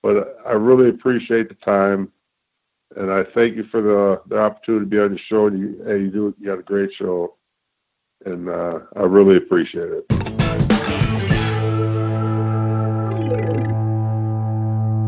but 0.02 0.38
I 0.45 0.52
really 0.52 0.90
appreciate 0.90 1.49
the 1.49 1.56
time, 1.56 2.11
and 2.95 3.11
I 3.11 3.23
thank 3.36 3.56
you 3.56 3.65
for 3.72 3.81
the 3.81 4.22
the 4.27 4.40
opportunity 4.40 4.86
to 4.86 4.90
be 4.90 4.99
on 4.99 5.14
the 5.14 5.19
show. 5.30 5.48
And 5.48 5.60
you, 5.60 5.84
hey, 5.86 5.99
you 5.99 6.11
do 6.11 6.36
you 6.40 6.45
got 6.48 6.60
a 6.60 6.64
great 6.64 6.90
show, 6.98 7.36
and 8.26 8.49
uh, 8.49 8.80
I 8.95 9.02
really 9.02 9.38
appreciate 9.38 9.90
it. 9.91 10.19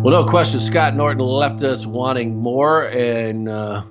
Well, 0.04 0.24
no 0.24 0.28
question. 0.28 0.60
Scott 0.60 0.96
Norton 0.96 1.24
left 1.24 1.62
us 1.62 1.86
wanting 1.86 2.36
more. 2.36 2.90
And 2.90 3.48
uh, 3.48 3.84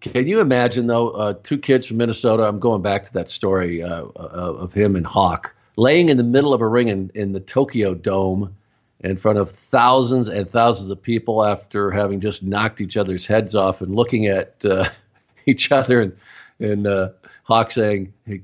can 0.00 0.26
you 0.26 0.40
imagine, 0.40 0.86
though, 0.86 1.10
uh, 1.10 1.34
two 1.42 1.58
kids 1.58 1.86
from 1.86 1.98
Minnesota? 1.98 2.44
I'm 2.44 2.58
going 2.58 2.80
back 2.80 3.04
to 3.04 3.12
that 3.14 3.28
story 3.28 3.82
uh, 3.82 4.04
uh, 4.04 4.08
of 4.18 4.72
him 4.72 4.96
and 4.96 5.06
Hawk 5.06 5.54
laying 5.76 6.08
in 6.08 6.16
the 6.16 6.24
middle 6.24 6.54
of 6.54 6.62
a 6.62 6.66
ring 6.66 6.88
in, 6.88 7.10
in 7.14 7.32
the 7.32 7.40
Tokyo 7.40 7.92
Dome 7.92 8.56
in 9.00 9.18
front 9.18 9.36
of 9.36 9.50
thousands 9.50 10.28
and 10.28 10.50
thousands 10.50 10.88
of 10.90 11.02
people 11.02 11.44
after 11.44 11.90
having 11.90 12.20
just 12.20 12.42
knocked 12.42 12.80
each 12.80 12.96
other's 12.96 13.26
heads 13.26 13.54
off 13.54 13.82
and 13.82 13.94
looking 13.94 14.28
at 14.28 14.64
uh, 14.64 14.88
each 15.46 15.70
other 15.70 16.00
and 16.00 16.16
and 16.58 16.86
uh, 16.86 17.10
Hawk 17.42 17.72
saying, 17.72 18.14
hey, 18.26 18.40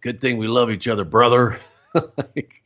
"Good 0.00 0.20
thing 0.20 0.38
we 0.38 0.46
love 0.46 0.70
each 0.70 0.86
other, 0.86 1.04
brother." 1.04 1.60
like, 1.94 2.62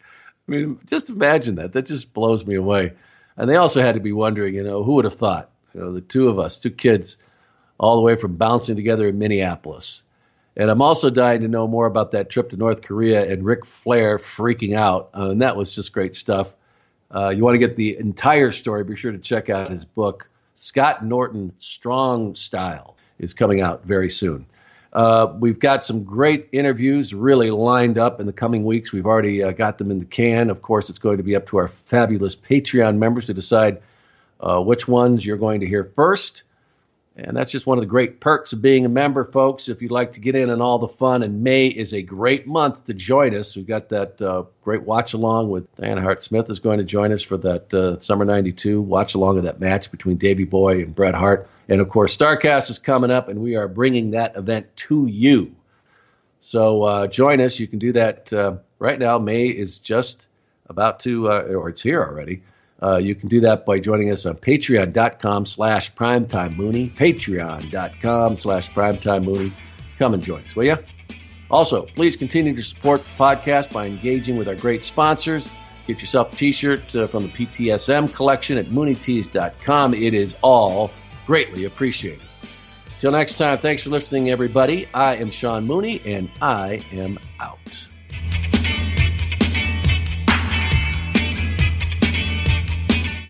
I 0.47 0.51
mean, 0.51 0.79
just 0.85 1.09
imagine 1.09 1.55
that. 1.55 1.73
That 1.73 1.87
just 1.87 2.13
blows 2.13 2.45
me 2.45 2.57
away. 2.57 2.93
And 3.41 3.49
they 3.49 3.57
also 3.57 3.81
had 3.81 3.95
to 3.95 4.03
be 4.03 4.13
wondering, 4.13 4.55
you 4.55 4.63
know, 4.63 4.83
who 4.85 4.97
would 4.97 5.07
have 5.07 5.15
thought? 5.15 5.49
You 5.73 5.81
know, 5.81 5.93
the 5.93 6.03
two 6.03 6.29
of 6.29 6.39
us, 6.39 6.59
two 6.59 6.71
kids, 6.71 7.17
all 7.79 7.97
the 7.97 8.03
way 8.03 8.15
from 8.15 8.37
bouncing 8.37 8.77
together 8.77 9.09
in 9.09 9.19
Minneapolis. 9.19 10.03
And 10.57 10.69
I'm 10.71 10.83
also 10.83 11.09
dying 11.09 11.41
to 11.41 11.49
know 11.49 11.67
more 11.67 11.87
about 11.87 12.11
that 12.11 12.29
trip 12.29 12.51
to 12.51 12.59
North 12.59 12.83
Korea 12.83 13.33
and 13.33 13.43
Ric 13.43 13.65
Flair 13.65 14.19
freaking 14.19 14.77
out. 14.77 15.09
Uh, 15.17 15.31
and 15.31 15.41
that 15.41 15.57
was 15.57 15.75
just 15.75 15.95
great 15.95 16.17
stuff. 16.17 16.55
Uh, 17.11 17.33
you 17.35 17.43
want 17.43 17.55
to 17.55 17.67
get 17.67 17.77
the 17.77 17.97
entire 17.97 18.53
story, 18.53 18.85
be 18.85 18.95
sure 18.95 19.11
to 19.11 19.19
check 19.19 19.49
out 19.49 19.71
his 19.71 19.87
book, 19.87 20.29
Scott 20.55 21.03
Norton 21.03 21.55
Strong 21.57 22.35
Style, 22.35 22.95
is 23.19 23.33
coming 23.33 23.63
out 23.63 23.87
very 23.87 24.11
soon. 24.11 24.45
Uh, 24.93 25.33
we've 25.39 25.61
got 25.61 25.85
some 25.85 26.05
great 26.05 26.49
interviews 26.53 27.15
really 27.15 27.51
lined 27.51 27.97
up 27.97 28.21
in 28.21 28.27
the 28.27 28.33
coming 28.33 28.65
weeks. 28.65 28.93
We've 28.93 29.07
already 29.07 29.43
uh, 29.43 29.53
got 29.53 29.79
them 29.79 29.91
in 29.91 30.01
the 30.01 30.05
can. 30.05 30.51
Of 30.51 30.63
course, 30.63 30.91
it's 30.91 30.99
going 30.99 31.19
to 31.19 31.23
be 31.23 31.37
up 31.37 31.47
to 31.49 31.59
our 31.59 31.69
fabulous 31.69 32.35
Patreon 32.35 32.97
members 32.97 33.27
to 33.27 33.35
decide 33.35 33.83
uh, 34.41 34.61
which 34.61 34.89
ones 34.89 35.25
you're 35.25 35.37
going 35.37 35.61
to 35.61 35.67
hear 35.67 35.85
first. 35.85 36.43
And 37.23 37.37
that's 37.37 37.51
just 37.51 37.67
one 37.67 37.77
of 37.77 37.83
the 37.83 37.89
great 37.89 38.19
perks 38.19 38.53
of 38.55 38.63
being 38.63 38.87
a 38.87 38.89
member, 38.89 39.25
folks. 39.25 39.69
If 39.69 39.83
you'd 39.83 39.91
like 39.91 40.13
to 40.13 40.21
get 40.21 40.35
in 40.35 40.49
on 40.49 40.63
all 40.63 40.79
the 40.79 40.89
fun, 40.89 41.23
and 41.23 41.43
May 41.43 41.67
is 41.67 41.93
a 41.93 42.01
great 42.03 42.47
month 42.47 42.87
to 42.87 42.95
join 42.95 43.35
us. 43.35 43.55
We've 43.55 43.67
got 43.67 43.91
that 43.91 44.23
uh, 44.23 44.45
great 44.63 44.83
watch 44.83 45.13
along 45.13 45.51
with 45.51 45.75
Diana 45.77 46.01
Hart 46.01 46.23
Smith 46.23 46.49
is 46.49 46.61
going 46.61 46.79
to 46.79 46.85
join 46.85 47.13
us 47.13 47.23
for 47.23 47.37
that 47.39 47.75
uh, 47.75 47.99
Summer 47.99 48.25
92 48.25 48.81
watch 48.81 49.15
along 49.15 49.39
of 49.39 49.45
that 49.45 49.61
match 49.61 49.91
between 49.91 50.17
Davey 50.17 50.45
Boy 50.45 50.81
and 50.81 50.95
Bret 50.95 51.15
Hart. 51.15 51.49
And 51.69 51.81
of 51.81 51.91
course, 51.91 52.17
Starrcast 52.17 52.71
is 52.71 52.79
coming 52.79 53.11
up, 53.11 53.29
and 53.29 53.41
we 53.41 53.57
are 53.57 53.69
bringing 53.69 54.13
that 54.13 54.37
event 54.37 54.75
to 54.89 55.07
you. 55.07 55.55
So 56.41 56.83
uh, 56.85 57.07
join 57.07 57.41
us. 57.43 57.59
You 57.59 57.69
can 57.69 57.79
do 57.79 57.93
that 57.93 58.33
uh, 58.33 58.57
right 58.79 58.99
now. 58.99 59.19
May 59.19 59.47
is 59.49 59.79
just 59.79 60.27
about 60.67 61.01
to, 61.01 61.31
uh, 61.31 61.43
or 61.43 61.69
it's 61.69 61.83
here 61.83 62.03
already. 62.03 62.43
Uh, 62.83 62.97
you 62.97 63.15
can 63.15 63.29
do 63.29 63.41
that 63.41 63.67
by 63.67 63.79
joining 63.79 64.11
us 64.11 64.25
on 64.27 64.37
patreon.com 64.37 65.47
slash 65.47 65.93
primetime 65.95 66.57
mooney. 66.57 66.89
Patreon.com 66.89 68.37
slash 68.37 68.71
primetime 68.71 69.25
mooney. 69.25 69.53
Come 69.99 70.15
and 70.15 70.23
join 70.23 70.43
us, 70.43 70.57
will 70.57 70.65
you? 70.65 70.79
Also, 71.51 71.83
please 71.83 72.17
continue 72.17 72.55
to 72.55 72.63
support 72.63 73.03
the 73.03 73.23
podcast 73.23 73.73
by 73.73 73.87
engaging 73.87 74.37
with 74.37 74.49
our 74.49 74.55
great 74.55 74.85
sponsors. 74.85 75.49
Get 75.87 76.01
yourself 76.01 76.33
a 76.33 76.37
t-shirt 76.37 76.95
uh, 76.95 77.07
from 77.09 77.25
the 77.25 77.29
PTSM 77.29 78.15
collection 78.15 78.57
at 78.57 78.67
mooneytees.com. 78.67 79.95
It 79.95 80.15
is 80.15 80.37
all 80.43 80.91
greatly 81.27 81.65
appreciated. 81.65 82.23
Till 83.01 83.13
next 83.13 83.35
time, 83.35 83.59
thanks 83.59 83.83
for 83.83 83.91
listening, 83.91 84.31
everybody. 84.31 84.87
I 84.95 85.17
am 85.17 85.31
Sean 85.31 85.67
Mooney, 85.67 86.01
and 86.05 86.31
I 86.41 86.85
am 86.93 87.19
out. 87.41 87.90